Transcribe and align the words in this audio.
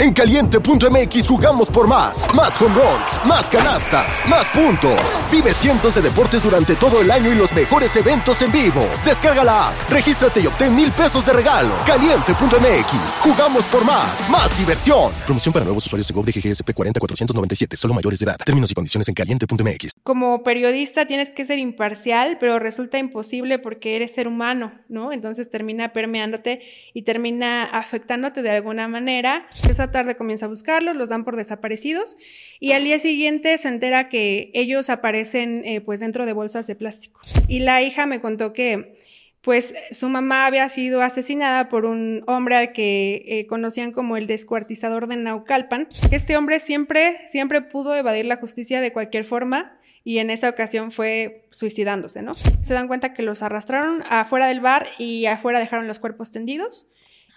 En 0.00 0.14
caliente.mx 0.14 1.28
jugamos 1.28 1.68
por 1.68 1.86
más. 1.86 2.26
Más 2.34 2.58
home 2.58 2.74
runs, 2.74 3.26
más 3.26 3.50
canastas, 3.50 4.18
más 4.30 4.48
puntos. 4.48 4.98
Vive 5.30 5.52
cientos 5.52 5.94
de 5.94 6.00
deportes 6.00 6.42
durante 6.42 6.74
todo 6.76 7.02
el 7.02 7.10
año 7.10 7.30
y 7.30 7.34
los 7.34 7.52
mejores 7.52 7.94
eventos 7.96 8.40
en 8.40 8.50
vivo. 8.50 8.86
Descarga 9.04 9.44
la 9.44 9.68
app, 9.68 9.90
regístrate 9.90 10.40
y 10.40 10.46
obtén 10.46 10.74
mil 10.74 10.90
pesos 10.92 11.26
de 11.26 11.34
regalo. 11.34 11.74
Caliente.mx, 11.84 13.18
jugamos 13.20 13.66
por 13.66 13.84
más. 13.84 14.30
Más 14.30 14.58
diversión. 14.58 15.12
Promoción 15.26 15.52
para 15.52 15.66
nuevos 15.66 15.84
usuarios 15.84 16.08
de 16.08 16.14
GOV 16.14 16.24
de 16.24 16.32
GGSP 16.32 16.72
40497, 16.72 17.76
solo 17.76 17.92
mayores 17.92 18.20
de 18.20 18.24
edad. 18.24 18.38
Términos 18.42 18.70
y 18.70 18.74
condiciones 18.74 19.06
en 19.06 19.14
caliente.mx. 19.14 19.90
Como 20.02 20.42
periodista 20.42 21.04
tienes 21.04 21.30
que 21.30 21.44
ser 21.44 21.58
imparcial, 21.58 22.38
pero 22.40 22.58
resulta 22.58 22.96
imposible 22.96 23.58
porque 23.58 23.96
eres 23.96 24.14
ser 24.14 24.28
humano, 24.28 24.72
¿no? 24.88 25.12
Entonces 25.12 25.50
termina 25.50 25.92
permeándote 25.92 26.62
y 26.94 27.02
termina 27.02 27.64
afectándote 27.64 28.40
de 28.40 28.48
alguna 28.48 28.88
manera. 28.88 29.46
Esa 29.68 29.89
tarde 29.90 30.16
comienza 30.16 30.46
a 30.46 30.48
buscarlos, 30.48 30.96
los 30.96 31.08
dan 31.08 31.24
por 31.24 31.36
desaparecidos 31.36 32.16
y 32.58 32.72
al 32.72 32.84
día 32.84 32.98
siguiente 32.98 33.56
se 33.58 33.68
entera 33.68 34.08
que 34.08 34.50
ellos 34.54 34.90
aparecen 34.90 35.62
eh, 35.64 35.80
pues 35.80 36.00
dentro 36.00 36.26
de 36.26 36.32
bolsas 36.32 36.66
de 36.66 36.76
plástico. 36.76 37.20
Y 37.48 37.60
la 37.60 37.82
hija 37.82 38.06
me 38.06 38.20
contó 38.20 38.52
que 38.52 38.96
pues 39.40 39.74
su 39.90 40.08
mamá 40.08 40.46
había 40.46 40.68
sido 40.68 41.02
asesinada 41.02 41.68
por 41.68 41.86
un 41.86 42.22
hombre 42.26 42.56
al 42.56 42.72
que 42.72 43.24
eh, 43.26 43.46
conocían 43.46 43.92
como 43.92 44.16
el 44.16 44.26
descuartizador 44.26 45.06
de 45.06 45.16
Naucalpan. 45.16 45.88
Este 46.10 46.36
hombre 46.36 46.60
siempre, 46.60 47.26
siempre 47.26 47.62
pudo 47.62 47.94
evadir 47.94 48.26
la 48.26 48.36
justicia 48.36 48.80
de 48.80 48.92
cualquier 48.92 49.24
forma 49.24 49.78
y 50.04 50.18
en 50.18 50.30
esa 50.30 50.48
ocasión 50.48 50.90
fue 50.90 51.46
suicidándose, 51.50 52.22
¿no? 52.22 52.34
Se 52.34 52.74
dan 52.74 52.88
cuenta 52.88 53.14
que 53.14 53.22
los 53.22 53.42
arrastraron 53.42 54.02
afuera 54.08 54.46
del 54.46 54.60
bar 54.60 54.88
y 54.98 55.26
afuera 55.26 55.58
dejaron 55.58 55.86
los 55.86 55.98
cuerpos 55.98 56.30
tendidos. 56.30 56.86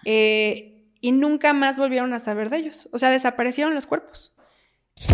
Eh, 0.05 0.72
y 1.03 1.11
nunca 1.11 1.51
más 1.51 1.77
volvieron 1.77 2.13
a 2.13 2.19
saber 2.19 2.49
de 2.49 2.55
ellos. 2.55 2.87
O 2.93 2.97
sea, 2.97 3.09
desaparecieron 3.09 3.75
los 3.75 3.87
cuerpos. 3.87 4.37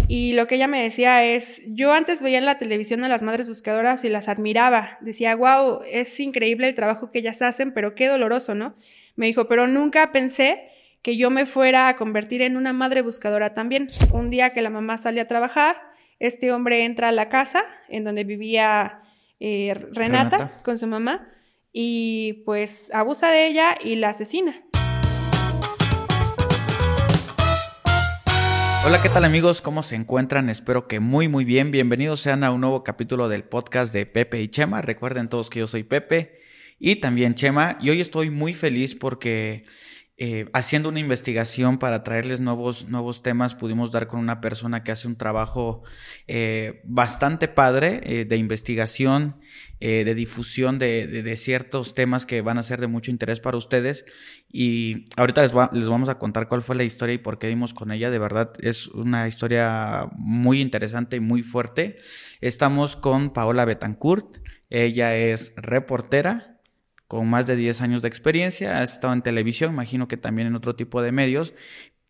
Y 0.07 0.34
lo 0.34 0.45
que 0.45 0.53
ella 0.53 0.67
me 0.67 0.84
decía 0.84 1.25
es, 1.25 1.63
yo 1.65 1.93
antes 1.93 2.21
veía 2.21 2.37
en 2.37 2.45
la 2.45 2.59
televisión 2.59 3.04
a 3.04 3.07
las 3.07 3.23
madres 3.23 3.48
buscadoras 3.48 4.04
y 4.04 4.10
las 4.10 4.27
admiraba. 4.27 4.99
Decía, 5.01 5.35
wow, 5.35 5.79
es 5.90 6.20
increíble 6.20 6.67
el 6.67 6.76
trabajo 6.76 7.10
que 7.10 7.17
ellas 7.17 7.41
hacen, 7.41 7.73
pero 7.73 7.95
qué 7.95 8.05
doloroso, 8.05 8.54
¿no? 8.54 8.76
Me 9.15 9.26
dijo, 9.26 9.48
pero 9.48 9.65
nunca 9.65 10.12
pensé 10.12 10.70
que 11.01 11.17
yo 11.17 11.32
me 11.32 11.48
fuera 11.48 11.87
a 11.87 11.95
convertir 11.95 12.43
en 12.43 12.55
una 12.55 12.71
madre 12.71 13.01
buscadora 13.01 13.55
también. 13.55 13.87
Un 14.13 14.29
día 14.29 14.54
que 14.54 14.62
la 14.62 14.70
mamá 14.70 14.99
sale 14.99 15.21
a 15.21 15.27
trabajar, 15.27 15.82
este 16.20 16.51
hombre 16.51 16.85
entra 16.85 17.07
a 17.07 17.12
la 17.12 17.29
casa 17.29 17.63
en 17.87 18.04
donde 18.04 18.26
vivía 18.26 19.01
eh, 19.40 19.73
Renata, 19.73 20.37
Renata 20.37 20.62
con 20.62 20.77
su 20.77 20.85
mamá 20.85 21.27
y 21.73 22.43
pues 22.45 22.91
abusa 22.93 23.32
de 23.32 23.48
ella 23.48 23.76
y 23.84 23.95
la 23.95 24.10
asesina. 24.10 24.68
Hola, 28.85 29.02
¿qué 29.02 29.10
tal 29.10 29.26
amigos? 29.26 29.62
¿Cómo 29.62 29.84
se 29.84 29.96
encuentran? 29.96 30.49
Espero 30.49 30.88
que 30.88 31.02
muy 31.02 31.27
muy 31.27 31.44
bien. 31.44 31.70
Bienvenidos 31.70 32.22
sean 32.22 32.46
a 32.46 32.52
un 32.52 32.62
nuevo 32.62 32.82
capítulo 32.82 33.27
del 33.27 33.44
podcast 33.44 33.91
de 33.91 34.05
Pepe 34.05 34.41
y 34.41 34.48
Chema. 34.48 34.82
Recuerden 34.82 35.27
todos 35.27 35.49
que 35.49 35.60
yo 35.60 35.68
soy 35.68 35.84
Pepe 35.84 36.40
y 36.80 36.96
también 36.96 37.35
Chema. 37.35 37.77
Y 37.82 37.90
hoy 37.90 38.00
estoy 38.00 38.30
muy 38.30 38.54
feliz 38.54 38.96
porque 38.96 39.66
eh, 40.21 40.49
haciendo 40.51 40.89
una 40.89 40.99
investigación 40.99 41.77
para 41.77 42.03
traerles 42.03 42.41
nuevos, 42.41 42.89
nuevos 42.89 43.23
temas, 43.23 43.55
pudimos 43.55 43.89
dar 43.93 44.07
con 44.07 44.20
una 44.20 44.41
persona 44.41 44.84
que 44.84 44.91
hace 44.91 45.07
un 45.07 45.15
trabajo 45.15 45.81
eh, 46.27 46.81
bastante 46.84 47.48
padre 47.48 48.01
eh, 48.03 48.26
de 48.26 48.35
investigación, 48.35 49.37
de 49.79 50.13
difusión 50.13 50.77
de, 50.77 51.35
ciertos 51.37 51.95
temas 51.95 52.26
que 52.26 52.41
van 52.41 52.57
a 52.57 52.63
ser 52.63 52.81
de 52.81 52.87
mucho 52.87 53.11
interés 53.11 53.39
para 53.39 53.55
ustedes. 53.55 54.03
Y 54.51 55.05
ahorita 55.15 55.41
les, 55.41 55.53
les 55.71 55.87
vamos 55.87 56.09
a 56.09 56.17
contar 56.20 56.49
cuál 56.49 56.63
fue 56.63 56.76
la 56.76 56.83
historia 56.83 57.15
y 57.15 57.20
por 57.20 57.39
qué 57.39 57.48
vimos 57.48 57.73
con 57.73 57.93
ella. 57.93 58.11
De 58.11 58.20
verdad, 58.20 58.51
es 58.59 58.87
una 58.87 59.26
historia 59.29 60.09
muy 60.17 60.59
interesante 60.59 61.15
y 61.15 61.21
muy 61.21 61.43
fuerte. 61.43 61.98
Estamos 62.41 62.98
con 62.98 63.29
Paola 63.29 63.63
Betancourt. 63.63 64.39
Ella 64.69 65.16
es 65.16 65.53
reportera, 65.55 66.58
con 67.09 67.27
más 67.27 67.47
de 67.47 67.55
10 67.55 67.81
años 67.81 68.03
de 68.03 68.07
experiencia, 68.07 68.83
has 68.83 68.93
estado 68.93 69.13
en 69.13 69.23
televisión, 69.23 69.73
imagino 69.73 70.07
que 70.07 70.15
también 70.15 70.47
en 70.47 70.55
otro 70.55 70.75
tipo 70.75 71.01
de 71.01 71.11
medios. 71.11 71.55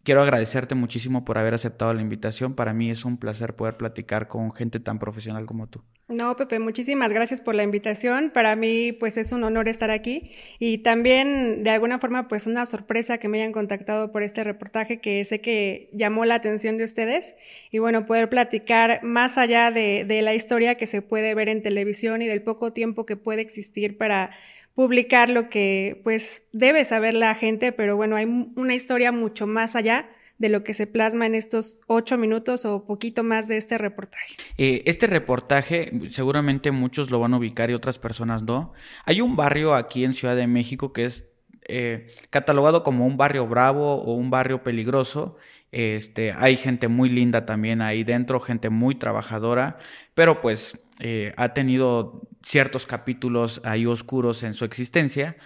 Quiero 0.04 0.22
agradecerte 0.22 0.76
muchísimo 0.76 1.24
por 1.24 1.38
haber 1.38 1.54
aceptado 1.54 1.94
la 1.94 2.02
invitación. 2.02 2.54
Para 2.54 2.74
mí 2.74 2.92
es 2.92 3.06
un 3.06 3.18
placer 3.18 3.56
poder 3.56 3.78
platicar 3.78 4.28
con 4.28 4.52
gente 4.54 4.82
tan 4.82 5.00
profesional 5.00 5.46
como 5.46 5.68
tú. 5.68 5.84
No, 6.10 6.36
Pepe, 6.36 6.60
muchísimas 6.60 7.14
gracias 7.14 7.40
por 7.40 7.56
la 7.56 7.64
invitación. 7.64 8.32
Para 8.34 8.58
mí, 8.58 8.92
pues 8.92 9.16
es 9.16 9.32
un 9.32 9.44
honor 9.46 9.70
estar 9.70 9.90
aquí 9.90 10.32
y 10.58 10.80
también, 10.80 11.64
de 11.64 11.70
alguna 11.70 12.00
forma, 12.00 12.28
pues 12.28 12.46
una 12.46 12.66
sorpresa 12.66 13.20
que 13.20 13.30
me 13.30 13.40
hayan 13.40 13.54
contactado 13.54 14.12
por 14.12 14.24
este 14.24 14.44
reportaje 14.44 15.00
que 15.00 15.24
sé 15.24 15.40
que 15.40 15.90
llamó 15.94 16.26
la 16.26 16.36
atención 16.36 16.78
de 16.78 16.84
ustedes 16.84 17.36
y 17.72 17.78
bueno, 17.78 18.06
poder 18.06 18.28
platicar 18.28 19.02
más 19.04 19.38
allá 19.38 19.72
de, 19.72 20.22
la 20.24 20.34
historia 20.34 20.76
que 20.76 20.88
se 20.88 21.02
puede 21.02 21.36
ver 21.36 21.48
en 21.48 21.62
televisión 21.62 22.22
y 22.22 22.28
del 22.28 22.42
poco 22.42 22.74
tiempo 22.74 23.06
que 23.06 23.16
puede 23.16 23.42
existir 23.42 23.98
para 23.98 24.32
publicar 24.80 25.30
lo 25.30 25.50
que 25.50 26.00
pues 26.06 26.44
debe 26.54 26.86
saber 26.86 27.14
la 27.14 27.36
gente, 27.36 27.74
pero 27.74 27.98
bueno, 27.98 28.16
hay 28.16 28.24
una 28.56 28.74
historia 28.74 29.12
mucho 29.12 29.46
más 29.46 29.76
allá 29.76 30.10
de 30.38 30.48
lo 30.48 30.64
que 30.64 30.74
se 30.74 30.88
plasma 30.88 31.26
en 31.26 31.36
estos 31.36 31.82
ocho 31.88 32.18
minutos 32.18 32.64
o 32.64 32.86
poquito 32.86 33.26
más 33.26 33.50
de 33.50 33.58
este 33.58 33.78
reportaje. 33.78 34.38
Eh, 34.58 34.84
este 34.86 35.06
reportaje 35.06 35.92
seguramente 36.08 36.72
muchos 36.72 37.12
lo 37.12 37.20
van 37.20 37.34
a 37.34 37.40
ubicar 37.40 37.70
y 37.70 37.74
otras 37.74 38.00
personas 38.00 38.44
no. 38.44 38.72
Hay 39.04 39.20
un 39.20 39.36
barrio 39.36 39.76
aquí 39.76 40.06
en 40.06 40.14
Ciudad 40.14 40.38
de 40.38 40.48
México 40.48 40.94
que 40.94 41.04
es 41.04 41.30
eh, 41.68 42.08
catalogado 42.30 42.82
como 42.82 43.06
un 43.06 43.18
barrio 43.18 43.48
bravo 43.48 43.96
o 43.96 44.14
un 44.14 44.30
barrio 44.30 44.64
peligroso. 44.64 45.36
Este, 45.72 46.32
hay 46.32 46.56
gente 46.56 46.88
muy 46.88 47.10
linda 47.10 47.46
también 47.46 47.82
ahí 47.82 48.04
dentro, 48.04 48.40
gente 48.40 48.70
muy 48.70 48.96
trabajadora, 48.96 49.78
pero 50.14 50.42
pues 50.42 50.80
eh, 51.00 51.34
ha 51.38 51.54
tenido 51.54 52.28
ciertos 52.42 52.86
capítulos 52.86 53.62
ahí 53.64 53.86
oscuros 53.86 54.44
en 54.44 54.54
su 54.54 54.66
existencia. 54.66 55.38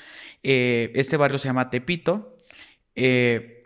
Eh, 0.41 0.91
este 0.95 1.17
barrio 1.17 1.37
se 1.37 1.49
llama 1.49 1.69
Tepito. 1.69 2.37
Eh, 2.95 3.63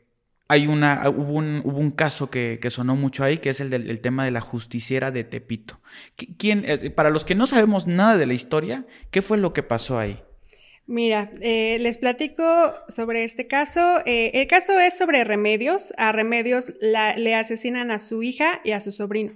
hay 0.50 0.66
una, 0.66 1.10
hubo, 1.10 1.34
un, 1.34 1.62
hubo 1.66 1.78
un 1.78 1.92
caso 1.92 2.30
que, 2.30 2.60
sonó 2.70 2.96
mucho 2.96 3.24
ahí, 3.24 3.38
que 3.38 3.50
es 3.50 3.60
el 3.60 3.70
del 3.70 4.00
tema 4.00 4.24
de 4.24 4.32
la 4.32 4.42
justiciera 4.42 5.12
de 5.12 5.26
Tepito. 5.26 5.82
¿Quién, 6.38 6.66
para 6.96 7.10
los 7.10 7.26
que 7.26 7.36
no 7.36 7.48
sabemos 7.48 7.86
nada 7.86 8.18
de 8.18 8.26
la 8.26 8.34
historia, 8.34 8.86
¿qué 9.12 9.22
fue 9.22 9.38
lo 9.38 9.52
que 9.52 9.62
pasó 9.62 10.00
ahí? 10.00 10.24
Mira, 10.88 11.32
les 11.42 11.98
platico 11.98 12.74
sobre 12.88 13.26
este 13.26 13.46
caso. 13.46 14.02
el 14.06 14.48
caso 14.48 14.80
es 14.80 14.98
sobre 14.98 15.24
Remedios. 15.26 15.94
A 15.98 16.14
Remedios 16.14 16.74
le 16.80 17.36
asesinan 17.36 17.92
a 17.92 18.00
su 18.00 18.24
hija 18.24 18.62
y 18.64 18.72
a 18.72 18.80
su 18.80 18.92
sobrino. 18.94 19.34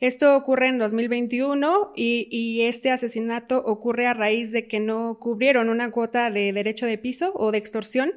Esto 0.00 0.36
ocurre 0.36 0.68
en 0.68 0.78
2021 0.78 1.92
y, 1.94 2.28
y, 2.30 2.62
este 2.62 2.90
asesinato 2.90 3.58
ocurre 3.64 4.06
a 4.06 4.14
raíz 4.14 4.52
de 4.52 4.66
que 4.66 4.78
no 4.78 5.18
cubrieron 5.18 5.70
una 5.70 5.90
cuota 5.90 6.30
de 6.30 6.52
derecho 6.52 6.86
de 6.86 6.98
piso 6.98 7.32
o 7.34 7.50
de 7.50 7.58
extorsión. 7.58 8.12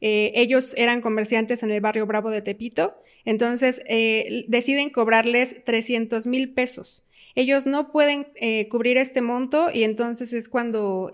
Eh, 0.00 0.32
ellos 0.34 0.74
eran 0.76 1.00
comerciantes 1.00 1.62
en 1.62 1.70
el 1.70 1.80
barrio 1.80 2.06
Bravo 2.06 2.30
de 2.30 2.40
Tepito, 2.40 2.96
entonces 3.24 3.82
eh, 3.88 4.44
deciden 4.48 4.90
cobrarles 4.90 5.56
300 5.64 6.26
mil 6.26 6.52
pesos. 6.52 7.04
Ellos 7.38 7.66
no 7.66 7.92
pueden 7.92 8.26
eh, 8.34 8.68
cubrir 8.68 8.96
este 8.98 9.22
monto 9.22 9.70
y 9.72 9.84
entonces 9.84 10.32
es 10.32 10.48
cuando 10.48 11.10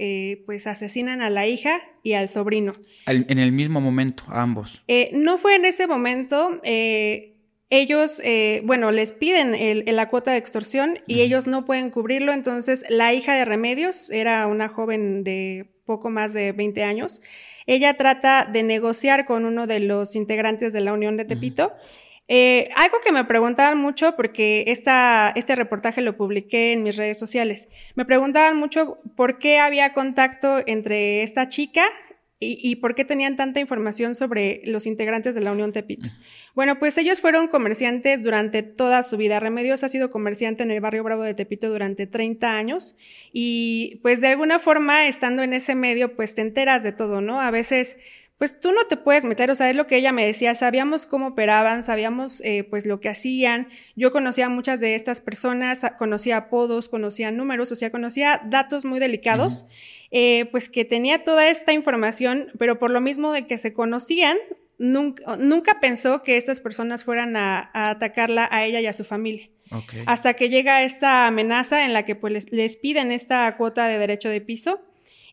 pues 0.47 0.67
asesinan 0.67 1.21
a 1.21 1.31
la 1.31 1.47
hija 1.47 1.81
y 2.03 2.15
al 2.15 2.29
sobrino. 2.29 2.73
en 3.07 3.39
el 3.39 3.53
mismo 3.53 3.81
momento, 3.81 4.25
ambos. 4.29 4.83
no 5.13 5.37
fue 5.37 5.57
en 5.57 5.65
ese 5.67 5.87
momento 5.87 6.61
ellos, 7.71 8.21
eh, 8.25 8.63
bueno, 8.65 8.93
les 8.93 9.13
piden 9.13 9.85
la 9.97 10.09
cuota 10.09 10.33
de 10.33 10.39
extorsión 10.39 10.99
y 11.07 11.21
ellos 11.21 11.47
no 11.47 11.65
pueden 11.65 11.91
cubrirlo, 11.91 12.33
entonces 12.33 12.85
la 12.89 13.13
hija 13.15 13.35
de 13.35 13.45
Remedios 13.45 14.11
era 14.11 14.47
una 14.47 14.69
joven 14.69 15.25
de 15.25 15.67
poco 15.85 16.11
más 16.11 16.33
de 16.33 16.53
20 16.53 16.83
años. 16.85 17.21
Ella 17.67 17.97
trata 17.97 18.49
de 18.51 18.63
negociar 18.63 19.27
con 19.27 19.45
uno 19.45 19.67
de 19.67 19.81
los 19.81 20.15
integrantes 20.15 20.73
de 20.73 20.81
la 20.81 20.93
Unión 20.93 21.17
de 21.17 21.25
Tepito. 21.25 21.73
Eh, 22.29 22.71
algo 22.75 22.99
que 23.05 23.13
me 23.13 23.25
preguntaban 23.25 23.79
mucho, 23.79 24.17
porque 24.17 24.65
esta, 24.69 25.33
este 25.35 25.57
reportaje 25.57 26.01
lo 26.01 26.17
publiqué 26.17 26.73
en 26.73 26.83
mis 26.83 26.97
redes 26.97 27.19
sociales, 27.19 27.69
me 27.95 28.05
preguntaban 28.05 28.57
mucho 28.57 28.99
por 29.17 29.39
qué 29.39 29.59
había 29.59 29.93
contacto 29.93 30.63
entre 30.67 31.23
esta 31.23 31.49
chica 31.49 31.85
¿Y, 32.47 32.77
por 32.77 32.95
qué 32.95 33.05
tenían 33.05 33.37
tanta 33.37 33.61
información 33.61 34.15
sobre 34.15 34.61
los 34.65 34.87
integrantes 34.87 35.35
de 35.35 35.41
la 35.41 35.53
Unión 35.53 35.73
Tepito? 35.73 36.11
Bueno, 36.55 36.79
pues 36.79 36.99
ellos 36.99 37.21
fueron 37.21 37.49
comerciantes 37.49 38.23
durante 38.23 38.63
toda 38.63 39.03
su 39.03 39.17
vida. 39.17 39.41
Remedios 39.41 39.85
ha 39.85 39.89
sido 39.89 40.11
comerciante 40.11 40.63
en 40.63 40.71
el 40.71 40.81
barrio 40.81 41.05
Bravo 41.05 41.23
de 41.23 41.35
Tepito 41.35 41.71
durante 41.71 42.07
30 42.07 42.57
años 42.57 42.97
y 43.33 44.01
pues 44.03 44.21
de 44.21 44.29
alguna 44.29 44.59
forma, 44.59 45.07
estando 45.07 45.43
en 45.43 45.55
ese 45.55 45.75
medio, 45.75 46.17
pues 46.17 46.35
te 46.35 46.43
enteras 46.43 46.83
de 46.83 46.93
todo, 46.93 47.21
¿no? 47.21 47.41
A 47.41 47.51
veces 47.51 47.99
pues 48.45 48.61
tú 48.61 48.73
no 48.73 48.85
te 48.85 48.99
puedes 48.99 49.25
meter, 49.25 49.51
o 49.51 49.55
sea, 49.55 49.71
es 49.71 49.77
lo 49.77 49.87
que 49.87 49.97
ella 49.97 50.13
me 50.13 50.27
decía, 50.27 50.55
sabíamos 50.55 51.07
cómo 51.07 51.29
operaban, 51.29 51.83
sabíamos 51.83 52.43
eh, 52.45 52.63
pues 52.69 52.85
lo 52.85 53.01
que 53.01 53.09
hacían, 53.09 53.69
yo 53.97 54.13
conocía 54.13 54.45
a 54.45 54.49
muchas 54.51 54.81
de 54.81 54.97
estas 54.97 55.23
personas, 55.23 55.81
conocía 55.99 56.37
apodos, 56.37 56.91
conocía 56.91 57.31
números, 57.31 57.73
o 57.73 57.75
sea, 57.75 57.91
conocía 57.91 58.43
datos 58.45 58.85
muy 58.85 59.01
delicados, 59.01 59.65
eh, 60.11 60.45
pues 60.51 60.69
que 60.69 60.85
tenía 60.85 61.25
toda 61.25 61.49
esta 61.49 61.73
información, 61.73 62.49
pero 62.59 62.79
por 62.79 62.91
lo 62.91 63.01
mismo 63.01 63.33
de 63.33 63.47
que 63.47 63.57
se 63.57 63.73
conocían, 63.73 64.37
nunca, 64.77 65.37
nunca 65.37 65.81
pensó 65.81 66.21
que 66.21 66.37
estas 66.37 66.61
personas 66.61 67.03
fueran 67.03 67.39
a, 67.39 67.71
atacarla 67.73 68.47
a 68.53 68.67
ella 68.67 68.83
y 68.83 68.87
a 68.87 68.93
su 68.93 69.05
familia. 69.05 69.49
Hasta 70.05 70.35
que 70.35 70.51
llega 70.51 70.83
esta 70.83 71.27
amenaza 71.27 71.87
en 71.87 71.95
la 71.95 72.05
que 72.05 72.15
pues, 72.15 72.53
les, 72.53 72.77
piden 72.77 73.11
esta 73.11 73.57
cuota 73.57 73.87
de 73.87 73.97
derecho 73.97 74.29
de 74.29 74.43
piso 74.43 74.83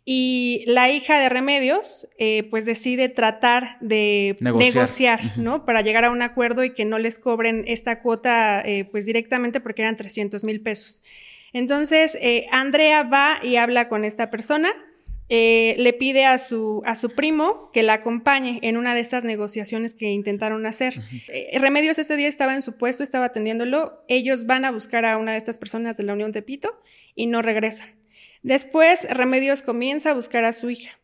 y 0.03 0.63
la 0.67 0.89
hija 0.89 1.19
de 1.19 1.29
Remedios 1.29 2.07
eh, 2.17 2.43
pues 2.49 2.65
decide 2.65 3.09
tratar 3.09 3.77
de 3.81 4.35
negociar, 4.39 5.37
¿no? 5.37 5.65
Para 5.65 5.81
llegar 5.81 6.05
a 6.05 6.11
un 6.11 6.21
acuerdo 6.21 6.63
y 6.63 6.73
que 6.73 6.85
no 6.85 6.97
les 6.99 7.19
cobren 7.19 7.63
esta 7.67 8.01
cuota 8.01 8.61
eh, 8.65 8.85
pues 8.85 9.05
directamente 9.05 9.59
porque 9.59 9.83
eran 9.83 9.97
300 9.97 10.43
mil 10.43 10.61
pesos. 10.61 11.03
Entonces, 11.53 12.17
eh, 12.21 12.47
Andrea 12.51 13.03
va 13.03 13.39
y 13.43 13.57
habla 13.57 13.89
con 13.89 14.05
esta 14.05 14.29
persona, 14.29 14.71
eh, 15.33 15.75
le 15.77 15.93
pide 15.93 16.25
a 16.25 16.37
su, 16.39 16.81
a 16.85 16.97
su 16.97 17.11
primo 17.11 17.71
que 17.71 17.83
la 17.83 17.93
acompañe 17.93 18.59
en 18.63 18.75
una 18.75 18.93
de 18.93 18.99
estas 18.99 19.23
negociaciones 19.23 19.95
que 19.95 20.11
intentaron 20.11 20.65
hacer. 20.65 21.01
Eh, 21.29 21.57
Remedios 21.57 21.97
ese 21.99 22.17
día 22.17 22.27
estaba 22.27 22.53
en 22.53 22.61
su 22.61 22.77
puesto, 22.77 23.01
estaba 23.01 23.27
atendiéndolo. 23.27 24.03
Ellos 24.09 24.45
van 24.45 24.65
a 24.65 24.71
buscar 24.71 25.05
a 25.05 25.15
una 25.15 25.31
de 25.31 25.37
estas 25.37 25.57
personas 25.57 25.95
de 25.95 26.03
la 26.03 26.11
Unión 26.13 26.33
de 26.33 26.41
Pito 26.41 26.81
y 27.15 27.27
no 27.27 27.41
regresan. 27.41 28.00
Después, 28.41 29.07
Remedios 29.09 29.61
comienza 29.61 30.11
a 30.11 30.13
buscar 30.13 30.45
a 30.45 30.53
su 30.53 30.69
hija 30.69 31.00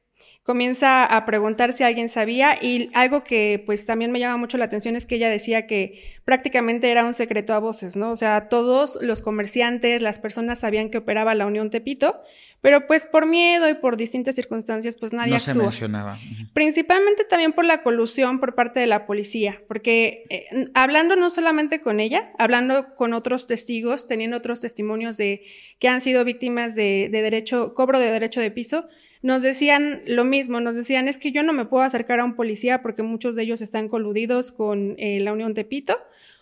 comienza 0.48 1.04
a 1.04 1.26
preguntar 1.26 1.74
si 1.74 1.84
alguien 1.84 2.08
sabía 2.08 2.58
y 2.62 2.90
algo 2.94 3.22
que 3.22 3.62
pues 3.66 3.86
también 3.86 4.14
me 4.14 4.20
llama 4.20 4.38
mucho 4.38 4.58
la 4.58 4.64
atención 4.64 4.96
es 4.96 5.06
que 5.06 5.16
ella 5.16 5.30
decía 5.30 5.68
que 5.68 6.02
prácticamente 6.24 6.90
era 6.90 7.04
un 7.04 7.14
secreto 7.14 7.54
a 7.54 7.60
voces, 7.60 7.98
¿no? 7.98 8.12
O 8.12 8.16
sea, 8.16 8.48
todos 8.48 8.98
los 9.02 9.22
comerciantes, 9.22 10.02
las 10.02 10.20
personas 10.20 10.60
sabían 10.60 10.90
que 10.90 11.00
operaba 11.00 11.36
la 11.36 11.48
Unión 11.48 11.70
Tepito, 11.70 12.22
pero 12.62 12.88
pues 12.88 13.06
por 13.06 13.26
miedo 13.26 13.68
y 13.68 13.74
por 13.74 13.98
distintas 13.98 14.36
circunstancias 14.36 14.96
pues 14.96 15.12
nadie 15.12 15.34
no 15.34 15.40
se 15.42 15.54
mencionaba. 15.54 16.18
Principalmente 16.54 17.26
también 17.26 17.52
por 17.52 17.66
la 17.66 17.84
colusión 17.84 18.40
por 18.40 18.56
parte 18.56 18.80
de 18.80 18.88
la 18.88 19.06
policía, 19.06 19.62
porque 19.68 20.24
eh, 20.30 20.46
hablando 20.76 21.18
no 21.18 21.30
solamente 21.30 21.82
con 21.82 22.00
ella, 22.00 22.32
hablando 22.40 22.96
con 22.96 23.14
otros 23.14 23.48
testigos, 23.48 24.08
teniendo 24.08 24.38
otros 24.38 24.62
testimonios 24.62 25.18
de 25.18 25.44
que 25.78 25.90
han 25.90 26.00
sido 26.00 26.24
víctimas 26.24 26.74
de, 26.74 27.10
de 27.12 27.22
derecho, 27.22 27.74
cobro 27.74 28.00
de 28.00 28.12
derecho 28.12 28.40
de 28.40 28.50
piso, 28.50 28.88
nos 29.28 29.42
decían 29.42 30.04
lo 30.06 30.24
mismo, 30.24 30.62
nos 30.62 30.78
decían 30.78 31.10
es 31.10 31.18
que 31.18 31.34
yo 31.34 31.44
no 31.44 31.52
me 31.52 31.66
puedo 31.66 31.84
acercar 31.84 32.22
a 32.22 32.24
un 32.24 32.36
policía 32.36 32.82
porque 32.82 33.04
muchos 33.04 33.36
de 33.36 33.44
ellos 33.44 33.62
están 33.62 33.90
coludidos 33.90 34.54
con 34.54 34.96
eh, 34.98 35.20
la 35.20 35.34
Unión 35.34 35.54
Tepito 35.54 35.98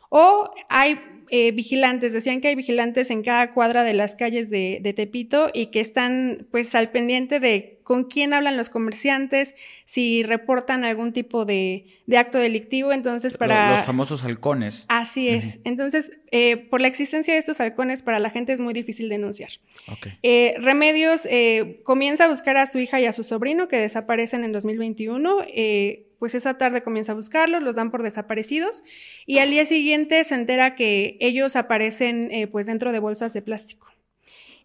o 0.10 0.52
hay 0.70 1.00
eh, 1.32 1.52
vigilantes, 1.52 2.14
decían 2.14 2.42
que 2.42 2.50
hay 2.50 2.56
vigilantes 2.56 3.10
en 3.10 3.24
cada 3.24 3.56
cuadra 3.56 3.84
de 3.84 3.96
las 3.96 4.16
calles 4.16 4.52
de, 4.52 4.94
Tepito 4.96 5.50
y 5.52 5.68
que 5.68 5.80
están 5.80 6.46
pues 6.52 6.76
al 6.76 6.92
pendiente 6.92 7.40
de 7.40 7.75
con 7.86 8.04
quién 8.04 8.34
hablan 8.34 8.58
los 8.58 8.70
comerciantes, 8.70 9.56
si 9.86 10.24
reportan 10.24 10.84
algún 10.84 11.14
tipo 11.14 11.46
de, 11.46 11.86
acto 12.18 12.38
delictivo, 12.38 12.92
entonces 12.92 13.38
para... 13.38 13.78
Los 13.78 13.86
famosos 13.86 14.26
halcones. 14.26 14.84
Así 14.90 15.30
es. 15.30 15.62
Entonces, 15.64 16.12
eh, 16.32 16.58
por 16.58 16.82
la 16.82 16.90
existencia 16.90 17.34
de 17.34 17.40
estos 17.40 17.62
halcones, 17.62 18.02
para 18.02 18.20
la 18.20 18.30
gente 18.30 18.52
es 18.52 18.60
muy 18.60 18.74
difícil 18.74 19.08
denunciar. 19.08 19.52
Eh, 20.22 20.56
Remedios 20.60 21.26
comienza 21.84 22.26
a 22.26 22.28
buscar 22.28 22.58
a 22.58 22.66
su 22.66 22.80
hija 22.80 23.00
y 23.00 23.06
a 23.06 23.14
su 23.14 23.24
sobrino 23.24 23.70
que 23.70 23.78
desaparecen 23.78 24.44
en 24.44 24.52
2021 24.52 25.46
pues 26.20 26.36
esa 26.36 26.58
tarde 26.58 26.82
comienza 26.82 27.12
a 27.12 27.16
buscarlos, 27.16 27.62
los 27.64 27.76
dan 27.76 27.92
por 27.92 28.04
desaparecidos 28.04 28.84
y 29.26 29.40
al 29.40 29.52
día 29.52 29.66
siguiente 29.66 30.24
se 30.24 30.36
entera 30.36 30.76
que 30.76 31.18
ellos 31.20 31.56
aparecen 31.56 32.32
eh, 32.32 32.48
pues 32.48 32.66
dentro 32.66 32.92
de 32.92 33.00
bolsas 33.00 33.34
de 33.34 33.42
plástico. 33.42 33.88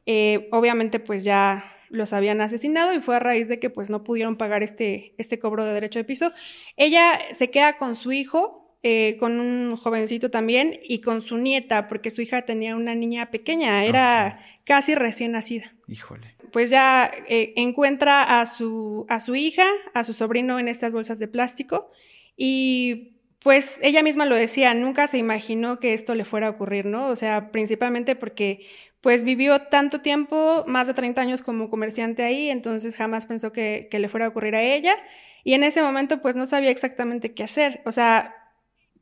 Eh, 0.07 0.49
obviamente 0.53 0.99
pues 1.01 1.25
ya 1.25 1.77
los 1.91 2.13
habían 2.13 2.41
asesinado 2.41 2.95
y 2.95 3.01
fue 3.01 3.17
a 3.17 3.19
raíz 3.19 3.49
de 3.49 3.59
que 3.59 3.69
pues 3.69 3.91
no 3.91 4.05
pudieron 4.05 4.37
pagar 4.37 4.63
este, 4.63 5.15
este 5.19 5.39
cobro 5.39 5.65
de 5.65 5.75
derecho 5.75 5.99
de 5.99 6.05
piso. 6.05 6.33
Ella 6.77 7.21
se 7.33 7.51
queda 7.51 7.77
con 7.77 7.97
su 7.97 8.13
hijo, 8.13 8.79
eh, 8.83 9.17
con 9.21 9.39
un 9.41 9.77
jovencito 9.77 10.31
también 10.31 10.81
y 10.83 11.01
con 11.01 11.21
su 11.21 11.37
nieta, 11.37 11.87
porque 11.87 12.11
su 12.11 12.23
hija 12.23 12.43
tenía 12.43 12.77
una 12.77 12.95
niña 12.95 13.31
pequeña, 13.31 13.85
era 13.85 14.45
casi 14.65 14.95
recién 14.95 15.33
nacida. 15.33 15.75
Híjole 15.87 16.41
pues 16.53 16.71
ya 16.71 17.11
eh, 17.29 17.53
encuentra 17.57 18.41
a 18.41 18.47
su, 18.47 19.07
a 19.09 19.21
su 19.21 19.35
hija, 19.35 19.67
a 19.95 20.05
su 20.05 20.13
sobrino 20.13 20.59
en 20.59 20.69
estas 20.69 20.93
bolsas 20.93 21.19
de 21.19 21.29
plástico 21.29 21.91
y 22.37 23.17
pues 23.43 23.81
ella 23.83 24.03
misma 24.03 24.27
lo 24.27 24.37
decía, 24.37 24.75
nunca 24.75 25.07
se 25.07 25.17
imaginó 25.17 25.81
que 25.81 25.95
esto 25.95 26.15
le 26.15 26.27
fuera 26.27 26.49
a 26.49 26.51
ocurrir, 26.51 26.85
¿no? 26.85 27.09
O 27.09 27.17
sea, 27.17 27.51
principalmente 27.51 28.15
porque 28.15 28.67
pues 29.01 29.25
vivió 29.25 29.61
tanto 29.63 30.01
tiempo, 30.01 30.65
más 30.67 30.87
de 30.87 30.95
30 30.95 31.21
años 31.21 31.43
como 31.43 31.71
comerciante 31.71 32.23
ahí, 32.23 32.51
entonces 32.51 32.97
jamás 32.97 33.27
pensó 33.27 33.53
que, 33.53 33.89
que 33.91 33.99
le 33.99 34.09
fuera 34.09 34.27
a 34.27 34.29
ocurrir 34.29 34.55
a 34.57 34.63
ella. 34.63 34.95
Y 35.43 35.55
en 35.55 35.65
ese 35.65 35.83
momento 35.83 36.21
pues 36.21 36.37
no 36.37 36.45
sabía 36.45 36.71
exactamente 36.71 37.33
qué 37.33 37.45
hacer, 37.45 37.81
o 37.87 37.93
sea, 37.93 38.35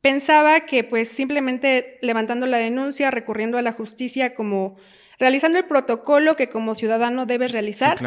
pensaba 0.01 0.61
que 0.61 0.83
pues 0.83 1.09
simplemente 1.09 1.97
levantando 2.01 2.45
la 2.45 2.57
denuncia, 2.57 3.11
recurriendo 3.11 3.57
a 3.57 3.61
la 3.61 3.73
justicia 3.73 4.35
como 4.35 4.77
realizando 5.19 5.57
el 5.59 5.65
protocolo 5.65 6.35
que 6.35 6.49
como 6.49 6.75
ciudadano 6.75 7.25
debes 7.25 7.51
realizar, 7.51 7.97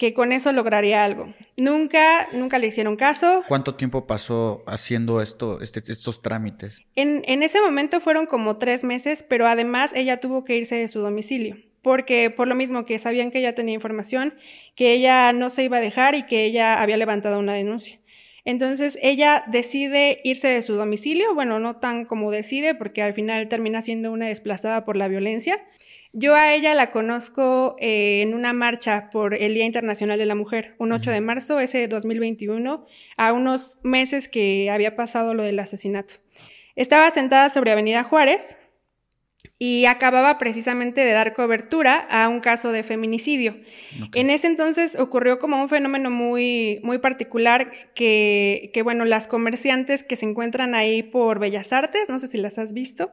que 0.00 0.14
con 0.14 0.32
eso 0.32 0.50
lograría 0.50 1.04
algo. 1.04 1.34
Nunca, 1.58 2.26
nunca 2.32 2.58
le 2.58 2.68
hicieron 2.68 2.96
caso. 2.96 3.44
¿Cuánto 3.46 3.74
tiempo 3.74 4.06
pasó 4.06 4.64
haciendo 4.66 5.20
esto, 5.20 5.60
este, 5.60 5.80
estos 5.92 6.22
trámites? 6.22 6.86
En, 6.96 7.22
en 7.26 7.42
ese 7.42 7.60
momento 7.60 8.00
fueron 8.00 8.24
como 8.24 8.56
tres 8.56 8.82
meses, 8.82 9.22
pero 9.22 9.46
además 9.46 9.92
ella 9.94 10.18
tuvo 10.18 10.42
que 10.42 10.56
irse 10.56 10.76
de 10.76 10.88
su 10.88 11.00
domicilio 11.00 11.58
porque 11.82 12.30
por 12.30 12.46
lo 12.48 12.54
mismo 12.54 12.84
que 12.84 12.98
sabían 12.98 13.30
que 13.30 13.38
ella 13.38 13.54
tenía 13.54 13.74
información, 13.74 14.34
que 14.74 14.92
ella 14.92 15.32
no 15.32 15.48
se 15.48 15.64
iba 15.64 15.78
a 15.78 15.80
dejar 15.80 16.14
y 16.14 16.24
que 16.24 16.44
ella 16.44 16.80
había 16.80 16.98
levantado 16.98 17.38
una 17.38 17.54
denuncia. 17.54 17.98
Entonces 18.44 18.98
ella 19.02 19.44
decide 19.48 20.20
irse 20.24 20.48
de 20.48 20.62
su 20.62 20.74
domicilio, 20.74 21.34
bueno, 21.34 21.58
no 21.58 21.76
tan 21.76 22.04
como 22.04 22.30
decide, 22.30 22.74
porque 22.74 23.02
al 23.02 23.14
final 23.14 23.48
termina 23.48 23.82
siendo 23.82 24.12
una 24.12 24.28
desplazada 24.28 24.84
por 24.84 24.96
la 24.96 25.08
violencia. 25.08 25.62
Yo 26.12 26.34
a 26.34 26.54
ella 26.54 26.74
la 26.74 26.90
conozco 26.90 27.76
eh, 27.78 28.22
en 28.22 28.34
una 28.34 28.52
marcha 28.52 29.10
por 29.10 29.32
el 29.34 29.54
Día 29.54 29.64
Internacional 29.64 30.18
de 30.18 30.26
la 30.26 30.34
Mujer, 30.34 30.74
un 30.78 30.90
8 30.90 31.10
de 31.12 31.20
marzo, 31.20 31.60
ese 31.60 31.86
2021, 31.86 32.84
a 33.16 33.32
unos 33.32 33.78
meses 33.84 34.28
que 34.28 34.70
había 34.72 34.96
pasado 34.96 35.34
lo 35.34 35.44
del 35.44 35.60
asesinato. 35.60 36.14
Estaba 36.74 37.10
sentada 37.12 37.48
sobre 37.48 37.70
Avenida 37.70 38.02
Juárez 38.02 38.56
y 39.58 39.84
acababa 39.84 40.36
precisamente 40.36 41.02
de 41.02 41.12
dar 41.12 41.32
cobertura 41.32 42.08
a 42.10 42.28
un 42.28 42.40
caso 42.40 42.72
de 42.72 42.82
feminicidio. 42.82 43.56
En 44.14 44.30
ese 44.30 44.48
entonces 44.48 44.98
ocurrió 44.98 45.38
como 45.38 45.60
un 45.60 45.68
fenómeno 45.68 46.10
muy, 46.10 46.80
muy 46.82 46.98
particular 46.98 47.70
que, 47.94 48.70
que, 48.74 48.82
bueno, 48.82 49.04
las 49.04 49.28
comerciantes 49.28 50.02
que 50.02 50.16
se 50.16 50.26
encuentran 50.26 50.74
ahí 50.74 51.04
por 51.04 51.38
Bellas 51.38 51.72
Artes, 51.72 52.08
no 52.08 52.18
sé 52.18 52.26
si 52.26 52.38
las 52.38 52.58
has 52.58 52.72
visto, 52.72 53.12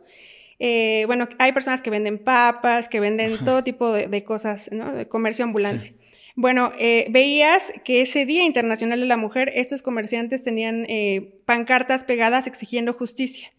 eh, 0.60 1.04
bueno, 1.06 1.30
hay 1.38 1.52
personas 1.52 1.82
que 1.82 1.90
venden 1.90 2.18
papas, 2.18 2.90
que 2.90 3.00
venden 3.00 3.38
todo 3.46 3.64
tipo 3.64 3.92
de, 3.92 4.24
cosas, 4.24 4.70
¿no? 4.72 4.92
De 4.94 5.08
comercio 5.08 5.46
ambulante. 5.46 5.96
Bueno, 6.36 6.72
eh, 6.78 7.08
veías 7.10 7.74
que 7.84 8.02
ese 8.02 8.26
Día 8.26 8.44
Internacional 8.44 9.00
de 9.00 9.08
la 9.08 9.18
Mujer, 9.18 9.52
estos 9.56 9.82
comerciantes 9.82 10.44
tenían 10.44 10.86
eh, 10.88 11.42
pancartas 11.46 12.04
pegadas 12.04 12.46
exigiendo 12.46 12.94
justicia. 12.94 13.52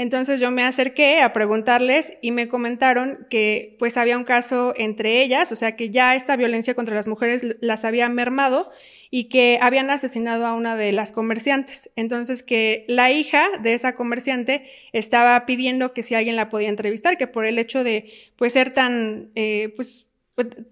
Entonces 0.00 0.40
yo 0.40 0.50
me 0.50 0.64
acerqué 0.64 1.20
a 1.20 1.34
preguntarles 1.34 2.14
y 2.22 2.30
me 2.30 2.48
comentaron 2.48 3.26
que 3.28 3.76
pues 3.78 3.98
había 3.98 4.16
un 4.16 4.24
caso 4.24 4.72
entre 4.78 5.20
ellas, 5.20 5.52
o 5.52 5.56
sea 5.56 5.76
que 5.76 5.90
ya 5.90 6.16
esta 6.16 6.36
violencia 6.36 6.74
contra 6.74 6.94
las 6.94 7.06
mujeres 7.06 7.58
las 7.60 7.84
había 7.84 8.08
mermado 8.08 8.70
y 9.10 9.24
que 9.24 9.58
habían 9.60 9.90
asesinado 9.90 10.46
a 10.46 10.54
una 10.54 10.74
de 10.74 10.92
las 10.92 11.12
comerciantes. 11.12 11.90
Entonces 11.96 12.42
que 12.42 12.86
la 12.88 13.10
hija 13.10 13.46
de 13.62 13.74
esa 13.74 13.94
comerciante 13.94 14.64
estaba 14.94 15.44
pidiendo 15.44 15.92
que 15.92 16.02
si 16.02 16.14
alguien 16.14 16.34
la 16.34 16.48
podía 16.48 16.70
entrevistar, 16.70 17.18
que 17.18 17.26
por 17.26 17.44
el 17.44 17.58
hecho 17.58 17.84
de 17.84 18.10
pues 18.36 18.54
ser 18.54 18.72
tan 18.72 19.28
eh, 19.34 19.74
pues 19.76 20.06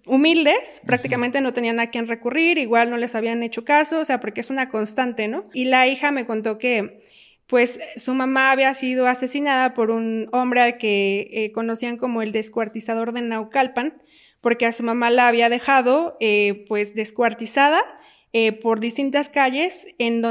humildes, 0.06 0.80
prácticamente 0.87 1.42
no 1.42 1.52
tenían 1.52 1.80
a 1.80 1.90
quién 1.90 2.08
recurrir, 2.08 2.56
igual 2.56 2.88
no 2.88 2.97
les 2.97 3.14
habían 3.14 3.42
hecho 3.42 3.66
caso, 3.66 4.00
o 4.00 4.06
sea, 4.06 4.20
porque 4.20 4.40
es 4.40 4.49
una 4.49 4.70
constante, 4.70 5.28
¿no? 5.28 5.44
Y 5.52 5.66
la 5.66 5.87
hija 5.87 6.12
me 6.12 6.25
contó 6.25 6.56
que 6.56 7.02
pues 7.49 7.81
su 7.97 8.14
mamá 8.14 8.52
había 8.52 8.73
sido 8.75 9.07
asesinada 9.07 9.73
por 9.73 9.90
un 9.90 10.28
hombre 10.33 10.61
al 10.61 10.76
que 10.76 11.31
eh, 11.33 11.52
conocían 11.52 11.97
como 11.97 12.21
el 12.21 12.31
descuartizador 12.31 13.12
de 13.14 13.23
Naucalpan, 13.23 14.02
porque 14.43 14.67
a 14.67 14.73
su 14.73 14.83
mamá 14.83 15.11
la 15.11 15.28
había 15.28 15.49
dejado 15.49 16.19
eh, 16.21 16.67
pues 16.69 16.95
descuartizada 16.95 17.83
eh, 18.35 18.52
por 18.52 18.81
distintas 18.81 19.31
calles 19.31 19.87
en 19.97 20.23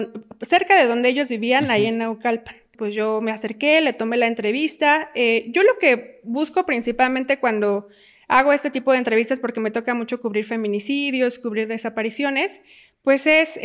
cerca 0.42 0.80
de 0.80 0.86
donde 0.86 1.10
ellos 1.10 1.28
vivían, 1.28 1.72
ahí 1.72 1.88
en 1.88 1.98
Naucalpan. 1.98 2.56
Pues 2.78 2.94
yo 2.94 3.20
me 3.20 3.32
acerqué, 3.32 3.82
le 3.82 3.94
tomé 3.94 4.18
la 4.18 4.28
entrevista. 4.28 5.10
yo 5.16 5.64
lo 5.64 5.80
que 5.80 6.22
busco 6.24 6.68
principalmente 6.68 7.40
cuando 7.40 7.88
hago 8.28 8.54
este 8.54 8.70
tipo 8.70 8.92
de 8.92 9.00
entrevistas, 9.00 9.40
porque 9.40 9.60
me 9.60 9.72
toca 9.72 9.96
mucho 9.96 10.22
cubrir 10.22 10.46
feminicidios, 10.46 11.40
cubrir 11.40 11.68
desapariciones, 11.68 12.62
pues 13.02 13.26
es 13.26 13.60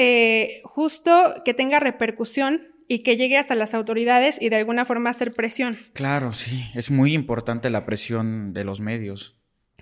justo 0.64 1.42
que 1.44 1.52
tenga 1.52 1.78
repercusión 1.78 2.71
y 2.92 2.98
que 2.98 3.16
llegue 3.16 3.38
hasta 3.38 3.54
las 3.54 3.72
autoridades 3.72 4.36
y 4.38 4.50
de 4.50 4.56
alguna 4.56 4.84
forma 4.84 5.08
hacer 5.08 5.32
presión. 5.32 5.78
Claro, 5.94 6.34
sí, 6.34 6.70
es 6.74 6.90
muy 6.90 7.14
importante 7.14 7.70
la 7.70 7.86
presión 7.86 8.52
de 8.52 8.64
los 8.64 8.82
medios. 8.82 9.38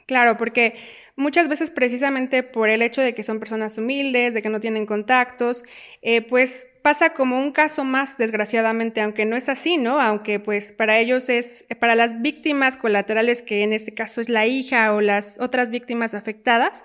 Claro, 0.07 0.37
porque 0.37 0.77
muchas 1.17 1.49
veces 1.49 1.73
precisamente 1.73 2.45
por 2.45 2.69
el 2.69 2.83
hecho 2.83 3.01
de 3.01 3.13
que 3.13 3.25
son 3.25 3.41
personas 3.41 3.77
humildes, 3.79 4.33
de 4.33 4.43
que 4.43 4.49
no 4.49 4.61
tienen 4.61 4.87
contactos, 4.87 5.65
eh, 6.03 6.23
pues 6.23 6.69
pasa 6.83 7.13
como 7.13 7.37
un 7.37 7.51
caso 7.51 7.83
más, 7.83 8.17
desgraciadamente, 8.17 9.01
aunque 9.01 9.25
no 9.25 9.35
es 9.35 9.49
así, 9.49 9.77
¿no? 9.77 10.01
Aunque 10.01 10.39
pues 10.39 10.73
para 10.73 10.99
ellos 11.01 11.29
es, 11.29 11.67
para 11.81 11.97
las 11.97 12.23
víctimas 12.23 12.77
colaterales, 12.77 13.43
que 13.43 13.65
en 13.65 13.73
este 13.73 13.93
caso 13.93 14.21
es 14.21 14.29
la 14.29 14.47
hija 14.47 14.95
o 14.95 15.01
las 15.01 15.37
otras 15.41 15.73
víctimas 15.73 16.15
afectadas, 16.15 16.85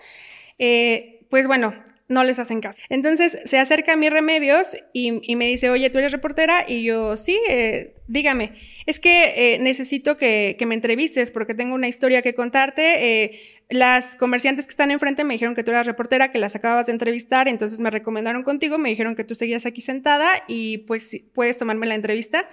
eh, 0.57 1.25
pues 1.29 1.45
bueno, 1.45 1.75
no 2.07 2.23
les 2.23 2.39
hacen 2.39 2.61
caso. 2.61 2.79
Entonces 2.89 3.39
se 3.45 3.57
acerca 3.57 3.93
a 3.93 3.95
mis 3.95 4.11
remedios 4.11 4.77
y, 4.93 5.35
me 5.35 5.47
dice, 5.47 5.69
oye, 5.69 5.89
tú 5.89 5.97
eres 5.97 6.11
reportera 6.11 6.65
y 6.67 6.83
yo, 6.83 7.17
sí, 7.17 7.39
eh, 7.49 7.95
dígame, 8.07 8.53
es 8.85 8.99
que 8.99 9.33
eh, 9.35 9.59
necesito 9.59 10.15
que, 10.17 10.55
me 10.65 10.75
entrevistes 10.75 11.31
porque 11.31 11.53
tengo 11.53 11.75
una 11.75 11.87
historia 11.87 12.21
que 12.21 12.35
contarte. 12.35 13.23
Eh, 13.23 13.39
las 13.69 14.15
comerciantes 14.15 14.67
que 14.67 14.71
están 14.71 14.91
enfrente 14.91 15.23
me 15.23 15.33
dijeron 15.33 15.55
que 15.55 15.63
tú 15.63 15.71
eras 15.71 15.87
reportera, 15.87 16.31
que 16.31 16.37
las 16.37 16.55
acababas 16.55 16.85
de 16.85 16.91
entrevistar, 16.91 17.47
entonces 17.47 17.79
me 17.79 17.89
recomendaron 17.89 18.43
contigo, 18.43 18.77
me 18.77 18.89
dijeron 18.89 19.15
que 19.15 19.23
tú 19.23 19.33
seguías 19.33 19.65
aquí 19.65 19.81
sentada 19.81 20.43
y 20.47 20.79
pues 20.79 21.17
puedes 21.33 21.57
tomarme 21.57 21.87
la 21.87 21.95
entrevista. 21.95 22.47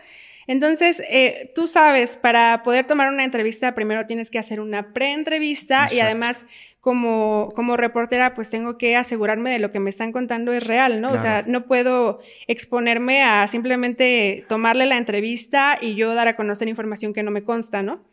Entonces, 0.46 1.02
eh, 1.08 1.52
tú 1.54 1.66
sabes, 1.66 2.16
para 2.16 2.62
poder 2.62 2.86
tomar 2.86 3.12
una 3.12 3.24
entrevista, 3.24 3.74
primero 3.74 4.06
tienes 4.06 4.30
que 4.30 4.38
hacer 4.38 4.60
una 4.60 4.92
pre-entrevista 4.92 5.88
y 5.92 6.00
además, 6.00 6.44
como, 6.82 7.50
como 7.54 7.76
reportera, 7.76 8.34
pues 8.34 8.50
tengo 8.50 8.76
que 8.76 8.96
asegurarme 8.96 9.52
de 9.52 9.60
lo 9.60 9.70
que 9.70 9.78
me 9.78 9.88
están 9.88 10.10
contando 10.10 10.52
es 10.52 10.66
real, 10.66 11.00
¿no? 11.00 11.12
O 11.12 11.18
sea, 11.18 11.44
no 11.46 11.64
puedo 11.66 12.18
exponerme 12.48 13.22
a 13.22 13.46
simplemente 13.46 14.44
tomarle 14.48 14.86
la 14.86 14.96
entrevista 14.98 15.78
y 15.80 15.94
yo 15.94 16.14
dar 16.14 16.26
a 16.26 16.34
conocer 16.34 16.66
información 16.66 17.14
que 17.14 17.22
no 17.22 17.30
me 17.30 17.44
consta, 17.44 17.82
¿no? 17.82 18.04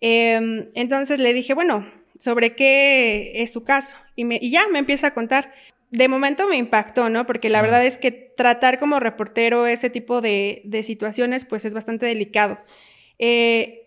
Em, 0.00 0.68
entonces 0.74 1.20
le 1.20 1.34
dije, 1.34 1.52
bueno, 1.52 1.86
¿sobre 2.18 2.54
qué 2.54 3.32
es 3.34 3.52
su 3.52 3.64
caso? 3.64 3.96
Y, 4.14 4.24
me, 4.24 4.38
y 4.40 4.50
ya 4.50 4.66
me 4.68 4.78
empieza 4.78 5.08
a 5.08 5.14
contar 5.14 5.52
de 5.90 6.08
momento 6.08 6.48
me 6.48 6.56
impactó, 6.56 7.10
¿no? 7.10 7.26
Porque 7.26 7.48
la 7.48 7.62
verdad 7.62 7.84
es 7.84 7.96
que 7.98 8.10
tratar 8.10 8.78
como 8.78 8.98
reportero 8.98 9.66
ese 9.66 9.90
tipo 9.90 10.20
de, 10.20 10.62
situaciones, 10.84 11.44
pues 11.44 11.64
es 11.66 11.74
bastante 11.74 12.06
delicado. 12.06 12.58
Eh, 13.18 13.85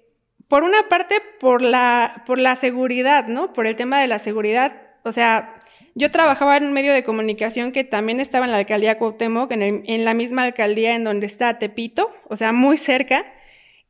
por 0.49 0.63
una 0.63 0.89
parte, 0.89 1.21
por 1.39 1.61
la, 1.61 2.23
por 2.25 2.39
la 2.39 2.55
seguridad, 2.55 3.27
¿no? 3.27 3.53
Por 3.53 3.67
el 3.67 3.75
tema 3.75 4.01
de 4.01 4.07
la 4.07 4.19
seguridad. 4.19 4.73
O 5.03 5.11
sea, 5.11 5.53
yo 5.95 6.11
trabajaba 6.11 6.57
en 6.57 6.65
un 6.65 6.73
medio 6.73 6.91
de 6.91 7.03
comunicación 7.03 7.71
que 7.71 7.83
también 7.83 8.19
estaba 8.19 8.45
en 8.45 8.51
la 8.51 8.57
alcaldía 8.57 8.97
Cuauhtémoc, 8.97 9.51
en, 9.51 9.83
en 9.85 10.05
la 10.05 10.13
misma 10.13 10.43
alcaldía 10.43 10.95
en 10.95 11.03
donde 11.03 11.27
está 11.27 11.59
Tepito, 11.59 12.11
o 12.27 12.35
sea, 12.35 12.51
muy 12.51 12.77
cerca. 12.77 13.25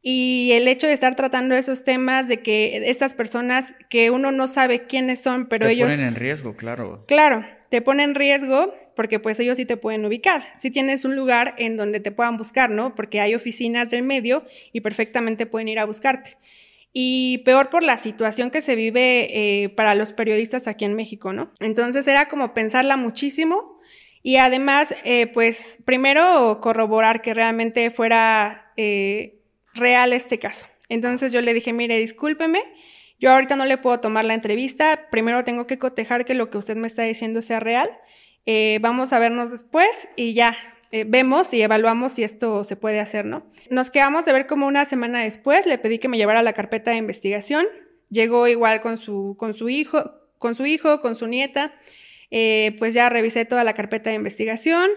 Y 0.02 0.52
el 0.54 0.68
hecho 0.68 0.88
de 0.88 0.94
estar 0.94 1.16
tratando 1.16 1.56
esos 1.56 1.84
temas, 1.84 2.28
de 2.28 2.42
que 2.42 2.90
estas 2.90 3.14
personas 3.14 3.74
que 3.90 4.12
uno 4.12 4.32
no 4.32 4.48
sabe 4.48 4.86
quiénes 4.86 5.22
son, 5.22 5.48
pero 5.48 5.66
Te 5.68 5.74
ellos... 5.74 5.90
ponen 5.90 6.06
en 6.06 6.16
riesgo, 6.16 6.56
claro. 6.56 7.06
Claro, 7.08 7.46
te 7.70 7.82
pone 7.82 8.04
en 8.04 8.16
riesgo 8.16 8.74
porque 9.00 9.18
pues 9.18 9.40
ellos 9.40 9.56
sí 9.56 9.66
te 9.66 9.78
pueden 9.78 10.06
ubicar. 10.06 10.54
Si 10.58 10.72
tienes 10.72 11.06
un 11.06 11.16
lugar 11.16 11.56
en 11.58 11.78
donde 11.78 12.02
te 12.02 12.12
puedan 12.12 12.36
buscar, 12.36 12.70
¿no? 12.70 12.96
Porque 12.96 13.22
hay 13.22 13.34
oficinas 13.34 13.90
del 13.90 14.04
medio 14.04 14.44
y 14.74 14.82
perfectamente 14.82 15.46
pueden 15.46 15.70
ir 15.70 15.80
a 15.80 15.86
buscarte. 15.86 16.36
Y 16.92 17.38
peor 17.46 17.70
por 17.70 17.82
la 17.82 17.98
situación 17.98 18.52
que 18.52 18.62
se 18.62 18.76
vive 18.76 19.30
eh, 19.64 19.70
para 19.70 19.96
los 19.96 20.12
periodistas 20.12 20.68
aquí 20.68 20.84
en 20.84 20.96
México, 20.96 21.32
¿no? 21.32 21.54
Entonces 21.62 22.08
era 22.08 22.28
como 22.28 22.54
pensarla 22.54 22.98
muchísimo 22.98 23.80
y 24.22 24.36
además, 24.36 24.94
eh, 25.06 25.28
pues 25.28 25.80
primero 25.86 26.60
corroborar 26.62 27.22
que 27.22 27.34
realmente 27.34 27.92
fuera 27.92 28.74
eh, 28.76 29.40
real 29.76 30.12
este 30.12 30.40
caso. 30.40 30.68
Entonces 30.90 31.32
yo 31.32 31.40
le 31.40 31.54
dije, 31.54 31.72
mire, 31.72 31.98
discúlpeme, 32.00 32.64
yo 33.18 33.32
ahorita 33.32 33.56
no 33.56 33.64
le 33.64 33.78
puedo 33.78 34.02
tomar 34.02 34.26
la 34.26 34.34
entrevista, 34.34 35.08
primero 35.10 35.46
tengo 35.46 35.68
que 35.68 35.80
cotejar 35.80 36.26
que 36.26 36.34
lo 36.34 36.50
que 36.50 36.58
usted 36.58 36.76
me 36.76 36.88
está 36.88 37.04
diciendo 37.04 37.42
sea 37.42 37.62
real. 37.62 37.90
Eh, 38.52 38.80
vamos 38.82 39.14
a 39.14 39.20
vernos 39.20 39.52
después 39.52 40.10
y 40.16 40.34
ya, 40.34 40.58
eh, 40.92 41.06
vemos 41.08 41.54
y 41.54 41.62
evaluamos 41.62 42.14
si 42.14 42.24
esto 42.24 42.64
se 42.64 42.76
puede 42.76 43.00
hacer, 43.00 43.24
¿no? 43.24 43.46
Nos 43.70 43.92
quedamos 43.92 44.26
de 44.26 44.34
ver 44.34 44.48
como 44.48 44.66
una 44.66 44.86
semana 44.86 45.22
después, 45.22 45.68
le 45.68 45.78
pedí 45.78 46.00
que 46.00 46.08
me 46.08 46.18
llevara 46.18 46.42
la 46.42 46.54
carpeta 46.54 46.90
de 46.90 46.98
investigación, 46.98 47.68
llegó 48.10 48.48
igual 48.48 48.82
con 48.82 48.98
su, 48.98 49.36
con 49.38 49.54
su 49.54 49.70
hijo, 49.70 50.16
con 50.40 50.56
su 50.56 50.66
hijo, 50.66 51.00
con 51.00 51.14
su 51.14 51.28
nieta, 51.28 51.76
eh, 52.32 52.76
pues 52.80 52.96
ya 52.96 53.08
revisé 53.08 53.46
toda 53.46 53.64
la 53.64 53.76
carpeta 53.76 54.10
de 54.10 54.16
investigación, 54.16 54.90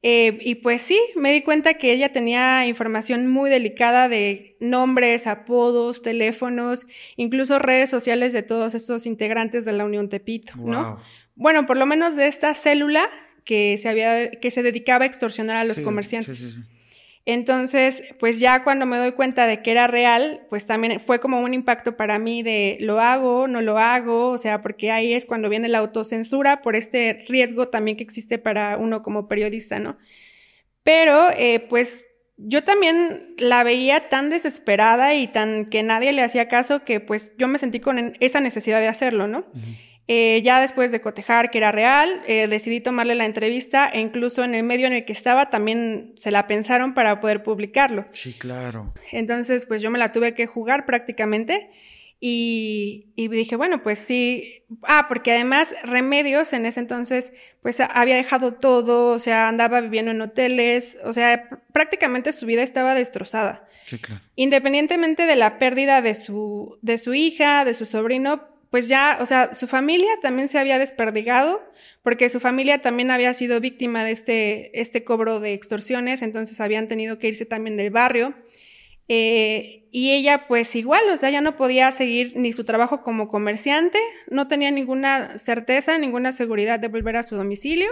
y 0.00 0.54
pues 0.56 0.82
sí, 0.82 0.98
me 1.16 1.32
di 1.32 1.42
cuenta 1.42 1.74
que 1.74 1.92
ella 1.92 2.12
tenía 2.12 2.66
información 2.66 3.26
muy 3.26 3.50
delicada 3.50 4.08
de 4.08 4.56
nombres, 4.60 5.26
apodos, 5.26 6.02
teléfonos, 6.02 6.86
incluso 7.16 7.58
redes 7.58 7.90
sociales 7.90 8.32
de 8.32 8.44
todos 8.44 8.74
estos 8.76 9.06
integrantes 9.06 9.64
de 9.64 9.72
la 9.72 9.84
Unión 9.84 10.08
Tepito, 10.08 10.52
¿no? 10.56 10.98
Bueno, 11.38 11.66
por 11.66 11.76
lo 11.76 11.86
menos 11.86 12.16
de 12.16 12.26
esta 12.26 12.52
célula 12.52 13.08
que 13.44 13.78
se 13.78 13.88
había, 13.88 14.30
que 14.32 14.50
se 14.50 14.62
dedicaba 14.62 15.04
a 15.04 15.06
extorsionar 15.06 15.56
a 15.56 15.64
los 15.64 15.80
comerciantes. 15.80 16.58
Entonces, 17.24 18.02
pues 18.18 18.40
ya 18.40 18.64
cuando 18.64 18.86
me 18.86 18.98
doy 18.98 19.12
cuenta 19.12 19.46
de 19.46 19.62
que 19.62 19.70
era 19.70 19.86
real, 19.86 20.46
pues 20.50 20.66
también 20.66 20.98
fue 20.98 21.20
como 21.20 21.40
un 21.40 21.54
impacto 21.54 21.96
para 21.96 22.18
mí 22.18 22.42
de 22.42 22.76
lo 22.80 23.00
hago, 23.00 23.46
no 23.46 23.60
lo 23.60 23.78
hago, 23.78 24.30
o 24.30 24.38
sea, 24.38 24.62
porque 24.62 24.90
ahí 24.90 25.12
es 25.12 25.26
cuando 25.26 25.48
viene 25.48 25.68
la 25.68 25.78
autocensura 25.78 26.60
por 26.60 26.74
este 26.74 27.24
riesgo 27.28 27.68
también 27.68 27.96
que 27.96 28.02
existe 28.02 28.38
para 28.38 28.76
uno 28.76 29.02
como 29.02 29.28
periodista, 29.28 29.78
¿no? 29.78 29.96
Pero, 30.82 31.30
eh, 31.36 31.60
pues 31.68 32.04
yo 32.38 32.64
también 32.64 33.34
la 33.36 33.62
veía 33.62 34.08
tan 34.08 34.30
desesperada 34.30 35.14
y 35.14 35.28
tan 35.28 35.66
que 35.66 35.82
nadie 35.82 36.12
le 36.12 36.22
hacía 36.22 36.48
caso 36.48 36.82
que 36.84 36.98
pues 36.98 37.32
yo 37.36 37.46
me 37.46 37.58
sentí 37.58 37.78
con 37.78 38.16
esa 38.20 38.40
necesidad 38.40 38.80
de 38.80 38.88
hacerlo, 38.88 39.28
¿no? 39.28 39.44
Eh, 40.10 40.40
ya 40.42 40.58
después 40.62 40.90
de 40.90 41.02
cotejar 41.02 41.50
que 41.50 41.58
era 41.58 41.70
real, 41.70 42.22
eh, 42.26 42.48
decidí 42.48 42.80
tomarle 42.80 43.14
la 43.14 43.26
entrevista 43.26 43.90
e 43.92 44.00
incluso 44.00 44.42
en 44.42 44.54
el 44.54 44.62
medio 44.62 44.86
en 44.86 44.94
el 44.94 45.04
que 45.04 45.12
estaba 45.12 45.50
también 45.50 46.14
se 46.16 46.30
la 46.30 46.46
pensaron 46.46 46.94
para 46.94 47.20
poder 47.20 47.42
publicarlo. 47.42 48.06
Sí, 48.14 48.32
claro. 48.32 48.94
Entonces, 49.12 49.66
pues 49.66 49.82
yo 49.82 49.90
me 49.90 49.98
la 49.98 50.10
tuve 50.10 50.34
que 50.34 50.46
jugar 50.46 50.86
prácticamente 50.86 51.68
y, 52.20 53.08
y 53.16 53.28
dije, 53.28 53.54
bueno, 53.56 53.82
pues 53.82 53.98
sí. 53.98 54.64
Ah, 54.82 55.06
porque 55.08 55.32
además 55.32 55.74
Remedios 55.84 56.54
en 56.54 56.64
ese 56.64 56.80
entonces, 56.80 57.32
pues 57.60 57.78
había 57.80 58.16
dejado 58.16 58.54
todo, 58.54 59.12
o 59.12 59.18
sea, 59.18 59.48
andaba 59.48 59.82
viviendo 59.82 60.10
en 60.10 60.22
hoteles, 60.22 60.96
o 61.04 61.12
sea, 61.12 61.50
prácticamente 61.72 62.32
su 62.32 62.46
vida 62.46 62.62
estaba 62.62 62.94
destrozada. 62.94 63.68
Sí, 63.84 63.98
claro. 63.98 64.22
Independientemente 64.36 65.26
de 65.26 65.36
la 65.36 65.58
pérdida 65.58 66.00
de 66.00 66.14
su, 66.14 66.78
de 66.80 66.96
su 66.96 67.12
hija, 67.12 67.66
de 67.66 67.74
su 67.74 67.84
sobrino, 67.84 68.57
pues 68.70 68.88
ya, 68.88 69.18
o 69.20 69.26
sea, 69.26 69.54
su 69.54 69.66
familia 69.66 70.10
también 70.20 70.48
se 70.48 70.58
había 70.58 70.78
desperdigado, 70.78 71.62
porque 72.02 72.28
su 72.28 72.40
familia 72.40 72.82
también 72.82 73.10
había 73.10 73.32
sido 73.34 73.60
víctima 73.60 74.04
de 74.04 74.12
este, 74.12 74.80
este 74.80 75.04
cobro 75.04 75.40
de 75.40 75.54
extorsiones, 75.54 76.22
entonces 76.22 76.60
habían 76.60 76.88
tenido 76.88 77.18
que 77.18 77.28
irse 77.28 77.46
también 77.46 77.76
del 77.76 77.90
barrio. 77.90 78.34
Eh, 79.08 79.86
y 79.90 80.12
ella, 80.12 80.46
pues 80.48 80.76
igual, 80.76 81.08
o 81.10 81.16
sea, 81.16 81.30
ya 81.30 81.40
no 81.40 81.56
podía 81.56 81.90
seguir 81.92 82.32
ni 82.36 82.52
su 82.52 82.64
trabajo 82.64 83.02
como 83.02 83.28
comerciante, 83.28 83.98
no 84.30 84.46
tenía 84.48 84.70
ninguna 84.70 85.38
certeza, 85.38 85.98
ninguna 85.98 86.32
seguridad 86.32 86.78
de 86.78 86.88
volver 86.88 87.16
a 87.16 87.22
su 87.22 87.36
domicilio 87.36 87.90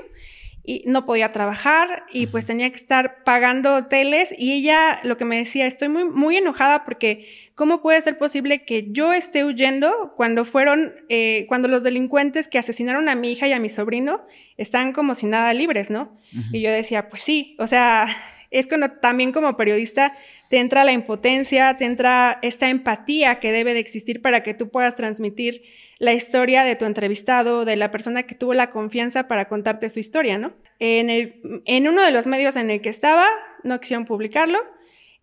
y 0.69 0.83
no 0.85 1.07
podía 1.07 1.31
trabajar 1.31 2.05
y 2.13 2.27
pues 2.27 2.45
tenía 2.45 2.69
que 2.69 2.77
estar 2.77 3.23
pagando 3.23 3.77
hoteles 3.77 4.35
y 4.37 4.53
ella 4.53 4.99
lo 5.05 5.17
que 5.17 5.25
me 5.25 5.39
decía, 5.39 5.65
estoy 5.65 5.89
muy, 5.89 6.05
muy 6.05 6.37
enojada 6.37 6.85
porque 6.85 7.29
¿cómo 7.55 7.81
puede 7.81 8.01
ser 8.01 8.19
posible 8.19 8.65
que 8.65 8.89
yo 8.91 9.13
esté 9.13 9.45
huyendo 9.45 10.13
cuando 10.17 10.45
fueron, 10.45 10.93
eh, 11.09 11.47
cuando 11.49 11.69
los 11.69 11.85
delincuentes 11.85 12.49
que 12.49 12.59
asesinaron 12.59 13.09
a 13.09 13.15
mi 13.15 13.31
hija 13.31 13.47
y 13.47 13.53
a 13.53 13.61
mi 13.61 13.69
sobrino 13.69 14.27
están 14.57 14.93
como 14.93 15.15
si 15.15 15.27
nada 15.27 15.55
libres, 15.55 15.89
¿no? 15.89 16.19
Y 16.51 16.61
yo 16.61 16.73
decía, 16.73 17.09
pues 17.11 17.23
sí, 17.23 17.55
o 17.61 17.69
sea, 17.69 18.09
es 18.51 18.67
cuando 18.67 18.91
también 18.91 19.31
como 19.31 19.57
periodista 19.57 20.17
te 20.49 20.59
entra 20.59 20.85
la 20.85 20.93
impotencia, 20.93 21.77
te 21.77 21.85
entra 21.85 22.39
esta 22.43 22.69
empatía 22.69 23.41
que 23.41 23.53
debe 23.53 23.75
de 23.75 23.81
existir 23.81 24.23
para 24.23 24.43
que 24.43 24.55
tú 24.55 24.69
puedas 24.69 24.97
transmitir 24.97 25.63
la 25.99 26.13
historia 26.13 26.63
de 26.65 26.77
tu 26.77 26.85
entrevistado, 26.85 27.65
de 27.65 27.77
la 27.77 27.91
persona 27.91 28.25
que 28.25 28.35
tuvo 28.35 28.55
la 28.55 28.71
confianza 28.71 29.29
para 29.29 29.49
contarte 29.49 29.89
su 29.91 29.99
historia, 29.99 30.39
¿no? 30.39 30.53
En, 30.79 31.89
uno 31.89 32.03
de 32.03 32.11
los 32.11 32.27
medios 32.27 32.57
en 32.57 32.71
el 32.71 32.81
que 32.81 32.91
estaba, 32.91 33.27
no 33.65 33.81
quisieron 33.81 34.05
publicarlo, 34.05 34.59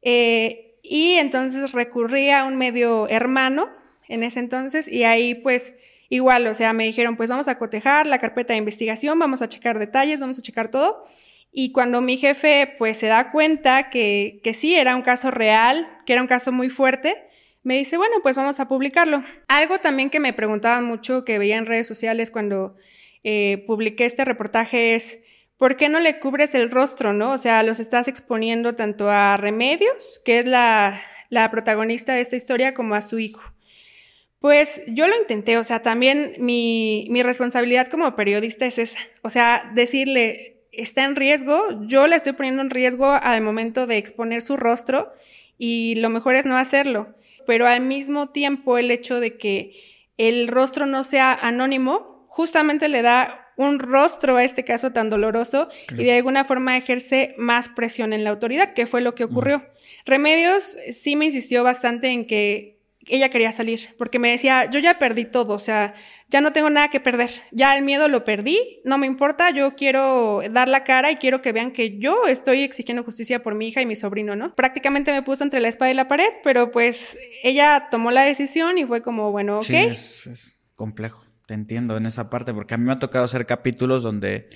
eh, 0.02 0.78
y 0.82 1.14
entonces 1.14 1.72
recurrí 1.72 2.32
a 2.32 2.44
un 2.44 2.58
medio 2.58 3.08
hermano 3.08 3.70
en 4.10 4.24
ese 4.24 4.40
entonces, 4.40 4.88
y 4.88 5.04
ahí 5.04 5.36
pues 5.36 5.76
igual, 6.10 6.46
o 6.48 6.54
sea, 6.54 6.74
me 6.74 6.86
dijeron, 6.86 7.18
pues 7.18 7.30
vamos 7.30 7.48
a 7.48 7.58
cotejar 7.58 8.08
la 8.08 8.20
carpeta 8.20 8.54
de 8.54 8.60
investigación, 8.60 9.18
vamos 9.18 9.42
a 9.42 9.50
checar 9.50 9.80
detalles, 9.80 10.20
vamos 10.20 10.38
a 10.38 10.42
checar 10.42 10.70
todo. 10.70 11.06
Y 11.56 11.72
cuando 11.72 12.02
mi 12.02 12.18
jefe 12.18 12.74
pues 12.80 12.98
se 12.98 13.06
da 13.06 13.32
cuenta 13.32 13.92
que, 13.92 14.42
que 14.44 14.56
sí 14.56 14.76
era 14.76 14.96
un 14.96 15.04
caso 15.04 15.30
real, 15.30 15.88
que 16.06 16.14
era 16.14 16.22
un 16.24 16.28
caso 16.28 16.52
muy 16.52 16.70
fuerte, 16.70 17.28
me 17.62 17.78
dice, 17.78 17.96
bueno, 17.96 18.16
pues 18.24 18.36
vamos 18.36 18.60
a 18.60 18.68
publicarlo. 18.68 19.24
Algo 19.48 19.80
también 19.80 20.10
que 20.10 20.20
me 20.20 20.34
preguntaban 20.34 20.84
mucho, 20.84 21.24
que 21.24 21.38
veía 21.38 21.58
en 21.58 21.68
redes 21.68 21.88
sociales 21.88 22.32
cuando 22.32 22.76
eh, 23.24 23.64
publiqué 23.68 24.06
este 24.06 24.26
reportaje 24.26 24.96
es, 24.96 25.20
¿por 25.58 25.78
qué 25.78 25.90
no 25.90 26.00
le 26.00 26.20
cubres 26.20 26.56
el 26.56 26.72
rostro, 26.72 27.14
no? 27.14 27.32
O 27.32 27.38
sea, 27.38 27.64
los 27.64 27.80
estás 27.80 28.08
exponiendo 28.08 28.76
tanto 28.76 29.10
a 29.10 29.38
Remedios, 29.38 30.22
que 30.26 30.40
es 30.40 30.46
la, 30.46 31.02
la 31.30 31.50
protagonista 31.52 32.16
de 32.16 32.22
esta 32.22 32.36
historia, 32.36 32.74
como 32.74 32.96
a 32.96 33.02
su 33.02 33.20
hijo. 33.20 33.42
Pues 34.40 34.82
yo 34.88 35.08
lo 35.08 35.16
intenté, 35.16 35.58
o 35.58 35.64
sea, 35.64 35.84
también 35.84 36.34
mi, 36.38 37.08
mi 37.12 37.24
responsabilidad 37.24 37.88
como 37.88 38.14
periodista 38.16 38.66
es 38.66 38.78
esa, 38.78 39.00
o 39.22 39.30
sea, 39.30 39.72
decirle, 39.74 40.53
está 40.74 41.06
en 41.06 41.16
riesgo, 41.16 41.86
yo 41.88 42.08
le 42.08 42.16
estoy 42.16 42.34
poniendo 42.34 42.62
en 42.62 42.70
riesgo 42.70 43.12
al 43.12 43.42
momento 43.42 43.88
de 43.88 43.98
exponer 43.98 44.42
su 44.42 44.58
rostro 44.58 45.14
y 45.58 45.96
lo 45.96 46.10
mejor 46.10 46.36
es 46.36 46.46
no 46.46 46.58
hacerlo, 46.58 47.16
pero 47.46 47.68
al 47.68 47.82
mismo 47.82 48.30
tiempo 48.30 48.78
el 48.78 48.92
hecho 48.92 49.20
de 49.20 49.38
que 49.38 49.74
el 50.18 50.48
rostro 50.48 50.86
no 50.86 51.04
sea 51.04 51.34
anónimo, 51.34 52.26
justamente 52.28 52.90
le 52.90 53.02
da 53.02 53.52
un 53.56 53.80
rostro 53.80 54.38
a 54.38 54.44
este 54.44 54.64
caso 54.64 54.92
tan 54.92 55.10
doloroso 55.10 55.70
y 55.92 56.04
de 56.04 56.16
alguna 56.16 56.44
forma 56.44 56.76
ejerce 56.76 57.36
más 57.38 57.70
presión 57.70 58.12
en 58.14 58.24
la 58.24 58.32
autoridad, 58.32 58.74
que 58.74 58.88
fue 58.88 59.02
lo 59.02 59.14
que 59.14 59.24
ocurrió. 59.24 59.64
Remedios 60.06 60.76
sí 60.92 61.16
me 61.16 61.26
insistió 61.26 61.64
bastante 61.64 62.08
en 62.08 62.26
que 62.26 62.73
ella 63.08 63.30
quería 63.30 63.52
salir, 63.52 63.96
porque 63.98 64.20
me 64.20 64.32
decía, 64.32 64.70
yo 64.70 64.80
ya 64.80 65.00
perdí 65.00 65.26
todo, 65.26 65.54
o 65.54 65.60
sea, 65.60 65.94
ya 66.30 66.42
no 66.42 66.54
tengo 66.54 66.70
nada 66.70 66.90
que 66.90 67.00
perder, 67.00 67.30
ya 67.52 67.78
el 67.78 67.84
miedo 67.84 68.08
lo 68.08 68.24
perdí, 68.24 68.82
no 68.84 68.98
me 68.98 69.08
importa, 69.08 69.50
yo 69.52 69.76
quiero 69.76 70.42
dar 70.52 70.68
la 70.68 70.84
cara 70.84 71.12
y 71.12 71.18
quiero 71.18 71.42
que 71.42 71.52
vean 71.52 71.72
que 71.72 71.98
yo 71.98 72.28
estoy 72.28 72.62
exigiendo 72.62 73.04
justicia 73.04 73.44
por 73.44 73.56
mi 73.56 73.68
hija 73.68 73.82
y 73.82 73.86
mi 73.86 73.96
sobrino, 73.96 74.36
¿no? 74.36 74.56
Prácticamente 74.56 75.12
me 75.12 75.22
puso 75.22 75.44
entre 75.44 75.60
la 75.60 75.68
espada 75.68 75.92
y 75.92 75.96
la 75.96 76.08
pared, 76.08 76.30
pero 76.44 76.72
pues 76.72 77.18
ella 77.44 77.88
tomó 77.92 78.12
la 78.12 78.24
decisión 78.24 78.78
y 78.78 78.86
fue 78.86 79.02
como, 79.02 79.32
bueno, 79.32 79.58
ok. 79.58 79.64
Sí, 79.64 79.76
es 79.76 80.58
complejo, 80.76 81.26
te 81.46 81.54
entiendo 81.54 81.98
en 81.98 82.06
esa 82.06 82.30
parte, 82.30 82.54
porque 82.54 82.74
a 82.74 82.78
mí 82.78 82.86
me 82.86 82.94
ha 82.94 83.00
tocado 83.00 83.26
hacer 83.26 83.46
capítulos 83.46 84.04
donde 84.04 84.50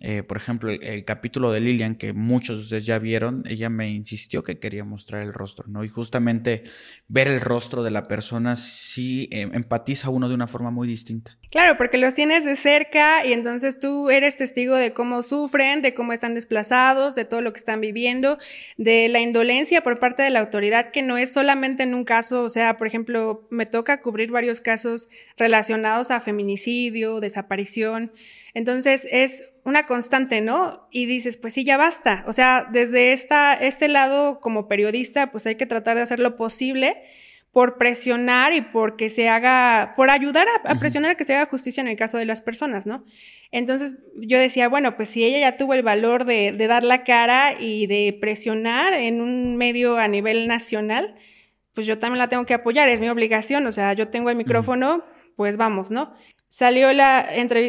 eh, 0.00 0.22
por 0.22 0.36
ejemplo, 0.36 0.70
el, 0.70 1.04
capítulo 1.04 1.50
de 1.52 1.60
Lilian, 1.60 1.94
que 1.94 2.12
muchos 2.12 2.56
de 2.56 2.62
ustedes 2.64 2.84
ya 2.84 2.98
vieron, 2.98 3.44
ella 3.46 3.70
me 3.70 3.90
insistió 3.90 4.42
que 4.42 4.58
quería 4.58 4.84
mostrar 4.84 5.22
el 5.22 5.32
rostro, 5.32 5.66
¿no? 5.68 5.84
Y 5.84 5.88
justamente 5.88 6.64
ver 7.08 7.28
el 7.28 7.40
rostro 7.40 7.82
de 7.82 7.90
la 7.90 8.02
persona 8.02 8.56
sí 8.56 9.28
eh, 9.30 9.48
empatiza 9.52 10.08
a 10.08 10.10
uno 10.10 10.28
de 10.28 10.34
una 10.34 10.46
forma 10.46 10.70
muy 10.70 10.88
distinta. 10.88 11.38
Claro, 11.50 11.76
porque 11.76 11.98
los 11.98 12.14
tienes 12.14 12.44
de 12.44 12.56
cerca 12.56 13.24
y 13.24 13.32
entonces 13.32 13.78
tú 13.78 14.10
eres 14.10 14.34
testigo 14.34 14.74
de 14.74 14.92
cómo 14.92 15.22
sufren, 15.22 15.80
de 15.80 15.94
cómo 15.94 16.12
están 16.12 16.34
desplazados, 16.34 17.14
de 17.14 17.24
todo 17.24 17.40
lo 17.40 17.52
que 17.52 17.60
están 17.60 17.80
viviendo, 17.80 18.38
de 18.76 19.08
la 19.08 19.20
indolencia 19.20 19.82
por 19.82 20.00
parte 20.00 20.22
de 20.24 20.30
la 20.30 20.40
autoridad, 20.40 20.90
que 20.90 21.02
no 21.02 21.16
es 21.16 21.32
solamente 21.32 21.84
en 21.84 21.94
un 21.94 22.04
caso, 22.04 22.42
o 22.42 22.50
sea, 22.50 22.76
por 22.76 22.88
ejemplo, 22.88 23.46
me 23.50 23.66
toca 23.66 24.02
cubrir 24.02 24.32
varios 24.32 24.60
casos 24.60 25.08
relacionados 25.36 26.10
a 26.10 26.20
feminicidio, 26.20 27.20
desaparición. 27.20 28.12
Entonces 28.52 29.06
es 29.10 29.44
una 29.64 29.86
constante, 29.86 30.40
¿no? 30.40 30.86
Y 30.90 31.06
dices, 31.06 31.36
pues 31.36 31.54
sí, 31.54 31.64
ya 31.64 31.76
basta. 31.76 32.24
O 32.26 32.32
sea, 32.32 32.66
desde 32.70 33.12
esta, 33.12 33.54
este 33.54 33.88
lado 33.88 34.40
como 34.40 34.68
periodista, 34.68 35.32
pues 35.32 35.46
hay 35.46 35.56
que 35.56 35.66
tratar 35.66 35.96
de 35.96 36.02
hacer 36.02 36.20
lo 36.20 36.36
posible 36.36 37.02
por 37.50 37.78
presionar 37.78 38.52
y 38.52 38.60
por 38.60 38.96
que 38.96 39.08
se 39.08 39.28
haga, 39.28 39.94
por 39.96 40.10
ayudar 40.10 40.48
a, 40.64 40.74
presionar 40.80 41.12
a 41.12 41.14
que 41.14 41.24
se 41.24 41.34
haga 41.34 41.46
justicia 41.46 41.80
en 41.80 41.86
el 41.86 41.96
caso 41.96 42.18
de 42.18 42.24
las 42.24 42.42
personas, 42.42 42.84
¿no? 42.84 43.04
Entonces 43.52 43.96
yo 44.16 44.38
decía, 44.38 44.68
bueno, 44.68 44.96
pues 44.96 45.08
si 45.08 45.24
ella 45.24 45.38
ya 45.38 45.56
tuvo 45.56 45.72
el 45.72 45.84
valor 45.84 46.24
de, 46.24 46.52
de 46.52 46.66
dar 46.66 46.82
la 46.82 47.04
cara 47.04 47.54
y 47.58 47.86
de 47.86 48.18
presionar 48.20 48.92
en 48.92 49.20
un 49.20 49.56
medio 49.56 49.98
a 49.98 50.08
nivel 50.08 50.48
nacional, 50.48 51.14
pues 51.74 51.86
yo 51.86 51.98
también 51.98 52.18
la 52.18 52.28
tengo 52.28 52.44
que 52.44 52.54
apoyar, 52.54 52.88
es 52.88 53.00
mi 53.00 53.08
obligación, 53.08 53.66
o 53.66 53.72
sea, 53.72 53.92
yo 53.92 54.08
tengo 54.08 54.30
el 54.30 54.36
micrófono, 54.36 55.04
pues 55.36 55.56
vamos, 55.56 55.92
¿no? 55.92 56.12
Salió 56.48 56.92
la, 56.92 57.28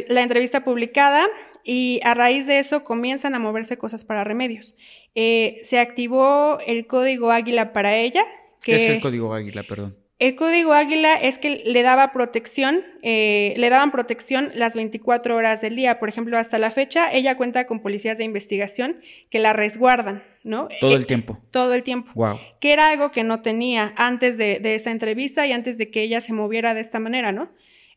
la 0.09 0.21
entrevista 0.21 0.63
publicada 0.63 1.27
y 1.65 1.99
a 2.03 2.13
raíz 2.13 2.45
de 2.45 2.59
eso 2.59 2.83
comienzan 2.83 3.33
a 3.33 3.39
moverse 3.39 3.77
cosas 3.77 4.05
para 4.05 4.23
remedios. 4.23 4.77
Eh, 5.15 5.59
se 5.63 5.79
activó 5.79 6.59
el 6.65 6.85
código 6.85 7.31
Águila 7.31 7.73
para 7.73 7.97
ella. 7.97 8.23
¿Qué 8.63 8.75
es 8.75 8.91
el 8.91 9.01
código 9.01 9.33
Águila, 9.33 9.63
perdón? 9.63 9.97
El 10.17 10.35
código 10.35 10.71
Águila 10.73 11.15
es 11.15 11.39
que 11.39 11.63
le 11.65 11.81
daba 11.81 12.13
protección, 12.13 12.83
eh, 13.01 13.53
le 13.57 13.69
daban 13.69 13.91
protección 13.91 14.51
las 14.53 14.75
24 14.75 15.35
horas 15.35 15.59
del 15.59 15.75
día. 15.75 15.99
Por 15.99 16.07
ejemplo, 16.07 16.37
hasta 16.37 16.57
la 16.57 16.71
fecha, 16.71 17.11
ella 17.11 17.35
cuenta 17.35 17.67
con 17.67 17.81
policías 17.81 18.17
de 18.17 18.23
investigación 18.23 19.01
que 19.29 19.39
la 19.39 19.51
resguardan, 19.51 20.23
¿no? 20.43 20.69
Todo 20.79 20.95
el 20.95 21.01
eh, 21.01 21.05
tiempo. 21.05 21.39
Todo 21.51 21.73
el 21.73 21.83
tiempo. 21.83 22.11
Wow. 22.13 22.39
Que 22.61 22.71
era 22.71 22.91
algo 22.91 23.11
que 23.11 23.23
no 23.23 23.41
tenía 23.41 23.93
antes 23.97 24.37
de, 24.37 24.59
de 24.59 24.75
esa 24.75 24.91
entrevista 24.91 25.47
y 25.47 25.51
antes 25.51 25.77
de 25.77 25.89
que 25.89 26.03
ella 26.03 26.21
se 26.21 26.31
moviera 26.31 26.73
de 26.73 26.81
esta 26.81 26.99
manera, 26.99 27.33
¿no? 27.33 27.49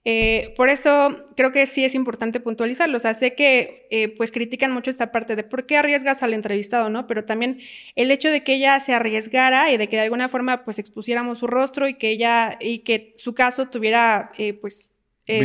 Eh, 0.04 0.54
por 0.56 0.70
eso 0.70 1.26
creo 1.36 1.52
que 1.52 1.66
sí 1.66 1.84
es 1.84 1.94
importante 1.94 2.40
puntualizarlo. 2.40 2.96
O 2.96 3.00
sea, 3.00 3.14
sé 3.14 3.34
que 3.34 3.86
eh, 3.90 4.08
pues 4.08 4.32
critican 4.32 4.72
mucho 4.72 4.90
esta 4.90 5.12
parte 5.12 5.36
de 5.36 5.44
por 5.44 5.66
qué 5.66 5.76
arriesgas 5.76 6.22
al 6.22 6.34
entrevistado, 6.34 6.88
¿no? 6.88 7.06
Pero 7.06 7.24
también 7.24 7.58
el 7.94 8.10
hecho 8.10 8.30
de 8.30 8.42
que 8.42 8.54
ella 8.54 8.78
se 8.80 8.94
arriesgara 8.94 9.70
y 9.70 9.76
de 9.76 9.88
que 9.88 9.96
de 9.96 10.02
alguna 10.02 10.28
forma 10.28 10.64
pues 10.64 10.78
expusiéramos 10.78 11.38
su 11.38 11.46
rostro 11.46 11.88
y 11.88 11.94
que 11.94 12.10
ella 12.10 12.56
y 12.60 12.80
que 12.80 13.14
su 13.16 13.34
caso 13.34 13.66
tuviera 13.66 14.32
eh, 14.38 14.54
pues 14.54 14.90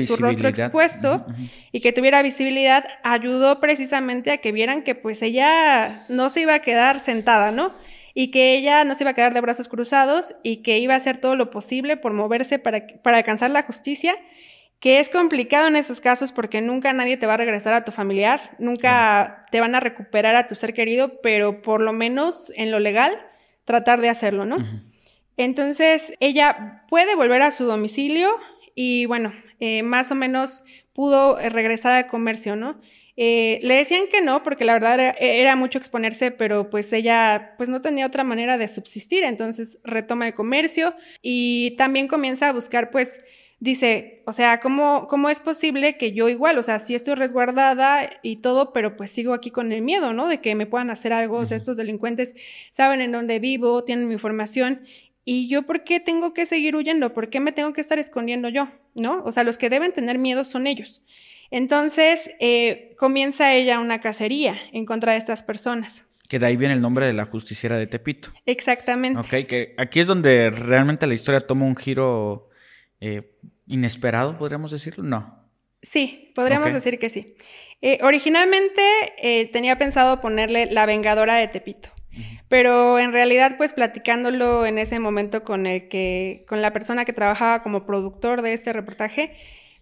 su 0.07 0.15
rostro 0.15 0.47
expuesto 0.47 1.25
y 1.73 1.81
que 1.81 1.91
tuviera 1.91 2.21
visibilidad 2.21 2.85
ayudó 3.03 3.59
precisamente 3.59 4.31
a 4.31 4.37
que 4.37 4.53
vieran 4.53 4.83
que 4.83 4.95
pues 4.95 5.21
ella 5.21 6.05
no 6.07 6.29
se 6.29 6.39
iba 6.39 6.53
a 6.53 6.61
quedar 6.61 7.01
sentada, 7.01 7.51
¿no? 7.51 7.73
y 8.13 8.29
que 8.29 8.55
ella 8.55 8.83
no 8.83 8.95
se 8.95 9.03
iba 9.03 9.11
a 9.11 9.15
quedar 9.15 9.33
de 9.33 9.41
brazos 9.41 9.67
cruzados 9.67 10.35
y 10.43 10.57
que 10.57 10.77
iba 10.77 10.93
a 10.93 10.97
hacer 10.97 11.17
todo 11.17 11.35
lo 11.35 11.49
posible 11.49 11.97
por 11.97 12.13
moverse 12.13 12.59
para, 12.59 12.85
para 13.01 13.17
alcanzar 13.17 13.49
la 13.49 13.63
justicia, 13.63 14.15
que 14.83 14.99
es 14.99 15.07
complicado 15.07 15.69
en 15.69 15.77
esos 15.77 16.01
casos 16.01 16.33
porque 16.33 16.59
nunca 16.59 16.91
nadie 16.91 17.15
te 17.15 17.25
va 17.25 17.35
a 17.35 17.37
regresar 17.37 17.73
a 17.73 17.85
tu 17.85 17.93
familiar, 17.93 18.53
nunca 18.59 19.39
te 19.49 19.61
van 19.61 19.75
a 19.75 19.79
recuperar 19.79 20.35
a 20.35 20.45
tu 20.45 20.55
ser 20.55 20.73
querido, 20.73 21.21
pero 21.21 21.61
por 21.61 21.79
lo 21.79 21.93
menos 21.93 22.51
en 22.57 22.69
lo 22.69 22.81
legal 22.81 23.17
tratar 23.63 24.01
de 24.01 24.09
hacerlo, 24.09 24.43
¿no? 24.43 24.57
Entonces 25.37 26.13
ella 26.19 26.83
puede 26.89 27.15
volver 27.15 27.43
a 27.43 27.51
su 27.51 27.63
domicilio 27.63 28.29
y 28.75 29.05
bueno, 29.05 29.31
eh, 29.61 29.83
más 29.83 30.11
o 30.11 30.15
menos 30.15 30.65
pudo 30.91 31.37
regresar 31.37 31.93
al 31.93 32.07
comercio, 32.07 32.57
¿no? 32.57 32.81
Eh, 33.15 33.59
le 33.61 33.75
decían 33.75 34.07
que 34.11 34.19
no, 34.19 34.43
porque 34.43 34.65
la 34.65 34.73
verdad 34.73 35.15
era, 35.17 35.55
mucho 35.55 35.77
exponerse, 35.77 36.31
pero 36.31 36.69
pues 36.69 36.91
ella 36.91 37.53
pues 37.55 37.69
no 37.69 37.79
tenía 37.79 38.05
otra 38.05 38.25
manera 38.25 38.57
de 38.57 38.67
subsistir, 38.67 39.23
entonces 39.23 39.77
retoma 39.85 40.27
el 40.27 40.33
comercio 40.33 40.93
y 41.21 41.75
también 41.77 42.09
comienza 42.09 42.49
a 42.49 42.53
buscar 42.53 42.91
pues 42.91 43.21
dice, 43.63 44.21
o 44.25 44.33
sea, 44.33 44.59
¿cómo, 44.59 45.07
¿cómo 45.07 45.29
es 45.29 45.39
posible 45.39 45.97
que 45.97 46.11
yo 46.11 46.27
igual, 46.27 46.57
o 46.57 46.63
sea, 46.63 46.79
sí 46.79 46.95
estoy 46.95 47.15
resguardada 47.15 48.09
y 48.21 48.35
todo, 48.41 48.73
pero 48.73 48.97
pues 48.97 49.09
sigo 49.09 49.33
aquí 49.33 49.51
con 49.51 49.71
el 49.71 49.81
miedo, 49.81 50.11
¿no? 50.11 50.27
De 50.27 50.41
que 50.41 50.53
me 50.53 50.65
puedan 50.65 50.89
hacer 50.89 51.13
algo, 51.13 51.37
o 51.37 51.45
sea, 51.45 51.55
estos 51.55 51.77
delincuentes 51.77 52.35
saben 52.73 52.99
en 52.99 53.13
dónde 53.13 53.39
vivo, 53.39 53.85
tienen 53.85 54.09
mi 54.09 54.13
información. 54.15 54.81
¿Y 55.23 55.47
yo 55.47 55.63
por 55.63 55.85
qué 55.85 56.01
tengo 56.01 56.33
que 56.33 56.45
seguir 56.45 56.75
huyendo? 56.75 57.13
¿Por 57.13 57.29
qué 57.29 57.39
me 57.39 57.53
tengo 57.53 57.71
que 57.71 57.79
estar 57.79 57.97
escondiendo 57.99 58.49
yo? 58.49 58.67
¿No? 58.95 59.23
O 59.23 59.31
sea, 59.31 59.45
los 59.45 59.57
que 59.57 59.69
deben 59.69 59.93
tener 59.93 60.19
miedo 60.19 60.43
son 60.43 60.67
ellos. 60.67 61.01
Entonces 61.49 62.31
eh, 62.41 62.93
comienza 62.97 63.53
ella 63.53 63.79
una 63.79 64.01
cacería 64.01 64.57
en 64.73 64.85
contra 64.85 65.13
de 65.13 65.19
estas 65.19 65.41
personas. 65.41 66.05
Que 66.27 66.37
de 66.37 66.47
ahí 66.47 66.57
viene 66.57 66.73
el 66.73 66.81
nombre 66.81 67.05
de 67.05 67.13
la 67.13 67.25
justiciera 67.25 67.77
de 67.77 67.87
Tepito. 67.87 68.33
Exactamente. 68.45 69.19
Ok, 69.19 69.47
que 69.47 69.73
aquí 69.77 70.01
es 70.01 70.07
donde 70.07 70.49
realmente 70.49 71.07
la 71.07 71.13
historia 71.13 71.39
toma 71.39 71.65
un 71.65 71.77
giro 71.77 72.49
eh, 73.05 73.33
inesperado, 73.67 74.37
podríamos 74.37 74.71
decirlo. 74.71 75.03
No. 75.03 75.43
Sí, 75.81 76.31
podríamos 76.35 76.71
decir 76.73 76.99
que 76.99 77.09
sí. 77.09 77.35
Eh, 77.81 77.99
originalmente 78.01 78.81
tenía 79.51 79.77
pensado 79.77 80.21
ponerle 80.21 80.67
La 80.71 80.85
Vengadora 80.85 81.35
de 81.35 81.49
Tepito. 81.49 81.89
Pero 82.47 82.99
en 82.99 83.11
realidad, 83.11 83.55
pues 83.57 83.73
platicándolo 83.73 84.65
en 84.65 84.77
ese 84.77 84.99
momento 84.99 85.43
con 85.43 85.65
el 85.65 85.87
que, 85.87 86.45
con 86.47 86.61
la 86.61 86.71
persona 86.71 87.05
que 87.05 87.13
trabajaba 87.13 87.63
como 87.63 87.85
productor 87.85 88.41
de 88.41 88.53
este 88.53 88.73
reportaje, 88.73 89.35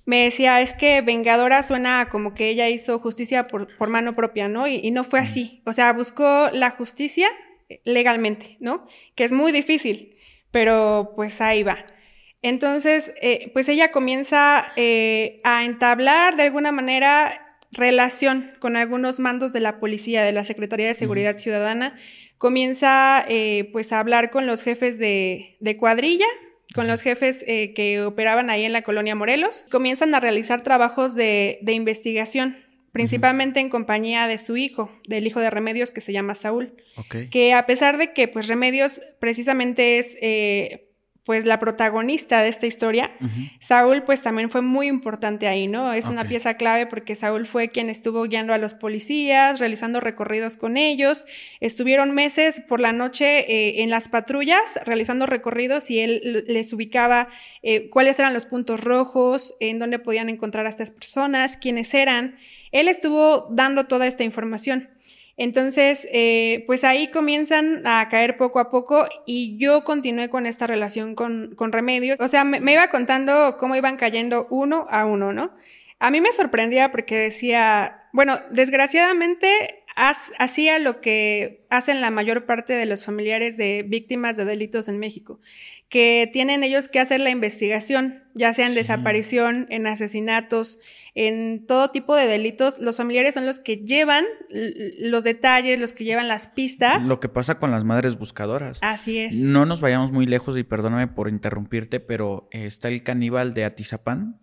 me 0.06 0.24
decía, 0.24 0.62
es 0.62 0.74
que 0.74 1.02
Vengadora 1.02 1.64
suena 1.64 2.10
como 2.10 2.34
que 2.34 2.50
ella 2.50 2.70
hizo 2.70 3.00
justicia 3.00 3.44
por, 3.44 3.90
mano 3.90 4.16
propia, 4.16 4.48
¿no? 4.48 4.68
Y, 4.68 4.90
no 4.92 5.04
fue 5.04 5.20
así. 5.20 5.62
O 5.66 5.74
sea, 5.74 5.94
buscó 5.94 6.50
la 6.54 6.72
justicia 6.72 7.28
legalmente, 7.84 8.58
¿no? 8.60 8.88
Que 9.16 9.26
es 9.26 9.32
muy 9.32 9.52
difícil, 9.52 10.16
pero 10.52 11.14
pues 11.16 11.42
ahí 11.42 11.64
va. 11.64 11.84
Entonces, 12.42 13.14
eh, 13.22 13.52
pues 13.54 13.70
ella 13.70 13.92
comienza 13.92 14.72
eh, 14.76 15.40
a 15.44 15.64
entablar 15.64 16.36
de 16.36 16.44
alguna 16.44 16.72
manera 16.72 17.60
relación 17.72 18.52
con 18.60 18.76
algunos 18.76 19.20
mandos 19.20 19.54
de 19.54 19.60
la 19.60 19.80
policía, 19.80 20.24
de 20.24 20.32
la 20.32 20.44
Secretaría 20.44 20.88
de 20.88 20.94
Seguridad 20.94 21.38
Ciudadana, 21.38 21.96
comienza 22.38 23.24
eh, 23.28 23.70
pues 23.72 23.94
a 23.94 24.00
hablar 24.00 24.32
con 24.32 24.48
los 24.48 24.64
jefes 24.64 24.98
de, 24.98 25.58
de 25.60 25.78
cuadrilla, 25.78 26.26
con 26.74 26.88
los 26.88 27.02
jefes 27.02 27.44
eh, 27.48 27.74
que 27.74 28.02
operaban 28.02 28.50
ahí 28.50 28.64
en 28.64 28.74
la 28.74 28.82
colonia 28.82 29.16
Morelos, 29.16 29.66
comienzan 29.70 30.16
a 30.16 30.20
realizar 30.20 30.62
trabajos 30.62 31.16
de, 31.16 31.60
investigación, 31.68 32.58
principalmente 32.92 33.60
en 33.60 33.70
compañía 33.70 34.28
de 34.28 34.38
su 34.38 34.58
hijo, 34.58 34.92
del 35.08 35.28
hijo 35.28 35.40
de 35.40 35.50
Remedios 35.50 35.92
que 35.92 36.02
se 36.02 36.14
llama 36.14 36.36
Saúl. 36.36 36.74
Que 37.30 37.54
a 37.54 37.66
pesar 37.66 37.98
de 37.98 38.14
que 38.14 38.28
pues 38.28 38.48
Remedios 38.48 39.02
precisamente 39.20 40.00
es, 40.00 40.18
eh, 40.22 40.91
pues 41.24 41.46
la 41.46 41.60
protagonista 41.60 42.42
de 42.42 42.50
esta 42.50 42.66
historia, 42.66 43.12
Saúl 43.60 44.04
pues 44.04 44.22
también 44.22 44.50
fue 44.50 44.62
muy 44.62 44.88
importante 44.88 45.48
ahí, 45.48 45.68
¿no? 45.68 45.94
Es 45.94 46.06
una 46.06 46.28
pieza 46.28 46.56
clave 46.56 46.88
porque 46.88 47.16
Saúl 47.16 47.46
fue 47.46 47.70
quien 47.70 47.90
estuvo 47.90 48.24
guiando 48.24 48.54
a 48.54 48.58
los 48.58 48.74
policías, 48.74 49.60
realizando 49.60 50.00
recorridos 50.00 50.58
con 50.58 50.78
ellos, 50.78 51.26
estuvieron 51.60 52.12
meses 52.12 52.62
por 52.68 52.80
la 52.80 52.92
noche 52.92 53.40
eh, 53.52 53.84
en 53.84 53.90
las 53.90 54.10
patrullas 54.10 54.52
realizando 54.86 55.26
recorridos 55.26 55.90
y 55.92 56.00
él 56.00 56.46
les 56.48 56.74
ubicaba 56.74 57.30
eh, 57.62 57.90
cuáles 57.90 58.20
eran 58.20 58.34
los 58.34 58.46
puntos 58.46 58.84
rojos, 58.84 59.56
en 59.60 59.80
dónde 59.80 60.00
podían 60.00 60.30
encontrar 60.30 60.66
a 60.66 60.70
estas 60.70 60.92
personas, 60.92 61.58
quiénes 61.58 61.94
eran. 61.94 62.36
Él 62.72 62.88
estuvo 62.88 63.48
dando 63.52 63.86
toda 63.88 64.08
esta 64.08 64.24
información. 64.24 64.90
Entonces, 65.44 66.08
eh, 66.12 66.64
pues 66.68 66.84
ahí 66.84 67.08
comienzan 67.08 67.88
a 67.88 68.08
caer 68.10 68.38
poco 68.38 68.60
a 68.60 68.70
poco 68.70 69.08
y 69.26 69.58
yo 69.58 69.84
continué 69.84 70.30
con 70.30 70.46
esta 70.46 70.68
relación 70.68 71.16
con, 71.16 71.56
Remedios. 71.72 72.22
O 72.22 72.28
sea, 72.28 72.44
me, 72.44 72.60
iba 72.72 72.92
contando 72.92 73.58
cómo 73.58 73.76
iban 73.76 73.98
cayendo 73.98 74.46
uno 74.52 74.86
a 74.92 75.06
uno, 75.06 75.34
¿no? 75.34 75.52
A 75.98 76.12
mí 76.12 76.22
me 76.22 76.32
sorprendía 76.32 76.92
porque 76.92 77.18
decía, 77.18 78.04
bueno, 78.14 78.40
desgraciadamente 78.52 79.81
hacía 80.40 80.80
lo 80.80 81.02
que 81.02 81.66
hacen 81.70 82.02
la 82.02 82.12
mayor 82.12 82.46
parte 82.46 82.74
de 82.74 82.86
los 82.86 83.06
familiares 83.06 83.56
de 83.58 83.84
víctimas 83.88 84.36
de 84.36 84.46
delitos 84.46 84.88
en 84.88 85.00
México, 85.00 85.40
que 85.90 86.30
tienen 86.34 86.64
ellos 86.64 86.90
que 86.90 87.00
hacer 87.00 87.20
la 87.20 87.30
investigación, 87.30 88.24
ya 88.34 88.54
sea 88.54 88.68
en 88.68 88.74
desaparición, 88.74 89.68
en 89.70 89.88
asesinatos, 89.88 90.80
en 91.16 91.66
todo 91.68 91.92
tipo 91.92 92.16
de 92.16 92.28
delitos. 92.28 92.80
Los 92.80 92.98
familiares 92.98 93.34
son 93.34 93.46
los 93.46 93.60
que 93.60 93.78
llevan 93.78 94.26
los 94.50 95.24
detalles, 95.24 95.80
los 95.80 95.94
que 95.94 96.06
llevan 96.06 96.28
las 96.28 96.48
pistas. 96.48 97.06
Lo 97.06 97.20
que 97.20 97.30
pasa 97.30 97.60
con 97.60 97.72
las 97.72 97.84
madres 97.84 98.18
buscadoras. 98.18 98.80
Así 98.82 99.18
es. 99.20 99.36
No 99.36 99.66
nos 99.66 99.82
vayamos 99.82 100.12
muy 100.12 100.26
lejos 100.26 100.58
y 100.58 100.64
perdóname 100.64 101.08
por 101.08 101.30
interrumpirte, 101.30 102.00
pero 102.00 102.48
está 102.52 102.88
el 102.88 103.04
caníbal 103.04 103.54
de 103.54 103.66
Atizapán, 103.66 104.40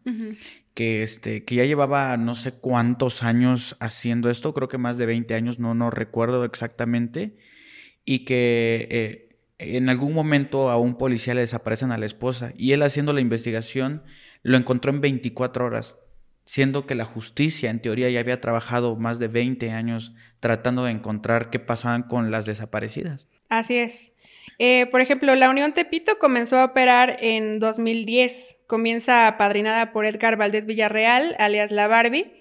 que, 0.78 1.02
este, 1.02 1.44
que 1.44 1.56
ya 1.56 1.64
llevaba 1.64 2.16
no 2.18 2.36
sé 2.36 2.52
cuántos 2.52 3.24
años 3.24 3.76
haciendo 3.80 4.30
esto, 4.30 4.54
creo 4.54 4.68
que 4.68 4.78
más 4.78 4.96
de 4.96 5.06
20 5.06 5.34
años, 5.34 5.58
no, 5.58 5.74
no 5.74 5.90
recuerdo 5.90 6.44
exactamente, 6.44 7.36
y 8.04 8.20
que 8.20 8.86
eh, 8.88 9.36
en 9.58 9.88
algún 9.88 10.14
momento 10.14 10.70
a 10.70 10.76
un 10.76 10.96
policía 10.96 11.34
le 11.34 11.40
desaparecen 11.40 11.90
a 11.90 11.98
la 11.98 12.06
esposa 12.06 12.52
y 12.56 12.70
él 12.70 12.84
haciendo 12.84 13.12
la 13.12 13.20
investigación 13.20 14.04
lo 14.44 14.56
encontró 14.56 14.92
en 14.92 15.00
24 15.00 15.64
horas, 15.64 15.98
siendo 16.44 16.86
que 16.86 16.94
la 16.94 17.06
justicia 17.06 17.70
en 17.70 17.82
teoría 17.82 18.08
ya 18.08 18.20
había 18.20 18.40
trabajado 18.40 18.94
más 18.94 19.18
de 19.18 19.26
20 19.26 19.72
años 19.72 20.14
tratando 20.38 20.84
de 20.84 20.92
encontrar 20.92 21.50
qué 21.50 21.58
pasaban 21.58 22.04
con 22.04 22.30
las 22.30 22.46
desaparecidas. 22.46 23.26
Así 23.48 23.74
es. 23.78 24.12
Eh, 24.58 24.86
por 24.86 25.00
ejemplo, 25.00 25.34
la 25.34 25.50
Unión 25.50 25.72
Tepito 25.72 26.18
comenzó 26.18 26.58
a 26.58 26.64
operar 26.64 27.18
en 27.20 27.58
2010. 27.58 28.56
Comienza 28.66 29.26
apadrinada 29.26 29.92
por 29.92 30.06
Edgar 30.06 30.36
Valdés 30.36 30.66
Villarreal, 30.66 31.36
alias 31.38 31.70
La 31.70 31.88
Barbie, 31.88 32.32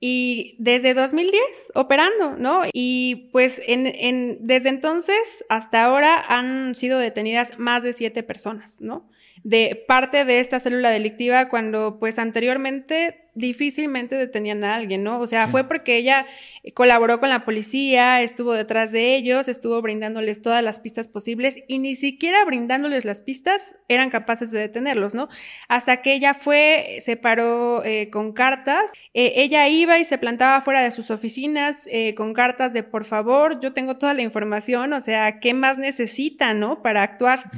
y 0.00 0.56
desde 0.58 0.92
2010 0.92 1.72
operando, 1.74 2.36
¿no? 2.36 2.62
Y 2.72 3.30
pues 3.32 3.62
en, 3.66 4.36
desde 4.46 4.68
entonces 4.68 5.44
hasta 5.48 5.84
ahora 5.84 6.22
han 6.28 6.74
sido 6.74 6.98
detenidas 6.98 7.58
más 7.58 7.82
de 7.82 7.94
siete 7.94 8.22
personas, 8.22 8.80
¿no? 8.80 9.08
De 9.44 9.82
parte 9.88 10.24
de 10.24 10.40
esta 10.40 10.60
célula 10.60 10.90
delictiva 10.90 11.48
cuando 11.48 11.98
pues 11.98 12.18
anteriormente 12.18 13.23
difícilmente 13.34 14.16
detenían 14.16 14.64
a 14.64 14.74
alguien, 14.74 15.02
¿no? 15.02 15.20
O 15.20 15.26
sea, 15.26 15.48
fue 15.48 15.64
porque 15.64 15.96
ella 15.96 16.26
colaboró 16.74 17.20
con 17.20 17.28
la 17.28 17.44
policía, 17.44 18.22
estuvo 18.22 18.52
detrás 18.52 18.92
de 18.92 19.16
ellos, 19.16 19.48
estuvo 19.48 19.80
brindándoles 19.82 20.40
todas 20.40 20.62
las 20.62 20.80
pistas 20.80 21.08
posibles 21.08 21.58
y 21.68 21.78
ni 21.78 21.96
siquiera 21.96 22.44
brindándoles 22.44 23.04
las 23.04 23.20
pistas 23.20 23.74
eran 23.88 24.10
capaces 24.10 24.50
de 24.50 24.60
detenerlos, 24.60 25.14
¿no? 25.14 25.28
Hasta 25.68 26.00
que 26.00 26.14
ella 26.14 26.34
fue, 26.34 26.98
se 27.04 27.16
paró 27.16 27.84
eh, 27.84 28.08
con 28.10 28.32
cartas, 28.32 28.92
eh, 29.12 29.32
ella 29.36 29.68
iba 29.68 29.98
y 29.98 30.04
se 30.04 30.18
plantaba 30.18 30.60
fuera 30.60 30.82
de 30.82 30.90
sus 30.90 31.10
oficinas 31.10 31.88
eh, 31.90 32.14
con 32.14 32.32
cartas 32.32 32.72
de 32.72 32.82
por 32.82 33.04
favor, 33.04 33.60
yo 33.60 33.72
tengo 33.72 33.96
toda 33.98 34.14
la 34.14 34.22
información, 34.22 34.92
o 34.92 35.00
sea, 35.00 35.40
¿qué 35.40 35.54
más 35.54 35.78
necesita, 35.78 36.54
¿no? 36.54 36.82
Para 36.82 37.02
actuar. 37.02 37.50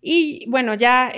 Y 0.00 0.46
bueno, 0.48 0.74
ya 0.74 1.12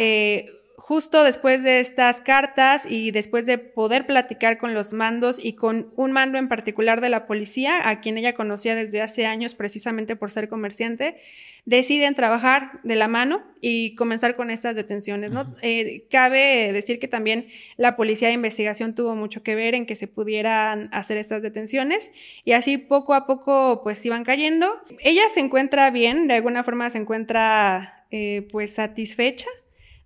justo 0.90 1.22
después 1.22 1.62
de 1.62 1.78
estas 1.78 2.20
cartas 2.20 2.84
y 2.84 3.12
después 3.12 3.46
de 3.46 3.58
poder 3.58 4.06
platicar 4.06 4.58
con 4.58 4.74
los 4.74 4.92
mandos 4.92 5.38
y 5.40 5.52
con 5.52 5.92
un 5.94 6.10
mando 6.10 6.36
en 6.36 6.48
particular 6.48 7.00
de 7.00 7.08
la 7.08 7.28
policía, 7.28 7.88
a 7.88 8.00
quien 8.00 8.18
ella 8.18 8.34
conocía 8.34 8.74
desde 8.74 9.00
hace 9.00 9.24
años 9.24 9.54
precisamente 9.54 10.16
por 10.16 10.32
ser 10.32 10.48
comerciante, 10.48 11.18
deciden 11.64 12.16
trabajar 12.16 12.80
de 12.82 12.96
la 12.96 13.06
mano 13.06 13.40
y 13.60 13.94
comenzar 13.94 14.34
con 14.34 14.50
estas 14.50 14.74
detenciones. 14.74 15.30
¿no? 15.30 15.54
Eh, 15.62 16.08
cabe 16.10 16.72
decir 16.72 16.98
que 16.98 17.06
también 17.06 17.46
la 17.76 17.94
policía 17.94 18.26
de 18.26 18.34
investigación 18.34 18.96
tuvo 18.96 19.14
mucho 19.14 19.44
que 19.44 19.54
ver 19.54 19.76
en 19.76 19.86
que 19.86 19.94
se 19.94 20.08
pudieran 20.08 20.88
hacer 20.90 21.18
estas 21.18 21.40
detenciones 21.40 22.10
y 22.44 22.50
así 22.50 22.78
poco 22.78 23.14
a 23.14 23.28
poco 23.28 23.82
pues 23.84 24.04
iban 24.04 24.24
cayendo. 24.24 24.68
Ella 24.98 25.22
se 25.34 25.38
encuentra 25.38 25.88
bien, 25.92 26.26
de 26.26 26.34
alguna 26.34 26.64
forma 26.64 26.90
se 26.90 26.98
encuentra 26.98 28.06
eh, 28.10 28.48
pues 28.50 28.72
satisfecha 28.72 29.46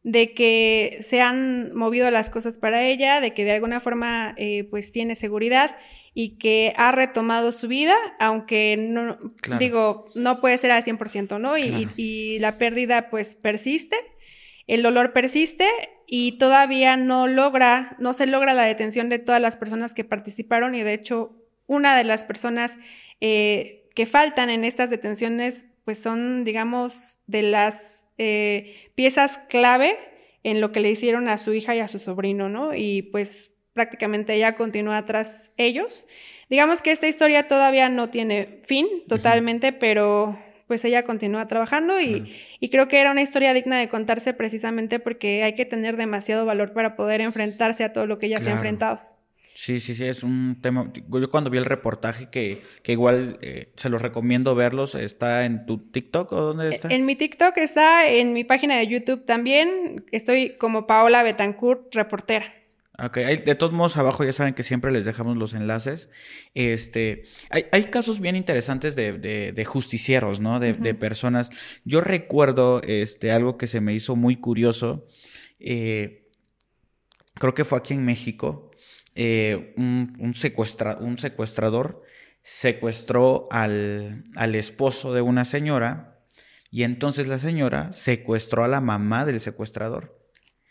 de 0.04 0.34
que 0.34 0.98
se 1.00 1.20
han 1.22 1.74
movido 1.74 2.10
las 2.10 2.30
cosas 2.30 2.58
para 2.58 2.86
ella, 2.86 3.20
de 3.20 3.32
que 3.32 3.44
de 3.44 3.52
alguna 3.52 3.80
forma 3.80 4.34
eh, 4.36 4.64
pues 4.70 4.92
tiene 4.92 5.14
seguridad 5.14 5.76
y 6.12 6.36
que 6.38 6.74
ha 6.76 6.92
retomado 6.92 7.50
su 7.50 7.66
vida, 7.66 7.96
aunque 8.20 8.76
no, 8.78 9.18
digo, 9.58 10.04
no 10.14 10.40
puede 10.40 10.58
ser 10.58 10.70
al 10.70 10.84
100%, 10.84 11.40
¿no? 11.40 11.58
Y, 11.58 11.88
y, 11.96 12.38
la 12.38 12.56
pérdida 12.58 13.10
pues 13.10 13.34
persiste, 13.34 13.96
el 14.68 14.82
dolor 14.82 15.12
persiste 15.12 15.66
y 16.06 16.38
todavía 16.38 16.96
no 16.96 17.26
logra, 17.26 17.96
no 17.98 18.14
se 18.14 18.26
logra 18.26 18.52
la 18.52 18.64
detención 18.64 19.08
de 19.08 19.18
todas 19.18 19.40
las 19.40 19.56
personas 19.56 19.94
que 19.94 20.04
participaron 20.04 20.74
y 20.74 20.82
de 20.82 20.92
hecho 20.92 21.34
una 21.66 21.96
de 21.96 22.04
las 22.04 22.24
personas 22.24 22.78
eh, 23.20 23.88
que 23.94 24.06
faltan 24.06 24.50
en 24.50 24.64
estas 24.64 24.90
detenciones 24.90 25.66
pues 25.84 25.98
son, 25.98 26.44
digamos, 26.44 27.18
de 27.26 27.42
las 27.42 28.10
eh, 28.18 28.90
piezas 28.94 29.38
clave 29.48 29.96
en 30.42 30.60
lo 30.60 30.72
que 30.72 30.80
le 30.80 30.90
hicieron 30.90 31.28
a 31.28 31.38
su 31.38 31.52
hija 31.54 31.74
y 31.74 31.80
a 31.80 31.88
su 31.88 31.98
sobrino, 31.98 32.48
¿no? 32.48 32.74
Y 32.74 33.02
pues 33.02 33.50
prácticamente 33.72 34.34
ella 34.34 34.54
continúa 34.54 35.04
tras 35.04 35.52
ellos. 35.56 36.06
Digamos 36.48 36.82
que 36.82 36.92
esta 36.92 37.08
historia 37.08 37.48
todavía 37.48 37.88
no 37.88 38.10
tiene 38.10 38.60
fin 38.64 38.86
totalmente, 39.08 39.72
pero 39.72 40.38
pues 40.66 40.84
ella 40.84 41.04
continúa 41.04 41.46
trabajando 41.46 42.00
y, 42.00 42.32
y, 42.58 42.70
creo 42.70 42.88
que 42.88 42.98
era 42.98 43.10
una 43.10 43.20
historia 43.20 43.52
digna 43.52 43.78
de 43.78 43.88
contarse 43.88 44.32
precisamente 44.32 44.98
porque 44.98 45.42
hay 45.42 45.54
que 45.54 45.66
tener 45.66 45.96
demasiado 45.98 46.46
valor 46.46 46.72
para 46.72 46.96
poder 46.96 47.20
enfrentarse 47.20 47.84
a 47.84 47.92
todo 47.92 48.06
lo 48.06 48.18
que 48.18 48.26
ella 48.26 48.38
se 48.38 48.48
ha 48.48 48.54
enfrentado. 48.54 49.02
Sí, 49.54 49.78
sí, 49.78 49.94
sí, 49.94 50.04
es 50.04 50.24
un 50.24 50.58
tema. 50.60 50.92
Yo 50.92 51.30
cuando 51.30 51.48
vi 51.48 51.58
el 51.58 51.64
reportaje, 51.64 52.28
que, 52.28 52.60
que 52.82 52.92
igual 52.92 53.38
eh, 53.40 53.72
se 53.76 53.88
los 53.88 54.02
recomiendo 54.02 54.56
verlos, 54.56 54.96
¿está 54.96 55.44
en 55.46 55.64
tu 55.64 55.78
TikTok 55.78 56.32
o 56.32 56.40
dónde 56.40 56.70
está? 56.70 56.88
En 56.88 57.06
mi 57.06 57.14
TikTok 57.14 57.56
está, 57.58 58.08
en 58.08 58.32
mi 58.32 58.42
página 58.42 58.76
de 58.76 58.88
YouTube 58.88 59.24
también. 59.24 60.04
Estoy 60.10 60.56
como 60.58 60.88
Paola 60.88 61.22
Betancourt, 61.22 61.94
reportera. 61.94 62.52
Ok, 62.98 63.16
de 63.16 63.54
todos 63.56 63.72
modos 63.72 63.96
abajo 63.96 64.24
ya 64.24 64.32
saben 64.32 64.54
que 64.54 64.62
siempre 64.62 64.92
les 64.92 65.04
dejamos 65.04 65.36
los 65.36 65.54
enlaces. 65.54 66.10
Este, 66.54 67.24
hay, 67.50 67.66
hay 67.72 67.84
casos 67.84 68.20
bien 68.20 68.36
interesantes 68.36 68.94
de, 68.94 69.18
de, 69.18 69.64
justicieros, 69.64 70.38
¿no? 70.38 70.60
De, 70.60 70.74
de, 70.74 70.94
personas. 70.94 71.50
Yo 71.84 72.00
recuerdo 72.00 72.82
este, 72.82 73.32
algo 73.32 73.56
que 73.56 73.66
se 73.66 73.80
me 73.80 73.94
hizo 73.94 74.14
muy 74.14 74.36
curioso. 74.36 75.06
Eh, 75.58 76.28
creo 77.34 77.54
que 77.54 77.64
fue 77.64 77.78
aquí 77.78 77.94
en 77.94 78.04
México. 78.04 78.70
Eh, 79.14 79.74
un, 79.76 80.16
un, 80.18 80.34
secuestrador 80.34 82.02
secuestró 82.42 83.46
al, 83.50 84.24
al 84.34 84.54
esposo 84.56 85.14
de 85.14 85.20
una 85.22 85.44
señora 85.44 86.18
y 86.70 86.82
entonces 86.82 87.28
la 87.28 87.38
señora 87.38 87.92
secuestró 87.92 88.64
a 88.64 88.68
la 88.68 88.80
mamá 88.80 89.24
del 89.24 89.38
secuestrador. 89.38 90.18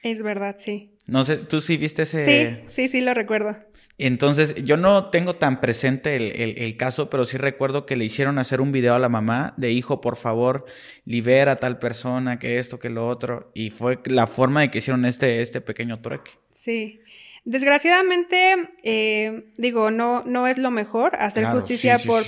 Es 0.03 0.21
verdad, 0.21 0.57
sí. 0.59 0.97
No 1.05 1.23
sé, 1.23 1.37
¿tú 1.37 1.61
sí 1.61 1.77
viste 1.77 2.01
ese...? 2.01 2.25
Sí, 2.25 2.65
sí, 2.67 2.87
sí, 2.89 3.01
lo 3.01 3.13
recuerdo. 3.13 3.55
Entonces, 3.97 4.55
yo 4.63 4.75
no 4.75 5.11
tengo 5.11 5.35
tan 5.35 5.61
presente 5.61 6.15
el, 6.15 6.57
el, 6.57 6.77
caso, 6.77 7.09
pero 7.09 7.23
sí 7.23 7.37
recuerdo 7.37 7.85
que 7.85 7.95
le 7.95 8.03
hicieron 8.03 8.37
hacer 8.37 8.59
un 8.59 8.71
video 8.71 8.95
a 8.95 8.99
la 8.99 9.07
mamá 9.07 9.53
de 9.55 9.71
hijo, 9.71 10.01
por 10.01 10.17
favor, 10.17 10.65
libera 11.05 11.53
a 11.53 11.55
tal 11.57 11.79
persona, 11.79 12.39
que 12.39 12.57
esto, 12.57 12.79
que 12.79 12.89
lo 12.89 13.07
otro. 13.07 13.51
Y 13.53 13.69
fue 13.69 13.99
la 14.05 14.27
forma 14.27 14.61
de 14.61 14.71
que 14.71 14.79
hicieron 14.79 15.05
este, 15.05 15.41
este 15.41 15.61
pequeño 15.61 16.01
trueque. 16.01 16.31
Sí. 16.51 16.99
Desgraciadamente, 17.45 18.55
eh, 18.83 19.49
digo, 19.57 19.91
no, 19.91 20.23
no 20.25 20.47
es 20.47 20.57
lo 20.57 20.71
mejor 20.71 21.17
hacer 21.17 21.45
justicia 21.47 21.99
por, 21.99 22.23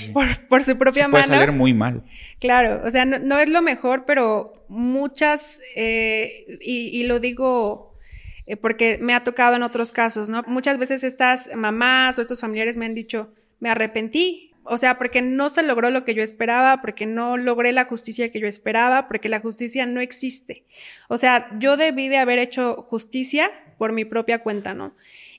Por, 0.50 0.62
su 0.62 0.78
propia 0.78 1.08
mano. 1.08 1.26
Puede 1.26 1.40
salir 1.40 1.52
muy 1.54 1.74
mal. 1.74 2.04
Claro, 2.40 2.82
o 2.86 2.92
sea, 2.92 3.06
no, 3.06 3.40
es 3.40 3.48
lo 3.48 3.62
mejor, 3.62 4.04
pero 4.06 4.66
muchas, 4.68 5.62
eh, 5.78 6.58
y, 6.60 7.04
lo 7.06 7.22
digo 7.22 7.96
eh, 8.46 8.58
porque 8.58 8.98
me 9.02 9.14
ha 9.14 9.24
tocado 9.24 9.56
en 9.56 9.64
otros 9.64 9.94
casos, 9.94 10.28
¿no? 10.28 10.44
Muchas 10.48 10.78
veces 10.78 11.06
estas 11.06 11.50
mamás 11.56 12.18
o 12.18 12.22
estos 12.22 12.42
familiares 12.42 12.76
me 12.76 12.86
han 12.86 12.94
dicho, 12.94 13.34
me 13.62 13.70
arrepentí, 13.70 14.52
O 14.66 14.78
sea, 14.78 14.98
porque 14.98 15.22
no 15.22 15.50
se 15.50 15.64
logró 15.64 15.92
lo 15.92 16.04
que 16.04 16.14
yo 16.14 16.24
esperaba, 16.24 16.82
porque 16.82 17.06
no 17.06 17.38
logré 17.38 17.72
la 17.72 17.86
justicia 17.86 18.32
que 18.32 18.40
yo 18.40 18.48
esperaba, 18.48 19.08
porque 19.08 19.30
la 19.30 19.40
justicia 19.40 19.86
no 19.86 20.02
existe. 20.02 20.66
O 21.08 21.18
sea, 21.18 21.48
yo 21.60 21.78
debí 21.78 22.10
de 22.10 22.18
haber 22.18 22.40
hecho 22.40 22.86
justicia 22.90 23.50
por 23.78 23.92
mi 23.92 24.06
propia 24.06 24.40
cuenta, 24.40 24.74
¿no? 24.74 24.96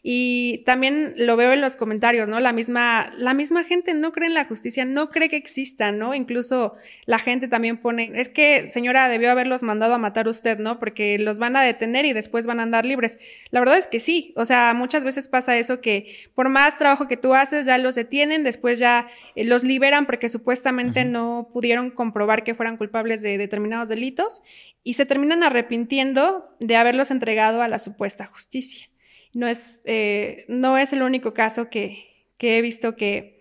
Y 0.09 0.63
también 0.67 1.15
lo 1.17 1.37
veo 1.37 1.53
en 1.53 1.61
los 1.61 1.75
comentarios, 1.75 2.29
¿no? 2.29 2.39
La 2.39 2.53
misma, 2.53 3.13
la 3.17 3.35
misma 3.35 3.65
gente 3.65 3.93
no 3.93 4.13
cree 4.13 4.29
en 4.29 4.35
la 4.35 4.45
justicia, 4.45 4.85
no 4.85 5.11
cree 5.11 5.29
que 5.29 5.37
exista, 5.37 5.91
¿no? 5.91 6.15
Incluso 6.15 6.77
la 7.07 7.19
gente 7.19 7.49
también 7.49 7.79
pone, 7.79 8.13
es 8.15 8.29
que 8.29 8.71
señora 8.71 9.09
debió 9.09 9.33
haberlos 9.33 9.65
mandado 9.65 9.95
a 9.95 9.99
matar 9.99 10.29
usted, 10.29 10.59
¿no? 10.59 10.79
Porque 10.79 11.19
los 11.19 11.41
van 11.41 11.57
a 11.57 11.63
detener 11.63 12.05
y 12.05 12.13
después 12.13 12.47
van 12.47 12.61
a 12.61 12.63
andar 12.63 12.85
libres. 12.85 13.19
La 13.51 13.59
verdad 13.59 13.79
es 13.79 13.89
que 13.89 13.99
sí, 13.99 14.33
o 14.37 14.45
sea, 14.45 14.75
muchas 14.75 15.03
veces 15.03 15.27
pasa 15.27 15.57
eso 15.59 15.81
que 15.81 16.15
por 16.35 16.51
más 16.51 16.79
trabajo 16.79 17.09
que 17.09 17.17
tú 17.17 17.35
haces 17.35 17.67
ya 17.67 17.77
los 17.77 17.97
detienen, 17.97 18.45
después 18.45 18.79
ya 18.79 19.09
eh, 19.35 19.43
los 19.43 19.65
liberan 19.65 20.07
porque 20.07 20.29
supuestamente 20.29 21.05
no 21.05 21.51
pudieron 21.53 21.91
comprobar 21.91 22.45
que 22.45 22.55
fueran 22.55 22.77
culpables 22.77 23.23
de 23.23 23.39
determinados 23.39 23.89
delitos 23.89 24.43
y 24.87 24.95
se 24.95 25.05
terminan 25.05 25.43
arrepintiendo 25.43 26.49
de 26.61 26.77
haberlos 26.77 27.11
entregado 27.11 27.61
a 27.61 27.69
la 27.69 27.79
supuesta 27.79 28.27
justicia 28.27 28.89
no 29.37 29.47
es, 29.47 29.83
eh, 29.85 30.47
no 30.49 30.79
es 30.79 30.95
el 30.95 31.03
único 31.03 31.35
caso 31.35 31.69
que, 31.69 32.07
he 32.41 32.63
visto 32.63 32.97
que, 32.97 33.39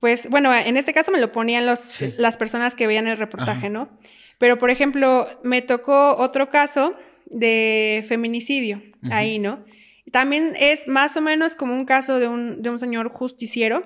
pues, 0.00 0.28
bueno, 0.30 0.52
en 0.54 0.78
este 0.78 0.94
caso 0.94 1.12
me 1.12 1.20
lo 1.20 1.32
ponían 1.32 1.66
los, 1.66 2.02
las 2.16 2.38
personas 2.38 2.74
que 2.74 2.86
veían 2.86 3.06
el 3.06 3.18
reportaje, 3.18 3.68
¿no? 3.68 3.90
Pero, 4.38 4.58
por 4.58 4.70
ejemplo, 4.70 5.28
me 5.42 5.60
tocó 5.60 6.16
otro 6.16 6.48
caso 6.48 6.96
de 7.26 8.04
feminicidio 8.08 8.82
ahí, 9.10 9.38
¿no? 9.38 9.64
También 10.10 10.54
es 10.58 10.88
más 10.88 11.14
o 11.16 11.20
menos 11.20 11.56
como 11.56 11.74
un 11.74 11.84
caso 11.84 12.18
de 12.18 12.26
un, 12.26 12.62
de 12.62 12.70
un 12.70 12.78
señor 12.78 13.10
justiciero. 13.10 13.84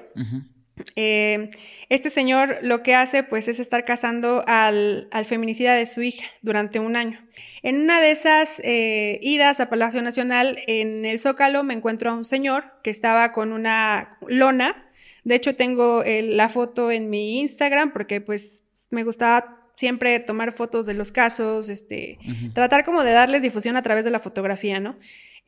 Eh, 0.96 1.50
este 1.88 2.10
señor 2.10 2.58
lo 2.62 2.82
que 2.82 2.94
hace 2.94 3.22
pues 3.22 3.48
es 3.48 3.60
estar 3.60 3.84
casando 3.84 4.44
al, 4.46 5.08
al, 5.10 5.24
feminicida 5.24 5.74
de 5.74 5.86
su 5.86 6.02
hija 6.02 6.26
durante 6.42 6.78
un 6.78 6.96
año. 6.96 7.20
En 7.62 7.80
una 7.80 8.00
de 8.00 8.10
esas 8.10 8.60
eh, 8.64 9.18
idas 9.22 9.60
a 9.60 9.68
Palacio 9.68 10.02
Nacional 10.02 10.58
en 10.66 11.04
el 11.04 11.18
Zócalo 11.18 11.64
me 11.64 11.74
encuentro 11.74 12.10
a 12.10 12.14
un 12.14 12.24
señor 12.24 12.64
que 12.82 12.90
estaba 12.90 13.32
con 13.32 13.52
una 13.52 14.18
lona. 14.26 14.90
De 15.24 15.34
hecho 15.34 15.54
tengo 15.54 16.02
la 16.06 16.48
foto 16.48 16.90
en 16.90 17.10
mi 17.10 17.40
Instagram 17.40 17.92
porque 17.92 18.20
pues 18.20 18.64
me 18.90 19.04
gustaba 19.04 19.58
siempre 19.78 20.18
tomar 20.18 20.52
fotos 20.52 20.86
de 20.86 20.94
los 20.94 21.12
casos, 21.12 21.68
este, 21.68 22.18
tratar 22.52 22.84
como 22.84 23.04
de 23.04 23.12
darles 23.12 23.42
difusión 23.42 23.76
a 23.76 23.82
través 23.82 24.04
de 24.04 24.10
la 24.10 24.18
fotografía, 24.18 24.80
¿no? 24.80 24.96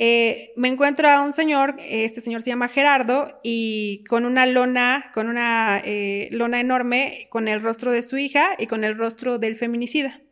Eh, 0.02 0.54
me 0.56 0.68
encuentro 0.68 1.10
a 1.10 1.20
un 1.20 1.34
señor, 1.34 1.76
este 1.78 2.22
señor 2.22 2.40
se 2.40 2.48
llama 2.48 2.68
Gerardo, 2.68 3.38
y 3.42 4.02
con 4.08 4.24
una 4.24 4.46
lona, 4.46 5.10
con 5.12 5.28
una 5.28 5.82
eh, 5.84 6.30
lona 6.32 6.58
enorme, 6.58 7.26
con 7.28 7.48
el 7.48 7.60
rostro 7.60 7.92
de 7.92 8.00
su 8.00 8.16
hija 8.16 8.54
y 8.58 8.66
con 8.66 8.82
el 8.82 8.96
rostro 8.96 9.38
del 9.38 9.56
feminicida. 9.56 10.22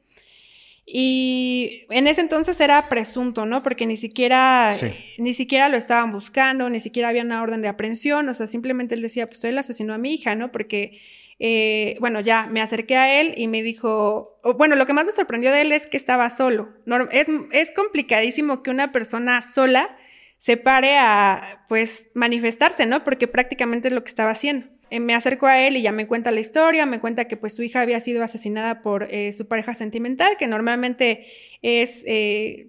Y 0.87 1.83
en 1.91 2.07
ese 2.07 2.23
entonces 2.23 2.59
era 2.61 2.89
presunto, 2.89 3.45
¿no? 3.45 3.63
Porque 3.63 3.85
ni 3.85 3.99
siquiera, 3.99 4.75
ni 5.19 5.35
siquiera 5.35 5.69
lo 5.69 5.77
estaban 5.77 6.13
buscando, 6.13 6.71
ni 6.71 6.81
siquiera 6.81 7.11
había 7.11 7.23
una 7.23 7.43
orden 7.43 7.61
de 7.61 7.69
aprehensión, 7.69 8.27
o 8.31 8.35
sea, 8.35 8.47
simplemente 8.47 8.95
él 8.95 9.03
decía, 9.03 9.27
pues 9.27 9.45
él 9.45 9.59
asesinó 9.59 9.93
a 9.93 9.99
mi 9.99 10.15
hija, 10.15 10.35
¿no? 10.35 10.51
Porque 10.51 10.99
eh, 11.41 11.97
bueno, 12.01 12.21
ya 12.21 12.47
me 12.47 12.61
acerqué 12.61 12.97
a 12.97 13.21
él 13.21 13.35
y 13.37 13.47
me 13.47 13.63
dijo, 13.63 14.41
bueno, 14.57 14.75
lo 14.75 14.87
que 14.87 14.93
más 14.93 15.07
me 15.07 15.13
sorprendió 15.13 15.53
de 15.53 15.61
él 15.61 15.73
es 15.73 15.87
que 15.87 15.97
estaba 15.97 16.31
solo. 16.31 16.71
es, 17.13 17.27
es 17.53 17.71
complicadísimo 17.71 18.63
que 18.63 18.71
una 18.71 18.91
persona 18.91 19.41
sola 19.43 19.97
se 20.37 20.57
pare 20.57 20.97
a, 20.99 21.65
pues, 21.69 22.09
manifestarse, 22.15 22.87
¿no? 22.87 23.05
Porque 23.05 23.29
prácticamente 23.29 23.89
es 23.89 23.95
lo 23.95 24.03
que 24.03 24.09
estaba 24.09 24.31
haciendo. 24.31 24.67
Eh, 24.91 25.01
me 25.01 25.15
acerco 25.15 25.47
a 25.47 25.61
él 25.61 25.77
y 25.77 25.83
ya 25.83 25.93
me 25.93 26.07
cuenta 26.07 26.31
la 26.31 26.41
historia, 26.41 26.87
me 26.87 26.99
cuenta 26.99 27.27
que 27.27 27.37
pues 27.37 27.55
su 27.55 27.63
hija 27.63 27.83
había 27.83 28.01
sido 28.01 28.23
asesinada 28.25 28.81
por 28.81 29.07
eh, 29.11 29.33
su 29.35 29.47
pareja 29.47 29.75
sentimental, 29.75 30.37
que 30.39 30.47
normalmente 30.47 31.27
es 31.61 32.05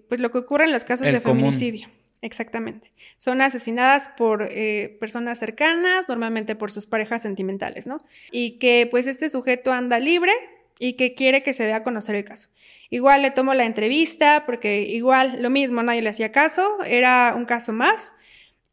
pues 0.10 0.20
lo 0.20 0.32
que 0.32 0.40
ocurre 0.40 0.66
en 0.66 0.74
los 0.74 0.84
casos 0.84 1.08
de 1.10 1.22
feminicidio. 1.22 1.88
Exactamente. 2.22 2.92
Son 3.18 3.42
asesinadas 3.42 4.10
por 4.10 4.48
eh, 4.52 4.98
personas 5.00 5.40
cercanas, 5.40 6.10
normalmente 6.10 6.56
por 6.56 6.72
sus 6.72 6.86
parejas 6.86 7.22
sentimentales, 7.22 7.88
¿no? 7.88 8.00
Y 8.32 8.60
que 8.60 8.88
pues 8.92 9.08
este 9.08 9.30
sujeto 9.30 9.72
anda 9.72 10.00
libre 10.00 10.34
y 10.80 10.94
que 10.94 11.14
quiere 11.14 11.44
que 11.44 11.54
se 11.54 11.64
dé 11.64 11.74
a 11.74 11.84
conocer 11.84 12.16
el 12.16 12.26
caso. 12.26 12.50
Igual 12.90 13.22
le 13.22 13.32
tomo 13.32 13.54
la 13.54 13.66
entrevista 13.66 14.44
porque 14.46 14.82
igual 14.82 15.42
lo 15.42 15.50
mismo, 15.50 15.82
nadie 15.84 16.02
le 16.02 16.10
hacía 16.10 16.32
caso, 16.32 16.84
era 16.86 17.34
un 17.36 17.46
caso 17.46 17.72
más. 17.72 18.14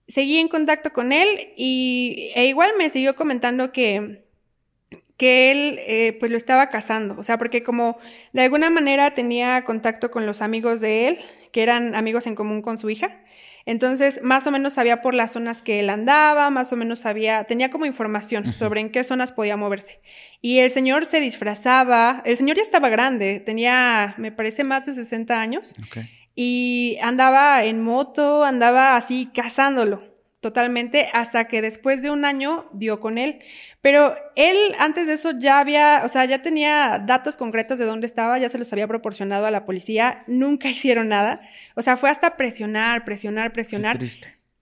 Seguí 0.09 0.39
en 0.39 0.49
contacto 0.49 0.93
con 0.93 1.13
él 1.13 1.53
y 1.57 2.33
e 2.35 2.47
igual 2.47 2.73
me 2.79 2.89
siguió 2.91 3.15
comentando 3.15 3.73
que 3.73 4.25
que 5.17 5.51
él 5.51 5.79
eh, 5.87 6.17
pues 6.19 6.31
lo 6.31 6.37
estaba 6.37 6.69
casando, 6.69 7.17
o 7.19 7.23
sea, 7.23 7.39
porque 7.39 7.63
como 7.63 7.99
de 8.33 8.43
alguna 8.43 8.69
manera 8.69 9.15
tenía 9.15 9.65
contacto 9.65 10.11
con 10.11 10.27
los 10.27 10.43
amigos 10.43 10.81
de 10.81 11.09
él, 11.09 11.19
que 11.57 11.63
eran 11.63 11.95
amigos 11.95 12.27
en 12.27 12.35
común 12.35 12.61
con 12.61 12.77
su 12.77 12.91
hija. 12.91 13.17
Entonces, 13.65 14.21
más 14.23 14.47
o 14.47 14.51
menos 14.51 14.75
sabía 14.75 15.01
por 15.01 15.15
las 15.15 15.33
zonas 15.33 15.63
que 15.63 15.81
él 15.81 15.89
andaba, 15.89 16.51
más 16.51 16.71
o 16.71 16.77
menos 16.77 16.99
sabía, 16.99 17.45
tenía 17.45 17.71
como 17.71 17.87
información 17.87 18.53
sobre 18.53 18.83
en 18.83 18.93
qué 18.93 19.03
zonas 19.03 19.33
podía 19.33 19.57
moverse. 19.57 20.03
Y 20.43 20.59
el 20.59 20.71
señor 20.71 21.07
se 21.07 21.19
disfrazaba, 21.19 22.21
el 22.27 22.37
señor 22.37 22.59
ya 22.59 22.63
estaba 22.63 22.91
grande, 22.91 23.41
tenía, 23.41 24.15
me 24.19 24.33
parece, 24.33 24.65
más 24.65 24.85
de 24.85 24.93
60 24.93 25.41
años. 25.41 25.75
Y 26.35 26.99
andaba 27.01 27.65
en 27.65 27.83
moto, 27.83 28.45
andaba 28.45 28.99
así 28.99 29.31
cazándolo 29.35 30.16
totalmente 30.41 31.09
hasta 31.13 31.49
que 31.49 31.63
después 31.63 32.03
de 32.03 32.11
un 32.11 32.25
año 32.25 32.67
dio 32.73 33.01
con 33.01 33.19
él. 33.19 33.41
Pero 33.81 34.17
él 34.37 34.57
antes 34.79 35.07
de 35.07 35.15
eso 35.15 35.33
ya 35.39 35.61
había, 35.61 36.03
o 36.05 36.09
sea, 36.09 36.25
ya 36.25 36.43
tenía 36.43 37.03
datos 37.05 37.37
concretos 37.37 37.79
de 37.79 37.85
dónde 37.85 38.07
estaba, 38.07 38.39
ya 38.39 38.49
se 38.49 38.59
los 38.59 38.73
había 38.73 38.87
proporcionado 38.87 39.47
a 39.47 39.51
la 39.51 39.65
policía, 39.65 40.25
nunca 40.27 40.69
hicieron 40.71 41.09
nada. 41.09 41.41
O 41.75 41.83
sea, 41.83 41.97
fue 41.97 42.11
hasta 42.11 42.37
presionar, 42.37 43.05
presionar, 43.05 43.53
presionar. 43.53 43.99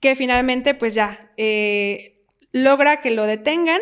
Que 0.00 0.16
finalmente, 0.16 0.74
pues 0.74 0.94
ya, 0.94 1.30
eh, 1.36 2.22
logra 2.52 3.00
que 3.00 3.10
lo 3.10 3.26
detengan 3.26 3.80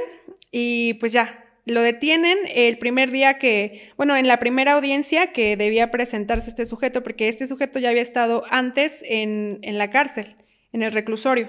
y 0.51 0.95
pues 0.95 1.13
ya, 1.13 1.43
lo 1.65 1.83
detienen 1.83 2.39
el 2.53 2.79
primer 2.79 3.11
día 3.11 3.39
que, 3.39 3.91
bueno, 3.97 4.17
en 4.17 4.27
la 4.27 4.39
primera 4.39 4.73
audiencia 4.73 5.33
que 5.33 5.57
debía 5.57 5.91
presentarse 5.91 6.51
este 6.51 6.67
sujeto, 6.67 7.03
porque 7.03 7.29
este 7.29 7.47
sujeto 7.47 7.79
ya 7.79 7.91
había 7.91 8.03
estado 8.03 8.45
antes 8.51 9.05
en, 9.07 9.59
en 9.63 9.79
la 9.79 9.91
cárcel, 9.91 10.37
en 10.73 10.83
el 10.83 10.93
reclusorio. 10.93 11.49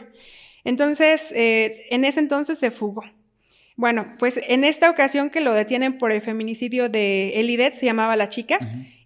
Entonces, 0.64 1.32
eh, 1.36 1.86
en 1.90 2.06
ese 2.06 2.20
entonces 2.20 2.58
se 2.58 2.72
fugó. 2.72 3.04
Bueno, 3.76 4.16
pues 4.20 4.40
en 4.48 4.64
esta 4.64 4.90
ocasión 4.90 5.30
que 5.30 5.42
lo 5.42 5.54
detienen 5.54 5.98
por 5.98 6.12
el 6.12 6.22
feminicidio 6.22 6.90
de 6.90 7.40
Elidet, 7.40 7.74
se 7.74 7.86
llamaba 7.86 8.16
la 8.16 8.30
chica, 8.30 8.60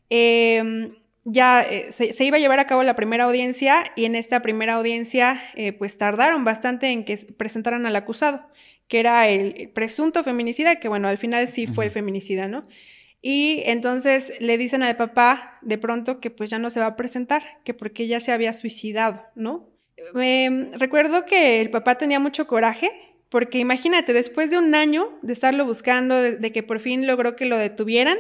em, 0.10 0.92
ya 1.24 1.62
eh, 1.62 1.92
se, 1.92 2.24
iba 2.24 2.38
a 2.38 2.40
llevar 2.40 2.60
a 2.60 2.68
cabo 2.68 2.84
la 2.84 2.96
primera 2.96 3.26
audiencia 3.26 3.92
y 3.96 4.06
en 4.06 4.16
esta 4.16 4.42
primera 4.42 4.76
audiencia 4.76 5.42
eh, 5.56 5.74
pues 5.74 5.98
tardaron 5.98 6.44
bastante 6.44 6.88
en 6.90 7.06
que 7.06 7.18
presentaran 7.18 7.86
al 7.86 7.96
acusado, 7.96 8.46
que 8.88 9.00
era 9.00 9.28
el 9.28 9.70
presunto 9.74 10.24
feminicida, 10.24 10.78
que 10.78 10.90
bueno, 10.90 11.08
al 11.08 11.18
final 11.18 11.48
sí 11.48 11.68
fue 11.68 11.86
el 11.86 11.92
feminicida, 11.92 12.48
¿no? 12.48 12.64
Y 13.22 13.64
entonces 13.66 14.34
le 14.40 14.58
dicen 14.58 14.84
al 14.84 14.96
papá 14.96 15.60
de 15.62 15.78
pronto 15.78 16.20
que 16.20 16.30
pues 16.30 16.50
ya 16.50 16.60
no 16.60 16.70
se 16.70 16.80
va 16.80 16.86
a 16.88 16.96
presentar, 16.96 17.44
que 17.64 17.74
porque 17.74 18.08
ya 18.08 18.20
se 18.20 18.32
había 18.32 18.54
suicidado, 18.54 19.26
¿no? 19.36 19.70
Recuerdo 20.74 21.26
que 21.26 21.62
el 21.62 21.70
papá 21.70 21.98
tenía 21.98 22.20
mucho 22.20 22.48
coraje, 22.48 22.92
porque 23.30 23.60
imagínate, 23.60 24.14
después 24.14 24.52
de 24.52 24.58
un 24.58 24.74
año 24.76 25.10
de 25.22 25.34
estarlo 25.34 25.66
buscando, 25.66 26.22
de, 26.22 26.52
que 26.52 26.64
por 26.64 26.80
fin 26.80 27.08
logró 27.08 27.36
que 27.36 27.46
lo 27.46 27.58
detuvieran, 27.58 28.18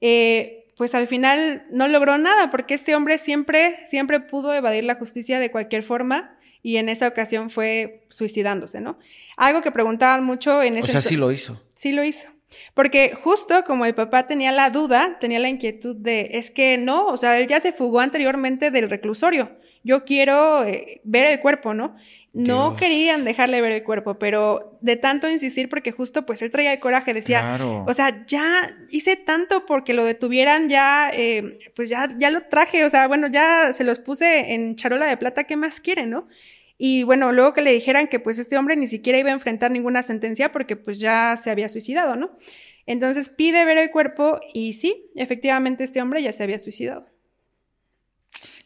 eh, 0.00 0.66
pues 0.76 0.94
al 0.94 1.08
final 1.08 1.66
no 1.70 1.88
logró 1.88 2.18
nada, 2.18 2.50
porque 2.50 2.74
este 2.74 2.94
hombre 2.94 3.18
siempre, 3.18 3.80
siempre 3.86 4.20
pudo 4.20 4.54
evadir 4.54 4.84
la 4.84 4.94
justicia 4.94 5.40
de 5.40 5.50
cualquier 5.50 5.82
forma 5.82 6.38
y 6.62 6.76
en 6.76 6.88
esa 6.88 7.08
ocasión 7.08 7.50
fue 7.50 8.06
suicidándose, 8.10 8.80
¿no? 8.80 8.98
Algo 9.36 9.60
que 9.60 9.72
preguntaban 9.72 10.24
mucho 10.24 10.62
en 10.62 10.76
ese... 10.76 10.84
O 10.84 10.92
sea, 10.92 11.02
sí 11.02 11.16
lo 11.16 11.32
hizo. 11.32 11.60
Sí 11.74 11.92
lo 11.92 12.04
hizo. 12.04 12.28
Porque 12.74 13.12
justo 13.22 13.64
como 13.64 13.84
el 13.86 13.94
papá 13.94 14.26
tenía 14.26 14.52
la 14.52 14.70
duda, 14.70 15.18
tenía 15.20 15.38
la 15.38 15.48
inquietud 15.48 15.96
de, 15.96 16.30
es 16.34 16.50
que 16.50 16.78
no, 16.78 17.06
o 17.06 17.16
sea, 17.16 17.38
él 17.38 17.48
ya 17.48 17.60
se 17.60 17.72
fugó 17.72 18.00
anteriormente 18.00 18.70
del 18.70 18.88
reclusorio 18.88 19.57
yo 19.84 20.04
quiero 20.04 20.64
eh, 20.64 21.00
ver 21.04 21.26
el 21.26 21.40
cuerpo, 21.40 21.74
¿no? 21.74 21.96
No 22.34 22.76
querían 22.76 23.24
dejarle 23.24 23.60
ver 23.60 23.72
el 23.72 23.82
cuerpo, 23.82 24.18
pero 24.18 24.78
de 24.80 24.96
tanto 24.96 25.28
insistir, 25.28 25.68
porque 25.68 25.90
justo 25.90 26.24
pues 26.24 26.40
él 26.42 26.50
traía 26.50 26.72
el 26.72 26.78
coraje, 26.78 27.12
decía, 27.12 27.58
o 27.84 27.92
sea, 27.92 28.24
ya 28.26 28.76
hice 28.90 29.16
tanto 29.16 29.66
porque 29.66 29.92
lo 29.92 30.04
detuvieran, 30.04 30.68
ya, 30.68 31.10
eh, 31.12 31.58
pues 31.74 31.88
ya, 31.88 32.08
ya 32.16 32.30
lo 32.30 32.42
traje, 32.42 32.84
o 32.84 32.90
sea, 32.90 33.08
bueno, 33.08 33.26
ya 33.26 33.72
se 33.72 33.82
los 33.82 33.98
puse 33.98 34.54
en 34.54 34.76
charola 34.76 35.06
de 35.06 35.16
plata, 35.16 35.44
¿qué 35.44 35.56
más 35.56 35.80
quieren, 35.80 36.10
no? 36.10 36.28
Y 36.76 37.02
bueno, 37.02 37.32
luego 37.32 37.54
que 37.54 37.62
le 37.62 37.72
dijeran 37.72 38.06
que 38.06 38.20
pues 38.20 38.38
este 38.38 38.56
hombre 38.56 38.76
ni 38.76 38.86
siquiera 38.86 39.18
iba 39.18 39.30
a 39.30 39.32
enfrentar 39.32 39.72
ninguna 39.72 40.04
sentencia 40.04 40.52
porque 40.52 40.76
pues 40.76 41.00
ya 41.00 41.36
se 41.36 41.50
había 41.50 41.68
suicidado, 41.68 42.14
¿no? 42.14 42.38
Entonces 42.86 43.30
pide 43.30 43.64
ver 43.64 43.78
el 43.78 43.90
cuerpo 43.90 44.38
y 44.54 44.74
sí, 44.74 45.10
efectivamente 45.16 45.82
este 45.82 46.00
hombre 46.00 46.22
ya 46.22 46.32
se 46.32 46.44
había 46.44 46.58
suicidado. 46.58 47.06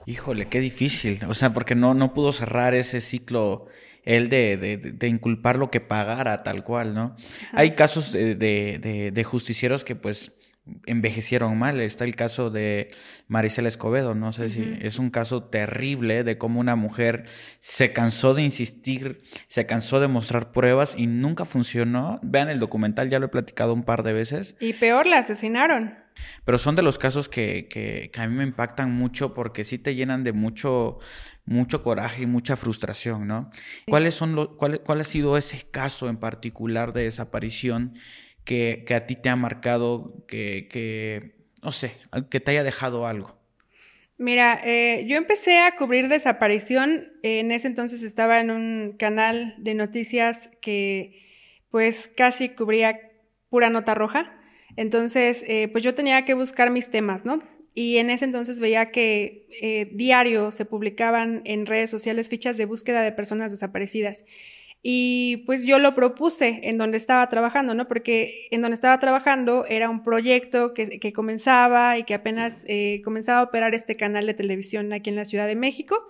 Híjole, 0.06 0.46
qué 0.48 0.60
difícil. 0.60 1.20
O 1.28 1.34
sea, 1.34 1.52
porque 1.52 1.74
no, 1.74 1.94
no 1.94 2.14
pudo 2.14 2.32
cerrar 2.32 2.74
ese 2.74 3.00
ciclo 3.00 3.66
él 4.04 4.28
de, 4.28 4.56
de, 4.56 4.76
de 4.76 5.08
inculpar 5.08 5.56
lo 5.56 5.70
que 5.70 5.80
pagara 5.80 6.42
tal 6.42 6.64
cual, 6.64 6.94
¿no? 6.94 7.16
Hay 7.52 7.72
casos 7.72 8.12
de, 8.12 8.34
de, 8.34 9.24
justicieros 9.24 9.84
que 9.84 9.94
pues 9.94 10.32
envejecieron 10.86 11.58
mal. 11.58 11.80
Está 11.80 12.04
el 12.04 12.16
caso 12.16 12.50
de 12.50 12.88
Maricela 13.28 13.68
Escobedo, 13.68 14.14
no 14.14 14.32
sé 14.32 14.50
si 14.50 14.78
es 14.80 14.98
un 14.98 15.10
caso 15.10 15.44
terrible 15.44 16.24
de 16.24 16.38
cómo 16.38 16.60
una 16.60 16.76
mujer 16.76 17.24
se 17.58 17.92
cansó 17.92 18.34
de 18.34 18.42
insistir, 18.42 19.22
se 19.48 19.66
cansó 19.66 20.00
de 20.00 20.08
mostrar 20.08 20.52
pruebas 20.52 20.94
y 20.96 21.06
nunca 21.06 21.44
funcionó. 21.44 22.20
Vean 22.22 22.48
el 22.48 22.60
documental, 22.60 23.10
ya 23.10 23.18
lo 23.18 23.26
he 23.26 23.30
platicado 23.30 23.74
un 23.74 23.84
par 23.84 24.02
de 24.02 24.12
veces. 24.12 24.56
Y 24.60 24.74
peor, 24.74 25.06
la 25.06 25.18
asesinaron. 25.18 25.98
Pero 26.44 26.58
son 26.58 26.76
de 26.76 26.82
los 26.82 26.98
casos 26.98 27.28
que, 27.28 27.68
que, 27.68 28.10
que 28.12 28.20
a 28.20 28.28
mí 28.28 28.36
me 28.36 28.44
impactan 28.44 28.92
mucho 28.92 29.34
porque 29.34 29.64
sí 29.64 29.78
te 29.78 29.94
llenan 29.94 30.24
de 30.24 30.32
mucho, 30.32 30.98
mucho 31.44 31.82
coraje 31.82 32.22
y 32.22 32.26
mucha 32.26 32.56
frustración, 32.56 33.26
¿no? 33.26 33.50
¿Cuáles 33.86 34.14
son 34.14 34.34
los, 34.34 34.48
cuál, 34.56 34.80
cuál 34.80 35.00
ha 35.00 35.04
sido 35.04 35.36
ese 35.36 35.66
caso 35.70 36.08
en 36.08 36.18
particular 36.18 36.92
de 36.92 37.04
desaparición 37.04 37.94
que, 38.44 38.84
a 38.94 39.06
ti 39.06 39.16
te 39.16 39.28
ha 39.28 39.36
marcado, 39.36 40.24
que, 40.26 41.34
no 41.62 41.72
sé, 41.72 41.96
que 42.30 42.40
te 42.40 42.50
haya 42.50 42.64
dejado 42.64 43.06
algo? 43.06 43.36
Mira, 44.18 44.60
eh, 44.64 45.04
yo 45.08 45.16
empecé 45.16 45.58
a 45.58 45.74
cubrir 45.76 46.08
desaparición. 46.08 47.12
En 47.22 47.50
ese 47.50 47.66
entonces 47.66 48.02
estaba 48.02 48.40
en 48.40 48.50
un 48.50 48.94
canal 48.98 49.54
de 49.58 49.74
noticias 49.74 50.50
que 50.60 51.20
pues 51.70 52.10
casi 52.14 52.50
cubría 52.50 53.00
pura 53.48 53.70
nota 53.70 53.94
roja. 53.94 54.38
Entonces, 54.76 55.44
eh, 55.48 55.68
pues 55.68 55.82
yo 55.82 55.94
tenía 55.94 56.24
que 56.24 56.34
buscar 56.34 56.70
mis 56.70 56.88
temas, 56.90 57.24
¿no? 57.24 57.38
Y 57.74 57.96
en 57.96 58.10
ese 58.10 58.26
entonces 58.26 58.60
veía 58.60 58.90
que 58.90 59.46
eh, 59.60 59.90
diario 59.92 60.50
se 60.50 60.66
publicaban 60.66 61.40
en 61.44 61.66
redes 61.66 61.90
sociales 61.90 62.28
fichas 62.28 62.56
de 62.56 62.66
búsqueda 62.66 63.02
de 63.02 63.12
personas 63.12 63.50
desaparecidas. 63.50 64.24
Y 64.82 65.44
pues 65.46 65.64
yo 65.64 65.78
lo 65.78 65.94
propuse 65.94 66.60
en 66.64 66.76
donde 66.76 66.96
estaba 66.96 67.28
trabajando, 67.28 67.72
¿no? 67.72 67.86
Porque 67.86 68.48
en 68.50 68.62
donde 68.62 68.74
estaba 68.74 68.98
trabajando 68.98 69.64
era 69.68 69.88
un 69.88 70.02
proyecto 70.02 70.74
que, 70.74 70.98
que 70.98 71.12
comenzaba 71.12 71.98
y 71.98 72.02
que 72.02 72.14
apenas 72.14 72.64
eh, 72.66 73.00
comenzaba 73.04 73.38
a 73.38 73.44
operar 73.44 73.74
este 73.74 73.96
canal 73.96 74.26
de 74.26 74.34
televisión 74.34 74.92
aquí 74.92 75.10
en 75.10 75.16
la 75.16 75.24
Ciudad 75.24 75.46
de 75.46 75.54
México 75.54 76.08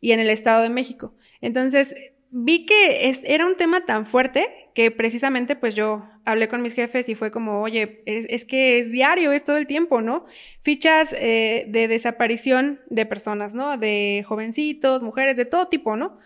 y 0.00 0.12
en 0.12 0.20
el 0.20 0.30
Estado 0.30 0.62
de 0.62 0.68
México. 0.68 1.14
Entonces 1.40 1.96
vi 2.30 2.64
que 2.64 3.12
era 3.24 3.44
un 3.44 3.56
tema 3.56 3.84
tan 3.84 4.06
fuerte 4.06 4.48
que 4.74 4.90
precisamente 4.90 5.54
pues 5.54 5.74
yo 5.74 6.08
hablé 6.24 6.48
con 6.48 6.62
mis 6.62 6.74
jefes 6.74 7.08
y 7.08 7.14
fue 7.14 7.30
como, 7.30 7.60
oye, 7.60 8.02
es, 8.06 8.44
que 8.46 8.78
es 8.78 8.90
diario, 8.90 9.32
es 9.32 9.44
todo 9.44 9.58
el 9.58 9.66
tiempo, 9.66 10.00
¿no? 10.00 10.24
Fichas 10.60 11.14
eh, 11.18 11.66
de 11.68 11.88
desaparición 11.88 12.80
de 12.88 13.04
personas, 13.04 13.54
¿no? 13.54 13.76
De 13.76 14.24
jovencitos, 14.26 15.02
mujeres, 15.02 15.36
de 15.36 15.44
todo 15.44 15.68
tipo, 15.68 15.96
¿no? 15.96 16.18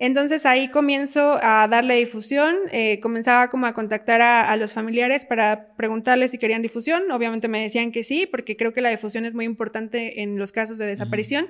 Entonces 0.00 0.46
ahí 0.46 0.68
comienzo 0.68 1.38
a 1.42 1.68
darle 1.68 1.96
difusión, 1.96 2.56
eh, 2.72 3.00
comenzaba 3.00 3.50
como 3.50 3.66
a 3.66 3.74
contactar 3.74 4.22
a, 4.22 4.56
los 4.56 4.72
familiares 4.72 5.26
para 5.26 5.74
preguntarles 5.76 6.30
si 6.30 6.38
querían 6.38 6.62
difusión. 6.62 7.10
Obviamente 7.10 7.48
me 7.48 7.62
decían 7.62 7.92
que 7.92 8.02
sí, 8.02 8.26
porque 8.26 8.56
creo 8.56 8.72
que 8.72 8.80
la 8.80 8.88
difusión 8.88 9.26
es 9.26 9.34
muy 9.34 9.44
importante 9.44 10.22
en 10.22 10.38
los 10.38 10.52
casos 10.52 10.78
de 10.78 10.86
desaparición. 10.86 11.48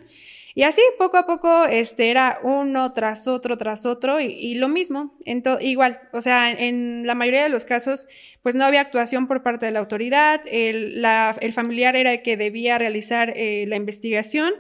Y 0.57 0.65
así 0.65 0.81
poco 0.99 1.17
a 1.17 1.27
poco 1.27 1.67
este, 1.67 2.11
era 2.11 2.41
uno 2.43 2.93
tras 2.93 3.29
otro, 3.29 3.57
tras 3.57 3.87
otro, 3.87 4.19
y, 4.21 4.57
lo 4.57 4.69
mismo, 4.69 5.17
igual, 5.61 6.01
o 6.13 6.21
sea, 6.21 6.51
en 6.51 7.07
la 7.07 7.15
mayoría 7.15 7.45
de 7.45 7.51
los 7.51 7.65
casos, 7.65 8.09
pues 8.43 8.57
no 8.57 8.65
había 8.65 8.81
actuación 8.81 9.29
por 9.29 9.45
parte 9.45 9.67
de 9.67 9.73
la 9.73 9.79
autoridad, 9.79 10.41
el, 10.51 11.53
familiar 11.53 11.95
era 11.95 12.15
el 12.15 12.23
que 12.23 12.37
debía 12.37 12.79
realizar 12.79 13.33
eh, 13.37 13.65
la 13.69 13.77
investigación 13.77 14.53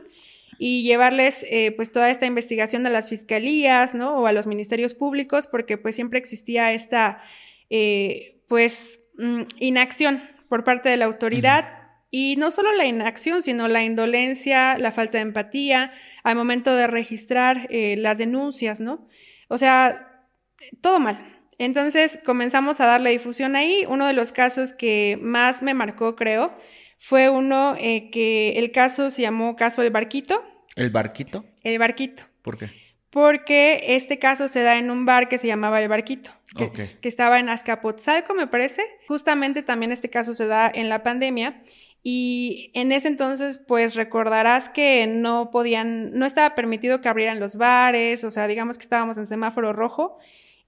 y 0.63 0.83
llevarles 0.83 1.47
eh, 1.49 1.73
pues 1.73 1.91
toda 1.91 2.11
esta 2.11 2.27
investigación 2.27 2.87
a 2.87 2.91
las 2.91 3.09
fiscalías, 3.09 3.95
¿no? 3.95 4.19
O 4.19 4.27
a 4.27 4.33
los 4.33 4.47
ministerios 4.47 4.93
públicos, 4.93 5.47
porque 5.47 5.79
pues 5.79 5.95
siempre 5.95 6.19
existía 6.19 6.75
esta 6.75 7.23
eh, 7.71 8.43
pues 8.47 9.01
mm, 9.17 9.45
inacción 9.59 10.23
por 10.51 10.63
parte 10.63 10.91
de 10.91 10.99
la 10.99 11.07
autoridad. 11.07 11.79
Y 12.11 12.37
no 12.37 12.51
solo 12.51 12.75
la 12.75 12.85
inacción, 12.85 13.41
sino 13.41 13.69
la 13.69 13.83
indolencia, 13.83 14.77
la 14.77 14.93
falta 14.93 15.17
de 15.17 15.23
empatía 15.23 15.93
al 16.25 16.37
momento 16.37 16.77
de 16.77 16.87
registrar 16.87 17.67
eh, 17.71 17.97
las 17.97 18.19
denuncias, 18.19 18.81
¿no? 18.81 19.09
O 19.49 19.57
sea, 19.57 20.27
todo 20.83 21.01
mal. 21.01 21.41
Entonces 21.57 22.19
comenzamos 22.23 22.81
a 22.81 22.87
darle 22.87 23.13
difusión 23.13 23.57
ahí. 23.57 23.87
Uno 23.89 24.07
de 24.07 24.13
los 24.13 24.31
casos 24.31 24.75
que 24.75 25.19
más 25.23 25.63
me 25.63 25.73
marcó, 25.73 26.17
creo, 26.17 26.55
fue 27.01 27.31
uno 27.31 27.75
que 27.79 28.53
el 28.57 28.71
caso 28.73 29.11
se 29.11 29.23
llamó 29.23 29.57
Caso 29.57 29.81
del 29.81 29.91
Barquito. 29.91 30.45
¿El 30.77 30.91
barquito? 30.91 31.47
El 31.65 31.79
barquito. 31.79 32.25
¿Por 32.43 32.59
qué? 32.59 32.71
Porque 33.09 33.97
este 33.97 34.19
caso 34.19 34.49
se 34.49 34.63
da 34.63 34.79
en 34.79 34.91
un 34.91 35.07
bar 35.07 35.29
que 35.29 35.39
se 35.39 35.49
llamaba 35.49 35.81
El 35.81 35.89
Barquito, 35.89 36.31
que, 36.55 36.99
estaba 37.03 37.41
en 37.41 37.49
Azcapotzalco, 37.49 38.35
me 38.35 38.47
parece. 38.47 38.83
Justamente 39.09 39.63
también 39.63 39.91
este 39.91 40.11
caso 40.11 40.33
se 40.33 40.47
da 40.47 40.71
en 40.73 40.89
la 40.89 41.03
pandemia. 41.03 41.63
Y 42.05 42.71
en 42.75 42.93
ese 42.93 43.09
entonces, 43.09 43.59
pues 43.59 43.97
recordarás 43.97 44.69
que 44.69 45.09
no 45.09 45.51
podían, 45.51 46.13
no 46.13 46.25
estaba 46.25 46.55
permitido 46.55 47.01
que 47.01 47.09
abrieran 47.09 47.41
los 47.41 47.57
bares, 47.57 48.23
o 48.23 48.31
sea, 48.31 48.47
digamos 48.47 48.79
que 48.79 48.85
estábamos 48.85 49.19
en 49.19 49.27
semáforo 49.27 49.73
rojo 49.73 50.19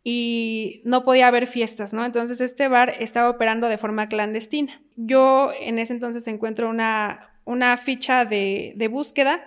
y 0.04 0.82
no 0.84 1.04
podía 1.04 1.28
haber 1.28 1.46
fiestas, 1.46 1.92
¿no? 1.92 2.04
Entonces 2.04 2.40
este 2.40 2.68
bar 2.68 2.94
estaba 2.98 3.30
operando 3.30 3.68
de 3.68 3.78
forma 3.78 4.08
clandestina. 4.08 4.82
Yo 4.96 5.52
en 5.60 5.78
ese 5.78 5.92
entonces 5.92 6.26
encuentro 6.26 6.68
una, 6.68 7.30
una 7.44 7.76
ficha 7.76 8.24
de, 8.24 8.72
de 8.76 8.88
búsqueda 8.88 9.42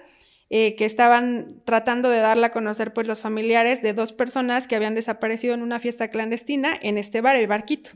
eh, 0.51 0.75
que 0.75 0.85
estaban 0.85 1.61
tratando 1.65 2.09
de 2.09 2.19
darla 2.19 2.47
a 2.47 2.51
conocer 2.51 2.93
pues 2.93 3.07
los 3.07 3.19
familiares 3.19 3.81
de 3.81 3.93
dos 3.93 4.13
personas 4.13 4.67
que 4.67 4.75
habían 4.75 4.93
desaparecido 4.93 5.55
en 5.55 5.63
una 5.63 5.79
fiesta 5.79 6.09
clandestina 6.09 6.77
en 6.81 6.97
este 6.99 7.19
bar, 7.19 7.35
el 7.35 7.47
Barquito. 7.47 7.89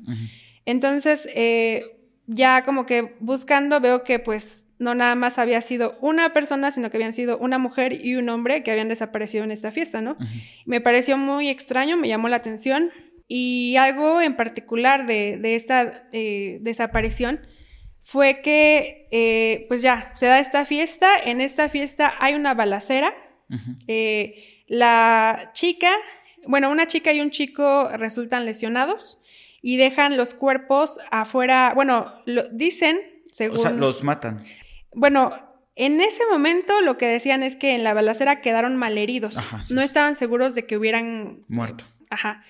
Entonces, 0.65 1.29
eh, 1.35 1.83
ya 2.25 2.65
como 2.65 2.87
que 2.87 3.15
buscando 3.19 3.79
veo 3.79 4.03
que 4.03 4.17
pues 4.17 4.65
no 4.79 4.95
nada 4.95 5.15
más 5.15 5.37
había 5.37 5.61
sido 5.61 5.97
una 6.01 6.33
persona, 6.33 6.71
sino 6.71 6.89
que 6.89 6.97
habían 6.97 7.13
sido 7.13 7.37
una 7.37 7.59
mujer 7.59 7.93
y 7.93 8.15
un 8.15 8.29
hombre 8.29 8.63
que 8.63 8.71
habían 8.71 8.89
desaparecido 8.89 9.43
en 9.43 9.51
esta 9.51 9.71
fiesta, 9.71 10.01
¿no? 10.01 10.17
Me 10.65 10.81
pareció 10.81 11.17
muy 11.17 11.49
extraño, 11.49 11.97
me 11.97 12.07
llamó 12.07 12.29
la 12.29 12.37
atención. 12.37 12.91
Y 13.27 13.75
algo 13.75 14.21
en 14.21 14.35
particular 14.35 15.05
de, 15.05 15.37
de 15.37 15.55
esta 15.55 16.07
eh, 16.11 16.57
desaparición 16.61 17.41
fue 18.09 18.41
que, 18.41 19.07
eh, 19.11 19.65
pues 19.67 19.83
ya, 19.83 20.13
se 20.15 20.25
da 20.25 20.39
esta 20.39 20.65
fiesta, 20.65 21.15
en 21.15 21.41
esta 21.41 21.69
fiesta 21.69 22.15
hay 22.19 22.33
una 22.33 22.55
balacera, 22.55 23.13
eh, 23.87 24.63
la 24.67 25.51
chica, 25.53 25.91
bueno, 26.47 26.71
una 26.71 26.87
chica 26.87 27.13
y 27.13 27.21
un 27.21 27.29
chico 27.29 27.87
resultan 27.97 28.45
lesionados 28.45 29.19
y 29.61 29.77
dejan 29.77 30.17
los 30.17 30.33
cuerpos 30.33 30.99
afuera, 31.11 31.73
bueno, 31.75 32.13
lo, 32.25 32.47
dicen, 32.49 32.99
según... 33.31 33.59
O 33.59 33.61
sea, 33.61 33.71
los 33.71 34.03
matan. 34.03 34.43
Bueno, 34.93 35.33
en 35.75 36.01
ese 36.01 36.25
momento 36.29 36.81
lo 36.81 36.97
que 36.97 37.07
decían 37.07 37.43
es 37.43 37.55
que 37.55 37.73
en 37.73 37.83
la 37.83 37.93
balacera 37.93 38.41
quedaron 38.41 38.75
malheridos, 38.75 39.37
no 39.69 39.81
estaban 39.81 40.15
seguros 40.15 40.55
de 40.55 40.65
que 40.65 40.77
hubieran... 40.77 41.45
Muerto. 41.47 41.85
Ajá. 42.09 42.43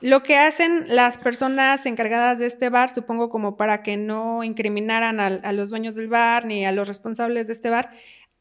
Lo 0.00 0.22
que 0.22 0.36
hacen 0.36 0.84
las 0.88 1.16
personas 1.16 1.86
encargadas 1.86 2.38
de 2.38 2.46
este 2.46 2.68
bar, 2.68 2.94
supongo 2.94 3.30
como 3.30 3.56
para 3.56 3.82
que 3.82 3.96
no 3.96 4.44
incriminaran 4.44 5.20
a, 5.20 5.52
los 5.52 5.70
dueños 5.70 5.94
del 5.94 6.08
bar 6.08 6.44
ni 6.44 6.66
a 6.66 6.72
los 6.72 6.86
responsables 6.86 7.46
de 7.46 7.54
este 7.54 7.70
bar, 7.70 7.90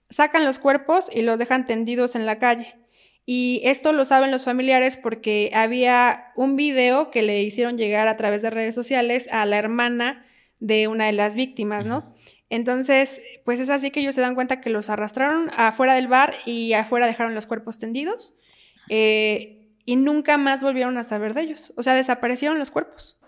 sacan 0.10 0.46
los 0.46 0.60
cuerpos 0.60 1.08
y 1.12 1.22
los 1.22 1.40
dejan 1.40 1.66
tendidos 1.66 2.16
en 2.16 2.26
la 2.26 2.40
calle. 2.40 2.76
Y 3.26 3.62
esto 3.64 3.94
lo 3.94 4.06
saben 4.06 4.32
los 4.32 4.46
familiares 4.46 4.98
porque 4.98 5.50
había 5.54 6.34
un 6.36 6.58
video 6.58 7.10
que 7.10 7.24
le 7.24 7.42
hicieron 7.42 7.78
llegar 7.78 8.08
a 8.10 8.18
través 8.18 8.42
de 8.42 8.50
redes 8.50 8.76
sociales 8.76 9.28
a 9.32 9.46
la 9.46 9.58
hermana 9.58 10.26
de 10.60 10.88
una 10.88 11.06
de 11.06 11.14
las 11.14 11.36
víctimas, 11.36 11.86
¿no? 11.86 12.14
Entonces, 12.50 13.22
pues 13.44 13.60
es 13.60 13.70
así 13.70 13.92
que 13.92 14.02
ellos 14.02 14.16
se 14.16 14.22
dan 14.22 14.36
cuenta 14.36 14.62
que 14.62 14.70
los 14.70 14.90
arrastraron 14.90 15.52
afuera 15.56 15.96
del 15.96 16.08
bar 16.08 16.36
y 16.46 16.74
afuera 16.74 17.08
dejaron 17.08 17.34
los 17.34 17.46
cuerpos 17.46 17.78
tendidos. 17.78 18.36
Eh, 18.90 19.70
y 19.86 19.96
nunca 19.96 20.38
más 20.38 20.64
volvieron 20.64 20.98
a 20.98 21.04
saber 21.04 21.34
de 21.34 21.42
ellos. 21.42 21.74
O 21.76 21.84
sea, 21.84 21.94
desaparecieron 21.94 22.60
los 22.60 22.72
cuerpos. 22.72 23.20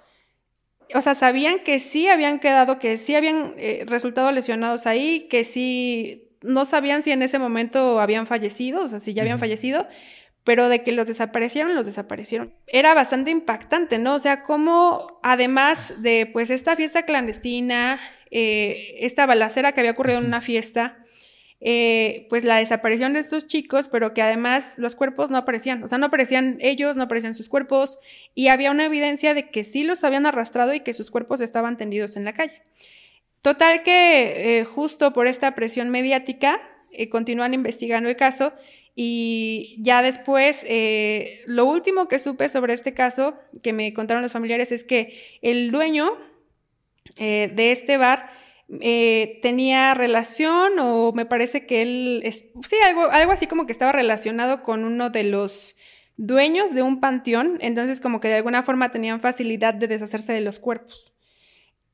O 0.93 1.01
sea, 1.01 1.15
sabían 1.15 1.59
que 1.59 1.79
sí 1.79 2.07
habían 2.07 2.39
quedado, 2.39 2.79
que 2.79 2.97
sí 2.97 3.15
habían 3.15 3.53
eh, 3.57 3.83
resultado 3.87 4.31
lesionados 4.31 4.87
ahí, 4.87 5.27
que 5.29 5.43
sí, 5.43 6.29
no 6.41 6.65
sabían 6.65 7.03
si 7.03 7.11
en 7.11 7.21
ese 7.21 7.39
momento 7.39 7.99
habían 7.99 8.25
fallecido, 8.25 8.83
o 8.83 8.89
sea, 8.89 8.99
si 8.99 9.13
ya 9.13 9.23
habían 9.23 9.39
fallecido, 9.39 9.87
pero 10.45 10.69
de 10.69 10.83
que 10.83 10.93
los 10.93 11.07
desaparecieron, 11.07 11.75
los 11.75 11.85
desaparecieron. 11.85 12.53
Era 12.67 12.93
bastante 12.93 13.31
impactante, 13.31 13.99
¿no? 13.99 14.15
O 14.15 14.19
sea, 14.19 14.43
como 14.43 15.19
además 15.21 15.93
de 15.97 16.29
pues 16.31 16.49
esta 16.49 16.77
fiesta 16.77 17.03
clandestina, 17.03 17.99
eh, 18.31 18.97
esta 18.99 19.25
balacera 19.25 19.71
que 19.71 19.81
había 19.81 19.91
ocurrido 19.91 20.19
en 20.19 20.25
una 20.25 20.41
fiesta, 20.41 21.03
eh, 21.59 22.27
pues 22.29 22.43
la 22.43 22.57
desaparición 22.57 23.13
de 23.13 23.19
estos 23.19 23.47
chicos, 23.47 23.87
pero 23.87 24.13
que 24.13 24.21
además 24.21 24.77
los 24.77 24.95
cuerpos 24.95 25.31
no 25.31 25.37
aparecían, 25.37 25.83
o 25.83 25.87
sea, 25.87 25.97
no 25.97 26.05
aparecían 26.07 26.57
ellos, 26.61 26.95
no 26.95 27.03
aparecían 27.03 27.33
sus 27.33 27.49
cuerpos, 27.49 27.97
y 28.35 28.49
había 28.49 28.69
una 28.69 28.85
evidencia 28.85 29.33
de 29.33 29.49
que 29.49 29.63
sí 29.63 29.83
los 29.83 30.03
habían 30.03 30.27
arrastrado 30.27 30.73
y 30.75 30.81
que 30.81 30.93
sus 30.93 31.09
cuerpos 31.09 31.41
estaban 31.41 31.77
tendidos 31.77 32.15
en 32.15 32.25
la 32.25 32.33
calle. 32.33 32.61
Total 33.41 33.81
que 33.81 34.59
eh, 34.59 34.65
justo 34.65 35.13
por 35.13 35.25
esta 35.25 35.55
presión 35.55 35.89
mediática, 35.89 36.59
eh, 36.91 37.09
continúan 37.09 37.53
investigando 37.53 38.09
el 38.09 38.15
caso 38.15 38.53
y 38.95 39.77
ya 39.79 40.01
después, 40.01 40.65
lo 41.45 41.65
último 41.65 42.07
que 42.07 42.17
supe 42.17 42.49
sobre 42.49 42.73
este 42.73 42.95
caso, 42.95 43.35
que 43.61 43.71
me 43.71 43.93
contaron 43.93 44.23
los 44.23 44.31
familiares, 44.31 44.71
es 44.71 44.83
que 44.83 45.37
el 45.43 45.69
dueño 45.69 46.17
eh, 47.17 47.51
de 47.53 47.71
este 47.71 47.97
bar 47.97 48.31
tenía 49.41 49.93
relación 49.93 50.77
o 50.79 51.13
me 51.13 51.25
parece 51.25 51.65
que 51.65 51.81
él, 51.81 52.23
sí, 52.27 52.75
algo, 52.85 53.05
algo 53.11 53.31
así 53.31 53.47
como 53.47 53.65
que 53.65 53.71
estaba 53.71 53.93
relacionado 53.93 54.61
con 54.61 54.83
uno 54.83 55.09
de 55.09 55.23
los 55.23 55.77
dueños 56.17 56.73
de 56.73 56.81
un 56.81 56.99
panteón, 56.99 57.59
entonces 57.61 58.01
como 58.01 58.19
que 58.19 58.27
de 58.27 58.35
alguna 58.35 58.63
forma 58.63 58.91
tenían 58.91 59.19
facilidad 59.19 59.73
de 59.75 59.87
deshacerse 59.87 60.33
de 60.33 60.41
los 60.41 60.59
cuerpos. 60.59 61.13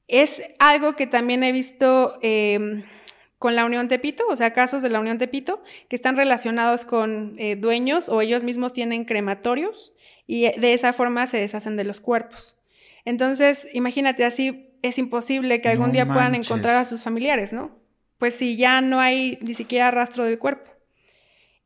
Es 0.08 0.42
algo 0.60 0.96
que 0.96 1.08
también 1.08 1.44
he 1.44 1.52
visto 1.52 2.18
em, 2.22 2.84
con 3.38 3.56
la 3.56 3.66
Unión 3.66 3.90
Tepito, 3.90 4.24
o 4.30 4.36
sea, 4.36 4.54
casos 4.54 4.82
de 4.82 4.90
la 4.90 5.00
Unión 5.00 5.18
Tepito 5.18 5.62
que 5.90 5.96
están 5.96 6.16
relacionados 6.16 6.86
con 6.86 7.36
eh, 7.38 7.56
dueños 7.56 8.10
o 8.10 8.22
ellos 8.22 8.44
mismos 8.44 8.74
tienen 8.74 9.06
crematorios 9.06 9.94
y 10.26 10.46
eh, 10.46 10.56
de 10.58 10.74
esa 10.74 10.94
forma 10.94 11.28
se 11.28 11.38
deshacen 11.38 11.76
de 11.76 11.84
los 11.84 12.00
cuerpos. 12.00 12.56
Entonces, 13.06 13.68
imagínate, 13.74 14.24
así 14.24 14.70
es 14.84 14.98
imposible 14.98 15.62
que 15.62 15.70
algún 15.70 15.94
día 15.94 16.06
puedan 16.06 16.36
encontrar 16.36 16.76
a 16.76 16.86
sus 16.86 17.02
familiares, 17.02 17.54
¿no? 17.54 17.72
Pues 18.20 18.36
si 18.36 18.58
ya 18.58 18.82
no 18.82 19.00
hay 19.00 19.40
ni 19.42 19.54
siquiera 19.54 19.90
rastro 19.90 20.26
del 20.26 20.38
cuerpo. 20.38 20.72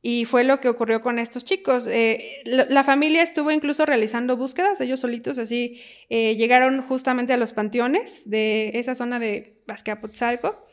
Y 0.04 0.26
fue 0.26 0.44
lo 0.44 0.62
que 0.62 0.70
ocurrió 0.70 1.02
con 1.02 1.18
estos 1.18 1.44
chicos. 1.44 1.88
Eh, 1.88 2.42
la, 2.46 2.84
familia 2.84 3.24
estuvo 3.24 3.50
incluso 3.50 3.86
realizando 3.86 4.38
búsquedas, 4.38 4.80
ellos 4.80 5.00
solitos, 5.00 5.40
así 5.40 5.82
eh, 6.10 6.36
llegaron 6.36 6.84
justamente 6.84 7.34
a 7.34 7.38
los 7.38 7.52
panteones 7.54 8.30
de 8.30 8.72
esa 8.76 8.94
zona 8.94 9.20
de 9.20 9.64
Azcapotzalco, 9.68 10.66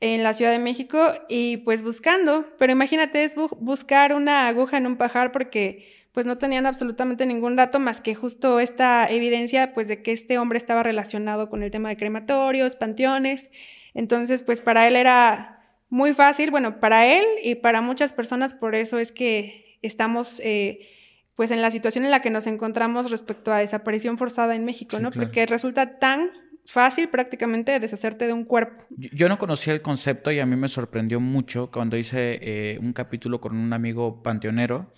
en 0.00 0.22
la 0.22 0.32
Ciudad 0.32 0.50
de 0.50 0.58
México, 0.58 1.12
y 1.28 1.58
pues 1.58 1.82
buscando. 1.82 2.46
Pero 2.58 2.72
imagínate, 2.72 3.24
es 3.24 3.34
buscar 3.36 4.14
una 4.14 4.48
aguja 4.48 4.78
en 4.78 4.86
un 4.86 4.96
pajar 4.96 5.32
porque 5.32 6.03
pues 6.14 6.26
no 6.26 6.38
tenían 6.38 6.64
absolutamente 6.64 7.26
ningún 7.26 7.56
dato 7.56 7.80
más 7.80 8.00
que 8.00 8.14
justo 8.14 8.60
esta 8.60 9.10
evidencia 9.10 9.74
pues 9.74 9.88
de 9.88 10.00
que 10.00 10.12
este 10.12 10.38
hombre 10.38 10.58
estaba 10.58 10.84
relacionado 10.84 11.50
con 11.50 11.64
el 11.64 11.72
tema 11.72 11.88
de 11.88 11.96
crematorios, 11.96 12.76
panteones. 12.76 13.50
Entonces, 13.94 14.42
pues 14.42 14.60
para 14.60 14.86
él 14.86 14.94
era 14.94 15.60
muy 15.88 16.14
fácil, 16.14 16.52
bueno, 16.52 16.78
para 16.78 17.04
él 17.06 17.24
y 17.42 17.56
para 17.56 17.80
muchas 17.80 18.12
personas, 18.12 18.54
por 18.54 18.76
eso 18.76 19.00
es 19.00 19.10
que 19.10 19.76
estamos 19.82 20.40
eh, 20.44 20.88
pues 21.34 21.50
en 21.50 21.60
la 21.60 21.72
situación 21.72 22.04
en 22.04 22.12
la 22.12 22.22
que 22.22 22.30
nos 22.30 22.46
encontramos 22.46 23.10
respecto 23.10 23.52
a 23.52 23.58
desaparición 23.58 24.16
forzada 24.16 24.54
en 24.54 24.64
México, 24.64 25.00
¿no? 25.00 25.10
Porque 25.10 25.46
resulta 25.46 25.98
tan 25.98 26.30
fácil 26.66 27.08
prácticamente 27.08 27.78
deshacerte 27.78 28.26
de 28.26 28.32
un 28.32 28.44
cuerpo. 28.44 28.84
Yo 28.90 29.28
no 29.28 29.38
conocía 29.38 29.72
el 29.72 29.82
concepto 29.82 30.32
y 30.32 30.40
a 30.40 30.46
mí 30.46 30.56
me 30.56 30.68
sorprendió 30.68 31.20
mucho 31.20 31.70
cuando 31.70 31.96
hice 31.96 32.38
eh, 32.42 32.78
un 32.80 32.92
capítulo 32.92 33.40
con 33.40 33.56
un 33.56 33.72
amigo 33.72 34.22
panteonero 34.22 34.92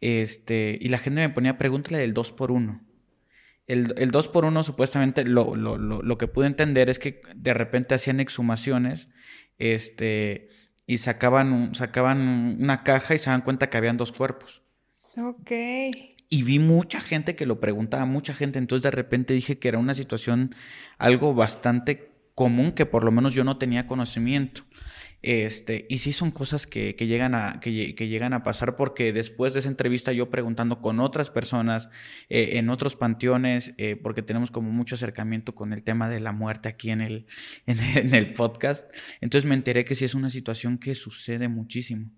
este, 0.00 0.78
y 0.80 0.88
la 0.88 0.98
gente 0.98 1.20
me 1.20 1.30
ponía, 1.30 1.58
pregúntale 1.58 1.98
del 1.98 2.12
2 2.12 2.32
por 2.32 2.50
1 2.50 2.86
el, 3.66 3.94
el 3.96 4.10
2 4.10 4.28
por 4.28 4.44
1 4.44 4.62
supuestamente 4.62 5.24
lo, 5.24 5.56
lo, 5.56 5.76
lo, 5.76 6.02
lo, 6.02 6.18
que 6.18 6.28
pude 6.28 6.46
entender 6.46 6.88
es 6.88 6.98
que 6.98 7.20
de 7.34 7.52
repente 7.52 7.94
hacían 7.94 8.20
exhumaciones 8.20 9.08
este, 9.58 10.50
y 10.86 10.98
sacaban, 10.98 11.74
sacaban 11.74 12.58
una 12.60 12.84
caja 12.84 13.14
y 13.14 13.18
se 13.18 13.30
dan 13.30 13.42
cuenta 13.42 13.68
que 13.68 13.76
habían 13.76 13.96
dos 13.96 14.12
cuerpos. 14.12 14.62
Ok. 15.16 15.50
Y 16.28 16.42
vi 16.42 16.58
mucha 16.58 17.00
gente 17.00 17.36
que 17.36 17.46
lo 17.46 17.60
preguntaba, 17.60 18.04
mucha 18.04 18.34
gente, 18.34 18.58
entonces 18.58 18.82
de 18.82 18.90
repente 18.90 19.34
dije 19.34 19.58
que 19.58 19.68
era 19.68 19.78
una 19.78 19.94
situación 19.94 20.54
algo 20.98 21.34
bastante 21.34 22.12
común 22.34 22.72
que 22.72 22.84
por 22.86 23.04
lo 23.04 23.10
menos 23.10 23.34
yo 23.34 23.44
no 23.44 23.58
tenía 23.58 23.86
conocimiento. 23.86 24.62
Este, 25.22 25.86
y 25.88 25.98
sí 25.98 26.12
son 26.12 26.30
cosas 26.30 26.66
que, 26.68 26.92
llegan 26.92 27.34
a, 27.34 27.58
que, 27.58 27.94
llegan 27.94 28.32
a 28.32 28.44
pasar 28.44 28.76
porque 28.76 29.12
después 29.12 29.54
de 29.54 29.60
esa 29.60 29.68
entrevista 29.68 30.12
yo 30.12 30.30
preguntando 30.30 30.80
con 30.80 31.00
otras 31.00 31.30
personas 31.30 31.88
eh, 32.28 32.58
en 32.58 32.70
otros 32.70 32.94
panteones, 32.94 33.74
eh, 33.78 33.96
porque 33.96 34.22
tenemos 34.22 34.50
como 34.50 34.70
mucho 34.70 34.94
acercamiento 34.94 35.54
con 35.54 35.72
el 35.72 35.82
tema 35.82 36.08
de 36.08 36.20
la 36.20 36.32
muerte 36.32 36.68
aquí 36.68 36.90
en 36.90 37.00
el, 37.00 37.26
en, 37.66 38.14
el 38.14 38.34
podcast, 38.34 38.88
entonces 39.20 39.48
me 39.48 39.56
enteré 39.56 39.84
que 39.84 39.94
sí 39.96 40.04
es 40.04 40.14
una 40.14 40.30
situación 40.30 40.78
que 40.78 40.94
sucede 40.94 41.48
muchísimo 41.48 42.10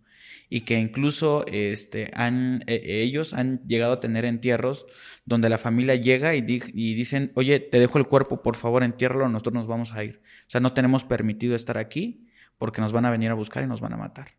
y 0.48 0.62
que 0.62 0.78
incluso 0.78 1.44
este, 1.46 2.10
han, 2.14 2.64
e, 2.66 3.02
ellos 3.02 3.34
han 3.34 3.66
llegado 3.66 3.94
a 3.94 4.00
tener 4.00 4.24
entierros 4.24 4.86
donde 5.24 5.48
la 5.48 5.58
familia 5.58 5.94
llega 5.94 6.34
y, 6.34 6.38
y, 6.46 6.94
dicen, 6.94 7.32
oye, 7.34 7.60
te 7.60 7.78
dejo 7.78 7.98
el 7.98 8.06
cuerpo, 8.06 8.42
por 8.42 8.56
favor, 8.56 8.82
entiérralo, 8.82 9.28
nosotros 9.28 9.54
nos 9.54 9.66
vamos 9.66 9.92
a 9.92 10.04
ir. 10.04 10.22
O 10.46 10.50
sea, 10.50 10.60
no 10.60 10.72
tenemos 10.72 11.04
permitido 11.04 11.54
estar 11.54 11.78
aquí 11.78 12.28
porque 12.56 12.80
nos 12.80 12.92
van 12.92 13.04
a 13.04 13.10
venir 13.10 13.30
a 13.30 13.34
buscar 13.34 13.62
y 13.62 13.66
nos 13.66 13.80
van 13.80 13.92
a 13.92 13.96
matar. 13.96 14.32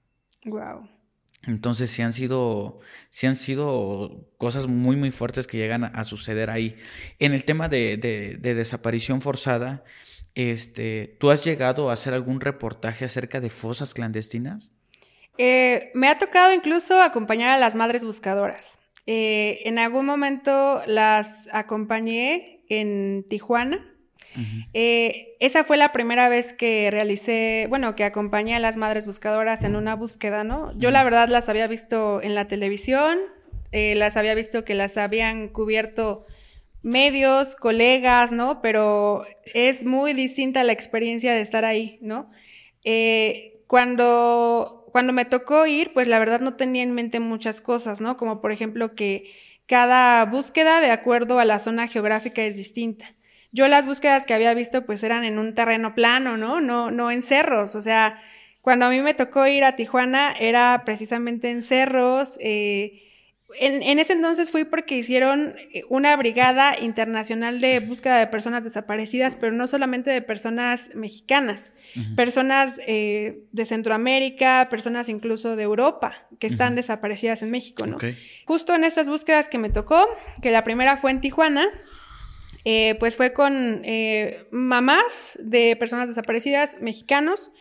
Wow. 0.46 0.90
Entonces 1.44 1.90
sí 1.90 2.02
han 2.02 2.14
sido, 2.14 2.80
sí 3.12 3.28
han 3.28 3.36
sido 3.36 4.30
cosas 4.38 4.68
muy, 4.68 4.96
muy 4.96 5.12
fuertes 5.12 5.48
que 5.48 5.58
llegan 5.58 5.84
a, 5.86 6.04
suceder 6.04 6.50
ahí. 6.50 6.76
En 7.20 7.34
el 7.34 7.46
tema 7.46 7.70
de, 7.70 7.98
de, 7.98 8.56
desaparición 8.56 9.22
forzada, 9.22 9.84
este, 10.36 11.18
¿tú 11.20 11.32
has 11.32 11.46
llegado 11.46 11.90
a 11.90 11.94
hacer 11.94 12.14
algún 12.14 12.42
reportaje 12.42 13.06
acerca 13.06 13.40
de 13.40 13.50
fosas 13.50 13.94
clandestinas? 13.94 14.74
Eh, 15.40 15.90
me 15.96 16.08
ha 16.08 16.20
tocado 16.20 16.54
incluso 16.54 17.02
acompañar 17.02 17.50
a 17.50 17.58
las 17.58 17.74
madres 17.74 18.04
buscadoras. 18.04 18.78
Eh, 19.08 19.62
en 19.66 19.80
algún 19.80 20.06
momento 20.06 20.84
las 20.86 21.50
acompañé 21.52 22.64
en 22.70 23.26
Tijuana 23.28 23.90
eh, 24.74 25.36
esa 25.40 25.64
fue 25.64 25.78
la 25.78 25.92
primera 25.92 26.30
vez 26.30 26.54
que 26.54 26.90
realicé, 26.92 27.66
bueno, 27.70 27.96
que 27.96 28.04
acompañé 28.04 28.56
a 28.56 28.60
las 28.60 28.78
madres 28.78 29.06
buscadoras 29.06 29.64
en 29.64 29.76
una 29.76 29.96
búsqueda, 29.96 30.44
¿no? 30.44 30.78
Yo 30.78 30.92
la 30.92 31.04
verdad 31.04 31.30
las 31.30 31.50
había 31.50 31.68
visto 31.68 32.22
en 32.22 32.36
la 32.36 32.48
televisión, 32.48 33.18
eh, 33.72 33.96
las 33.96 34.18
había 34.18 34.36
visto 34.36 34.64
que 34.64 34.76
las 34.76 34.98
habían 34.98 35.50
cubierto 35.50 36.26
medios, 36.82 37.56
colegas, 37.56 38.32
¿no? 38.32 38.62
Pero 38.62 39.26
es 39.54 39.84
muy 39.84 40.14
distinta 40.14 40.64
la 40.64 40.74
experiencia 40.74 41.34
de 41.34 41.42
estar 41.42 41.66
ahí, 41.66 41.98
¿no? 42.02 42.30
Eh, 42.84 43.64
cuando, 43.68 44.79
cuando 44.92 45.14
me 45.14 45.26
tocó 45.26 45.66
ir, 45.66 45.94
pues 45.94 46.08
la 46.08 46.20
verdad 46.20 46.40
no 46.42 46.56
tenía 46.56 46.84
en 46.84 46.94
mente 46.94 47.20
muchas 47.20 47.62
cosas, 47.62 48.02
¿no? 48.02 48.18
Como 48.18 48.42
por 48.42 48.52
ejemplo 48.52 48.96
que 48.96 49.32
cada 49.68 50.26
búsqueda 50.26 50.82
de 50.82 50.92
acuerdo 50.92 51.40
a 51.40 51.46
la 51.46 51.60
zona 51.60 51.88
geográfica 51.88 52.42
es 52.44 52.58
distinta. 52.58 53.16
Yo 53.52 53.68
las 53.68 53.88
búsquedas 53.88 54.26
que 54.26 54.34
había 54.34 54.54
visto 54.54 54.86
pues 54.86 55.04
eran 55.04 55.24
en 55.24 55.40
un 55.40 55.56
terreno 55.56 55.96
plano, 55.96 56.38
¿no? 56.38 56.62
No, 56.62 56.92
no 56.92 57.12
en 57.12 57.22
cerros, 57.22 57.76
o 57.76 57.82
sea, 57.82 58.22
cuando 58.62 58.86
a 58.86 58.90
mí 58.90 59.02
me 59.02 59.14
tocó 59.14 59.48
ir 59.48 59.64
a 59.64 59.76
Tijuana 59.76 60.34
era 60.40 60.84
precisamente 60.86 61.50
en 61.50 61.62
cerros. 61.62 62.38
Eh, 62.42 63.09
en, 63.58 64.00
ese 64.00 64.14
entonces 64.14 64.52
fui 64.52 64.64
porque 64.64 64.98
hicieron 64.98 65.56
eh, 65.74 65.84
una 65.90 66.16
brigada 66.16 66.78
internacional 66.80 67.60
de 67.62 67.80
búsqueda 67.80 68.20
de 68.20 68.28
personas 68.28 68.64
desaparecidas, 68.64 69.36
pero 69.36 69.52
no 69.52 69.68
solamente 69.68 70.12
de 70.12 70.22
personas 70.22 70.92
mexicanas, 70.94 71.72
personas 72.16 72.80
eh, 72.86 73.44
de 73.52 73.66
Centroamérica, 73.66 74.68
personas 74.70 75.10
incluso 75.10 75.56
de 75.56 75.64
Europa 75.64 76.14
que 76.40 76.48
están 76.48 76.76
desaparecidas 76.76 77.42
en 77.42 77.52
México, 77.52 77.86
¿no? 77.86 77.98
Justo 78.46 78.76
en 78.76 78.84
estas 78.84 79.08
búsquedas 79.08 79.50
que 79.50 79.58
me 79.58 79.70
tocó, 79.70 80.08
que 80.42 80.52
la 80.52 80.64
primera 80.64 80.98
fue 80.98 81.12
en 81.12 81.22
Tijuana, 81.22 81.68
eh, 82.66 82.96
pues 83.00 83.16
fue 83.16 83.34
con 83.34 83.82
eh, 83.86 84.44
mamás 84.52 85.38
de 85.42 85.76
personas 85.78 86.08
desaparecidas 86.08 86.78
mexicanos, 86.82 87.52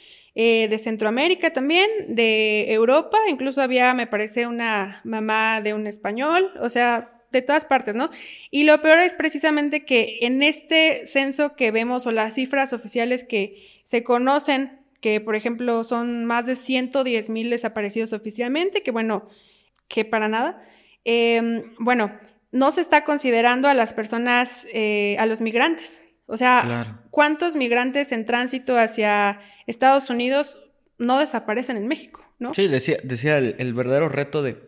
eh, 0.41 0.69
de 0.69 0.79
Centroamérica 0.79 1.53
también, 1.53 1.91
de 2.07 2.73
Europa, 2.73 3.19
incluso 3.29 3.61
había, 3.61 3.93
me 3.93 4.07
parece, 4.07 4.47
una 4.47 5.01
mamá 5.03 5.61
de 5.61 5.75
un 5.75 5.89
español, 5.89 6.53
o 6.61 6.71
sea, 6.71 7.11
de 7.33 7.43
todas 7.43 7.65
partes, 7.65 7.97
¿no? 7.97 8.09
Y 8.53 8.63
lo 8.63 8.81
peor 8.81 9.01
es 9.01 9.15
precisamente 9.15 9.85
que 9.85 10.19
en 10.21 10.45
este 10.45 11.05
censo 11.07 11.57
que 11.57 11.73
vemos 11.73 12.07
o 12.07 12.13
las 12.13 12.35
cifras 12.35 12.73
oficiales 12.73 13.25
que 13.25 13.81
se 13.83 14.05
conocen, 14.05 14.79
que 15.01 15.21
por 15.21 15.35
ejemplo 15.35 15.83
son 15.83 16.25
más 16.25 16.47
de 16.47 16.55
110 16.55 17.31
mil 17.31 17.51
desaparecidos 17.51 18.13
oficialmente, 18.13 18.85
que 18.85 18.93
bueno, 18.93 19.29
que 19.89 20.05
para 20.05 20.29
nada, 20.29 20.63
bueno, 21.81 22.13
no 22.53 22.71
se 22.71 22.81
está 22.81 23.03
considerando 23.03 23.67
a 23.67 23.75
las 23.75 23.93
personas, 23.93 24.69
eh, 24.73 25.17
a 25.19 25.27
los 25.27 25.41
migrantes. 25.41 26.01
O 26.31 26.37
sea, 26.37 27.01
¿cuántos 27.11 27.57
migrantes 27.57 28.13
en 28.13 28.27
tránsito 28.27 28.79
hacia 28.79 29.41
Estados 29.67 30.11
Unidos 30.11 30.61
no 30.99 31.19
desaparecen 31.19 31.79
en 31.79 31.89
México? 31.89 32.23
¿no? 32.39 32.53
Sí, 32.53 32.69
decía, 32.69 32.99
decía 33.03 33.39
el, 33.39 33.73
verdadero 33.75 34.11
reto 34.11 34.43
de, 34.43 34.63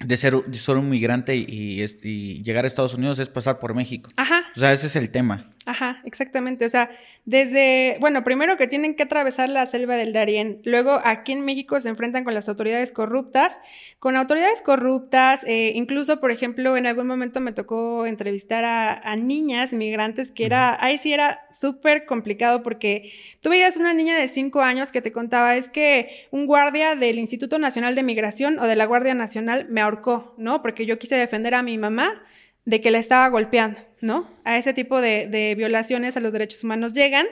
de 0.00 0.16
ser, 0.16 0.34
un 0.34 0.88
migrante 0.90 1.36
y, 1.36 2.42
llegar 2.42 2.64
a 2.64 2.66
Estados 2.66 2.94
Unidos 2.94 3.20
es 3.20 3.28
pasar 3.28 3.60
por 3.60 3.74
México. 3.74 4.10
Ajá, 4.16 4.42
O 4.56 4.58
sea, 4.58 4.72
ese 4.72 4.88
es 4.88 4.96
el 4.96 5.10
tema. 5.10 5.50
Ajá, 5.66 6.02
exactamente. 6.04 6.66
O 6.66 6.68
sea, 6.68 6.90
desde, 7.24 7.96
bueno, 7.98 8.22
primero 8.22 8.58
que 8.58 8.66
tienen 8.66 8.94
que 8.94 9.04
atravesar 9.04 9.48
la 9.48 9.64
selva 9.64 9.96
del 9.96 10.12
Darién, 10.12 10.60
luego 10.64 11.00
aquí 11.04 11.32
en 11.32 11.42
México 11.42 11.80
se 11.80 11.88
enfrentan 11.88 12.22
con 12.22 12.34
las 12.34 12.50
autoridades 12.50 12.92
corruptas, 12.92 13.58
con 13.98 14.14
autoridades 14.16 14.60
corruptas, 14.60 15.42
eh, 15.46 15.72
incluso, 15.74 16.20
por 16.20 16.30
ejemplo, 16.30 16.76
en 16.76 16.86
algún 16.86 17.06
momento 17.06 17.40
me 17.40 17.52
tocó 17.52 18.04
entrevistar 18.04 18.64
a, 18.66 19.16
niñas 19.16 19.72
migrantes, 19.72 20.32
que 20.32 20.44
era, 20.44 20.76
ahí 20.84 20.98
sí 20.98 21.12
era 21.12 21.46
súper 21.50 22.04
complicado 22.04 22.62
porque 22.62 23.12
tú 23.40 23.48
veías 23.48 23.76
una 23.76 23.94
niña 23.94 24.18
de 24.18 24.28
cinco 24.28 24.60
años 24.60 24.92
que 24.92 25.00
te 25.00 25.12
contaba, 25.12 25.56
es 25.56 25.68
que 25.68 26.26
un 26.30 26.46
guardia 26.46 26.94
del 26.94 27.18
Instituto 27.18 27.58
Nacional 27.58 27.94
de 27.94 28.02
Migración 28.02 28.58
o 28.58 28.66
de 28.66 28.76
la 28.76 28.84
Guardia 28.84 29.14
Nacional 29.14 29.66
me 29.70 29.80
ahorcó, 29.80 30.34
¿no? 30.36 30.60
Porque 30.60 30.84
yo 30.84 30.98
quise 30.98 31.16
defender 31.16 31.54
a 31.54 31.62
mi 31.62 31.78
mamá 31.78 32.22
de 32.64 32.80
que 32.80 32.90
la 32.90 32.98
estaba 32.98 33.28
golpeando, 33.28 33.78
¿no? 34.00 34.28
A 34.44 34.56
ese 34.56 34.72
tipo 34.72 35.00
de, 35.00 35.54
violaciones 35.56 36.16
a 36.16 36.20
los 36.20 36.32
derechos 36.32 36.64
humanos 36.64 36.92
llegan 36.92 37.26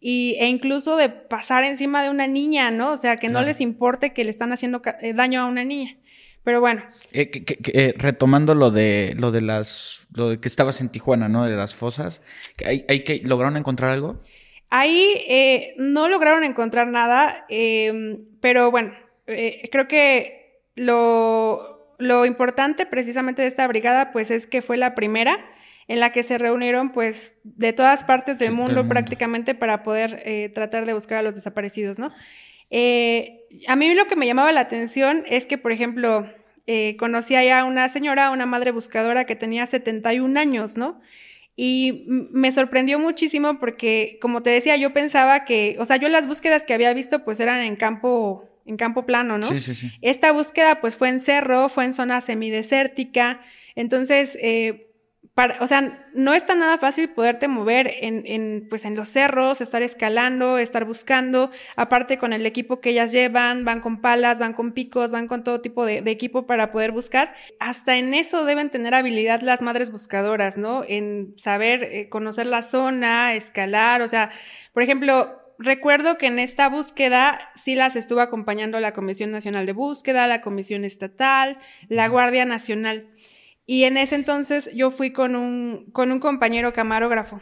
y, 0.00 0.36
e 0.38 0.46
incluso 0.46 0.96
de 0.96 1.08
pasar 1.08 1.64
encima 1.64 2.02
de 2.02 2.10
una 2.10 2.26
niña, 2.26 2.70
¿no? 2.70 2.92
O 2.92 2.96
sea, 2.96 3.16
que 3.16 3.28
no 3.28 3.42
les 3.42 3.60
importe 3.60 4.12
que 4.12 4.24
le 4.24 4.30
están 4.30 4.52
haciendo 4.52 4.82
eh, 5.00 5.14
daño 5.14 5.40
a 5.40 5.46
una 5.46 5.64
niña. 5.64 5.96
Pero 6.44 6.60
bueno. 6.60 6.84
Eh, 7.12 7.30
eh, 7.72 7.94
retomando 7.96 8.54
lo 8.54 8.70
de 8.70 9.14
lo 9.18 9.32
de 9.32 9.40
las 9.40 10.06
lo 10.14 10.28
de 10.28 10.40
que 10.40 10.46
estabas 10.46 10.80
en 10.80 10.90
Tijuana, 10.90 11.28
¿no? 11.28 11.44
De 11.44 11.56
las 11.56 11.74
fosas, 11.74 12.22
hay, 12.64 12.84
hay 12.88 13.00
que 13.00 13.20
lograron 13.24 13.56
encontrar 13.56 13.90
algo. 13.90 14.22
Ahí 14.68 15.74
no 15.78 16.08
lograron 16.08 16.44
encontrar 16.44 16.88
nada, 16.88 17.46
pero 18.40 18.70
bueno, 18.72 18.92
creo 19.24 19.88
que 19.88 20.60
lo 20.74 21.75
lo 21.98 22.26
importante 22.26 22.86
precisamente 22.86 23.42
de 23.42 23.48
esta 23.48 23.66
brigada, 23.66 24.12
pues 24.12 24.30
es 24.30 24.46
que 24.46 24.62
fue 24.62 24.76
la 24.76 24.94
primera 24.94 25.44
en 25.88 26.00
la 26.00 26.10
que 26.10 26.22
se 26.22 26.38
reunieron, 26.38 26.90
pues, 26.90 27.36
de 27.44 27.72
todas 27.72 28.02
partes 28.04 28.38
del, 28.38 28.52
mundo, 28.52 28.88
prácticamente 28.88 29.54
para 29.54 29.82
poder 29.82 30.22
eh, 30.24 30.50
tratar 30.52 30.84
de 30.84 30.92
buscar 30.94 31.18
a 31.18 31.22
los 31.22 31.34
desaparecidos, 31.34 31.98
¿no? 31.98 32.10
Eh, 32.70 33.44
a 33.68 33.76
mí 33.76 33.94
lo 33.94 34.06
que 34.06 34.16
me 34.16 34.26
llamaba 34.26 34.50
la 34.50 34.60
atención 34.60 35.24
es 35.28 35.46
que, 35.46 35.58
por 35.58 35.70
ejemplo, 35.70 36.28
eh, 36.66 36.96
conocí 36.98 37.36
a 37.36 37.64
una 37.64 37.88
señora, 37.88 38.30
una 38.30 38.46
madre 38.46 38.72
buscadora 38.72 39.24
que 39.24 39.36
tenía 39.36 39.66
71 39.66 40.38
años, 40.38 40.76
¿no? 40.76 41.00
Y 41.54 42.04
me 42.08 42.50
sorprendió 42.50 42.98
muchísimo 42.98 43.58
porque, 43.60 44.18
como 44.20 44.42
te 44.42 44.50
decía, 44.50 44.76
yo 44.76 44.92
pensaba 44.92 45.44
que, 45.44 45.76
o 45.78 45.86
sea, 45.86 45.96
yo 45.96 46.08
las 46.08 46.26
búsquedas 46.26 46.64
que 46.64 46.74
había 46.74 46.92
visto, 46.92 47.24
pues 47.24 47.38
eran 47.38 47.60
en 47.62 47.76
campo 47.76 48.44
en 48.66 48.76
campo 48.76 49.06
plano, 49.06 49.38
¿no? 49.38 49.48
Sí, 49.48 49.60
sí, 49.60 49.74
sí. 49.74 49.92
Esta 50.02 50.32
búsqueda 50.32 50.80
pues 50.80 50.96
fue 50.96 51.08
en 51.08 51.20
cerro, 51.20 51.68
fue 51.68 51.84
en 51.84 51.94
zona 51.94 52.20
semidesértica, 52.20 53.40
entonces, 53.76 54.36
eh, 54.40 54.86
para, 55.34 55.58
o 55.60 55.66
sea, 55.66 56.08
no 56.14 56.32
está 56.32 56.54
nada 56.54 56.78
fácil 56.78 57.10
poderte 57.10 57.46
mover 57.46 57.92
en, 58.00 58.22
en, 58.24 58.66
pues 58.70 58.86
en 58.86 58.96
los 58.96 59.10
cerros, 59.10 59.60
estar 59.60 59.82
escalando, 59.82 60.56
estar 60.56 60.86
buscando, 60.86 61.50
aparte 61.76 62.16
con 62.16 62.32
el 62.32 62.46
equipo 62.46 62.80
que 62.80 62.90
ellas 62.90 63.12
llevan, 63.12 63.66
van 63.66 63.82
con 63.82 64.00
palas, 64.00 64.38
van 64.38 64.54
con 64.54 64.72
picos, 64.72 65.12
van 65.12 65.28
con 65.28 65.44
todo 65.44 65.60
tipo 65.60 65.84
de, 65.84 65.98
equipo 66.06 66.46
para 66.46 66.72
poder 66.72 66.90
buscar. 66.90 67.34
Hasta 67.60 67.98
en 67.98 68.14
eso 68.14 68.46
deben 68.46 68.70
tener 68.70 68.94
habilidad 68.94 69.42
las 69.42 69.60
madres 69.60 69.92
buscadoras, 69.92 70.56
¿no? 70.56 70.84
En 70.88 71.34
saber 71.36 71.82
eh, 71.82 72.08
conocer 72.08 72.46
la 72.46 72.62
zona, 72.62 73.34
escalar, 73.34 74.00
o 74.00 74.08
sea, 74.08 74.30
por 74.72 74.82
ejemplo, 74.82 75.45
recuerdo 75.58 76.18
que 76.18 76.26
en 76.26 76.38
esta 76.38 76.68
búsqueda 76.68 77.50
sí 77.54 77.74
las 77.74 77.96
estuvo 77.96 78.20
acompañando 78.20 78.80
la 78.80 78.92
Comisión 78.92 79.30
Nacional 79.30 79.66
de 79.66 79.72
Búsqueda, 79.72 80.26
la 80.26 80.40
Comisión 80.40 80.84
Estatal, 80.84 81.58
la 81.88 82.08
Guardia 82.08 82.44
Nacional. 82.44 83.08
Y 83.66 83.82
en 83.82 83.96
ese 83.96 84.14
entonces 84.14 84.70
yo 84.74 84.92
fui 84.92 85.10
con 85.12 85.34
un, 85.34 85.90
con 85.92 86.12
un 86.12 86.20
compañero 86.20 86.72
camarógrafo. 86.72 87.40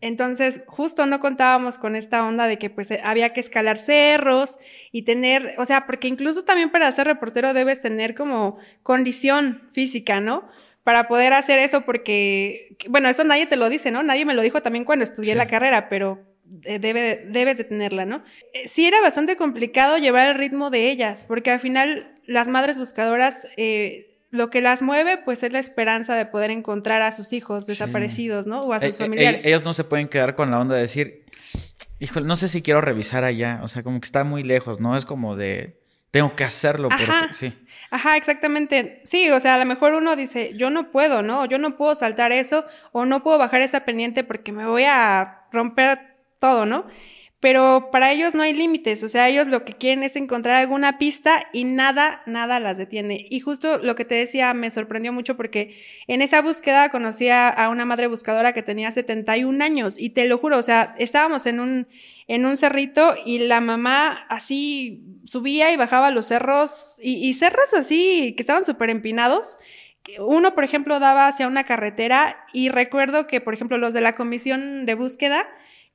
Entonces, 0.00 0.62
justo 0.68 1.06
no 1.06 1.18
contábamos 1.18 1.78
con 1.78 1.96
esta 1.96 2.24
onda 2.24 2.46
de 2.46 2.58
que 2.58 2.70
pues 2.70 2.92
había 3.02 3.30
que 3.30 3.40
escalar 3.40 3.76
cerros 3.76 4.58
y 4.92 5.02
tener, 5.02 5.56
o 5.58 5.64
sea, 5.64 5.86
porque 5.86 6.06
incluso 6.06 6.44
también 6.44 6.70
para 6.70 6.90
ser 6.92 7.08
reportero 7.08 7.54
debes 7.54 7.80
tener 7.80 8.14
como 8.14 8.58
condición 8.84 9.68
física, 9.72 10.20
¿no? 10.20 10.48
Para 10.84 11.08
poder 11.08 11.32
hacer 11.32 11.58
eso, 11.58 11.84
porque, 11.84 12.76
bueno, 12.88 13.08
eso 13.08 13.24
nadie 13.24 13.46
te 13.46 13.56
lo 13.56 13.68
dice, 13.68 13.90
¿no? 13.90 14.04
Nadie 14.04 14.24
me 14.24 14.34
lo 14.34 14.42
dijo 14.42 14.62
también 14.62 14.84
cuando 14.84 15.02
estudié 15.02 15.34
la 15.34 15.48
carrera, 15.48 15.88
pero 15.88 16.24
debe, 16.48 17.26
debes 17.28 17.56
de 17.58 17.64
tenerla, 17.64 18.04
¿no? 18.04 18.22
Eh, 18.52 18.66
sí 18.66 18.86
era 18.86 19.00
bastante 19.00 19.36
complicado 19.36 19.98
llevar 19.98 20.28
el 20.28 20.34
ritmo 20.34 20.70
de 20.70 20.90
ellas, 20.90 21.24
porque 21.26 21.50
al 21.50 21.60
final 21.60 22.18
las 22.26 22.48
madres 22.48 22.78
buscadoras, 22.78 23.46
eh, 23.56 24.18
lo 24.30 24.50
que 24.50 24.60
las 24.60 24.82
mueve, 24.82 25.18
pues 25.18 25.42
es 25.42 25.52
la 25.52 25.58
esperanza 25.58 26.14
de 26.14 26.26
poder 26.26 26.50
encontrar 26.50 27.02
a 27.02 27.12
sus 27.12 27.32
hijos 27.32 27.66
desaparecidos, 27.66 28.46
¿no? 28.46 28.60
O 28.60 28.72
a 28.72 28.80
sus 28.80 28.96
familiares. 28.96 29.44
ellos 29.44 29.64
no 29.64 29.72
se 29.72 29.84
pueden 29.84 30.08
quedar 30.08 30.34
con 30.34 30.50
la 30.50 30.60
onda 30.60 30.74
de 30.74 30.82
decir, 30.82 31.24
híjole, 31.98 32.26
no 32.26 32.36
sé 32.36 32.48
si 32.48 32.62
quiero 32.62 32.80
revisar 32.80 33.24
allá, 33.24 33.60
o 33.62 33.68
sea, 33.68 33.82
como 33.82 34.00
que 34.00 34.06
está 34.06 34.24
muy 34.24 34.42
lejos, 34.42 34.80
¿no? 34.80 34.96
Es 34.96 35.06
como 35.06 35.36
de, 35.36 35.78
tengo 36.10 36.34
que 36.36 36.44
hacerlo 36.44 36.88
porque 36.88 37.04
Ajá. 37.04 37.32
sí. 37.32 37.52
Ajá, 37.90 38.16
exactamente. 38.16 39.02
Sí, 39.04 39.30
o 39.30 39.40
sea, 39.40 39.54
a 39.54 39.58
lo 39.58 39.66
mejor 39.66 39.92
uno 39.94 40.16
dice, 40.16 40.52
yo 40.56 40.70
no 40.70 40.90
puedo, 40.90 41.22
¿no? 41.22 41.44
Yo 41.46 41.58
no 41.58 41.76
puedo 41.76 41.94
saltar 41.94 42.32
eso 42.32 42.64
o 42.92 43.04
no 43.04 43.22
puedo 43.22 43.38
bajar 43.38 43.60
esa 43.60 43.84
pendiente 43.84 44.24
porque 44.24 44.52
me 44.52 44.66
voy 44.66 44.84
a 44.84 45.46
romper 45.52 46.07
todo, 46.38 46.66
¿no? 46.66 46.86
Pero 47.40 47.90
para 47.92 48.10
ellos 48.10 48.34
no 48.34 48.42
hay 48.42 48.52
límites, 48.52 49.04
o 49.04 49.08
sea, 49.08 49.28
ellos 49.28 49.46
lo 49.46 49.64
que 49.64 49.72
quieren 49.72 50.02
es 50.02 50.16
encontrar 50.16 50.56
alguna 50.56 50.98
pista 50.98 51.46
y 51.52 51.62
nada, 51.62 52.20
nada 52.26 52.58
las 52.58 52.78
detiene. 52.78 53.26
Y 53.30 53.38
justo 53.38 53.78
lo 53.78 53.94
que 53.94 54.04
te 54.04 54.16
decía 54.16 54.52
me 54.54 54.70
sorprendió 54.70 55.12
mucho 55.12 55.36
porque 55.36 55.76
en 56.08 56.20
esa 56.20 56.42
búsqueda 56.42 56.88
conocí 56.90 57.28
a 57.28 57.68
una 57.70 57.84
madre 57.84 58.08
buscadora 58.08 58.52
que 58.54 58.64
tenía 58.64 58.90
71 58.90 59.64
años 59.64 60.00
y 60.00 60.10
te 60.10 60.26
lo 60.26 60.38
juro, 60.38 60.58
o 60.58 60.62
sea, 60.62 60.96
estábamos 60.98 61.46
en 61.46 61.60
un, 61.60 61.86
en 62.26 62.44
un 62.44 62.56
cerrito 62.56 63.14
y 63.24 63.38
la 63.38 63.60
mamá 63.60 64.26
así 64.28 65.04
subía 65.24 65.72
y 65.72 65.76
bajaba 65.76 66.10
los 66.10 66.26
cerros 66.26 66.98
y, 67.00 67.24
y 67.24 67.34
cerros 67.34 67.72
así 67.72 68.34
que 68.36 68.42
estaban 68.42 68.64
súper 68.64 68.90
empinados 68.90 69.58
uno, 70.20 70.54
por 70.54 70.64
ejemplo, 70.64 70.98
daba 71.00 71.26
hacia 71.26 71.46
una 71.46 71.64
carretera 71.64 72.46
y 72.52 72.70
recuerdo 72.70 73.26
que, 73.26 73.40
por 73.40 73.54
ejemplo, 73.54 73.76
los 73.78 73.92
de 73.92 74.00
la 74.00 74.14
comisión 74.14 74.86
de 74.86 74.94
búsqueda 74.94 75.46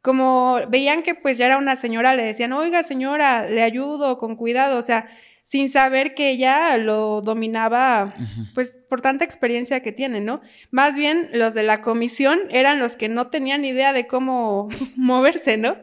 como 0.04 0.60
veían 0.68 1.01
que 1.01 1.16
pues 1.16 1.38
ya 1.38 1.45
era 1.45 1.58
una 1.58 1.78
señora, 1.78 2.14
le 2.14 2.26
decían, 2.26 2.51
oiga 2.51 2.84
señora, 2.84 3.47
le 3.47 3.64
ayudo 3.64 4.18
con 4.18 4.36
cuidado, 4.36 4.78
o 4.78 4.82
sea, 4.82 5.08
sin 5.43 5.70
saber 5.70 6.14
que 6.14 6.30
ella 6.30 6.76
lo 6.76 7.22
dominaba, 7.22 8.14
pues 8.54 8.76
por 8.89 8.99
tanta 8.99 9.24
experiencia 9.24 9.80
que 9.82 9.93
tiene, 9.93 10.20
¿no? 10.20 10.41
Más 10.72 10.95
bien 10.95 11.30
los 11.32 11.54
de 11.54 11.64
la 11.64 11.82
comisión 11.82 12.41
eran 12.49 12.80
los 12.80 12.97
que 12.97 13.08
no 13.08 13.28
tenían 13.28 13.64
idea 13.64 13.93
de 13.93 14.06
cómo 14.06 14.68
moverse, 14.97 15.56
¿no? 15.56 15.78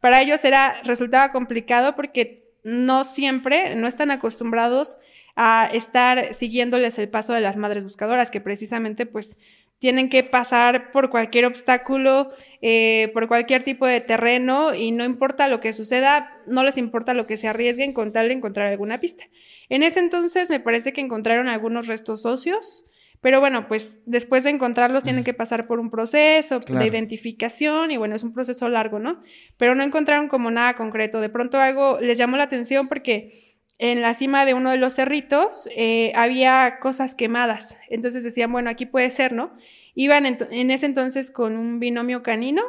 Para 0.00 0.22
ellos 0.22 0.42
era, 0.44 0.80
resultaba 0.84 1.30
complicado 1.30 1.94
porque 1.96 2.36
no 2.64 3.04
siempre, 3.04 3.76
no 3.76 3.88
están 3.88 4.10
acostumbrados 4.10 4.96
a 5.34 5.68
estar 5.70 6.32
siguiéndoles 6.32 6.98
el 6.98 7.10
paso 7.10 7.34
de 7.34 7.40
las 7.40 7.58
madres 7.58 7.84
buscadoras, 7.84 8.30
que 8.30 8.40
precisamente 8.40 9.04
pues 9.04 9.36
tienen 9.78 10.08
que 10.08 10.24
pasar 10.24 10.90
por 10.90 11.10
cualquier 11.10 11.44
obstáculo, 11.44 12.32
eh, 12.62 13.10
por 13.12 13.28
cualquier 13.28 13.62
tipo 13.62 13.86
de 13.86 14.00
terreno 14.00 14.74
y 14.74 14.90
no 14.90 15.04
importa 15.04 15.48
lo 15.48 15.60
que 15.60 15.72
suceda, 15.72 16.40
no 16.46 16.64
les 16.64 16.78
importa 16.78 17.14
lo 17.14 17.26
que 17.26 17.36
se 17.36 17.48
arriesguen 17.48 17.92
con 17.92 18.12
tal 18.12 18.28
de 18.28 18.34
encontrar 18.34 18.68
alguna 18.68 19.00
pista. 19.00 19.24
En 19.68 19.82
ese 19.82 20.00
entonces 20.00 20.48
me 20.48 20.60
parece 20.60 20.92
que 20.92 21.00
encontraron 21.00 21.48
algunos 21.48 21.86
restos 21.86 22.24
óseos, 22.24 22.86
pero 23.20 23.40
bueno, 23.40 23.66
pues 23.66 24.02
después 24.06 24.44
de 24.44 24.50
encontrarlos 24.50 25.02
tienen 25.02 25.24
que 25.24 25.34
pasar 25.34 25.66
por 25.66 25.80
un 25.80 25.90
proceso 25.90 26.60
de 26.60 26.86
identificación 26.86 27.90
y 27.90 27.96
bueno, 27.96 28.14
es 28.14 28.22
un 28.22 28.32
proceso 28.32 28.68
largo, 28.68 28.98
¿no? 28.98 29.22
Pero 29.56 29.74
no 29.74 29.82
encontraron 29.82 30.28
como 30.28 30.50
nada 30.50 30.74
concreto. 30.74 31.20
De 31.20 31.28
pronto 31.28 31.58
algo 31.58 31.98
les 32.00 32.18
llamó 32.18 32.36
la 32.36 32.44
atención 32.44 32.88
porque 32.88 33.45
en 33.78 34.00
la 34.00 34.14
cima 34.14 34.44
de 34.44 34.54
uno 34.54 34.70
de 34.70 34.78
los 34.78 34.94
cerritos 34.94 35.68
eh, 35.76 36.12
había 36.14 36.78
cosas 36.80 37.14
quemadas. 37.14 37.76
Entonces 37.88 38.24
decían, 38.24 38.50
bueno, 38.52 38.70
aquí 38.70 38.86
puede 38.86 39.10
ser, 39.10 39.32
¿no? 39.32 39.52
Iban 39.94 40.26
en, 40.26 40.70
ese 40.70 40.86
entonces 40.86 41.30
con 41.30 41.56
un 41.56 41.78
binomio 41.78 42.22
canino 42.22 42.62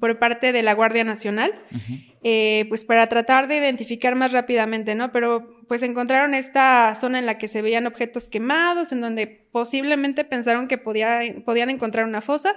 por 0.00 0.18
parte 0.18 0.52
de 0.52 0.62
la 0.62 0.72
Guardia 0.72 1.04
Nacional, 1.04 1.52
eh, 2.22 2.64
pues 2.70 2.86
para 2.86 3.06
tratar 3.10 3.48
de 3.48 3.58
identificar 3.58 4.14
más 4.14 4.32
rápidamente, 4.32 4.94
¿no? 4.94 5.12
Pero 5.12 5.62
pues 5.68 5.82
encontraron 5.82 6.32
esta 6.32 6.94
zona 6.94 7.18
en 7.18 7.26
la 7.26 7.36
que 7.36 7.48
se 7.48 7.60
veían 7.60 7.86
objetos 7.86 8.26
quemados, 8.26 8.92
en 8.92 9.02
donde 9.02 9.26
posiblemente 9.26 10.24
pensaron 10.24 10.68
que 10.68 10.78
podía, 10.78 11.20
podían 11.44 11.68
encontrar 11.68 12.06
una 12.06 12.22
fosa. 12.22 12.54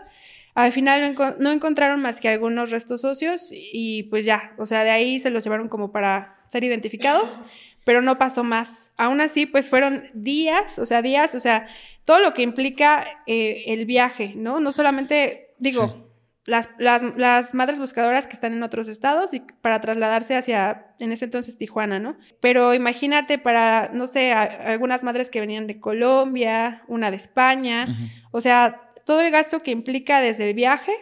Al 0.56 0.72
final 0.72 1.16
no, 1.38 1.52
encontraron 1.52 2.02
más 2.02 2.22
que 2.22 2.30
algunos 2.30 2.72
restos 2.72 3.04
óseos 3.04 3.52
y 3.52 4.04
pues 4.04 4.26
ya, 4.26 4.56
o 4.58 4.66
sea, 4.66 4.84
de 4.84 4.91
ahí 4.91 5.20
se 5.20 5.30
los 5.30 5.43
llevaron 5.43 5.68
como 5.68 5.91
para 5.91 6.36
ser 6.50 6.64
identificados, 6.64 7.39
pero 7.86 8.02
no 8.02 8.18
pasó 8.18 8.43
más. 8.43 8.91
Aún 8.98 9.22
así, 9.22 9.45
pues 9.45 9.70
fueron 9.70 10.10
días, 10.14 10.80
o 10.80 10.86
sea, 10.86 11.02
días, 11.02 11.36
o 11.36 11.39
sea, 11.39 11.68
todo 12.06 12.20
lo 12.20 12.34
que 12.34 12.41
implica 12.41 13.06
eh, 13.28 13.66
el 13.68 13.86
viaje, 13.86 14.34
¿no? 14.36 14.60
No 14.60 14.72
solamente, 14.72 15.54
digo, 15.58 16.08
las, 16.48 16.70
las, 16.80 17.04
las, 17.18 17.54
madres 17.54 17.78
buscadoras 17.78 18.26
que 18.26 18.34
están 18.34 18.54
en 18.54 18.64
otros 18.64 18.88
estados 18.88 19.34
y 19.34 19.41
para 19.62 19.82
trasladarse 19.82 20.36
hacia, 20.36 20.95
en 21.00 21.12
ese 21.12 21.26
entonces, 21.26 21.58
Tijuana, 21.58 22.00
¿no? 22.00 22.18
Pero 22.39 22.74
imagínate 22.74 23.38
para, 23.38 23.89
no 23.93 24.08
sé, 24.08 24.32
algunas 24.32 25.04
madres 25.04 25.30
que 25.30 25.41
venían 25.41 25.68
de 25.68 25.80
Colombia, 25.80 26.84
una 26.88 27.12
de 27.12 27.18
España, 27.18 27.88
o 28.32 28.39
sea, 28.39 28.93
todo 29.06 29.22
el 29.22 29.32
gasto 29.32 29.60
que 29.60 29.72
implica 29.72 30.22
desde 30.22 30.50
el 30.50 30.54
viaje, 30.56 30.93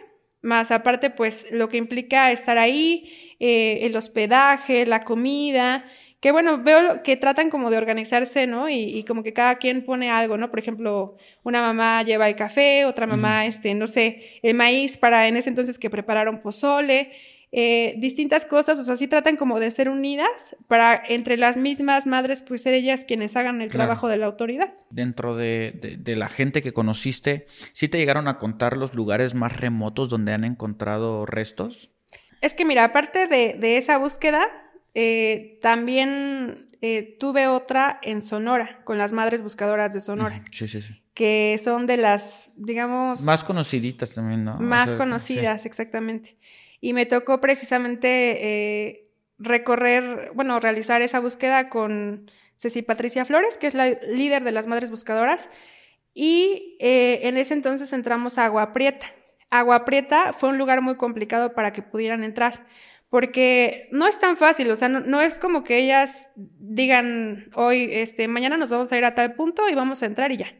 más 0.42 0.70
aparte, 0.72 1.10
pues 1.10 1.46
lo 1.52 1.68
que 1.68 1.76
implica 1.76 2.32
estar 2.32 2.58
ahí, 2.58 3.25
eh, 3.40 3.80
el 3.82 3.96
hospedaje, 3.96 4.86
la 4.86 5.04
comida, 5.04 5.84
que 6.20 6.32
bueno, 6.32 6.62
veo 6.62 7.02
que 7.02 7.16
tratan 7.16 7.50
como 7.50 7.70
de 7.70 7.76
organizarse, 7.76 8.46
¿no? 8.46 8.68
Y, 8.68 9.04
como 9.04 9.22
que 9.22 9.32
cada 9.32 9.56
quien 9.56 9.84
pone 9.84 10.10
algo, 10.10 10.36
¿no? 10.36 10.50
Por 10.50 10.58
ejemplo, 10.58 11.16
una 11.44 11.60
mamá 11.60 12.02
lleva 12.02 12.28
el 12.28 12.36
café, 12.36 12.84
otra 12.84 13.06
mamá, 13.06 13.46
este, 13.46 13.74
no 13.74 13.86
sé, 13.86 14.40
el 14.42 14.54
maíz 14.54 14.98
para 14.98 15.28
en 15.28 15.36
ese 15.36 15.50
entonces 15.50 15.78
que 15.78 15.90
prepararon 15.90 16.40
pozole, 16.40 17.12
eh, 17.52 17.94
distintas 17.98 18.44
cosas, 18.44 18.78
o 18.78 18.84
sea, 18.84 18.96
sí 18.96 19.06
tratan 19.06 19.36
como 19.36 19.60
de 19.60 19.70
ser 19.70 19.88
unidas 19.88 20.56
para 20.66 21.00
entre 21.08 21.36
las 21.36 21.56
mismas 21.56 22.06
madres, 22.06 22.42
pues 22.42 22.62
ser 22.62 22.74
ellas 22.74 23.04
quienes 23.04 23.36
hagan 23.36 23.62
el 23.62 23.70
trabajo 23.70 24.08
de 24.08 24.16
la 24.16 24.26
autoridad. 24.26 24.74
Dentro 24.90 25.36
de, 25.36 26.02
la 26.04 26.28
gente 26.28 26.60
que 26.60 26.72
conociste, 26.72 27.46
¿sí 27.72 27.88
te 27.88 27.98
llegaron 27.98 28.26
a 28.26 28.38
contar 28.38 28.76
los 28.76 28.94
lugares 28.94 29.34
más 29.34 29.56
remotos 29.56 30.10
donde 30.10 30.32
han 30.32 30.44
encontrado 30.44 31.24
restos? 31.24 31.95
Es 32.40 32.54
que 32.54 32.64
mira, 32.64 32.84
aparte 32.84 33.26
de, 33.26 33.76
esa 33.78 33.98
búsqueda, 33.98 34.46
eh, 34.94 35.58
también 35.62 36.70
eh, 36.82 37.16
tuve 37.18 37.48
otra 37.48 37.98
en 38.02 38.22
Sonora, 38.22 38.80
con 38.84 38.98
las 38.98 39.12
madres 39.12 39.42
buscadoras 39.42 39.92
de 39.92 40.00
Sonora. 40.00 40.44
Sí, 40.52 40.68
sí, 40.68 40.82
sí. 40.82 41.02
Que 41.14 41.58
son 41.62 41.86
de 41.86 41.96
las, 41.96 42.50
digamos... 42.56 43.22
Más 43.22 43.42
conociditas 43.42 44.14
también, 44.14 44.44
¿no? 44.44 44.58
Más 44.58 44.92
conocidas, 44.92 45.64
exactamente. 45.64 46.36
Y 46.80 46.92
me 46.92 47.06
tocó 47.06 47.40
precisamente 47.40 48.88
eh, 48.88 49.08
recorrer, 49.38 50.30
bueno, 50.34 50.60
realizar 50.60 51.02
esa 51.02 51.20
búsqueda 51.20 51.68
con 51.68 52.30
Ceci 52.56 52.82
Patricia 52.82 53.24
Flores, 53.24 53.58
que 53.58 53.66
es 53.66 53.74
la 53.74 53.90
líder 53.90 54.44
de 54.44 54.52
las 54.52 54.66
Madres 54.66 54.90
Buscadoras. 54.90 55.48
Y 56.14 56.76
eh, 56.80 57.20
en 57.22 57.36
ese 57.36 57.54
entonces 57.54 57.92
entramos 57.92 58.38
a 58.38 58.46
Agua 58.46 58.72
Prieta. 58.72 59.06
Agua 59.50 59.84
Prieta 59.84 60.32
fue 60.32 60.48
un 60.48 60.58
lugar 60.58 60.82
muy 60.82 60.96
complicado 60.96 61.54
para 61.54 61.72
que 61.72 61.82
pudieran 61.82 62.24
entrar, 62.24 62.66
porque 63.08 63.88
no 63.92 64.06
es 64.06 64.18
tan 64.18 64.36
fácil, 64.36 64.70
o 64.70 64.76
sea, 64.76 64.88
no, 64.88 65.20
es 65.20 65.38
como 65.38 65.62
que 65.62 65.78
ellas 65.78 66.30
digan 66.34 67.50
hoy, 67.54 67.88
este, 67.90 68.28
mañana 68.28 68.56
nos 68.56 68.70
vamos 68.70 68.90
a 68.92 68.98
ir 68.98 69.04
a 69.04 69.14
tal 69.14 69.34
punto 69.34 69.68
y 69.68 69.74
vamos 69.74 70.02
a 70.02 70.06
entrar 70.06 70.32
y 70.32 70.38
ya. 70.38 70.52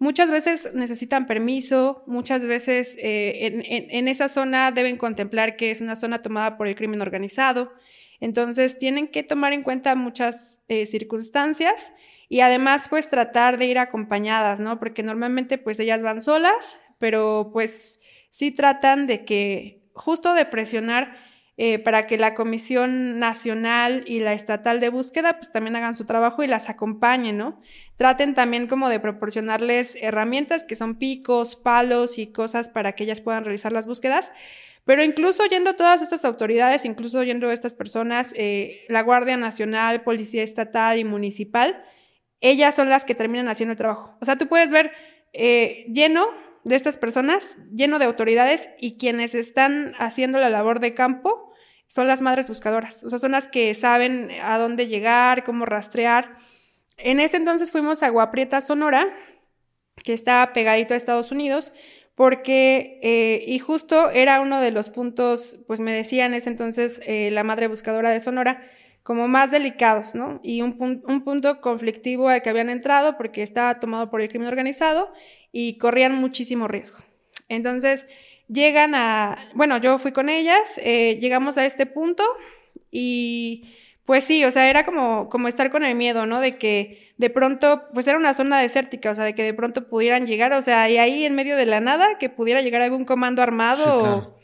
Muchas 0.00 0.30
veces 0.30 0.70
necesitan 0.74 1.26
permiso, 1.26 2.04
muchas 2.06 2.46
veces 2.46 2.96
eh, 3.00 3.64
en, 3.90 4.06
esa 4.06 4.28
zona 4.28 4.70
deben 4.70 4.96
contemplar 4.96 5.56
que 5.56 5.72
es 5.72 5.80
una 5.80 5.96
zona 5.96 6.22
tomada 6.22 6.56
por 6.56 6.68
el 6.68 6.76
crimen 6.76 7.02
organizado. 7.02 7.72
Entonces 8.20 8.78
tienen 8.78 9.08
que 9.08 9.24
tomar 9.24 9.52
en 9.52 9.64
cuenta 9.64 9.96
muchas 9.96 10.60
eh, 10.68 10.86
circunstancias 10.86 11.92
y 12.28 12.40
además 12.40 12.88
pues 12.88 13.10
tratar 13.10 13.58
de 13.58 13.66
ir 13.66 13.78
acompañadas, 13.80 14.60
¿no? 14.60 14.78
Porque 14.78 15.02
normalmente 15.02 15.58
pues 15.58 15.80
ellas 15.80 16.00
van 16.00 16.22
solas, 16.22 16.80
pero 17.00 17.50
pues 17.52 17.97
sí 18.30 18.50
tratan 18.50 19.06
de 19.06 19.24
que 19.24 19.90
justo 19.94 20.34
de 20.34 20.44
presionar 20.44 21.16
eh, 21.60 21.80
para 21.80 22.06
que 22.06 22.18
la 22.18 22.34
Comisión 22.34 23.18
Nacional 23.18 24.04
y 24.06 24.20
la 24.20 24.32
Estatal 24.32 24.78
de 24.78 24.90
Búsqueda 24.90 25.38
pues 25.38 25.50
también 25.50 25.74
hagan 25.74 25.96
su 25.96 26.04
trabajo 26.04 26.44
y 26.44 26.46
las 26.46 26.68
acompañen, 26.68 27.36
¿no? 27.36 27.60
Traten 27.96 28.34
también 28.34 28.68
como 28.68 28.88
de 28.88 29.00
proporcionarles 29.00 29.96
herramientas 30.00 30.62
que 30.62 30.76
son 30.76 31.00
picos, 31.00 31.56
palos 31.56 32.18
y 32.18 32.28
cosas 32.28 32.68
para 32.68 32.92
que 32.92 33.02
ellas 33.02 33.20
puedan 33.20 33.44
realizar 33.44 33.72
las 33.72 33.88
búsquedas. 33.88 34.30
Pero 34.84 35.02
incluso 35.02 35.44
yendo 35.46 35.74
todas 35.74 36.00
estas 36.00 36.24
autoridades, 36.24 36.84
incluso 36.84 37.24
yendo 37.24 37.50
estas 37.50 37.74
personas, 37.74 38.32
eh, 38.36 38.84
la 38.88 39.02
Guardia 39.02 39.36
Nacional, 39.36 40.02
Policía 40.02 40.44
Estatal 40.44 40.96
y 40.96 41.04
Municipal, 41.04 41.82
ellas 42.40 42.76
son 42.76 42.88
las 42.88 43.04
que 43.04 43.16
terminan 43.16 43.48
haciendo 43.48 43.72
el 43.72 43.78
trabajo. 43.78 44.16
O 44.20 44.24
sea, 44.24 44.38
tú 44.38 44.46
puedes 44.46 44.70
ver 44.70 44.92
eh, 45.32 45.86
lleno 45.92 46.24
de 46.64 46.76
estas 46.76 46.96
personas, 46.96 47.56
lleno 47.72 47.98
de 47.98 48.04
autoridades 48.04 48.68
y 48.78 48.98
quienes 48.98 49.34
están 49.34 49.94
haciendo 49.98 50.38
la 50.38 50.50
labor 50.50 50.80
de 50.80 50.94
campo 50.94 51.52
son 51.86 52.06
las 52.06 52.20
madres 52.20 52.48
buscadoras, 52.48 53.02
o 53.02 53.10
sea, 53.10 53.18
son 53.18 53.32
las 53.32 53.48
que 53.48 53.74
saben 53.74 54.30
a 54.42 54.58
dónde 54.58 54.88
llegar, 54.88 55.44
cómo 55.44 55.64
rastrear. 55.64 56.36
En 56.98 57.18
ese 57.18 57.38
entonces 57.38 57.70
fuimos 57.70 58.02
a 58.02 58.10
Guaprieta, 58.10 58.60
Sonora, 58.60 59.06
que 60.04 60.12
está 60.12 60.52
pegadito 60.52 60.94
a 60.94 60.96
Estados 60.96 61.32
Unidos, 61.32 61.72
porque, 62.14 62.98
eh, 63.02 63.44
y 63.46 63.58
justo 63.58 64.10
era 64.10 64.40
uno 64.40 64.60
de 64.60 64.70
los 64.70 64.90
puntos, 64.90 65.56
pues 65.66 65.80
me 65.80 65.92
decía 65.92 66.26
en 66.26 66.34
ese 66.34 66.50
entonces 66.50 67.00
eh, 67.06 67.30
la 67.30 67.44
madre 67.44 67.68
buscadora 67.68 68.10
de 68.10 68.20
Sonora, 68.20 68.68
como 69.02 69.28
más 69.28 69.50
delicados, 69.50 70.14
¿no? 70.14 70.40
Y 70.42 70.60
un, 70.60 70.76
un, 71.06 71.24
punto 71.24 71.62
conflictivo 71.62 72.28
al 72.28 72.42
que 72.42 72.50
habían 72.50 72.68
entrado 72.68 73.16
porque 73.16 73.42
estaba 73.42 73.80
tomado 73.80 74.10
por 74.10 74.20
el 74.20 74.28
crimen 74.28 74.48
organizado 74.48 75.12
y 75.52 75.78
corrían 75.78 76.14
muchísimo 76.14 76.68
riesgo. 76.68 76.98
Entonces, 77.48 78.06
llegan 78.48 78.94
a, 78.94 79.50
bueno, 79.54 79.78
yo 79.78 79.98
fui 79.98 80.12
con 80.12 80.28
ellas, 80.28 80.78
eh, 80.82 81.18
llegamos 81.20 81.58
a 81.58 81.66
este 81.66 81.86
punto 81.86 82.24
y 82.90 83.74
pues 84.08 84.24
sí, 84.24 84.42
o 84.44 84.50
sea, 84.50 84.70
era 84.70 84.86
como, 84.86 85.28
como 85.28 85.48
estar 85.48 85.70
con 85.70 85.84
el 85.84 85.94
miedo, 85.94 86.24
¿no? 86.24 86.40
De 86.40 86.56
que 86.56 87.12
de 87.18 87.28
pronto, 87.28 87.82
pues 87.92 88.06
era 88.06 88.16
una 88.16 88.32
zona 88.32 88.58
desértica, 88.58 89.10
o 89.10 89.14
sea, 89.14 89.24
de 89.24 89.34
que 89.34 89.42
de 89.42 89.52
pronto 89.52 89.86
pudieran 89.86 90.24
llegar, 90.24 90.54
o 90.54 90.62
sea, 90.62 90.88
y 90.88 90.96
ahí 90.96 91.26
en 91.26 91.34
medio 91.34 91.58
de 91.58 91.66
la 91.66 91.80
nada, 91.80 92.16
que 92.18 92.30
pudiera 92.30 92.62
llegar 92.62 92.80
algún 92.80 93.04
comando 93.04 93.42
armado 93.42 94.34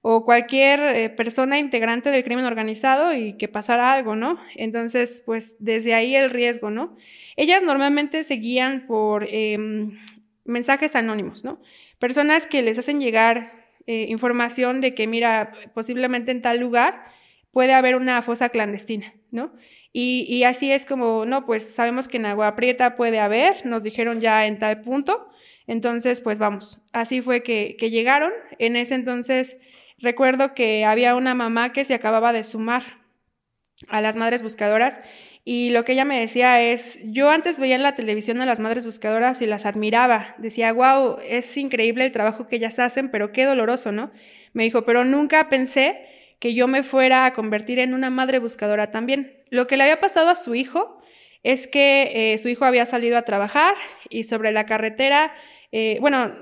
o, 0.00 0.24
cualquier 0.24 0.80
eh, 0.96 1.10
persona 1.10 1.58
integrante 1.58 2.10
del 2.10 2.24
crimen 2.24 2.46
organizado 2.46 3.12
y 3.12 3.34
que 3.34 3.46
pasara 3.46 3.92
algo, 3.92 4.16
¿no? 4.16 4.38
Entonces, 4.56 5.22
pues 5.26 5.56
desde 5.58 5.92
ahí 5.92 6.16
el 6.16 6.30
riesgo, 6.30 6.70
¿no? 6.70 6.96
Ellas 7.36 7.62
normalmente 7.62 8.24
seguían 8.24 8.86
por 8.86 9.26
em, 9.28 9.98
mensajes 10.50 10.94
anónimos, 10.96 11.44
¿no? 11.44 11.60
Personas 11.98 12.46
que 12.46 12.62
les 12.62 12.78
hacen 12.78 13.00
llegar 13.00 13.60
eh, 13.86 14.06
información 14.08 14.80
de 14.80 14.94
que, 14.94 15.06
mira, 15.06 15.52
posiblemente 15.74 16.30
en 16.30 16.42
tal 16.42 16.58
lugar 16.58 17.04
puede 17.50 17.72
haber 17.72 17.96
una 17.96 18.20
fosa 18.22 18.50
clandestina, 18.50 19.14
¿no? 19.30 19.52
Y, 19.92 20.44
así 20.44 20.70
es 20.70 20.86
como, 20.86 21.24
no, 21.26 21.46
pues 21.46 21.74
sabemos 21.74 22.06
que 22.06 22.18
en 22.18 22.26
Agua 22.26 22.54
Prieta 22.54 22.94
puede 22.94 23.18
haber, 23.18 23.66
nos 23.66 23.82
dijeron 23.82 24.20
ya 24.20 24.46
en 24.46 24.60
tal 24.60 24.82
punto, 24.82 25.28
entonces 25.66 26.20
pues 26.20 26.38
vamos. 26.38 26.78
Así 26.92 27.22
fue 27.22 27.42
que, 27.42 27.76
que 27.76 27.90
llegaron. 27.90 28.32
En 28.58 28.76
ese 28.76 28.94
entonces 28.94 29.56
recuerdo 29.98 30.54
que 30.54 30.84
había 30.84 31.16
una 31.16 31.34
mamá 31.34 31.72
que 31.72 31.84
se 31.84 31.94
acababa 31.94 32.32
de 32.32 32.44
sumar 32.44 33.00
a 33.88 34.00
las 34.00 34.14
madres 34.14 34.42
buscadoras 34.42 35.00
y 35.44 35.70
lo 35.70 35.84
que 35.84 35.92
ella 35.92 36.04
me 36.04 36.20
decía 36.20 36.62
es, 36.62 36.98
yo 37.02 37.30
antes 37.30 37.58
veía 37.58 37.74
en 37.74 37.82
la 37.82 37.96
televisión 37.96 38.40
a 38.40 38.46
las 38.46 38.60
madres 38.60 38.84
buscadoras 38.84 39.40
y 39.40 39.46
las 39.46 39.64
admiraba. 39.64 40.34
Decía, 40.38 40.72
wow, 40.72 41.16
es 41.26 41.56
increíble 41.56 42.04
el 42.04 42.12
trabajo 42.12 42.46
que 42.46 42.56
ellas 42.56 42.78
hacen, 42.78 43.10
pero 43.10 43.32
qué 43.32 43.44
doloroso, 43.44 43.90
¿no? 43.90 44.10
Me 44.52 44.64
dijo, 44.64 44.84
pero 44.84 45.04
nunca 45.04 45.48
pensé 45.48 46.06
que 46.38 46.54
yo 46.54 46.68
me 46.68 46.82
fuera 46.82 47.24
a 47.24 47.32
convertir 47.32 47.78
en 47.78 47.94
una 47.94 48.10
madre 48.10 48.38
buscadora 48.38 48.90
también. 48.90 49.42
Lo 49.50 49.66
que 49.66 49.76
le 49.76 49.84
había 49.84 50.00
pasado 50.00 50.28
a 50.28 50.34
su 50.34 50.54
hijo 50.54 51.00
es 51.42 51.66
que 51.66 52.32
eh, 52.32 52.38
su 52.38 52.48
hijo 52.48 52.64
había 52.64 52.84
salido 52.84 53.16
a 53.16 53.22
trabajar 53.22 53.74
y 54.10 54.24
sobre 54.24 54.52
la 54.52 54.66
carretera, 54.66 55.32
eh, 55.72 55.96
bueno, 56.00 56.34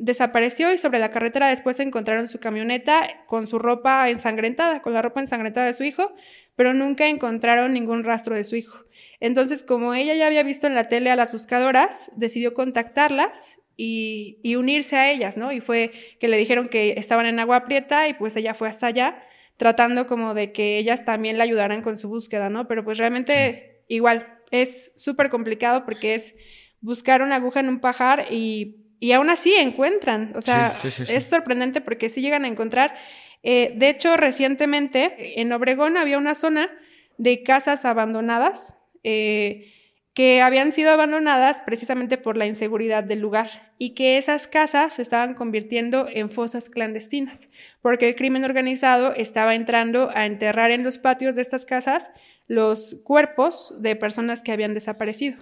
desapareció 0.00 0.72
y 0.72 0.78
sobre 0.78 0.98
la 0.98 1.10
carretera 1.10 1.48
después 1.48 1.80
encontraron 1.80 2.28
su 2.28 2.38
camioneta 2.40 3.24
con 3.26 3.46
su 3.46 3.58
ropa 3.58 4.08
ensangrentada, 4.08 4.82
con 4.82 4.92
la 4.92 5.02
ropa 5.02 5.20
ensangrentada 5.20 5.66
de 5.66 5.72
su 5.72 5.84
hijo, 5.84 6.14
pero 6.56 6.74
nunca 6.74 7.08
encontraron 7.08 7.72
ningún 7.72 8.04
rastro 8.04 8.36
de 8.36 8.44
su 8.44 8.56
hijo. 8.56 8.78
Entonces, 9.20 9.62
como 9.62 9.94
ella 9.94 10.14
ya 10.14 10.26
había 10.26 10.42
visto 10.42 10.66
en 10.66 10.74
la 10.74 10.88
tele 10.88 11.10
a 11.10 11.16
las 11.16 11.32
buscadoras, 11.32 12.10
decidió 12.16 12.54
contactarlas 12.54 13.60
y, 13.76 14.54
unirse 14.56 14.96
a 14.96 15.10
ellas, 15.10 15.36
¿no? 15.36 15.52
Y 15.52 15.60
fue 15.60 15.92
que 16.20 16.28
le 16.28 16.36
dijeron 16.36 16.68
que 16.68 16.94
estaban 16.96 17.26
en 17.26 17.40
agua 17.40 17.64
prieta 17.64 18.08
y 18.08 18.14
pues 18.14 18.36
ella 18.36 18.54
fue 18.54 18.68
hasta 18.68 18.86
allá 18.86 19.22
tratando 19.56 20.06
como 20.06 20.34
de 20.34 20.52
que 20.52 20.78
ellas 20.78 21.04
también 21.04 21.38
la 21.38 21.44
ayudaran 21.44 21.82
con 21.82 21.96
su 21.96 22.08
búsqueda, 22.08 22.50
¿no? 22.50 22.66
Pero 22.68 22.84
pues 22.84 22.98
realmente 22.98 23.82
igual, 23.88 24.40
es 24.50 24.92
súper 24.94 25.30
complicado 25.30 25.84
porque 25.84 26.14
es 26.14 26.34
buscar 26.80 27.22
una 27.22 27.36
aguja 27.36 27.60
en 27.60 27.68
un 27.68 27.80
pajar 27.80 28.26
y, 28.30 28.83
y 29.04 29.12
aún 29.12 29.28
así 29.28 29.54
encuentran, 29.54 30.32
o 30.34 30.40
sea, 30.40 30.74
es 30.82 31.24
sorprendente 31.24 31.82
porque 31.82 32.08
sí 32.08 32.22
llegan 32.22 32.46
a 32.46 32.48
encontrar. 32.48 32.94
Eh, 33.42 33.74
de 33.76 33.90
hecho, 33.90 34.16
recientemente 34.16 35.38
en 35.42 35.52
Obregón 35.52 35.98
había 35.98 36.16
una 36.16 36.34
zona 36.34 36.70
de 37.18 37.42
casas 37.42 37.84
abandonadas 37.84 38.78
eh, 39.02 39.70
que 40.14 40.40
habían 40.40 40.72
sido 40.72 40.90
abandonadas 40.90 41.60
precisamente 41.66 42.16
por 42.16 42.38
la 42.38 42.46
inseguridad 42.46 43.04
del 43.04 43.20
lugar 43.20 43.74
y 43.76 43.90
que 43.90 44.16
esas 44.16 44.48
casas 44.48 44.94
se 44.94 45.02
estaban 45.02 45.34
convirtiendo 45.34 46.08
en 46.10 46.30
fosas 46.30 46.70
clandestinas, 46.70 47.50
porque 47.82 48.08
el 48.08 48.16
crimen 48.16 48.42
organizado 48.42 49.12
estaba 49.14 49.54
entrando 49.54 50.12
a 50.14 50.24
enterrar 50.24 50.70
en 50.70 50.82
los 50.82 50.96
patios 50.96 51.36
de 51.36 51.42
estas 51.42 51.66
casas 51.66 52.10
los 52.46 52.96
cuerpos 53.04 53.82
de 53.82 53.96
personas 53.96 54.40
que 54.40 54.52
habían 54.52 54.72
desaparecido. 54.72 55.36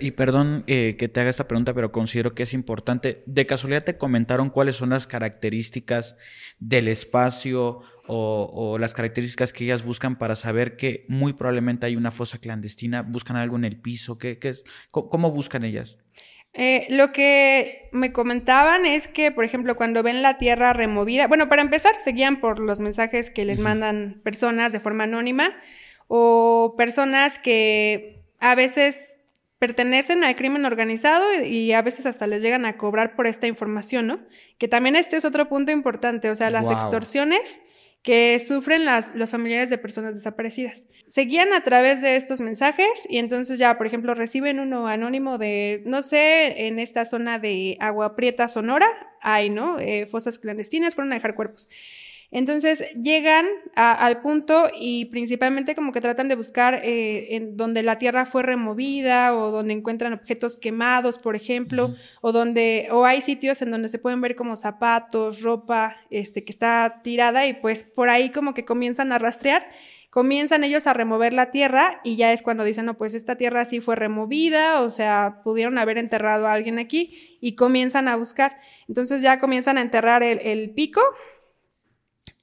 Y 0.00 0.12
perdón 0.12 0.64
eh, 0.66 0.96
que 0.98 1.08
te 1.08 1.20
haga 1.20 1.30
esta 1.30 1.48
pregunta, 1.48 1.74
pero 1.74 1.92
considero 1.92 2.34
que 2.34 2.42
es 2.42 2.54
importante. 2.54 3.22
¿De 3.26 3.46
casualidad 3.46 3.84
te 3.84 3.96
comentaron 3.96 4.50
cuáles 4.50 4.76
son 4.76 4.90
las 4.90 5.06
características 5.06 6.16
del 6.58 6.88
espacio 6.88 7.80
o, 8.06 8.76
las 8.78 8.94
características 8.94 9.52
que 9.52 9.64
ellas 9.64 9.84
buscan 9.84 10.18
para 10.18 10.36
saber 10.36 10.76
que 10.76 11.06
muy 11.08 11.32
probablemente 11.32 11.86
hay 11.86 11.96
una 11.96 12.10
fosa 12.10 12.38
clandestina? 12.38 13.02
¿Buscan 13.02 13.36
algo 13.36 13.56
en 13.56 13.64
el 13.64 13.80
piso? 13.80 14.18
¿Qué, 14.18 14.38
es? 14.42 14.64
¿Cómo, 14.90 15.30
buscan 15.30 15.64
ellas? 15.64 15.98
Eh, 16.52 16.86
lo 16.90 17.10
que 17.12 17.88
me 17.92 18.12
comentaban 18.12 18.86
es 18.86 19.08
que, 19.08 19.32
por 19.32 19.44
ejemplo, 19.44 19.76
cuando 19.76 20.02
ven 20.02 20.22
la 20.22 20.38
tierra 20.38 20.72
removida, 20.72 21.26
bueno, 21.26 21.48
para 21.48 21.62
empezar, 21.62 21.96
seguían 21.98 22.40
por 22.40 22.60
los 22.60 22.78
mensajes 22.78 23.30
que 23.30 23.44
les 23.44 23.58
mandan 23.58 24.20
personas 24.22 24.72
de 24.72 24.78
forma 24.78 25.04
anónima 25.04 25.56
o 26.06 26.74
personas 26.76 27.38
que 27.38 28.22
a 28.38 28.54
veces 28.54 29.18
pertenecen 29.66 30.24
al 30.24 30.36
crimen 30.36 30.66
organizado 30.66 31.24
y, 31.42 31.72
a 31.72 31.80
veces 31.80 32.04
hasta 32.04 32.26
les 32.26 32.42
llegan 32.42 32.66
a 32.66 32.76
cobrar 32.76 33.16
por 33.16 33.26
esta 33.26 33.46
información, 33.46 34.06
¿no? 34.06 34.20
Que 34.58 34.68
también 34.68 34.94
este 34.94 35.16
es 35.16 35.24
otro 35.24 35.48
punto 35.48 35.72
importante, 35.72 36.28
o 36.28 36.36
sea, 36.36 36.50
las 36.50 36.70
extorsiones 36.70 37.62
que 38.02 38.38
sufren 38.46 38.84
las, 38.84 39.14
los 39.14 39.30
familiares 39.30 39.70
de 39.70 39.78
personas 39.78 40.16
desaparecidas. 40.16 40.86
Seguían 41.06 41.54
a 41.54 41.62
través 41.62 42.02
de 42.02 42.16
estos 42.16 42.42
mensajes 42.42 42.90
y 43.08 43.16
entonces 43.16 43.58
ya, 43.58 43.78
por 43.78 43.86
ejemplo, 43.86 44.12
reciben 44.12 44.60
uno 44.60 44.86
anónimo 44.86 45.38
de, 45.38 45.82
no 45.86 46.02
sé, 46.02 46.66
en 46.66 46.78
esta 46.78 47.06
zona 47.06 47.38
de 47.38 47.78
Agua 47.80 48.16
Prieta, 48.16 48.48
Sonora, 48.48 48.88
hay, 49.22 49.48
¿no? 49.48 49.78
Eh, 49.80 50.04
fosas 50.04 50.38
clandestinas, 50.38 50.94
fueron 50.94 51.12
a 51.12 51.16
dejar 51.16 51.36
cuerpos. 51.36 51.70
Entonces 52.34 52.84
llegan 53.00 53.46
al 53.76 54.20
punto 54.20 54.68
y 54.76 55.04
principalmente 55.04 55.76
como 55.76 55.92
que 55.92 56.00
tratan 56.00 56.26
de 56.26 56.34
buscar 56.34 56.80
eh, 56.82 57.36
en 57.36 57.56
donde 57.56 57.84
la 57.84 58.00
tierra 58.00 58.26
fue 58.26 58.42
removida 58.42 59.36
o 59.36 59.52
donde 59.52 59.72
encuentran 59.72 60.12
objetos 60.12 60.58
quemados, 60.58 61.16
por 61.16 61.36
ejemplo, 61.36 61.94
o 62.22 62.32
donde 62.32 62.88
o 62.90 63.04
hay 63.04 63.22
sitios 63.22 63.62
en 63.62 63.70
donde 63.70 63.88
se 63.88 64.00
pueden 64.00 64.20
ver 64.20 64.34
como 64.34 64.56
zapatos, 64.56 65.42
ropa, 65.42 65.94
este 66.10 66.42
que 66.42 66.50
está 66.50 67.02
tirada 67.04 67.46
y 67.46 67.52
pues 67.52 67.84
por 67.84 68.10
ahí 68.10 68.30
como 68.30 68.52
que 68.52 68.64
comienzan 68.64 69.12
a 69.12 69.18
rastrear 69.18 69.70
comienzan 70.10 70.62
ellos 70.62 70.88
a 70.88 70.92
remover 70.92 71.32
la 71.32 71.50
tierra 71.52 72.00
y 72.02 72.14
ya 72.16 72.32
es 72.32 72.42
cuando 72.42 72.62
dicen, 72.62 72.86
no, 72.86 72.96
pues 72.96 73.14
esta 73.14 73.34
tierra 73.34 73.64
sí 73.64 73.80
fue 73.80 73.96
removida, 73.96 74.80
o 74.80 74.92
sea, 74.92 75.40
pudieron 75.42 75.76
haber 75.76 75.98
enterrado 75.98 76.46
a 76.46 76.52
alguien 76.52 76.78
aquí 76.78 77.36
y 77.40 77.56
comienzan 77.56 78.06
a 78.06 78.14
buscar. 78.14 78.60
Entonces 78.88 79.22
ya 79.22 79.40
comienzan 79.40 79.76
a 79.76 79.82
enterrar 79.82 80.22
el, 80.22 80.38
el 80.38 80.70
pico 80.70 81.00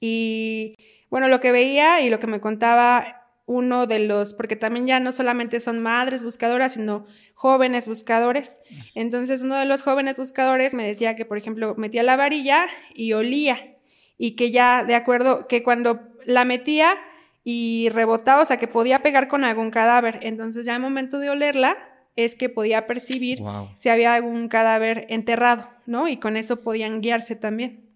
y 0.02 0.76
bueno, 1.10 1.30
lo 1.30 1.40
que 1.40 1.54
veía 1.54 2.02
y 2.02 2.10
lo 2.10 2.20
que 2.20 2.28
me 2.28 2.42
contaba 2.42 3.22
uno 3.46 3.86
de 3.86 4.00
los, 4.00 4.34
porque 4.34 4.56
también 4.56 4.88
ya 4.88 5.00
no 5.00 5.12
solamente 5.12 5.60
son 5.60 5.82
madres 5.82 6.24
buscadoras, 6.24 6.74
sino 6.74 7.06
jóvenes 7.34 7.88
buscadores. 7.88 8.60
Entonces, 8.96 9.42
uno 9.42 9.58
de 9.58 9.66
los 9.66 9.82
jóvenes 9.82 10.18
buscadores 10.18 10.74
me 10.74 10.86
decía 10.86 11.16
que, 11.16 11.26
por 11.26 11.38
ejemplo, 11.38 11.76
metía 11.76 12.02
la 12.02 12.16
varilla 12.16 12.68
y 12.94 13.14
olía, 13.14 13.76
y 14.18 14.32
que 14.36 14.52
ya, 14.52 14.84
de 14.84 14.96
acuerdo, 14.96 15.48
que 15.48 15.64
cuando 15.64 16.00
la 16.26 16.46
metía 16.46 16.98
y 17.44 17.90
rebotaba, 17.90 18.44
o 18.44 18.46
sea, 18.46 18.58
que 18.58 18.68
podía 18.68 19.02
pegar 19.02 19.28
con 19.28 19.44
algún 19.44 19.70
cadáver. 19.70 20.20
Entonces, 20.22 20.66
ya 20.66 20.76
al 20.76 20.82
momento 20.82 21.20
de 21.20 21.30
olerla, 21.30 21.78
es 22.16 22.36
que 22.36 22.50
podía 22.50 22.88
percibir 22.88 23.42
si 23.78 23.90
había 23.90 24.14
algún 24.14 24.48
cadáver 24.48 25.06
enterrado, 25.10 25.70
¿no? 25.86 26.08
Y 26.08 26.18
con 26.18 26.38
eso 26.38 26.62
podían 26.62 27.02
guiarse 27.02 27.36
también. 27.36 27.91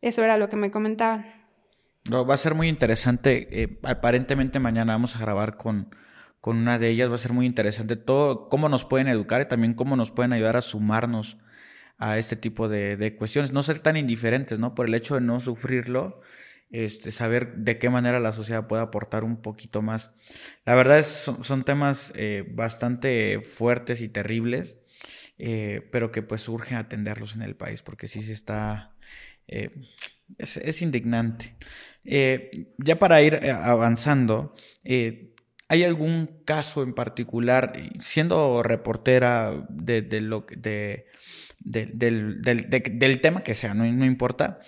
Eso 0.00 0.22
era 0.24 0.36
lo 0.38 0.48
que 0.48 0.56
me 0.56 0.70
comentaban. 0.70 1.26
va 2.10 2.34
a 2.34 2.38
ser 2.38 2.54
muy 2.54 2.68
interesante. 2.68 3.48
Eh, 3.62 3.78
aparentemente 3.82 4.58
mañana 4.58 4.94
vamos 4.94 5.16
a 5.16 5.20
grabar 5.20 5.56
con, 5.56 5.94
con 6.40 6.56
una 6.56 6.78
de 6.78 6.90
ellas. 6.90 7.10
Va 7.10 7.16
a 7.16 7.18
ser 7.18 7.32
muy 7.32 7.46
interesante 7.46 7.96
todo 7.96 8.48
cómo 8.48 8.68
nos 8.68 8.84
pueden 8.84 9.08
educar 9.08 9.40
y 9.40 9.48
también 9.48 9.74
cómo 9.74 9.96
nos 9.96 10.10
pueden 10.10 10.32
ayudar 10.32 10.56
a 10.56 10.62
sumarnos 10.62 11.38
a 11.98 12.16
este 12.18 12.36
tipo 12.36 12.68
de, 12.68 13.16
cuestiones. 13.18 13.52
No 13.52 13.62
ser 13.62 13.80
tan 13.80 13.96
indiferentes, 13.96 14.58
¿no? 14.58 14.74
Por 14.74 14.86
el 14.86 14.94
hecho 14.94 15.16
de 15.16 15.20
no 15.20 15.40
sufrirlo, 15.40 16.20
este, 16.70 17.10
saber 17.10 17.56
de 17.56 17.78
qué 17.78 17.90
manera 17.90 18.20
la 18.20 18.32
sociedad 18.32 18.68
puede 18.68 18.82
aportar 18.82 19.24
un 19.24 19.42
poquito 19.42 19.82
más. 19.82 20.12
La 20.64 20.74
verdad 20.74 21.00
es, 21.00 21.30
son, 21.42 21.64
temas 21.64 22.12
eh, 22.14 22.44
bastante 22.48 23.40
fuertes 23.40 24.00
y 24.00 24.08
terribles, 24.08 24.78
eh, 25.38 25.88
pero 25.92 26.12
que 26.12 26.22
pues 26.22 26.48
urge 26.48 26.76
atenderlos 26.76 27.34
en 27.34 27.42
el 27.42 27.56
país 27.56 27.82
porque 27.82 28.08
sí 28.08 28.22
se 28.22 28.32
está 28.32 28.94
eh, 29.48 29.70
es, 30.38 30.82
indignante. 30.82 31.56
Eh, 32.04 32.74
ya 32.78 32.98
para 32.98 33.22
ir 33.22 33.34
eh, 33.34 33.50
avanzando, 33.50 34.54
¿hay 34.84 35.84
algún 35.84 36.42
caso 36.44 36.82
en 36.82 36.94
particular, 36.94 37.72
siendo 37.98 38.62
reportera 38.62 39.66
de, 39.68 40.20
lo, 40.20 40.46
de, 40.56 41.06
del, 41.60 43.20
tema 43.20 43.42
que 43.42 43.54
sea, 43.54 43.74
no, 43.74 43.84
importa, 43.86 44.60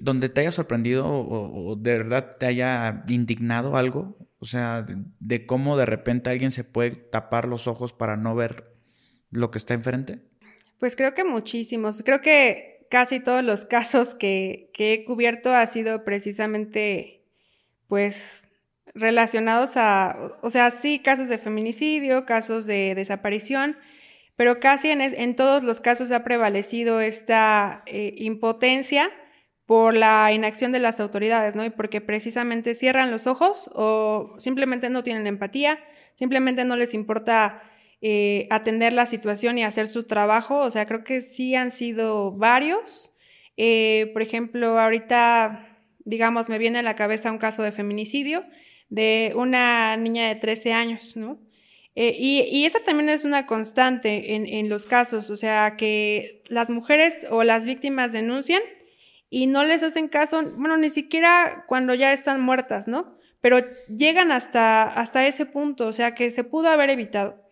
donde 0.00 0.28
te 0.28 0.42
haya 0.42 0.52
sorprendido 0.52 1.06
o, 1.08 1.76
de 1.76 1.98
verdad 1.98 2.36
te 2.38 2.46
haya 2.46 3.02
indignado 3.08 3.76
algo? 3.76 4.18
O 4.38 4.44
sea, 4.44 4.86
de, 5.20 5.46
cómo 5.46 5.76
de 5.76 5.86
repente 5.86 6.30
alguien 6.30 6.50
se 6.50 6.64
puede 6.64 6.90
tapar 6.90 7.48
los 7.48 7.66
ojos 7.66 7.92
para 7.92 8.16
no 8.16 8.34
ver 8.34 8.76
lo 9.30 9.50
que 9.50 9.58
está 9.58 9.74
enfrente. 9.74 10.20
Pues 10.78 10.94
creo 10.94 11.14
que 11.14 11.24
muchísimos. 11.24 12.02
Creo 12.04 12.20
que 12.20 12.75
casi 12.90 13.20
todos 13.20 13.44
los 13.44 13.64
casos 13.64 14.14
que, 14.14 14.70
he 14.78 15.04
cubierto 15.04 15.54
ha 15.54 15.66
sido 15.66 16.04
precisamente, 16.04 17.24
pues, 17.88 18.44
relacionados 18.94 19.76
a, 19.76 20.38
o 20.42 20.50
sea, 20.50 20.70
sí, 20.70 20.98
casos 21.00 21.28
de 21.28 21.38
feminicidio, 21.38 22.24
casos 22.24 22.66
de 22.66 22.94
desaparición, 22.94 23.76
pero 24.36 24.60
casi 24.60 24.90
en, 24.90 25.36
todos 25.36 25.62
los 25.62 25.80
casos 25.80 26.10
ha 26.10 26.24
prevalecido 26.24 27.00
esta 27.00 27.82
eh, 27.86 28.14
impotencia 28.16 29.10
por 29.66 29.94
la 29.94 30.30
inacción 30.32 30.72
de 30.72 30.78
las 30.78 31.00
autoridades, 31.00 31.56
¿no? 31.56 31.64
Y 31.64 31.70
porque 31.70 32.00
precisamente 32.00 32.74
cierran 32.74 33.10
los 33.10 33.26
ojos 33.26 33.68
o 33.74 34.34
simplemente 34.38 34.90
no 34.90 35.02
tienen 35.02 35.26
empatía, 35.26 35.80
simplemente 36.14 36.64
no 36.64 36.76
les 36.76 36.94
importa 36.94 37.62
eh, 38.08 38.46
atender 38.50 38.92
la 38.92 39.04
situación 39.04 39.58
y 39.58 39.64
hacer 39.64 39.88
su 39.88 40.04
trabajo. 40.04 40.60
O 40.60 40.70
sea, 40.70 40.86
creo 40.86 41.02
que 41.02 41.20
sí 41.20 41.56
han 41.56 41.72
sido 41.72 42.30
varios. 42.30 43.12
Eh, 43.56 44.10
por 44.12 44.22
ejemplo, 44.22 44.78
ahorita, 44.78 45.76
digamos, 46.04 46.48
me 46.48 46.58
viene 46.58 46.78
a 46.78 46.82
la 46.82 46.94
cabeza 46.94 47.32
un 47.32 47.38
caso 47.38 47.64
de 47.64 47.72
feminicidio 47.72 48.44
de 48.90 49.32
una 49.34 49.96
niña 49.96 50.28
de 50.28 50.36
13 50.36 50.72
años, 50.72 51.16
¿no? 51.16 51.40
Eh, 51.96 52.14
y, 52.16 52.64
esa 52.64 52.78
también 52.84 53.08
es 53.08 53.24
una 53.24 53.44
constante 53.44 54.36
en, 54.36 54.46
en, 54.46 54.68
los 54.68 54.86
casos, 54.86 55.28
o 55.30 55.36
sea, 55.36 55.74
que 55.76 56.44
las 56.46 56.70
mujeres 56.70 57.26
o 57.28 57.42
las 57.42 57.66
víctimas 57.66 58.12
denuncian 58.12 58.62
y 59.30 59.48
no 59.48 59.64
les 59.64 59.82
hacen 59.82 60.06
caso, 60.06 60.44
bueno, 60.56 60.76
ni 60.76 60.90
siquiera 60.90 61.64
cuando 61.66 61.92
ya 61.92 62.12
están 62.12 62.40
muertas, 62.40 62.86
¿no? 62.86 63.18
Pero 63.40 63.58
llegan 63.88 64.30
hasta, 64.30 64.84
hasta 64.84 65.26
ese 65.26 65.44
punto, 65.44 65.88
o 65.88 65.92
sea, 65.92 66.14
que 66.14 66.30
se 66.30 66.44
pudo 66.44 66.68
haber 66.68 66.90
evitado. 66.90 67.45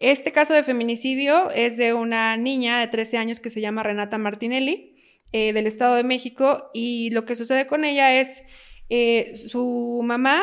Este 0.00 0.30
caso 0.30 0.54
de 0.54 0.62
feminicidio 0.62 1.50
es 1.50 1.76
de 1.76 1.92
una 1.92 2.36
niña 2.36 2.78
de 2.78 2.86
13 2.86 3.18
años 3.18 3.40
que 3.40 3.50
se 3.50 3.60
llama 3.60 3.82
Renata 3.82 4.16
Martinelli, 4.16 4.94
eh, 5.32 5.52
del 5.52 5.66
Estado 5.66 5.96
de 5.96 6.04
México, 6.04 6.70
y 6.72 7.10
lo 7.10 7.24
que 7.24 7.34
sucede 7.34 7.66
con 7.66 7.84
ella 7.84 8.20
es, 8.20 8.44
eh, 8.90 9.32
su 9.34 10.00
mamá 10.04 10.42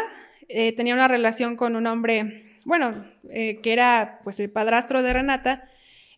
eh, 0.49 0.74
tenía 0.74 0.93
una 0.93 1.08
relación 1.08 1.56
con 1.56 1.78
un 1.78 1.88
hombre, 1.88 2.60
bueno, 2.66 3.06
que 3.32 3.74
era 3.74 4.20
pues 4.24 4.39
el 4.39 4.51
padrastro 4.51 5.03
de 5.03 5.14
Renata, 5.14 5.70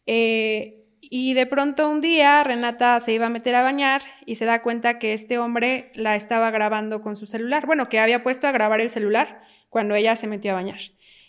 y 0.06 1.34
de 1.34 1.46
pronto 1.46 1.90
un 1.90 2.02
día 2.02 2.44
Renata 2.44 3.00
se 3.00 3.14
iba 3.14 3.28
a 3.28 3.30
meter 3.30 3.56
a 3.56 3.64
bañar 3.64 4.02
y 4.26 4.36
se 4.36 4.46
da 4.46 4.62
cuenta 4.62 5.00
que 5.00 5.14
este 5.14 5.38
hombre 5.38 5.92
la 5.94 6.16
estaba 6.16 6.52
grabando 6.52 7.02
con 7.02 7.16
su 7.16 7.26
celular, 7.26 7.66
bueno, 7.66 7.88
que 7.90 8.00
había 8.00 8.24
puesto 8.24 8.48
a 8.48 8.52
grabar 8.52 8.82
el 8.82 8.90
celular 8.90 9.42
cuando 9.70 9.96
ella 9.96 10.16
se 10.16 10.28
metió 10.28 10.52
a 10.52 10.56
bañar. 10.56 10.80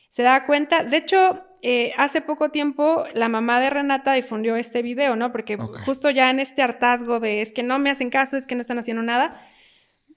Se 0.08 0.22
da 0.22 0.46
cuenta, 0.46 0.84
de 0.84 0.96
hecho, 0.96 1.47
eh, 1.62 1.92
hace 1.96 2.20
poco 2.20 2.50
tiempo 2.50 3.04
la 3.14 3.28
mamá 3.28 3.60
de 3.60 3.70
Renata 3.70 4.12
difundió 4.12 4.56
este 4.56 4.82
video, 4.82 5.16
¿no? 5.16 5.32
Porque 5.32 5.56
justo 5.84 6.10
ya 6.10 6.30
en 6.30 6.40
este 6.40 6.62
hartazgo 6.62 7.20
de 7.20 7.42
es 7.42 7.52
que 7.52 7.62
no 7.62 7.78
me 7.78 7.90
hacen 7.90 8.10
caso, 8.10 8.36
es 8.36 8.46
que 8.46 8.54
no 8.54 8.60
están 8.60 8.78
haciendo 8.78 9.02
nada. 9.02 9.40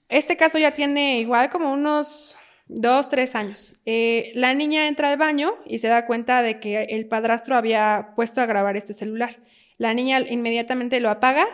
Este 0.08 0.36
caso 0.36 0.58
ya 0.58 0.72
tiene 0.72 1.18
igual 1.20 1.50
como 1.50 1.72
unos 1.72 2.38
dos, 2.66 3.08
tres 3.08 3.34
años. 3.34 3.74
Eh, 3.86 4.32
la 4.34 4.54
niña 4.54 4.88
entra 4.88 5.10
al 5.10 5.18
baño 5.18 5.54
y 5.66 5.78
se 5.78 5.88
da 5.88 6.06
cuenta 6.06 6.42
de 6.42 6.60
que 6.60 6.84
el 6.84 7.06
padrastro 7.06 7.56
había 7.56 8.12
puesto 8.14 8.40
a 8.40 8.46
grabar 8.46 8.76
este 8.76 8.94
celular. 8.94 9.42
La 9.78 9.94
niña 9.94 10.20
inmediatamente 10.20 11.00
lo 11.00 11.10
apaga 11.10 11.46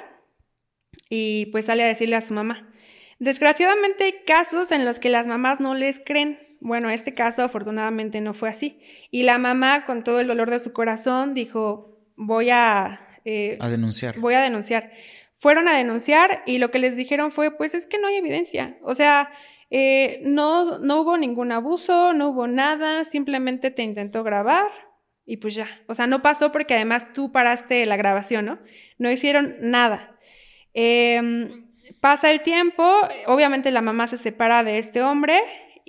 y 1.08 1.46
pues 1.46 1.66
sale 1.66 1.84
a 1.84 1.86
decirle 1.86 2.16
a 2.16 2.20
su 2.20 2.34
mamá. 2.34 2.72
Desgraciadamente 3.18 4.04
hay 4.04 4.14
casos 4.26 4.70
en 4.70 4.84
los 4.84 4.98
que 4.98 5.08
las 5.08 5.26
mamás 5.26 5.60
no 5.60 5.74
les 5.74 6.00
creen 6.00 6.38
bueno, 6.60 6.90
este 6.90 7.14
caso 7.14 7.42
afortunadamente 7.42 8.20
no 8.20 8.34
fue 8.34 8.48
así. 8.48 8.80
Y 9.10 9.22
la 9.22 9.38
mamá, 9.38 9.84
con 9.84 10.04
todo 10.04 10.20
el 10.20 10.26
dolor 10.26 10.50
de 10.50 10.58
su 10.58 10.72
corazón, 10.72 11.34
dijo, 11.34 11.98
voy 12.16 12.50
a... 12.50 13.00
Eh, 13.24 13.58
a 13.60 13.68
denunciar. 13.68 14.18
Voy 14.18 14.34
a 14.34 14.40
denunciar. 14.40 14.92
Fueron 15.34 15.68
a 15.68 15.76
denunciar 15.76 16.42
y 16.46 16.58
lo 16.58 16.70
que 16.70 16.78
les 16.78 16.96
dijeron 16.96 17.30
fue, 17.30 17.56
pues 17.56 17.74
es 17.74 17.86
que 17.86 17.98
no 17.98 18.08
hay 18.08 18.16
evidencia. 18.16 18.78
O 18.82 18.94
sea, 18.94 19.30
eh, 19.70 20.20
no, 20.24 20.78
no 20.78 21.00
hubo 21.00 21.16
ningún 21.16 21.52
abuso, 21.52 22.12
no 22.12 22.30
hubo 22.30 22.46
nada, 22.46 23.04
simplemente 23.04 23.70
te 23.70 23.82
intentó 23.82 24.24
grabar 24.24 24.70
y 25.24 25.36
pues 25.36 25.54
ya. 25.54 25.68
O 25.86 25.94
sea, 25.94 26.06
no 26.06 26.22
pasó 26.22 26.50
porque 26.52 26.74
además 26.74 27.12
tú 27.12 27.30
paraste 27.30 27.84
la 27.86 27.96
grabación, 27.96 28.46
¿no? 28.46 28.58
No 28.96 29.10
hicieron 29.10 29.56
nada. 29.60 30.18
Em, 30.72 31.66
pasa 32.00 32.30
el 32.30 32.42
tiempo, 32.42 32.82
obviamente 33.26 33.70
la 33.70 33.82
mamá 33.82 34.06
se 34.08 34.16
separa 34.16 34.64
de 34.64 34.78
este 34.78 35.02
hombre 35.02 35.38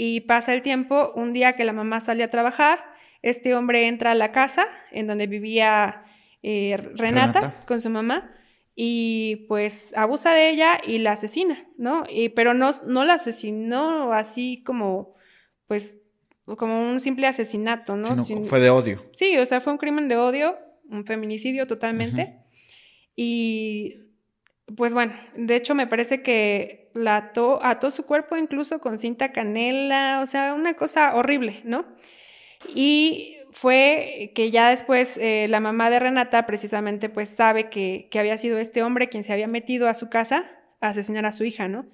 y 0.02 0.22
pasa 0.22 0.54
el 0.54 0.62
tiempo, 0.62 1.12
un 1.14 1.34
día 1.34 1.58
que 1.58 1.66
la 1.66 1.74
mamá 1.74 2.00
sale 2.00 2.24
a 2.24 2.30
trabajar, 2.30 2.80
este 3.22 3.54
hombre 3.54 3.86
entra 3.86 4.12
a 4.12 4.16
la 4.16 4.32
casa 4.32 4.66
en 4.93 5.08
donde 5.08 5.28
vivía 5.28 6.06
eh, 6.41 6.78
Renata, 6.95 7.66
con 7.68 7.82
su 7.82 7.89
mamá 7.89 8.32
y 8.76 9.45
pues 9.50 9.93
abusa 9.97 10.34
de 10.34 10.52
ella 10.52 10.80
y 10.88 11.00
la 11.00 11.12
asesina, 11.12 11.68
¿no? 11.78 12.06
Y, 12.10 12.30
pero 12.30 12.54
no, 12.54 12.72
no 12.88 13.04
la 13.04 13.16
asesinó 13.16 14.14
así 14.14 14.64
como, 14.66 15.16
pues, 15.68 15.97
como 16.45 16.89
un 16.89 17.02
simple 17.02 17.28
asesinato, 17.28 17.97
¿no? 17.97 18.16
fue 18.45 18.62
de 18.62 18.70
odio. 18.70 19.06
Sí, 19.12 19.38
o 19.38 19.45
sea, 19.45 19.60
fue 19.60 19.74
un 19.74 19.80
crimen 19.80 20.08
de 20.08 20.16
odio, 20.16 20.58
un 20.89 21.06
feminicidio 21.06 21.68
totalmente. 21.68 22.38
Y 23.18 23.97
pues 24.78 24.93
bueno, 24.93 25.14
de 25.36 25.58
hecho 25.58 25.76
me 25.76 25.88
parece 25.88 26.22
que 26.22 26.88
la 27.00 27.18
ató, 27.18 27.64
ató 27.64 27.91
su 27.91 28.06
cuerpo 28.06 28.38
incluso 28.38 28.80
con 28.80 28.97
cinta 28.97 29.32
canela, 29.32 30.20
o 30.22 30.28
sea, 30.28 30.54
una 30.54 30.76
cosa 30.76 31.16
horrible, 31.16 31.62
¿no? 31.64 31.86
Y 32.76 33.38
fue 33.52 34.32
que 34.36 34.52
ya 34.52 34.70
después 34.70 35.18
eh, 35.18 35.47
la 35.50 35.60
mamá 35.60 35.89
de 35.89 36.00
Renata 36.00 36.45
precisamente 36.45 37.10
pues 37.10 37.30
sabe 37.30 37.70
que, 37.70 38.08
que, 38.12 38.20
había 38.20 38.38
sido 38.38 38.60
este 38.60 38.84
hombre 38.84 39.10
quien 39.10 39.24
se 39.24 39.34
había 39.34 39.47
metido 39.47 39.88
a 39.88 39.93
su 39.93 40.10
casa 40.10 40.52
a 40.82 40.89
asesinar 40.89 41.26
a 41.26 41.32
su 41.32 41.45
hija, 41.45 41.68
¿no? 41.68 41.88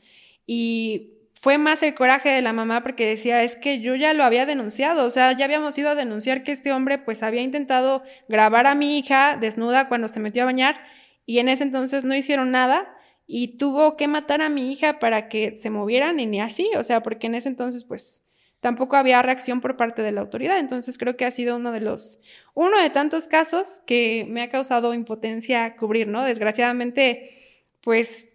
Y 0.45 1.15
fue 1.33 1.57
más 1.57 1.83
el 1.83 1.93
coraje 1.93 2.29
de 2.29 2.41
la 2.41 2.53
mamá 2.53 2.81
porque 2.81 3.05
decía, 3.05 3.43
es 3.43 3.55
que 3.55 3.79
yo 3.79 3.95
ya 3.95 4.13
lo 4.13 4.23
había 4.23 4.45
denunciado, 4.45 5.05
o 5.05 5.11
sea, 5.11 5.31
ya 5.33 5.45
habíamos 5.45 5.77
ido 5.77 5.89
a 5.89 5.95
denunciar 5.95 6.43
que 6.43 6.51
este 6.51 6.71
hombre 6.71 6.97
pues 6.97 7.23
había 7.23 7.41
intentado 7.41 8.03
grabar 8.27 8.67
a 8.67 8.75
mi 8.75 8.97
hija 8.97 9.37
desnuda 9.39 9.87
cuando 9.87 10.07
se 10.07 10.19
metió 10.19 10.43
a 10.43 10.45
bañar 10.45 10.81
y 11.25 11.39
en 11.39 11.49
ese 11.49 11.63
entonces 11.63 12.03
no 12.03 12.15
hicieron 12.15 12.51
nada 12.51 12.95
y 13.27 13.57
tuvo 13.57 13.97
que 13.97 14.07
matar 14.07 14.41
a 14.41 14.49
mi 14.49 14.71
hija 14.71 14.99
para 14.99 15.29
que 15.29 15.55
se 15.55 15.69
movieran 15.69 16.19
y 16.19 16.25
ni 16.25 16.41
así, 16.41 16.69
o 16.77 16.83
sea, 16.83 17.01
porque 17.01 17.27
en 17.27 17.35
ese 17.35 17.49
entonces 17.49 17.83
pues 17.83 18.23
tampoco 18.59 18.95
había 18.95 19.21
reacción 19.21 19.61
por 19.61 19.77
parte 19.77 20.01
de 20.01 20.11
la 20.11 20.21
autoridad. 20.21 20.57
Entonces 20.57 20.97
creo 20.97 21.15
que 21.17 21.25
ha 21.25 21.31
sido 21.31 21.55
uno 21.55 21.71
de 21.71 21.81
los, 21.81 22.19
uno 22.53 22.81
de 22.81 22.89
tantos 22.89 23.27
casos 23.27 23.81
que 23.85 24.25
me 24.27 24.41
ha 24.41 24.49
causado 24.49 24.93
impotencia 24.93 25.75
cubrir, 25.75 26.07
¿no? 26.07 26.23
Desgraciadamente, 26.23 27.67
pues 27.81 28.27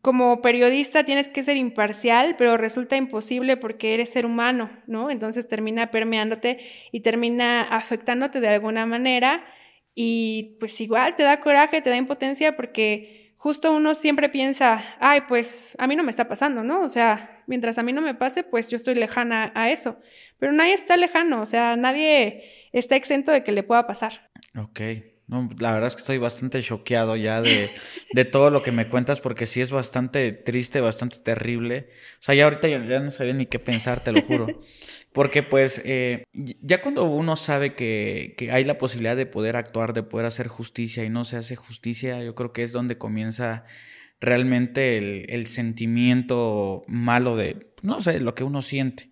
como 0.00 0.40
periodista 0.40 1.04
tienes 1.04 1.28
que 1.28 1.42
ser 1.42 1.56
imparcial, 1.56 2.36
pero 2.38 2.56
resulta 2.56 2.96
imposible 2.96 3.56
porque 3.56 3.92
eres 3.92 4.10
ser 4.10 4.24
humano, 4.24 4.70
¿no? 4.86 5.10
Entonces 5.10 5.48
termina 5.48 5.90
permeándote 5.90 6.60
y 6.92 7.00
termina 7.00 7.62
afectándote 7.62 8.40
de 8.40 8.48
alguna 8.48 8.86
manera 8.86 9.44
y 9.94 10.56
pues 10.60 10.80
igual 10.80 11.16
te 11.16 11.22
da 11.22 11.40
coraje, 11.40 11.82
te 11.82 11.90
da 11.90 11.96
impotencia 11.96 12.56
porque 12.56 13.25
justo 13.46 13.72
uno 13.72 13.94
siempre 13.94 14.28
piensa, 14.28 14.84
ay, 14.98 15.20
pues 15.28 15.76
a 15.78 15.86
mí 15.86 15.94
no 15.94 16.02
me 16.02 16.10
está 16.10 16.26
pasando, 16.26 16.64
¿no? 16.64 16.82
O 16.82 16.88
sea, 16.88 17.44
mientras 17.46 17.78
a 17.78 17.84
mí 17.84 17.92
no 17.92 18.02
me 18.02 18.12
pase, 18.12 18.42
pues 18.42 18.68
yo 18.70 18.74
estoy 18.74 18.96
lejana 18.96 19.52
a 19.54 19.70
eso. 19.70 20.00
Pero 20.40 20.50
nadie 20.50 20.72
está 20.72 20.96
lejano, 20.96 21.42
o 21.42 21.46
sea, 21.46 21.76
nadie 21.76 22.42
está 22.72 22.96
exento 22.96 23.30
de 23.30 23.44
que 23.44 23.52
le 23.52 23.62
pueda 23.62 23.86
pasar. 23.86 24.30
Ok. 24.58 24.80
No, 25.28 25.48
la 25.60 25.72
verdad 25.72 25.86
es 25.86 25.94
que 25.94 26.00
estoy 26.00 26.18
bastante 26.18 26.60
choqueado 26.60 27.14
ya 27.14 27.40
de, 27.40 27.70
de, 28.12 28.24
todo 28.24 28.50
lo 28.50 28.64
que 28.64 28.72
me 28.72 28.88
cuentas 28.88 29.20
porque 29.20 29.46
sí 29.46 29.60
es 29.60 29.70
bastante 29.70 30.32
triste, 30.32 30.80
bastante 30.80 31.18
terrible. 31.18 31.90
O 32.14 32.22
sea, 32.24 32.34
ya 32.34 32.44
ahorita 32.44 32.66
ya, 32.66 32.84
ya 32.84 32.98
no 32.98 33.12
sabía 33.12 33.34
ni 33.34 33.46
qué 33.46 33.60
pensar, 33.60 34.02
te 34.02 34.10
lo 34.10 34.22
juro. 34.22 34.46
Porque 35.16 35.42
pues 35.42 35.80
eh, 35.86 36.24
ya 36.34 36.82
cuando 36.82 37.04
uno 37.04 37.36
sabe 37.36 37.74
que, 37.74 38.34
que, 38.36 38.52
hay 38.52 38.64
la 38.64 38.76
posibilidad 38.76 39.16
de 39.16 39.24
poder 39.24 39.56
actuar, 39.56 39.94
de 39.94 40.02
poder 40.02 40.26
hacer 40.26 40.46
justicia 40.46 41.04
y 41.04 41.08
no 41.08 41.24
se 41.24 41.38
hace 41.38 41.56
justicia, 41.56 42.22
yo 42.22 42.34
creo 42.34 42.52
que 42.52 42.62
es 42.62 42.70
donde 42.70 42.98
comienza 42.98 43.64
realmente 44.20 44.98
el, 44.98 45.24
el 45.30 45.46
sentimiento 45.46 46.84
malo 46.86 47.34
de, 47.34 47.72
no 47.80 48.02
sé, 48.02 48.20
lo 48.20 48.34
que 48.34 48.44
uno 48.44 48.60
siente. 48.60 49.10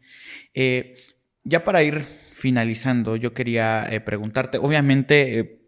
Eh, 0.52 0.94
ya 1.42 1.64
para 1.64 1.82
ir 1.82 2.04
finalizando, 2.32 3.16
yo 3.16 3.32
quería 3.32 3.88
eh, 3.90 4.02
preguntarte, 4.02 4.58
obviamente 4.58 5.62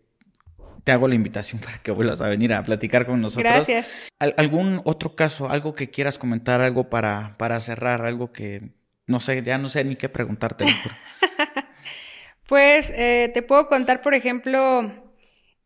te 0.84 0.92
hago 0.92 1.08
la 1.08 1.14
invitación 1.14 1.60
para 1.64 1.78
que 1.78 1.92
vuelvas 1.92 2.20
a 2.20 2.28
venir 2.28 2.52
a 2.52 2.62
platicar 2.62 3.06
con 3.06 3.22
nosotros. 3.22 3.50
Gracias. 3.50 3.88
¿Algún 4.18 4.82
otro 4.84 5.16
caso, 5.16 5.48
algo 5.48 5.74
que 5.74 5.88
quieras 5.88 6.18
comentar, 6.18 6.60
algo 6.60 6.90
para, 6.90 7.38
para 7.38 7.58
cerrar, 7.58 8.04
algo 8.04 8.32
que 8.32 8.75
no 9.06 9.20
sé, 9.20 9.42
ya 9.42 9.58
no 9.58 9.68
sé 9.68 9.84
ni 9.84 9.96
qué 9.96 10.08
preguntarte. 10.08 10.64
pues 12.48 12.90
eh, 12.90 13.30
te 13.32 13.42
puedo 13.42 13.68
contar, 13.68 14.02
por 14.02 14.14
ejemplo, 14.14 14.92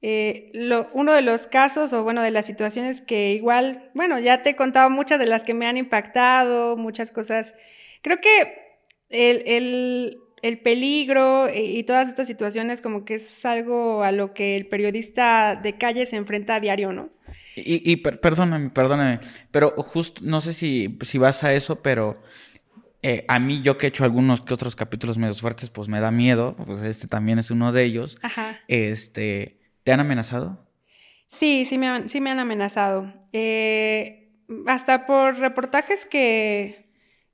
eh, 0.03 0.51
uno 0.93 1.13
de 1.13 1.23
los 1.23 1.47
casos 1.47 1.93
o 1.93 2.03
bueno, 2.03 2.23
de 2.23 2.31
las 2.31 2.47
situaciones 2.47 3.01
que 3.03 3.33
igual, 3.33 3.91
bueno, 3.95 4.19
ya 4.19 4.43
te 4.43 4.51
he 4.51 4.57
contado 4.57 4.89
muchas 4.91 5.19
de 5.19 5.27
las 5.27 5.45
que 5.45 5.55
me 5.55 5.67
han 5.67 5.77
impactado, 5.77 6.77
muchas 6.77 7.11
cosas. 7.11 7.55
Creo 8.03 8.19
que 8.19 8.55
el, 9.11 10.19
el, 10.43 10.59
peligro 10.61 11.49
y, 11.55 11.83
todas 11.83 12.09
estas 12.09 12.27
situaciones 12.27 12.81
como 12.81 13.05
que 13.05 13.15
es 13.15 13.45
algo 13.45 14.03
a 14.03 14.13
lo 14.13 14.33
que 14.33 14.57
el 14.57 14.67
periodista 14.67 15.59
de 15.63 15.77
calle 15.77 16.07
se 16.07 16.17
enfrenta 16.17 16.55
a 16.55 16.61
diario, 16.61 16.93
¿no? 16.93 17.11
Y, 17.57 17.91
y 17.91 17.97
perdóname, 17.97 18.71
perdóname, 18.71 19.21
pero 19.51 19.73
justo, 19.73 20.23
no 20.25 20.41
sé 20.41 20.55
si, 20.55 20.99
si 21.03 21.19
vas 21.19 21.45
a 21.45 21.53
eso, 21.53 21.83
pero 21.83 22.23
eh, 23.03 23.25
a 23.29 23.39
mí, 23.39 23.63
yo 23.63 23.79
que 23.79 23.87
he 23.87 23.89
hecho 23.89 24.05
algunos 24.05 24.43
que 24.43 24.55
otros 24.55 24.77
capítulos 24.77 25.19
medios 25.19 25.41
fuertes, 25.41 25.71
pues 25.71 25.89
me 25.89 26.01
da 26.01 26.11
miedo. 26.11 26.55
Pues 26.67 26.83
este 26.83 27.09
también 27.09 27.39
es 27.39 27.51
uno 27.51 27.73
de 27.73 27.85
ellos. 27.85 28.19
Ajá. 28.23 28.59
Este, 28.69 29.61
¿te 29.85 29.93
han 29.93 30.01
amenazado? 30.01 30.71
Sí, 31.29 31.65
sí 31.65 31.79
me 31.79 31.89
han, 31.89 32.09
sí 32.09 32.21
me 32.21 32.31
han 32.31 32.39
amenazado. 32.41 33.13
Eh, 33.33 34.33
hasta 34.67 35.07
por 35.07 35.39
reportajes 35.39 36.07
que, 36.07 36.80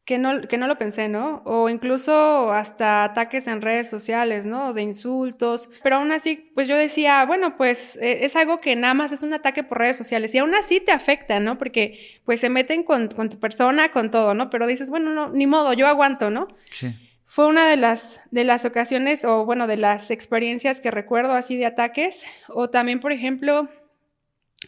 que 0.07 0.19
no, 0.19 0.43
que 0.43 0.57
no 0.57 0.69
lo 0.69 0.79
pensé, 0.79 1.09
¿no? 1.09 1.43
O 1.45 1.69
incluso 1.69 2.53
hasta 2.53 3.03
ataques 3.03 3.49
en 3.49 3.61
redes 3.61 3.91
sociales, 3.91 4.47
¿no? 4.47 4.73
De 4.73 4.81
insultos. 4.83 5.69
Pero 5.83 5.97
aún 5.97 6.13
así, 6.13 6.53
pues 6.55 6.69
yo 6.69 6.77
decía, 6.77 7.27
bueno, 7.27 7.57
pues 7.57 7.97
eh, 7.97 8.25
es 8.25 8.37
algo 8.37 8.61
que 8.61 8.77
nada 8.77 8.95
más 8.95 9.11
es 9.11 9.25
un 9.25 9.35
ataque 9.35 9.65
por 9.65 9.79
redes 9.79 9.97
sociales 9.97 10.33
y 10.33 10.39
aún 10.39 10.55
así 10.55 10.79
te 10.79 10.93
afecta, 10.93 11.41
¿no? 11.41 11.59
Porque 11.59 12.21
pues 12.25 12.39
se 12.39 12.49
meten 12.49 12.85
con, 12.85 13.09
con 13.09 13.29
tu 13.29 13.41
persona, 13.41 13.91
con 13.91 14.13
todo, 14.13 14.33
¿no? 14.33 14.49
Pero 14.49 14.69
dices, 14.69 14.91
bueno, 14.91 15.11
no, 15.11 15.31
ni 15.31 15.49
modo, 15.49 15.73
yo 15.73 15.89
aguanto, 15.89 16.31
¿no? 16.31 16.47
Sí. 16.71 16.95
Fue 17.25 17.49
una 17.49 17.69
de 17.69 17.77
las, 17.77 18.21
de 18.31 18.45
las 18.45 18.65
ocasiones 18.65 19.25
o 19.25 19.45
bueno, 19.45 19.67
de 19.67 19.77
las 19.77 20.13
experiencias 20.13 20.81
que 20.81 20.93
recuerdo 20.93 21.33
así 21.33 21.57
de 21.57 21.67
ataques. 21.67 22.25
O 22.49 22.71
también, 22.71 23.01
por 23.01 23.11
ejemplo, 23.11 23.69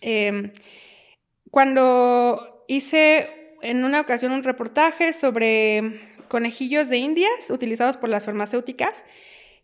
eh, 0.01 0.51
cuando 1.53 2.64
hice 2.66 3.38
en 3.62 3.84
una 3.84 4.00
ocasión 4.00 4.32
un 4.32 4.44
reportaje 4.44 5.12
sobre 5.12 6.00
conejillos 6.28 6.88
de 6.88 6.98
indias 6.98 7.50
utilizados 7.50 7.96
por 7.96 8.09
las 8.09 8.26
farmacéuticas 8.26 9.04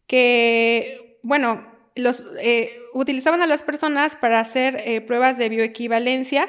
que, 0.07 1.19
bueno, 1.23 1.67
los, 1.95 2.25
eh, 2.41 2.79
utilizaban 2.93 3.43
a 3.43 3.47
las 3.47 3.63
personas 3.63 4.17
para 4.17 4.41
hacer 4.41 4.83
eh, 4.85 5.01
pruebas 5.01 5.39
de 5.39 5.49
bioequivalencia 5.49 6.49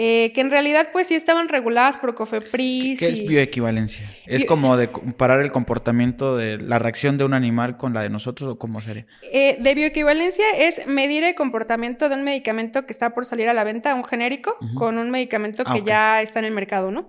eh, 0.00 0.30
que 0.32 0.42
en 0.42 0.52
realidad 0.52 0.90
pues 0.92 1.08
sí 1.08 1.16
estaban 1.16 1.48
reguladas 1.48 1.98
por 1.98 2.14
COFEPRIS. 2.14 3.00
¿Qué 3.00 3.08
es 3.08 3.26
bioequivalencia? 3.26 4.08
¿Es 4.26 4.44
como 4.44 4.76
de 4.76 4.92
comparar 4.92 5.40
el 5.40 5.50
comportamiento 5.50 6.36
de 6.36 6.56
la 6.56 6.78
reacción 6.78 7.18
de 7.18 7.24
un 7.24 7.34
animal 7.34 7.76
con 7.76 7.94
la 7.94 8.02
de 8.02 8.08
nosotros 8.08 8.52
o 8.52 8.58
cómo 8.60 8.80
sería? 8.80 9.06
Eh, 9.32 9.56
de 9.58 9.74
bioequivalencia 9.74 10.44
es 10.56 10.86
medir 10.86 11.24
el 11.24 11.34
comportamiento 11.34 12.08
de 12.08 12.14
un 12.14 12.22
medicamento 12.22 12.86
que 12.86 12.92
está 12.92 13.12
por 13.12 13.24
salir 13.24 13.48
a 13.48 13.52
la 13.54 13.64
venta, 13.64 13.92
un 13.96 14.04
genérico, 14.04 14.54
con 14.76 14.98
un 14.98 15.10
medicamento 15.10 15.64
que 15.64 15.80
ah, 15.80 15.84
ya 15.84 16.22
está 16.22 16.38
en 16.38 16.44
el 16.44 16.52
mercado, 16.52 16.92
¿no? 16.92 17.08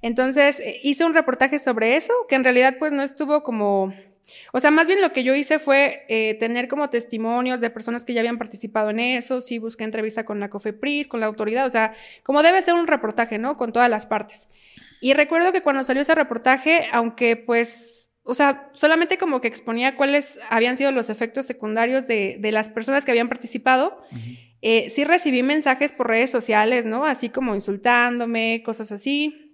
Entonces 0.00 0.60
eh, 0.60 0.80
hice 0.82 1.04
un 1.04 1.12
reportaje 1.12 1.58
sobre 1.58 1.96
eso, 1.96 2.14
que 2.26 2.36
en 2.36 2.44
realidad 2.44 2.76
pues 2.78 2.90
no 2.90 3.02
estuvo 3.02 3.42
como 3.42 3.92
o 4.52 4.60
sea, 4.60 4.70
más 4.70 4.86
bien 4.86 5.00
lo 5.00 5.12
que 5.12 5.24
yo 5.24 5.34
hice 5.34 5.58
fue 5.58 6.04
eh, 6.08 6.34
tener 6.34 6.68
como 6.68 6.90
testimonios 6.90 7.60
de 7.60 7.70
personas 7.70 8.04
que 8.04 8.14
ya 8.14 8.20
habían 8.20 8.38
participado 8.38 8.90
en 8.90 9.00
eso, 9.00 9.42
sí 9.42 9.58
busqué 9.58 9.84
entrevista 9.84 10.24
con 10.24 10.40
la 10.40 10.50
COFEPRIS, 10.50 11.08
con 11.08 11.20
la 11.20 11.26
autoridad, 11.26 11.66
o 11.66 11.70
sea, 11.70 11.94
como 12.22 12.42
debe 12.42 12.62
ser 12.62 12.74
un 12.74 12.86
reportaje, 12.86 13.38
¿no? 13.38 13.56
Con 13.56 13.72
todas 13.72 13.90
las 13.90 14.06
partes. 14.06 14.48
Y 15.00 15.14
recuerdo 15.14 15.52
que 15.52 15.62
cuando 15.62 15.82
salió 15.82 16.02
ese 16.02 16.14
reportaje, 16.14 16.88
aunque 16.92 17.36
pues, 17.36 18.10
o 18.22 18.34
sea, 18.34 18.68
solamente 18.74 19.18
como 19.18 19.40
que 19.40 19.48
exponía 19.48 19.96
cuáles 19.96 20.38
habían 20.50 20.76
sido 20.76 20.92
los 20.92 21.08
efectos 21.08 21.46
secundarios 21.46 22.06
de, 22.06 22.36
de 22.38 22.52
las 22.52 22.68
personas 22.68 23.04
que 23.04 23.10
habían 23.10 23.28
participado, 23.28 24.02
eh, 24.62 24.90
sí 24.90 25.04
recibí 25.04 25.42
mensajes 25.42 25.92
por 25.92 26.08
redes 26.08 26.30
sociales, 26.30 26.84
¿no? 26.84 27.06
Así 27.06 27.30
como 27.30 27.54
insultándome, 27.54 28.62
cosas 28.64 28.92
así. 28.92 29.49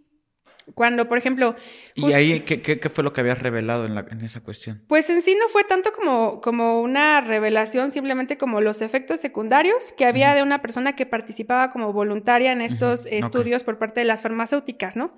Cuando, 0.75 1.09
por 1.09 1.17
ejemplo... 1.17 1.55
¿Y 1.95 2.12
ahí 2.12 2.41
¿qué, 2.41 2.61
qué, 2.61 2.89
fue 2.89 3.05
lo 3.05 3.12
que 3.12 3.21
habías 3.21 3.41
revelado 3.41 3.87
en, 3.87 3.95
la, 3.95 4.05
en, 4.11 4.21
esa 4.23 4.41
cuestión? 4.41 4.83
Pues 4.89 5.09
en 5.11 5.23
sí 5.23 5.37
no 5.39 5.49
fue 5.49 5.64
tanto 5.64 5.93
como, 5.93 6.41
como 6.41 6.81
una 6.81 7.21
revelación, 7.21 7.93
simplemente 7.93 8.37
como 8.37 8.61
los 8.61 8.81
efectos 8.81 9.21
secundarios 9.21 9.93
que 9.93 10.07
había 10.07 10.35
de 10.35 10.43
una 10.43 10.62
persona 10.62 10.97
que 10.97 11.07
participaba 11.07 11.71
como 11.71 11.93
voluntaria 11.93 12.53
en 12.53 12.61
estos 12.61 13.07
estudios 13.07 13.62
por 13.62 13.79
parte 13.79 14.01
de 14.01 14.07
las 14.07 14.23
farmacéuticas, 14.23 14.97
¿no? 14.97 15.17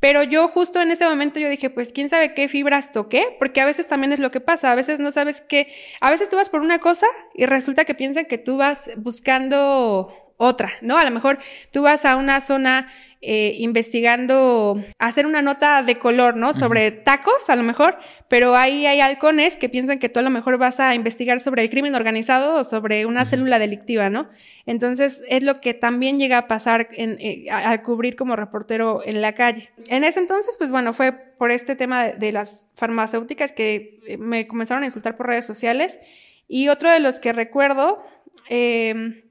Pero 0.00 0.22
yo 0.22 0.48
justo 0.48 0.80
en 0.80 0.90
ese 0.90 1.06
momento 1.06 1.40
yo 1.40 1.48
dije, 1.48 1.70
pues 1.70 1.92
quién 1.92 2.08
sabe 2.08 2.32
qué 2.32 2.48
fibras 2.48 2.92
toqué, 2.92 3.36
porque 3.38 3.60
a 3.60 3.64
veces 3.64 3.88
también 3.88 4.12
es 4.12 4.20
lo 4.20 4.30
que 4.30 4.40
pasa, 4.40 4.70
a 4.70 4.74
veces 4.74 5.00
no 5.00 5.10
sabes 5.10 5.40
qué, 5.40 5.74
a 6.00 6.10
veces 6.10 6.28
tú 6.28 6.36
vas 6.36 6.48
por 6.48 6.60
una 6.60 6.78
cosa 6.78 7.06
y 7.34 7.46
resulta 7.46 7.84
que 7.84 7.94
piensan 7.94 8.26
que 8.26 8.38
tú 8.38 8.56
vas 8.56 8.90
buscando 8.96 10.14
otra, 10.36 10.70
¿no? 10.82 10.96
A 10.98 11.04
lo 11.04 11.10
mejor 11.10 11.38
tú 11.72 11.82
vas 11.82 12.04
a 12.04 12.14
una 12.14 12.40
zona 12.40 12.92
eh, 13.20 13.56
investigando, 13.58 14.80
hacer 14.98 15.26
una 15.26 15.42
nota 15.42 15.82
de 15.82 15.98
color, 15.98 16.36
¿no? 16.36 16.52
Sobre 16.52 16.92
tacos, 16.92 17.50
a 17.50 17.56
lo 17.56 17.64
mejor, 17.64 17.98
pero 18.28 18.54
ahí 18.54 18.86
hay 18.86 19.00
halcones 19.00 19.56
que 19.56 19.68
piensan 19.68 19.98
que 19.98 20.08
tú 20.08 20.20
a 20.20 20.22
lo 20.22 20.30
mejor 20.30 20.56
vas 20.56 20.78
a 20.78 20.94
investigar 20.94 21.40
sobre 21.40 21.62
el 21.62 21.70
crimen 21.70 21.96
organizado 21.96 22.54
o 22.54 22.64
sobre 22.64 23.06
una 23.06 23.24
célula 23.24 23.58
delictiva, 23.58 24.08
¿no? 24.08 24.28
Entonces, 24.66 25.20
es 25.28 25.42
lo 25.42 25.60
que 25.60 25.74
también 25.74 26.20
llega 26.20 26.38
a 26.38 26.46
pasar 26.46 26.90
en, 26.92 27.16
eh, 27.20 27.46
a, 27.50 27.82
cubrir 27.82 28.14
como 28.14 28.36
reportero 28.36 29.02
en 29.04 29.20
la 29.20 29.32
calle. 29.32 29.70
En 29.88 30.04
ese 30.04 30.20
entonces, 30.20 30.56
pues 30.56 30.70
bueno, 30.70 30.92
fue 30.92 31.12
por 31.12 31.50
este 31.50 31.74
tema 31.74 32.04
de, 32.04 32.30
las 32.30 32.68
farmacéuticas 32.74 33.52
que 33.52 33.98
eh, 34.06 34.16
me 34.16 34.46
comenzaron 34.46 34.84
a 34.84 34.86
insultar 34.86 35.16
por 35.16 35.26
redes 35.26 35.44
sociales. 35.44 35.98
Y 36.46 36.68
otro 36.68 36.88
de 36.88 37.00
los 37.00 37.18
que 37.18 37.32
recuerdo 37.32 38.00
eh, 38.48 39.24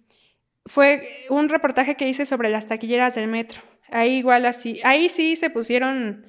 fue 0.65 1.25
un 1.29 1.47
reportaje 1.47 1.95
que 1.95 2.09
hice 2.09 2.25
sobre 2.25 2.49
las 2.49 2.67
taquilleras 2.67 3.15
del 3.15 3.27
metro. 3.27 3.61
Ahí 3.91 4.17
igual 4.17 4.45
así, 4.45 4.81
ahí 4.83 5.09
sí 5.09 5.35
se 5.35 5.49
pusieron, 5.49 6.25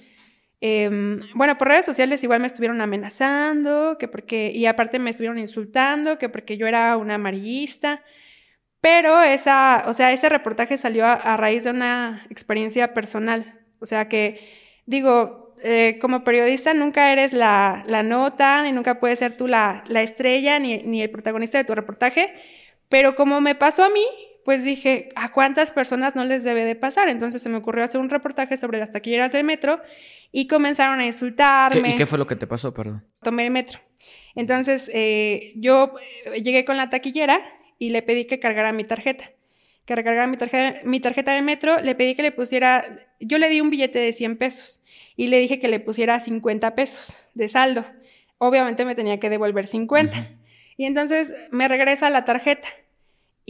em, 0.61 1.21
bueno, 1.35 1.59
por 1.59 1.69
redes 1.69 1.85
sociales 1.87 2.23
igual 2.25 2.41
me 2.41 2.47
estuvieron 2.47 2.81
amenazando, 2.81 3.97
que 3.99 4.09
porque, 4.09 4.51
y 4.53 4.67
aparte 4.67 4.99
me 4.99 5.11
estuvieron 5.11 5.39
insultando, 5.39 6.19
que 6.19 6.29
porque 6.29 6.57
yo 6.57 6.67
era 6.67 6.97
una 6.97 7.15
amarillista. 7.17 8.03
Pero 8.81 9.23
esa, 9.23 9.85
o 9.87 9.95
sea, 9.95 10.13
ese 10.13 10.29
reportaje 10.29 10.79
salió 10.79 11.05
a, 11.07 11.37
raíz 11.37 11.65
de 11.65 11.71
una 11.71 12.27
experiencia 12.31 12.95
personal. 12.95 13.61
O 13.81 13.87
sea 13.87 14.09
que, 14.09 14.41
digo, 14.87 15.55
eh, 15.63 15.99
como 16.01 16.25
periodista 16.25 16.75
nunca 16.75 17.13
eres 17.13 17.33
la, 17.33 17.83
la, 17.87 18.03
nota, 18.05 18.63
ni 18.63 18.73
nunca 18.73 19.01
puedes 19.01 19.19
ser 19.19 19.37
tú 19.37 19.49
la, 19.49 19.83
la 19.89 20.03
estrella, 20.03 20.59
ni, 20.61 20.79
ni 20.85 21.03
el 21.03 21.11
protagonista 21.11 21.59
de 21.59 21.65
tu 21.65 21.75
reportaje. 21.75 22.35
Pero 22.89 23.17
como 23.17 23.41
me 23.41 23.55
pasó 23.55 23.85
a 23.85 23.91
mí, 23.91 24.07
pues 24.49 24.65
dije, 24.65 25.11
¿a 25.15 25.31
cuántas 25.31 25.71
personas 25.71 26.17
no 26.17 26.25
les 26.25 26.43
debe 26.43 26.65
de 26.65 26.75
pasar? 26.75 27.11
Entonces 27.11 27.43
se 27.43 27.51
me 27.51 27.59
ocurrió 27.59 27.85
hacer 27.85 28.01
un 28.01 28.09
reportaje 28.09 28.57
sobre 28.57 28.79
las 28.79 28.91
taquilleras 28.91 29.31
del 29.31 29.45
metro 29.45 29.79
y 30.33 30.47
comenzaron 30.47 31.01
a 31.01 31.05
insultarme. 31.05 31.91
¿Y 31.91 31.97
qué 31.97 32.07
fue 32.07 32.17
lo 32.17 32.27
que 32.27 32.35
te 32.35 32.47
pasó, 32.47 32.73
perdón? 32.73 33.05
Tomé 33.23 33.45
el 33.45 33.51
metro. 33.51 33.79
Entonces 34.35 34.91
eh, 34.95 35.53
yo 35.57 35.93
llegué 36.43 36.65
con 36.65 36.79
la 36.79 36.89
taquillera 36.89 37.43
y 37.79 37.91
le 37.91 38.01
pedí 38.01 38.25
que 38.25 38.41
cargara 38.41 38.73
mi 38.73 38.85
tarjeta. 38.85 39.33
Que 39.85 39.95
recargara 39.95 40.27
mi 40.27 40.39
tarjeta, 40.39 40.81
mi 40.83 40.99
tarjeta 41.01 41.35
del 41.35 41.45
metro, 41.45 41.83
le 41.83 41.95
pedí 41.95 42.15
que 42.15 42.23
le 42.23 42.33
pusiera, 42.33 42.87
yo 43.21 43.37
le 43.37 43.51
di 43.51 43.61
un 43.61 43.69
billete 43.69 43.99
de 43.99 44.15
100 44.15 44.39
pesos 44.39 44.83
y 45.15 45.27
le 45.27 45.41
dije 45.41 45.61
que 45.61 45.69
le 45.69 45.79
pusiera 45.79 46.21
50 46.21 46.75
pesos 46.75 47.19
de 47.35 47.51
saldo. 47.51 47.85
Obviamente 48.39 48.87
me 48.87 48.95
tenía 48.95 49.21
que 49.21 49.29
devolver 49.29 49.67
50. 49.67 50.39
Y 50.79 50.87
entonces 50.87 51.35
me 51.51 51.69
regresa 51.69 52.09
la 52.09 52.25
tarjeta 52.25 52.67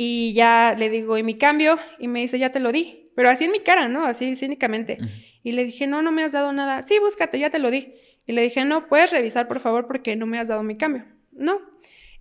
y 0.01 0.33
ya 0.33 0.77
le 0.79 0.91
digo, 0.91 1.19
¿y 1.19 1.25
mi 1.25 1.35
cambio? 1.35 1.77
Y 1.99 2.07
me 2.07 2.21
dice, 2.21 2.39
ya 2.39 2.53
te 2.53 2.61
lo 2.61 2.71
di. 2.71 3.11
Pero 3.17 3.31
así 3.31 3.47
en 3.47 3.51
mi 3.51 3.59
cara, 3.59 3.89
¿no? 3.89 4.07
Así 4.07 4.37
cínicamente. 4.37 4.97
Y 5.43 5.51
le 5.51 5.65
dije, 5.65 5.89
no, 5.89 6.03
no 6.03 6.13
me 6.13 6.23
has 6.23 6.31
dado 6.31 6.53
nada. 6.53 6.83
Sí, 6.83 7.01
búscate, 7.01 7.37
ya 7.41 7.51
te 7.51 7.59
lo 7.59 7.69
di. 7.69 7.95
Y 8.25 8.31
le 8.31 8.43
dije, 8.43 8.65
no, 8.65 8.87
puedes 8.87 9.11
revisar, 9.11 9.49
por 9.49 9.59
favor, 9.59 9.89
porque 9.89 10.15
no 10.15 10.25
me 10.27 10.39
has 10.39 10.47
dado 10.47 10.63
mi 10.63 10.77
cambio. 10.77 11.05
No, 11.33 11.59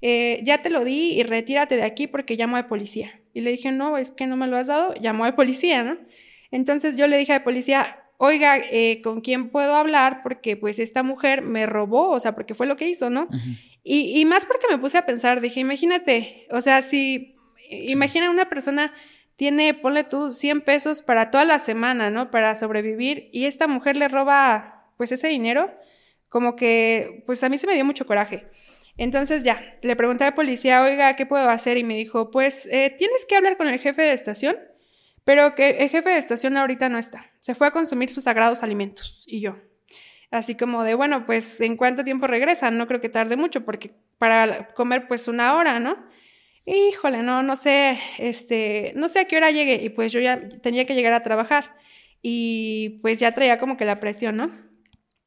eh, 0.02 0.42
ya 0.44 0.64
te 0.64 0.72
lo 0.72 0.84
di 0.84 1.20
y 1.20 1.22
retírate 1.22 1.76
de 1.76 1.84
aquí 1.84 2.08
porque 2.08 2.36
llamo 2.36 2.58
a 2.58 2.68
policía. 2.68 3.22
Y 3.32 3.42
le 3.42 3.52
dije, 3.52 3.72
no, 3.72 4.00
es 4.00 4.10
que 4.10 4.26
no 4.26 4.38
me 4.38 4.48
lo 4.48 4.58
has 4.58 4.66
dado, 4.66 4.96
llamo 5.00 5.26
a 5.26 5.36
policía, 5.36 5.84
¿no? 5.84 6.00
Entonces 6.50 6.98
yo 6.98 7.06
le 7.06 7.20
dije 7.20 7.34
a 7.34 7.44
policía, 7.44 8.00
oiga, 8.18 8.58
eh, 8.58 9.02
¿con 9.04 9.22
quién 9.22 9.52
puedo 9.52 9.76
hablar? 9.76 10.24
Porque 10.24 10.58
pues 10.58 10.80
esta 10.80 11.04
mujer 11.04 11.44
me 11.44 11.68
robó, 11.68 12.10
o 12.10 12.20
sea, 12.20 12.34
porque 12.34 12.56
fue 12.56 12.66
lo 12.66 12.76
que 12.76 12.90
hizo, 12.90 13.12
¿no? 13.12 13.28
y, 13.84 14.20
y, 14.20 14.26
más 14.26 14.48
porque 14.48 14.66
me 14.68 14.80
puse 14.80 14.98
a 14.98 15.06
pensar, 15.06 15.42
dije, 15.42 15.60
imagínate, 15.60 16.48
o 16.50 16.60
sea, 16.60 16.82
si 16.82 17.37
Imagina 17.70 18.30
una 18.30 18.50
persona 18.50 18.94
tiene, 19.38 19.74
ponle 19.76 20.04
tú, 20.04 20.34
100 20.34 20.62
pesos 20.62 21.02
para 21.02 21.32
toda 21.32 21.46
la 21.46 21.60
semana, 21.60 22.10
¿no? 22.10 22.32
Para 22.32 22.56
sobrevivir 22.56 23.30
y 23.32 23.46
esta 23.46 23.68
mujer 23.68 23.96
le 23.96 24.08
roba, 24.08 24.92
pues, 24.98 25.12
ese 25.12 25.28
dinero, 25.28 25.72
como 26.28 26.56
que, 26.56 27.24
pues, 27.26 27.44
a 27.44 27.50
mí 27.50 27.58
se 27.58 27.68
me 27.68 27.76
dio 27.76 27.86
mucho 27.86 28.06
coraje. 28.08 28.48
Entonces 28.98 29.44
ya, 29.44 29.78
le 29.84 29.96
pregunté 29.96 30.24
a 30.24 30.32
la 30.32 30.36
policía, 30.36 30.82
oiga, 30.82 31.16
¿qué 31.16 31.28
puedo 31.28 31.48
hacer? 31.50 31.78
Y 31.78 31.84
me 31.84 31.96
dijo, 31.96 32.32
pues, 32.32 32.66
eh, 32.72 32.96
tienes 32.98 33.26
que 33.28 33.36
hablar 33.36 33.58
con 33.58 33.68
el 33.68 33.80
jefe 33.80 34.02
de 34.02 34.14
estación, 34.14 34.58
pero 35.24 35.54
que 35.54 35.70
el 35.82 35.90
jefe 35.90 36.10
de 36.10 36.18
estación 36.18 36.58
ahorita 36.58 36.90
no 36.90 36.98
está. 36.98 37.32
Se 37.40 37.54
fue 37.54 37.68
a 37.68 37.72
consumir 37.72 38.10
sus 38.10 38.24
sagrados 38.24 38.64
alimentos. 38.64 39.24
Y 39.28 39.42
yo, 39.42 39.58
así 40.32 40.56
como 40.56 40.84
de, 40.84 40.96
bueno, 40.96 41.28
pues, 41.28 41.62
¿en 41.62 41.78
cuánto 41.78 42.04
tiempo 42.04 42.26
regresa? 42.26 42.72
No 42.72 42.88
creo 42.88 43.02
que 43.02 43.10
tarde 43.10 43.38
mucho, 43.38 43.64
porque 43.66 43.92
para 44.18 44.70
comer, 44.70 45.08
pues, 45.08 45.28
una 45.28 45.56
hora, 45.56 45.80
¿no? 45.80 46.08
Híjole, 46.68 47.24
no, 47.24 47.42
no 47.44 47.56
sé, 47.56 48.00
este, 48.18 48.92
no 48.96 49.10
sé 49.10 49.20
a 49.22 49.26
qué 49.26 49.38
hora 49.38 49.52
llegue 49.52 49.82
y 49.84 49.90
pues 49.90 50.12
yo 50.12 50.20
ya 50.20 50.50
tenía 50.50 50.86
que 50.86 50.96
llegar 50.96 51.14
a 51.14 51.24
trabajar 51.24 51.76
y 52.22 53.00
pues 53.02 53.20
ya 53.20 53.34
traía 53.34 53.58
como 53.58 53.78
que 53.78 53.86
la 53.86 54.00
presión, 54.00 54.36
¿no? 54.36 54.52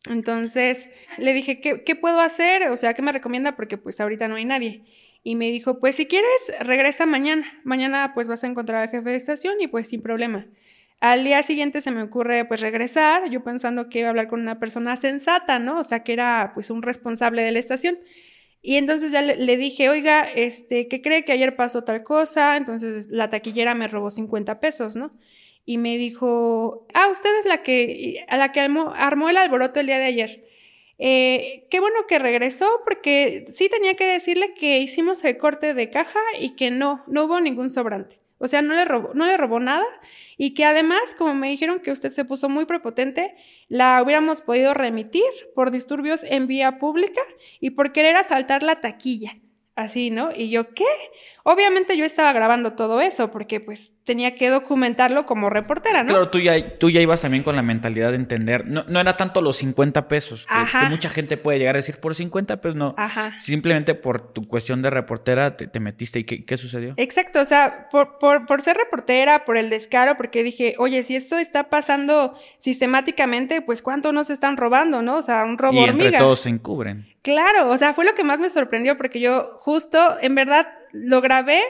Entonces 0.09 0.89
le 1.19 1.33
dije, 1.33 1.61
¿qué, 1.61 1.83
¿qué 1.85 1.97
puedo 1.97 2.21
hacer? 2.21 2.69
O 2.69 2.77
sea, 2.77 2.95
¿qué 2.95 3.03
me 3.03 3.13
recomienda? 3.13 3.57
Porque 3.57 3.79
pues 3.79 4.01
ahorita 4.01 4.29
no 4.29 4.37
hay 4.37 4.45
nadie. 4.45 4.85
Y 5.23 5.37
me 5.37 5.51
dijo, 5.51 5.81
pues 5.81 5.97
si 5.97 6.07
quieres, 6.07 6.31
regresa 6.61 7.07
mañana. 7.07 7.47
Mañana 7.65 8.13
pues 8.15 8.29
vas 8.29 8.45
a 8.45 8.47
encontrar 8.47 8.83
al 8.83 8.91
jefe 8.91 9.11
de 9.11 9.17
estación 9.17 9.61
y 9.61 9.69
pues 9.69 9.89
sin 9.89 10.03
problema. 10.03 10.47
Al 11.01 11.25
día 11.25 11.43
siguiente 11.43 11.81
se 11.81 11.91
me 11.91 12.03
ocurre 12.03 12.45
pues 12.45 12.61
regresar, 12.61 13.31
yo 13.31 13.43
pensando 13.43 13.89
que 13.89 14.01
iba 14.01 14.09
a 14.09 14.11
hablar 14.11 14.29
con 14.29 14.41
una 14.41 14.59
persona 14.59 14.97
sensata, 14.97 15.59
¿no? 15.59 15.81
O 15.81 15.85
sea, 15.85 16.05
que 16.05 16.13
era 16.13 16.53
pues 16.55 16.71
un 16.71 16.83
responsable 16.83 17.43
de 17.43 17.53
la 17.53 17.59
estación. 17.59 17.99
Y 18.63 18.77
entonces 18.77 19.11
ya 19.13 19.23
le, 19.23 19.57
dije, 19.57 19.89
oiga, 19.89 20.23
este, 20.23 20.87
¿qué 20.89 21.01
cree 21.01 21.25
que 21.25 21.33
ayer 21.33 21.57
pasó 21.57 21.83
tal 21.85 22.05
cosa? 22.05 22.57
Entonces 22.57 23.09
la 23.09 23.31
taquillera 23.31 23.75
me 23.75 23.89
robó 23.89 24.11
50 24.11 24.61
pesos, 24.61 24.97
¿no? 24.97 25.11
Y 25.65 25.79
me 25.79 25.97
dijo, 25.97 26.87
ah, 26.95 27.09
usted 27.11 27.31
es 27.39 27.47
la 27.47 27.63
que, 27.63 28.25
a 28.29 28.37
la 28.37 28.53
que 28.53 28.61
armó, 28.61 29.29
el 29.29 29.37
alboroto 29.37 29.81
el 29.81 29.87
día 29.87 29.99
de 29.99 30.05
ayer. 30.05 30.45
Eh, 30.99 31.67
qué 31.71 31.81
bueno 31.81 32.07
que 32.07 32.19
regresó 32.19 32.69
porque 32.85 33.47
sí 33.55 33.71
tenía 33.71 33.95
que 33.95 34.05
decirle 34.05 34.53
que 34.55 34.79
hicimos 34.79 35.25
el 35.25 35.39
corte 35.39 35.73
de 35.73 35.89
caja 35.89 36.21
y 36.39 36.57
que 36.57 36.71
no, 36.71 37.03
no 37.07 37.25
hubo 37.25 37.41
ningún 37.41 37.71
sobrante. 37.71 38.21
O 38.43 38.49
sea, 38.49 38.63
no 38.63 38.75
le 38.75 38.87
robó, 38.87 39.11
no 39.15 39.27
le 39.27 39.37
robó 39.37 39.61
nada 39.61 39.85
y 40.39 40.55
que 40.55 40.65
además, 40.65 41.15
como 41.17 41.35
me 41.35 41.51
dijeron 41.51 41.81
que 41.81 41.93
usted 41.93 42.11
se 42.11 42.25
puso 42.25 42.49
muy 42.49 42.65
prepotente, 42.65 43.35
la 43.71 44.03
hubiéramos 44.03 44.43
podido 44.43 44.75
remitir 44.75 45.23
por 45.55 45.71
disturbios 45.71 46.25
en 46.25 46.49
vía 46.49 46.79
pública 46.79 47.23
y 47.61 47.71
por 47.71 47.93
querer 47.93 48.17
asaltar 48.17 48.65
la 48.65 48.81
taquilla. 48.81 49.39
Así, 49.77 50.11
¿no? 50.11 50.31
Y 50.37 50.51
yo, 50.51 50.75
¿qué? 50.75 50.85
Obviamente 51.45 51.97
yo 51.97 52.05
estaba 52.05 52.33
grabando 52.33 52.75
todo 52.75 53.01
eso 53.01 53.31
porque 53.31 53.61
pues 53.61 53.95
tenía 54.11 54.35
que 54.35 54.49
documentarlo 54.49 55.25
como 55.25 55.51
reportera, 55.51 56.03
¿no? 56.03 56.09
Claro, 56.09 56.31
tú 56.31 56.41
ya, 56.41 56.79
tú 56.79 56.91
ya 56.91 57.01
ibas 57.01 57.21
también 57.21 57.45
con 57.45 57.55
la 57.55 57.63
mentalidad 57.63 58.11
de 58.11 58.17
entender, 58.17 58.67
no, 58.67 58.85
no 58.89 58.99
era 58.99 59.17
tanto 59.17 59.41
los 59.41 59.59
50 59.59 60.09
pesos, 60.09 60.49
que, 60.49 60.89
mucha 60.89 61.11
gente 61.11 61.37
puede 61.37 61.61
llegar 61.61 61.77
a 61.77 61.79
decir 61.79 61.99
por 61.99 62.17
50 62.17 62.61
pesos, 62.61 62.75
no. 62.75 62.97
Ajá. 62.99 63.39
Simplemente 63.39 63.95
por 63.95 64.33
tu 64.33 64.49
cuestión 64.49 64.83
de 64.83 64.91
reportera 64.91 65.57
te, 65.57 65.79
metiste 65.79 66.19
y 66.19 66.25
¿qué, 66.25 66.57
sucedió? 66.57 66.95
Exacto, 66.97 67.41
o 67.41 67.45
sea, 67.45 67.89
por, 67.93 68.19
por, 68.19 68.47
por, 68.47 68.63
ser 68.63 68.79
reportera, 68.79 69.45
por 69.45 69.57
el 69.57 69.71
descaro, 69.71 70.17
porque 70.17 70.43
dije, 70.43 70.75
oye, 70.79 71.05
si 71.05 71.15
esto 71.15 71.39
está 71.39 71.69
pasando 71.71 72.37
sistemáticamente, 72.59 73.63
pues 73.63 73.81
cuánto 73.81 74.11
nos 74.11 74.29
están 74.29 74.57
robando, 74.57 75.03
¿no? 75.03 75.19
O 75.19 75.23
sea, 75.23 75.45
un 75.45 75.57
robo 75.57 75.87
y 75.87 75.89
entre 75.89 76.11
todos 76.11 76.41
se 76.41 76.49
encubren. 76.49 77.07
Claro, 77.23 77.71
o 77.71 77.79
sea, 77.79 77.95
fue 77.95 78.05
lo 78.05 78.17
que 78.17 78.25
más 78.25 78.41
me 78.41 78.51
sorprendió 78.51 78.97
porque 78.97 79.21
yo 79.21 79.61
justo, 79.61 80.17
en 80.21 80.35
verdad, 80.35 80.67
lo 80.91 81.21
grabé 81.21 81.63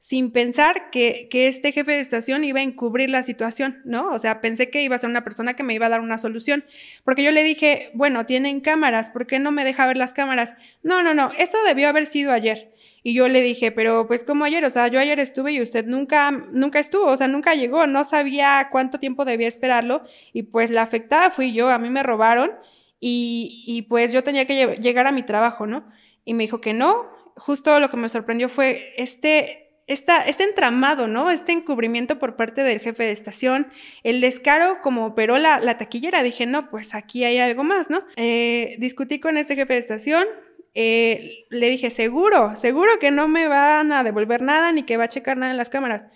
sin 0.00 0.30
pensar 0.30 0.90
que, 0.90 1.28
que, 1.30 1.48
este 1.48 1.72
jefe 1.72 1.92
de 1.92 2.00
estación 2.00 2.44
iba 2.44 2.60
a 2.60 2.62
encubrir 2.62 3.10
la 3.10 3.22
situación, 3.22 3.80
¿no? 3.84 4.12
O 4.12 4.18
sea, 4.18 4.40
pensé 4.40 4.70
que 4.70 4.82
iba 4.82 4.94
a 4.94 4.98
ser 4.98 5.10
una 5.10 5.24
persona 5.24 5.54
que 5.54 5.64
me 5.64 5.74
iba 5.74 5.86
a 5.86 5.88
dar 5.88 6.00
una 6.00 6.18
solución, 6.18 6.64
porque 7.04 7.22
yo 7.24 7.32
le 7.32 7.42
dije, 7.42 7.90
bueno, 7.94 8.24
tienen 8.26 8.60
cámaras, 8.60 9.10
¿por 9.10 9.26
qué 9.26 9.38
no 9.38 9.52
me 9.52 9.64
deja 9.64 9.86
ver 9.86 9.96
las 9.96 10.12
cámaras? 10.12 10.54
No, 10.82 11.02
no, 11.02 11.12
no, 11.12 11.32
eso 11.38 11.58
debió 11.66 11.88
haber 11.88 12.06
sido 12.06 12.32
ayer. 12.32 12.72
Y 13.02 13.14
yo 13.14 13.28
le 13.28 13.40
dije, 13.40 13.70
pero 13.70 14.08
pues 14.08 14.24
como 14.24 14.44
ayer, 14.44 14.64
o 14.64 14.70
sea, 14.70 14.88
yo 14.88 14.98
ayer 14.98 15.20
estuve 15.20 15.52
y 15.52 15.62
usted 15.62 15.86
nunca, 15.86 16.30
nunca 16.30 16.80
estuvo, 16.80 17.06
o 17.06 17.16
sea, 17.16 17.28
nunca 17.28 17.54
llegó, 17.54 17.86
no 17.86 18.04
sabía 18.04 18.68
cuánto 18.72 18.98
tiempo 18.98 19.24
debía 19.24 19.46
esperarlo 19.46 20.02
y 20.32 20.42
pues 20.42 20.70
la 20.70 20.82
afectada 20.82 21.30
fui 21.30 21.52
yo, 21.52 21.70
a 21.70 21.78
mí 21.78 21.88
me 21.88 22.02
robaron 22.02 22.50
y, 22.98 23.62
y 23.64 23.82
pues 23.82 24.12
yo 24.12 24.24
tenía 24.24 24.46
que 24.46 24.76
llegar 24.80 25.06
a 25.06 25.12
mi 25.12 25.22
trabajo, 25.22 25.68
¿no? 25.68 25.88
Y 26.24 26.34
me 26.34 26.42
dijo 26.42 26.60
que 26.60 26.72
no, 26.72 26.96
justo 27.36 27.78
lo 27.78 27.90
que 27.90 27.96
me 27.96 28.08
sorprendió 28.08 28.48
fue 28.48 28.92
este, 28.96 29.65
esta, 29.86 30.22
este 30.22 30.44
entramado, 30.44 31.06
¿no? 31.06 31.30
Este 31.30 31.52
encubrimiento 31.52 32.18
por 32.18 32.36
parte 32.36 32.62
del 32.62 32.80
jefe 32.80 33.04
de 33.04 33.12
estación, 33.12 33.68
el 34.02 34.20
descaro 34.20 34.80
como 34.82 35.06
operó 35.06 35.38
la, 35.38 35.78
taquillera. 35.78 36.22
Dije, 36.22 36.46
no, 36.46 36.70
pues 36.70 36.94
aquí 36.94 37.24
hay 37.24 37.38
algo 37.38 37.62
más, 37.62 37.88
¿no? 37.90 38.04
Eh, 38.16 38.76
discutí 38.78 39.20
con 39.20 39.36
este 39.36 39.54
jefe 39.54 39.74
de 39.74 39.78
estación. 39.78 40.26
Eh, 40.74 41.46
le 41.50 41.70
dije, 41.70 41.90
seguro, 41.90 42.56
seguro 42.56 42.98
que 43.00 43.10
no 43.10 43.28
me 43.28 43.48
van 43.48 43.92
a 43.92 44.04
devolver 44.04 44.42
nada 44.42 44.72
ni 44.72 44.82
que 44.82 44.96
va 44.96 45.04
a 45.04 45.08
checar 45.08 45.36
nada 45.36 45.52
en 45.52 45.56
las 45.56 45.70
cámaras. 45.70 46.06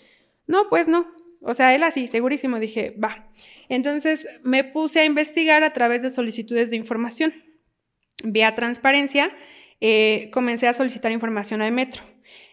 No, 0.47 0.69
pues 0.69 0.89
no. 0.89 1.07
O 1.41 1.55
sea, 1.55 1.75
él 1.75 1.83
así, 1.85 2.09
segurísimo, 2.09 2.59
dije, 2.59 2.95
va. 3.03 3.31
Entonces 3.69 4.27
me 4.43 4.65
puse 4.65 5.01
a 5.01 5.05
investigar 5.05 5.63
a 5.63 5.73
través 5.73 6.03
de 6.03 6.11
solicitudes 6.11 6.71
de 6.71 6.77
información. 6.77 7.33
Vía 8.23 8.55
transparencia, 8.55 9.35
eh, 9.81 10.29
comencé 10.33 10.69
a 10.69 10.75
solicitar 10.75 11.13
información 11.13 11.63
al 11.63 11.73
metro. 11.73 12.10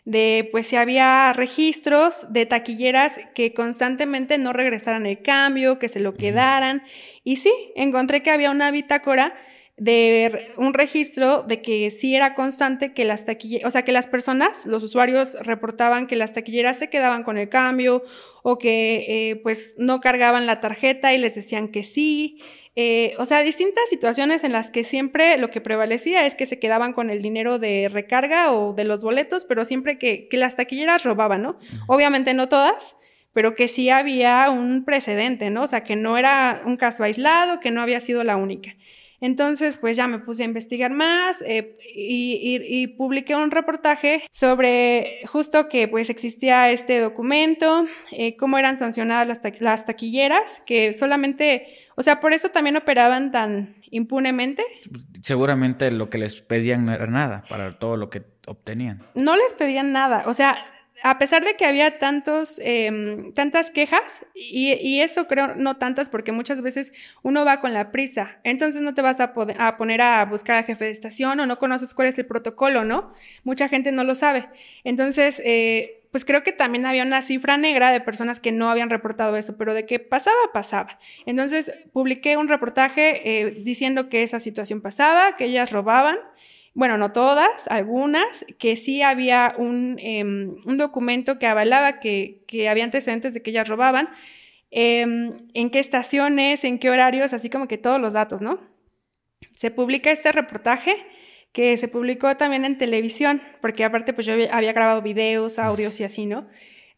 De 0.08 0.47
pues 0.53 0.68
si 0.68 0.78
había 0.78 1.34
registros 1.34 2.28
de 2.30 2.45
taquilleras 2.45 3.20
que 3.36 3.53
constantemente 3.53 4.38
no 4.38 4.53
regresaran 4.53 5.05
el 5.05 5.22
cambio, 5.22 5.80
que 5.80 5.89
se 5.89 5.99
lo 5.99 6.14
quedaran. 6.14 6.84
Y 7.26 7.36
sí, 7.36 7.51
encontré 7.76 8.24
que 8.24 8.32
había 8.32 8.49
una 8.49 8.72
bitácora 8.72 9.36
de 9.78 10.53
un 10.57 10.73
registro 10.73 11.43
de 11.43 11.61
que 11.61 11.91
sí 11.91 12.15
era 12.15 12.34
constante 12.34 12.93
que 12.93 13.05
las 13.05 13.25
taquilleras, 13.25 13.67
o 13.67 13.71
sea, 13.71 13.84
que 13.84 13.91
las 13.91 14.07
personas, 14.07 14.65
los 14.65 14.82
usuarios 14.82 15.38
reportaban 15.39 16.07
que 16.07 16.15
las 16.15 16.34
taquilleras 16.34 16.80
se 16.80 16.89
quedaban 16.89 17.23
con 17.23 17.38
el 17.38 17.47
cambio 17.47 18.03
o 18.41 18.57
que 18.57 19.05
eh, 19.07 19.36
pues 19.38 19.75
no 19.78 20.01
cargaban 20.01 20.47
la 20.47 20.61
tarjeta 20.61 21.13
y 21.13 21.19
les 21.19 21.36
decían 21.36 21.67
que 21.67 21.84
sí. 21.84 22.41
Eh, 22.75 23.13
o 23.19 23.25
sea, 23.28 23.41
distintas 23.41 23.88
situaciones 23.89 24.43
en 24.43 24.51
las 24.51 24.71
que 24.71 24.84
siempre 24.84 25.38
lo 25.38 25.51
que 25.51 25.61
prevalecía 25.61 26.25
es 26.25 26.34
que 26.34 26.47
se 26.47 26.59
quedaban 26.59 26.93
con 26.93 27.11
el 27.11 27.21
dinero 27.21 27.59
de 27.59 27.88
recarga 27.91 28.51
o 28.53 28.73
de 28.73 28.84
los 28.84 29.03
boletos, 29.03 29.45
pero 29.45 29.63
siempre 29.63 29.99
que, 29.99 30.28
que 30.28 30.38
las 30.38 30.55
taquilleras 30.55 31.03
robaban, 31.03 31.43
¿no? 31.43 31.59
Obviamente 31.88 32.34
no 32.34 32.49
todas, 32.49 32.95
pero 33.34 33.53
que 33.53 33.67
sí 33.67 33.91
había 33.91 34.49
un 34.49 34.86
precedente, 34.86 35.51
¿no? 35.51 35.63
O 35.63 35.67
sea, 35.67 35.84
que 35.84 35.95
no 35.95 36.17
era 36.17 36.63
un 36.65 36.78
caso 36.78 37.03
aislado, 37.03 37.59
que 37.59 37.69
no 37.69 37.82
había 37.82 38.01
sido 38.01 38.23
la 38.23 38.36
única. 38.38 38.75
Entonces, 39.20 39.78
pues 39.78 39.97
ya 39.97 40.07
me 40.07 40.20
puse 40.20 40.43
a 40.43 40.45
investigar 40.45 40.91
más 40.91 41.41
eh, 41.41 41.78
y, 41.95 42.88
publiqué 42.97 43.36
un 43.36 43.51
reportaje 43.51 44.24
sobre 44.32 45.22
justo 45.28 45.68
que 45.70 45.88
pues 45.88 46.09
existía 46.09 46.70
este 46.72 46.99
documento, 46.99 47.86
eh, 48.11 48.38
cómo 48.38 48.57
eran 48.57 48.78
sancionadas 48.78 49.28
las, 49.28 49.41
las, 49.59 49.86
taquilleras, 49.86 50.61
que 50.65 50.93
solamente, 50.93 51.68
o 51.95 52.03
sea, 52.03 52.20
por 52.20 52.34
eso 52.34 52.49
también 52.49 52.78
operaban 52.78 53.32
tan 53.32 53.76
impunemente. 53.89 54.63
Seguramente 55.22 55.91
lo 55.91 56.09
que 56.09 56.18
les 56.18 56.41
pedían 56.41 56.86
no 56.86 56.93
era 56.93 57.07
nada 57.07 57.43
para 57.49 57.78
todo 57.78 57.97
lo 57.97 58.09
que 58.09 58.24
obtenían. 58.45 59.03
No 59.15 59.36
les 59.36 59.53
pedían 59.53 59.91
nada, 59.91 60.24
o 60.28 60.34
sea, 60.34 60.57
a 61.04 61.20
pesar 61.20 61.43
de 61.43 61.56
que 61.56 61.66
había 61.66 62.00
tantos, 62.00 62.60
em, 62.64 63.34
tantas 63.34 63.72
quejas, 63.72 64.26
y, 64.34 65.00
eso 65.02 65.28
creo 65.28 65.56
no 65.56 65.78
tantas 65.78 66.10
porque 66.10 66.32
muchas 66.32 66.62
veces 66.62 66.91
uno 67.22 67.45
va 67.45 67.62
con 67.62 67.74
la 67.74 67.91
prisa, 67.91 68.39
entonces 68.43 68.82
no 68.82 68.93
te 68.93 69.02
vas 69.02 69.20
a, 69.20 69.34
a, 69.60 69.78
poner 69.78 70.02
a 70.02 70.26
buscar 70.26 70.58
al 70.58 70.66
jefe 70.66 70.86
de 70.86 70.91
estación 70.91 71.39
o 71.39 71.45
no 71.45 71.60
conoces 71.60 71.93
cuál 71.93 72.08
es 72.08 72.18
el 72.18 72.26
protocolo, 72.26 72.84
¿no? 72.84 73.14
Mucha 73.43 73.70
gente 73.70 73.91
no 73.91 74.04
lo 74.04 74.16
sabe. 74.16 74.48
Entonces, 74.84 75.41
eh, 75.45 75.98
pues 76.12 76.26
creo 76.26 76.43
que 76.43 76.52
también 76.52 76.86
había 76.86 77.04
una 77.04 77.22
cifra 77.22 77.58
negra 77.58 77.91
de 77.91 78.02
personas 78.02 78.39
que 78.39 78.52
no 78.52 78.70
habían 78.70 78.89
reportado 78.89 79.36
eso, 79.36 79.58
pero 79.58 79.74
de 79.74 79.86
que 79.86 80.00
pasaba, 80.00 80.38
pasaba. 80.54 81.00
Entonces, 81.26 81.72
publiqué 81.93 82.38
un 82.38 82.48
reportaje 82.48 83.22
eh, 83.24 83.62
diciendo 83.64 84.10
que 84.10 84.24
esa 84.24 84.39
situación 84.39 84.82
pasaba, 84.82 85.36
que 85.38 85.45
ellas 85.45 85.72
robaban 85.72 86.18
bueno, 86.78 86.99
no 86.99 87.11
todas, 87.11 87.67
algunas, 87.69 88.45
que 88.59 88.75
sí 88.75 89.01
había 89.01 89.55
un, 89.57 89.97
em, 89.97 90.57
documento 90.78 91.39
que 91.39 91.47
avalaba 91.47 91.99
que, 91.99 92.45
había 92.69 92.84
antecedentes 92.84 93.34
de 93.34 93.41
que 93.41 93.49
ellas 93.49 93.67
robaban, 93.67 94.09
em, 94.69 95.34
en 95.55 95.71
qué 95.71 95.80
estaciones, 95.80 96.63
en 96.63 96.78
qué 96.78 96.91
horarios, 96.91 97.34
así 97.34 97.49
como 97.49 97.67
que 97.67 97.80
todos 97.80 97.99
los 97.99 98.13
datos, 98.13 98.41
¿no? 98.41 98.59
Se 99.55 99.71
publica 99.71 100.11
este 100.11 100.32
reportaje 100.32 100.95
que 101.51 101.75
se 101.78 101.88
publicó 101.88 102.38
también 102.38 102.63
en 102.63 102.78
televisión, 102.78 103.41
porque 103.59 103.84
aparte 103.84 104.13
pues 104.13 104.28
yo 104.28 104.36
había 104.51 104.71
grabado 104.71 105.01
videos, 105.01 105.57
audios 105.57 105.99
y 105.99 106.03
así, 106.03 106.28
¿no? 106.28 106.47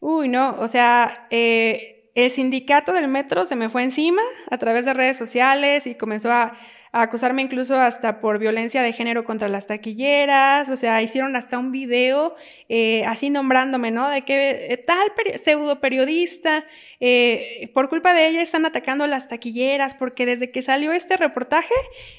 Uy, 0.00 0.28
no, 0.28 0.56
o 0.60 0.68
sea, 0.68 1.26
eh, 1.30 2.10
el 2.14 2.30
sindicato 2.30 2.92
del 2.92 3.08
metro 3.08 3.46
se 3.46 3.56
me 3.56 3.70
fue 3.70 3.82
encima 3.82 4.22
a 4.50 4.58
través 4.58 4.84
de 4.84 4.92
redes 4.92 5.16
sociales 5.16 5.86
y 5.86 5.94
comenzó 5.94 6.30
a 6.32 6.54
a 6.92 7.02
acusarme 7.02 7.42
incluso 7.42 7.78
hasta 7.78 8.20
por 8.20 8.38
violencia 8.38 8.82
de 8.82 8.92
género 8.92 9.24
contra 9.24 9.48
las 9.48 9.68
taquilleras, 9.68 10.70
o 10.70 10.76
sea, 10.76 11.00
hicieron 11.02 11.36
hasta 11.36 11.56
un 11.56 11.70
video 11.70 12.34
eh, 12.68 13.04
así 13.06 13.30
nombrándome, 13.30 13.92
¿no? 13.92 14.08
De 14.08 14.22
que 14.22 14.72
eh, 14.72 14.76
tal 14.76 15.12
pseudo 15.42 15.80
periodista, 15.80 16.64
eh, 16.98 17.70
por 17.74 17.88
culpa 17.88 18.12
de 18.12 18.26
ella 18.26 18.42
están 18.42 18.66
atacando 18.66 19.04
a 19.04 19.06
las 19.06 19.28
taquilleras, 19.28 19.94
porque 19.94 20.26
desde 20.26 20.50
que 20.50 20.62
salió 20.62 20.92
este 20.92 21.16
reportaje, 21.16 21.74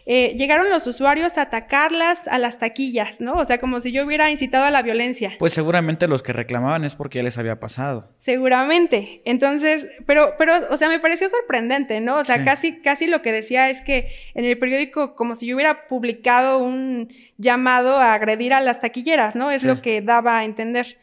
llegaron 0.05 0.69
los 0.69 0.87
usuarios 0.87 1.37
a 1.37 1.43
atacarlas 1.43 2.27
a 2.27 2.37
las 2.37 2.57
taquillas, 2.57 3.19
¿no? 3.19 3.33
O 3.33 3.45
sea, 3.45 3.59
como 3.59 3.79
si 3.79 3.91
yo 3.91 4.05
hubiera 4.05 4.31
incitado 4.31 4.65
a 4.65 4.71
la 4.71 4.81
violencia. 4.81 5.33
Pues 5.37 5.53
seguramente 5.53 6.07
los 6.07 6.23
que 6.23 6.33
reclamaban 6.33 6.83
es 6.83 6.95
porque 6.95 7.19
ya 7.19 7.23
les 7.23 7.37
había 7.37 7.59
pasado. 7.59 8.13
Seguramente. 8.17 9.21
Entonces, 9.25 9.87
pero, 10.05 10.35
pero, 10.37 10.53
o 10.69 10.77
sea, 10.77 10.87
me 10.87 10.99
pareció 10.99 11.29
sorprendente, 11.29 11.99
¿no? 11.99 12.17
O 12.17 12.23
sea, 12.23 12.43
casi, 12.45 12.81
casi 12.81 13.07
lo 13.07 13.21
que 13.21 13.31
decía 13.31 13.69
es 13.69 13.81
que 13.81 14.09
en 14.33 14.45
el 14.45 14.57
periódico 14.61 15.15
como 15.15 15.35
si 15.35 15.47
yo 15.47 15.55
hubiera 15.55 15.87
publicado 15.87 16.59
un 16.59 17.11
llamado 17.37 17.97
a 17.97 18.13
agredir 18.13 18.53
a 18.53 18.61
las 18.61 18.79
taquilleras, 18.79 19.35
¿no? 19.35 19.51
Es 19.51 19.63
lo 19.63 19.81
que 19.81 20.01
daba 20.01 20.37
a 20.37 20.45
entender. 20.45 20.97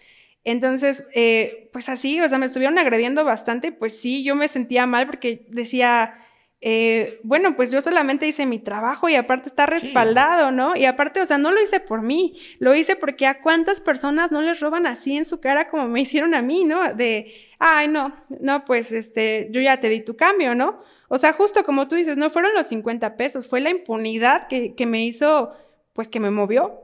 Entonces, 0.45 1.07
eh, 1.15 1.69
pues 1.75 1.91
así, 1.91 2.21
o 2.23 2.29
sea, 2.29 2.39
me 2.39 2.47
estuvieron 2.47 2.79
agrediendo 2.79 3.25
bastante, 3.25 3.73
pues 3.73 4.01
sí, 4.01 4.25
yo 4.25 4.35
me 4.35 4.49
sentía 4.49 4.87
mal 4.87 5.07
porque 5.07 5.45
decía, 5.51 6.15
eh, 6.61 7.21
bueno, 7.23 7.55
pues 7.55 7.71
yo 7.71 7.81
solamente 7.81 8.27
hice 8.27 8.47
mi 8.47 8.59
trabajo 8.59 9.09
y 9.09 9.15
aparte 9.15 9.49
está 9.49 9.67
respaldado, 9.67 10.51
¿no? 10.51 10.75
Y 10.75 10.87
aparte, 10.87 11.21
o 11.21 11.27
sea, 11.27 11.39
no 11.39 11.53
lo 11.53 11.63
hice 11.63 11.81
por 11.81 12.03
mí, 12.03 12.39
lo 12.61 12.75
hice 12.75 12.97
porque 12.97 13.27
a 13.27 13.43
cuántas 13.43 13.81
personas 13.81 14.33
no 14.33 14.41
les 14.41 14.61
roban 14.61 14.87
así 14.87 15.17
en 15.17 15.25
su 15.25 15.41
cara 15.41 15.69
como 15.69 15.87
me 15.89 16.01
hicieron 16.01 16.35
a 16.35 16.43
mí, 16.43 16.65
¿no? 16.65 16.95
De, 16.95 17.35
ay, 17.59 17.89
no, 17.89 18.15
no, 18.41 18.65
pues 18.65 18.91
este, 18.93 19.49
yo 19.51 19.61
ya 19.61 19.81
te 19.81 19.89
di 19.89 20.01
tu 20.01 20.17
cambio, 20.17 20.55
¿no? 20.55 20.81
O 21.09 21.19
sea, 21.19 21.33
justo 21.33 21.65
como 21.65 21.89
tú 21.89 21.97
dices, 21.97 22.17
no 22.17 22.31
fueron 22.31 22.53
los 22.55 22.67
50 22.67 23.17
pesos, 23.17 23.49
fue 23.49 23.61
la 23.61 23.71
impunidad 23.71 24.47
que, 24.49 24.75
que 24.75 24.87
me 24.87 25.05
hizo, 25.05 25.53
pues 25.93 26.09
que 26.09 26.21
me 26.21 26.31
movió. 26.31 26.83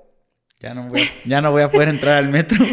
Ya 0.60 0.72
no, 0.72 0.88
voy 0.88 1.02
a, 1.02 1.04
ya 1.26 1.42
no 1.42 1.52
voy 1.52 1.62
a 1.62 1.70
poder 1.70 1.90
entrar 1.90 2.16
al 2.16 2.30
metro. 2.30 2.64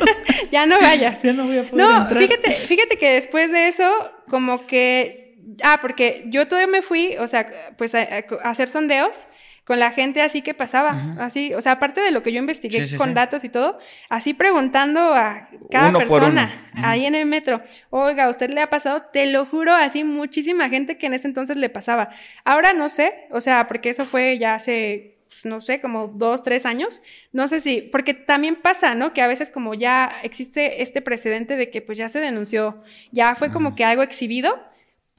ya 0.52 0.66
no 0.66 0.80
vayas. 0.80 1.20
Ya 1.22 1.32
no 1.32 1.46
voy 1.46 1.58
a 1.58 1.68
poder 1.68 1.84
no, 1.84 2.08
Fíjate, 2.08 2.50
fíjate 2.52 2.96
que 2.96 3.14
después 3.14 3.50
de 3.50 3.66
eso, 3.66 3.90
como 4.28 4.66
que, 4.66 5.36
ah, 5.64 5.78
porque 5.80 6.24
yo 6.26 6.46
todavía 6.46 6.70
me 6.70 6.82
fui, 6.82 7.16
o 7.18 7.26
sea, 7.26 7.74
pues 7.76 7.94
a 7.94 8.24
hacer 8.44 8.68
sondeos 8.68 9.26
con 9.70 9.78
la 9.78 9.92
gente 9.92 10.20
así 10.20 10.42
que 10.42 10.52
pasaba, 10.52 11.14
así, 11.20 11.54
o 11.54 11.62
sea, 11.62 11.70
aparte 11.70 12.00
de 12.00 12.10
lo 12.10 12.24
que 12.24 12.32
yo 12.32 12.40
investigué 12.40 12.84
con 12.96 13.14
datos 13.14 13.44
y 13.44 13.48
todo, 13.48 13.78
así 14.08 14.34
preguntando 14.34 15.14
a 15.14 15.48
cada 15.70 15.96
persona 15.96 16.72
ahí 16.74 17.06
en 17.06 17.14
el 17.14 17.24
metro, 17.26 17.62
oiga, 17.90 18.24
¿a 18.24 18.30
usted 18.30 18.50
le 18.50 18.62
ha 18.62 18.68
pasado? 18.68 19.02
Te 19.12 19.26
lo 19.26 19.46
juro, 19.46 19.72
así 19.72 20.02
muchísima 20.02 20.68
gente 20.70 20.98
que 20.98 21.06
en 21.06 21.14
ese 21.14 21.28
entonces 21.28 21.56
le 21.56 21.68
pasaba. 21.68 22.08
Ahora 22.44 22.72
no 22.72 22.88
sé, 22.88 23.28
o 23.30 23.40
sea, 23.40 23.68
porque 23.68 23.90
eso 23.90 24.06
fue 24.06 24.38
ya 24.38 24.56
hace 24.56 25.18
pues, 25.28 25.44
no 25.44 25.60
sé, 25.60 25.80
como 25.80 26.08
dos, 26.08 26.42
tres 26.42 26.66
años. 26.66 27.00
No 27.30 27.46
sé 27.46 27.60
si, 27.60 27.80
porque 27.80 28.12
también 28.12 28.56
pasa, 28.56 28.96
¿no? 28.96 29.12
Que 29.12 29.22
a 29.22 29.28
veces 29.28 29.50
como 29.50 29.74
ya 29.74 30.18
existe 30.24 30.82
este 30.82 31.00
precedente 31.00 31.54
de 31.54 31.70
que 31.70 31.80
pues 31.80 31.96
ya 31.96 32.08
se 32.08 32.18
denunció, 32.18 32.82
ya 33.12 33.36
fue 33.36 33.52
como 33.52 33.76
que 33.76 33.84
algo 33.84 34.02
exhibido, 34.02 34.60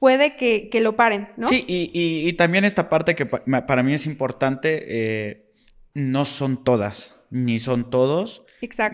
puede 0.02 0.34
que, 0.34 0.80
lo 0.80 0.96
paren, 0.96 1.28
¿no? 1.36 1.46
Sí, 1.46 1.64
y, 1.68 2.32
también 2.32 2.64
esta 2.64 2.88
parte 2.88 3.14
que 3.14 3.24
para 3.24 3.84
mí 3.84 3.94
es 3.94 4.04
importante, 4.04 4.82
eh, 4.88 5.52
no 5.94 6.24
son 6.24 6.64
todas, 6.64 7.14
ni 7.30 7.60
son 7.60 7.88
todos 7.88 8.44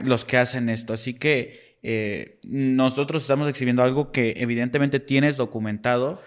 los 0.03 0.27
que 0.27 0.37
hacen 0.37 0.69
esto. 0.69 0.93
Así 0.93 1.15
que 1.15 1.79
eh, 1.83 2.39
nosotros 2.43 3.23
estamos 3.23 3.49
exhibiendo 3.49 3.83
algo 3.83 4.13
que 4.13 4.35
evidentemente 4.37 5.01
tienes 5.01 5.39
documentado. 5.39 6.21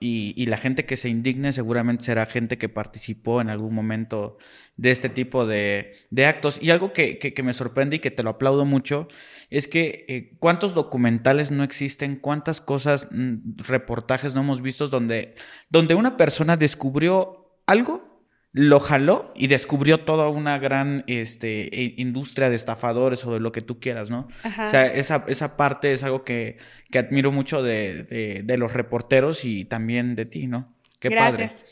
Y, 0.00 0.46
la 0.46 0.58
gente 0.58 0.84
que 0.84 0.96
se 0.96 1.08
indigne 1.08 1.52
seguramente 1.52 2.04
será 2.04 2.26
gente 2.26 2.56
que 2.56 2.68
participó 2.68 3.40
en 3.40 3.50
algún 3.50 3.74
momento 3.74 4.38
de 4.76 4.92
este 4.92 5.08
tipo 5.08 5.44
de, 5.44 5.94
actos. 6.24 6.58
Y 6.62 6.70
algo 6.70 6.92
que, 6.92 7.34
me 7.42 7.52
sorprende 7.52 7.96
y 7.96 7.98
que 7.98 8.12
te 8.12 8.22
lo 8.22 8.30
aplaudo 8.30 8.64
mucho 8.64 9.08
es 9.50 9.66
que 9.66 10.04
eh, 10.08 10.36
cuántos 10.38 10.74
documentales 10.74 11.50
no 11.50 11.64
existen, 11.64 12.14
cuántas 12.14 12.60
cosas, 12.60 13.08
mm, 13.10 13.58
reportajes 13.58 14.34
no 14.34 14.42
hemos 14.42 14.62
visto 14.62 14.86
donde, 14.86 15.34
donde 15.68 15.96
una 15.96 16.16
persona 16.16 16.56
descubrió 16.56 17.58
algo 17.66 18.07
lo 18.52 18.80
jaló 18.80 19.32
y 19.34 19.46
descubrió 19.46 20.00
toda 20.00 20.28
una 20.28 20.58
gran 20.58 21.04
este, 21.06 21.68
industria 21.96 22.48
de 22.48 22.56
estafadores 22.56 23.24
o 23.24 23.34
de 23.34 23.40
lo 23.40 23.52
que 23.52 23.60
tú 23.60 23.78
quieras, 23.78 24.10
¿no? 24.10 24.28
O 24.44 24.68
sea, 24.68 24.86
esa, 24.86 25.24
esa 25.28 25.56
parte 25.56 25.92
es 25.92 26.02
algo 26.02 26.24
que, 26.24 26.58
que 26.90 26.98
admiro 26.98 27.30
mucho 27.30 27.62
de, 27.62 28.42
de, 28.44 28.56
los 28.56 28.72
reporteros 28.72 29.44
y 29.44 29.64
también 29.64 30.16
de 30.16 30.24
ti, 30.24 30.46
¿no? 30.46 30.74
Qué 30.98 31.10
Gracias. 31.10 31.66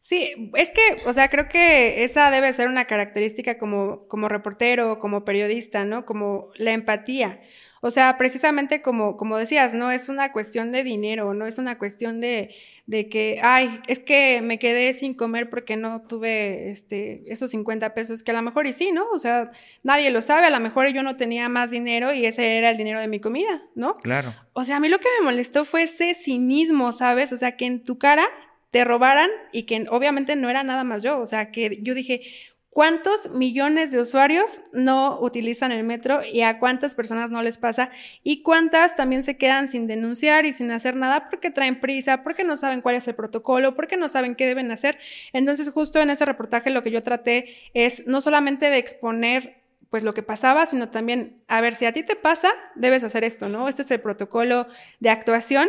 Sí, 0.00 0.50
es 0.54 0.70
que, 0.70 1.02
o 1.04 1.12
sea, 1.12 1.28
creo 1.28 1.46
que 1.48 2.04
esa 2.04 2.30
debe 2.30 2.52
ser 2.52 2.68
una 2.68 2.86
característica 2.86 3.58
como, 3.58 4.08
como 4.08 4.28
reportero, 4.28 4.98
como 4.98 5.24
periodista, 5.24 5.84
¿no? 5.84 6.06
Como 6.06 6.50
la 6.56 6.72
empatía. 6.72 7.40
O 7.82 7.90
sea, 7.90 8.18
precisamente 8.18 8.82
como, 8.82 9.16
como 9.16 9.38
decías, 9.38 9.72
no 9.72 9.90
es 9.90 10.10
una 10.10 10.32
cuestión 10.32 10.70
de 10.70 10.84
dinero, 10.84 11.32
no 11.32 11.46
es 11.46 11.56
una 11.56 11.78
cuestión 11.78 12.20
de, 12.20 12.54
de 12.84 13.08
que, 13.08 13.40
ay, 13.42 13.80
es 13.86 14.00
que 14.00 14.42
me 14.42 14.58
quedé 14.58 14.92
sin 14.92 15.14
comer 15.14 15.48
porque 15.48 15.76
no 15.76 16.02
tuve 16.02 16.70
este, 16.70 17.22
esos 17.26 17.52
50 17.52 17.94
pesos, 17.94 18.22
que 18.22 18.32
a 18.32 18.34
lo 18.34 18.42
mejor 18.42 18.66
y 18.66 18.74
sí, 18.74 18.92
¿no? 18.92 19.08
O 19.14 19.18
sea, 19.18 19.50
nadie 19.82 20.10
lo 20.10 20.20
sabe, 20.20 20.46
a 20.46 20.50
lo 20.50 20.60
mejor 20.60 20.88
yo 20.88 21.02
no 21.02 21.16
tenía 21.16 21.48
más 21.48 21.70
dinero 21.70 22.12
y 22.12 22.26
ese 22.26 22.58
era 22.58 22.70
el 22.70 22.76
dinero 22.76 23.00
de 23.00 23.08
mi 23.08 23.18
comida, 23.18 23.62
¿no? 23.74 23.94
Claro. 23.94 24.34
O 24.52 24.64
sea, 24.64 24.76
a 24.76 24.80
mí 24.80 24.88
lo 24.88 24.98
que 24.98 25.08
me 25.18 25.24
molestó 25.24 25.64
fue 25.64 25.84
ese 25.84 26.14
cinismo, 26.14 26.92
¿sabes? 26.92 27.32
O 27.32 27.38
sea, 27.38 27.56
que 27.56 27.64
en 27.64 27.82
tu 27.82 27.98
cara 27.98 28.26
te 28.70 28.84
robaran 28.84 29.30
y 29.52 29.64
que 29.64 29.86
obviamente 29.90 30.36
no 30.36 30.48
era 30.48 30.62
nada 30.62 30.84
más 30.84 31.02
yo, 31.02 31.18
o 31.18 31.26
sea, 31.26 31.50
que 31.50 31.78
yo 31.82 31.94
dije, 31.94 32.22
¿Cuántos 32.80 33.28
millones 33.28 33.90
de 33.92 34.00
usuarios 34.00 34.62
no 34.72 35.20
utilizan 35.20 35.70
el 35.70 35.84
metro 35.84 36.24
y 36.24 36.40
a 36.40 36.58
cuántas 36.58 36.94
personas 36.94 37.30
no 37.30 37.42
les 37.42 37.58
pasa? 37.58 37.90
¿Y 38.22 38.42
cuántas 38.42 38.96
también 38.96 39.22
se 39.22 39.36
quedan 39.36 39.68
sin 39.68 39.86
denunciar 39.86 40.46
y 40.46 40.54
sin 40.54 40.70
hacer 40.70 40.96
nada 40.96 41.28
porque 41.28 41.50
traen 41.50 41.78
prisa, 41.78 42.22
porque 42.22 42.42
no 42.42 42.56
saben 42.56 42.80
cuál 42.80 42.94
es 42.94 43.06
el 43.06 43.14
protocolo, 43.14 43.74
porque 43.74 43.98
no 43.98 44.08
saben 44.08 44.34
qué 44.34 44.46
deben 44.46 44.70
hacer? 44.70 44.98
Entonces, 45.34 45.68
justo 45.68 46.00
en 46.00 46.08
ese 46.08 46.24
reportaje 46.24 46.70
lo 46.70 46.82
que 46.82 46.90
yo 46.90 47.02
traté 47.02 47.54
es 47.74 48.06
no 48.06 48.22
solamente 48.22 48.70
de 48.70 48.78
exponer 48.78 49.60
pues 49.90 50.02
lo 50.02 50.14
que 50.14 50.22
pasaba, 50.22 50.64
sino 50.64 50.88
también, 50.88 51.42
a 51.48 51.60
ver, 51.60 51.74
si 51.74 51.84
a 51.84 51.92
ti 51.92 52.02
te 52.02 52.16
pasa, 52.16 52.48
debes 52.76 53.04
hacer 53.04 53.24
esto, 53.24 53.50
¿no? 53.50 53.68
Este 53.68 53.82
es 53.82 53.90
el 53.90 54.00
protocolo 54.00 54.68
de 55.00 55.10
actuación 55.10 55.68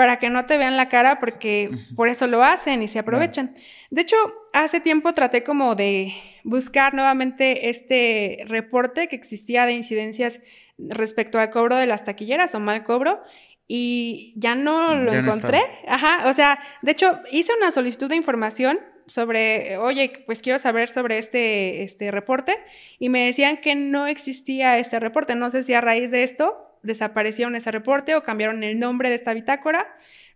para 0.00 0.18
que 0.18 0.30
no 0.30 0.46
te 0.46 0.56
vean 0.56 0.78
la 0.78 0.88
cara 0.88 1.20
porque 1.20 1.68
por 1.94 2.08
eso 2.08 2.26
lo 2.26 2.42
hacen 2.42 2.82
y 2.82 2.88
se 2.88 2.98
aprovechan. 2.98 3.54
De 3.90 4.00
hecho, 4.00 4.16
hace 4.54 4.80
tiempo 4.80 5.12
traté 5.12 5.44
como 5.44 5.74
de 5.74 6.14
buscar 6.42 6.94
nuevamente 6.94 7.68
este 7.68 8.44
reporte 8.46 9.08
que 9.08 9.16
existía 9.16 9.66
de 9.66 9.72
incidencias 9.72 10.40
respecto 10.78 11.38
al 11.38 11.50
cobro 11.50 11.76
de 11.76 11.86
las 11.86 12.06
taquilleras 12.06 12.54
o 12.54 12.60
mal 12.60 12.82
cobro 12.82 13.20
y 13.68 14.32
ya 14.36 14.54
no 14.54 14.94
lo 14.94 15.12
encontré. 15.12 15.60
Ajá, 15.86 16.26
o 16.30 16.32
sea, 16.32 16.60
de 16.80 16.92
hecho 16.92 17.20
hice 17.30 17.52
una 17.58 17.70
solicitud 17.70 18.08
de 18.08 18.16
información 18.16 18.80
sobre, 19.04 19.76
oye, 19.76 20.24
pues 20.24 20.40
quiero 20.40 20.58
saber 20.58 20.88
sobre 20.88 21.18
este, 21.18 21.82
este 21.82 22.10
reporte 22.10 22.56
y 22.98 23.10
me 23.10 23.26
decían 23.26 23.58
que 23.58 23.74
no 23.74 24.06
existía 24.06 24.78
este 24.78 24.98
reporte. 24.98 25.34
No 25.34 25.50
sé 25.50 25.62
si 25.62 25.74
a 25.74 25.82
raíz 25.82 26.10
de 26.10 26.22
esto 26.22 26.69
desaparecieron 26.82 27.56
ese 27.56 27.70
reporte 27.70 28.14
o 28.14 28.22
cambiaron 28.22 28.62
el 28.62 28.78
nombre 28.78 29.08
de 29.08 29.16
esta 29.16 29.34
bitácora. 29.34 29.86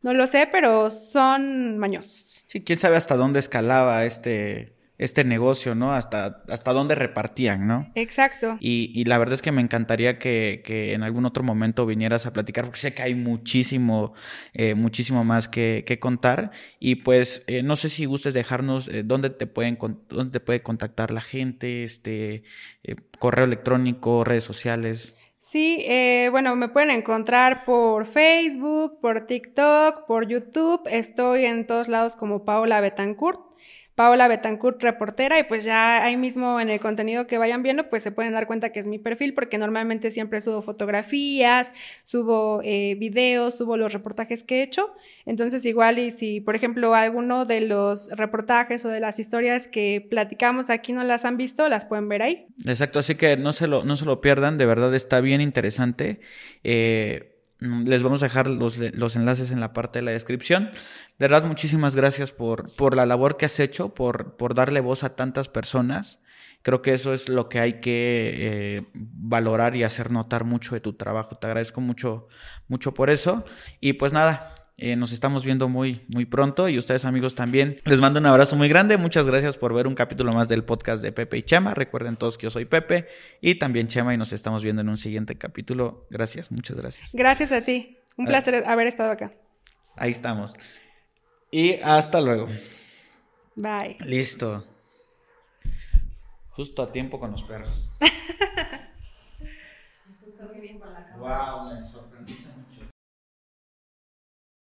No 0.03 0.13
lo 0.15 0.27
sé, 0.27 0.49
pero 0.51 0.91
son 0.91 1.79
mañosos. 1.79 2.43
Sí, 2.47 2.63
quién 2.63 2.79
sabe 2.79 2.97
hasta 2.97 3.17
dónde 3.17 3.41
escalaba 3.41 4.05
este, 4.05 4.75
este 4.97 5.25
negocio, 5.25 5.75
¿no? 5.75 5.93
Hasta, 5.93 6.43
hasta 6.49 6.73
dónde 6.73 6.95
repartían, 6.95 7.67
¿no? 7.67 7.91
Exacto. 7.95 8.57
Y, 8.61 8.93
y 8.95 9.05
la 9.07 9.19
verdad 9.19 9.35
es 9.35 9.43
que 9.43 9.51
me 9.51 9.61
encantaría 9.61 10.19
que, 10.19 10.63
que, 10.65 10.93
en 10.93 11.03
algún 11.03 11.25
otro 11.25 11.43
momento 11.43 11.85
vinieras 11.85 12.27
a 12.27 12.33
platicar, 12.33 12.65
porque 12.65 12.79
sé 12.79 12.95
que 12.95 13.03
hay 13.03 13.15
muchísimo, 13.15 14.15
eh, 14.53 14.75
muchísimo 14.75 15.25
más 15.25 15.49
que, 15.49 15.85
que, 15.87 15.99
contar. 15.99 16.53
Y 16.79 16.97
pues, 16.97 17.43
eh, 17.49 17.63
no 17.63 17.75
sé 17.77 17.89
si 17.89 18.05
gustes 18.05 18.35
dejarnos 18.35 18.89
eh, 18.89 19.03
dónde 19.05 19.31
te 19.31 19.47
pueden 19.47 19.79
dónde 20.09 20.31
te 20.31 20.41
puede 20.41 20.63
contactar 20.63 21.11
la 21.11 21.23
gente, 21.23 21.83
este 21.83 22.45
eh, 22.85 22.97
correo 23.19 23.47
electrónico, 23.47 24.23
redes 24.23 24.45
sociales. 24.45 25.17
Sí, 25.47 25.85
eh, 25.87 26.29
bueno, 26.31 26.57
me 26.57 26.69
pueden 26.71 26.91
encontrar 26.91 27.67
por 27.67 28.07
Facebook, 28.07 28.99
por 29.01 29.27
TikTok, 29.27 30.07
por 30.07 30.27
YouTube. 30.27 30.81
Estoy 30.87 31.45
en 31.45 31.67
todos 31.67 31.87
lados 31.87 32.17
como 32.17 32.47
Paola 32.47 32.81
Betancourt. 32.81 33.44
Paola 33.95 34.27
Betancourt, 34.29 34.83
reportera, 34.83 35.39
y 35.39 35.45
pues 35.45 35.65
ya 35.65 36.03
ahí 36.03 36.17
mismo 36.17 36.61
en 36.61 36.69
el 36.69 36.81
contenido 36.81 37.27
que 37.27 37.39
vayan 37.39 37.63
viendo, 37.63 37.89
pues 37.89 38.03
se 38.03 38.11
pueden 38.11 38.33
dar 38.33 38.47
cuenta 38.47 38.71
que 38.71 38.81
es 38.81 38.87
mi 38.87 38.99
perfil, 38.99 39.35
porque 39.35 39.57
normalmente 39.59 40.11
siempre 40.11 40.41
subo 40.41 40.63
fotografías, 40.63 41.73
subo 42.03 42.61
eh, 42.65 42.97
videos, 42.99 43.57
subo 43.57 43.77
los 43.77 43.93
reportajes 43.93 44.43
que 44.43 44.61
he 44.61 44.63
hecho. 44.63 44.95
Entonces, 45.27 45.65
igual, 45.65 45.99
y 45.99 46.11
si, 46.11 46.41
por 46.41 46.57
ejemplo, 46.57 46.95
alguno 46.95 47.45
de 47.45 47.61
los 47.61 48.09
reportajes 48.11 48.85
o 48.85 48.89
de 48.89 49.01
las 49.01 49.19
historias 49.19 49.69
que 49.69 50.07
platicamos 50.11 50.71
aquí 50.71 50.93
no 50.93 51.05
las 51.05 51.25
han 51.25 51.37
visto, 51.37 51.69
las 51.69 51.85
pueden 51.87 52.09
ver 52.09 52.23
ahí. 52.23 52.47
Exacto, 52.67 52.99
así 52.99 53.15
que 53.15 53.37
no 53.37 53.53
se 53.53 53.69
lo, 53.69 53.85
no 53.85 53.97
se 53.97 54.05
lo 54.05 54.21
pierdan, 54.21 54.59
de 54.59 54.67
verdad 54.67 54.95
está 54.95 55.21
bien 55.21 55.41
interesante. 55.41 56.21
Eh 56.65 57.31
les 57.61 58.03
vamos 58.03 58.23
a 58.23 58.27
dejar 58.27 58.49
los, 58.49 58.79
los, 58.79 59.17
enlaces 59.17 59.51
en 59.51 59.61
la 59.61 59.73
parte 59.73 59.99
de 59.99 60.05
la 60.05 60.11
descripción. 60.11 60.71
De 61.19 61.29
verdad, 61.29 61.45
muchísimas 61.45 61.97
gracias 61.97 62.33
por, 62.33 62.75
por 62.75 62.97
la 62.97 63.07
labor 63.07 63.37
que 63.37 63.47
has 63.47 63.59
hecho, 63.61 63.95
por, 63.95 64.37
por 64.37 64.55
darle 64.55 64.81
voz 64.81 65.05
a 65.05 65.17
tantas 65.17 65.49
personas. 65.49 66.21
Creo 66.63 66.81
que 66.81 66.95
eso 66.95 67.13
es 67.13 67.29
lo 67.29 67.51
que 67.51 67.61
hay 67.61 67.81
que 67.81 68.33
eh, 68.37 68.87
valorar 68.95 69.77
y 69.77 69.83
hacer 69.83 70.11
notar 70.11 70.45
mucho 70.45 70.75
de 70.75 70.81
tu 70.81 70.95
trabajo. 70.95 71.37
Te 71.37 71.47
agradezco 71.47 71.83
mucho, 71.83 72.29
mucho 72.69 72.95
por 72.95 73.11
eso. 73.11 73.45
Y 73.81 73.95
pues 73.95 74.15
nada, 74.15 74.54
eh, 74.77 74.97
nos 74.97 75.13
estamos 75.13 75.45
viendo 75.45 75.69
muy, 75.69 76.05
muy 76.09 76.27
pronto 76.27 76.69
y 76.69 76.79
ustedes 76.79 77.05
amigos 77.05 77.37
también. 77.37 77.81
Les 77.85 78.01
mando 78.01 78.19
un 78.19 78.27
abrazo 78.27 78.57
muy 78.57 78.69
grande. 78.69 78.97
Muchas 78.97 79.27
gracias 79.27 79.57
por 79.57 79.73
ver 79.73 79.87
un 79.87 79.95
capítulo 79.95 80.33
más 80.33 80.49
del 80.49 80.65
podcast 80.65 81.01
de 81.01 81.13
Pepe 81.13 81.39
y 81.39 81.43
Chema. 81.43 81.75
Recuerden 81.75 82.17
todos 82.17 82.39
que 82.39 82.45
yo 82.45 82.51
soy 82.51 82.65
Pepe 82.65 83.07
y 83.41 83.57
también 83.57 83.87
Chema 83.87 84.15
y 84.15 84.17
nos 84.17 84.33
estamos 84.33 84.65
viendo 84.65 84.83
en 84.83 84.89
un 84.89 84.97
siguiente 84.97 85.39
capítulo. 85.39 86.07
Gracias, 86.11 86.51
muchas 86.51 86.77
gracias. 86.77 87.11
Gracias 87.15 87.53
a 87.53 87.63
ti. 87.63 87.99
Un 88.17 88.27
placer 88.27 88.65
haber 88.67 88.89
estado 88.89 89.13
acá. 89.13 89.33
Ahí 89.97 90.11
estamos. 90.11 90.55
Y 91.53 91.75
hasta 91.75 92.21
luego. 92.21 92.49
Bye. 93.55 93.99
Listo. 94.01 94.67
Justo 96.51 96.83
a 96.83 96.91
tiempo 96.91 97.21
con 97.21 97.31
los 97.31 97.45
perros. 97.45 97.91
wow, 101.19 101.73
me 101.73 101.83
sorprendiste. 101.83 102.49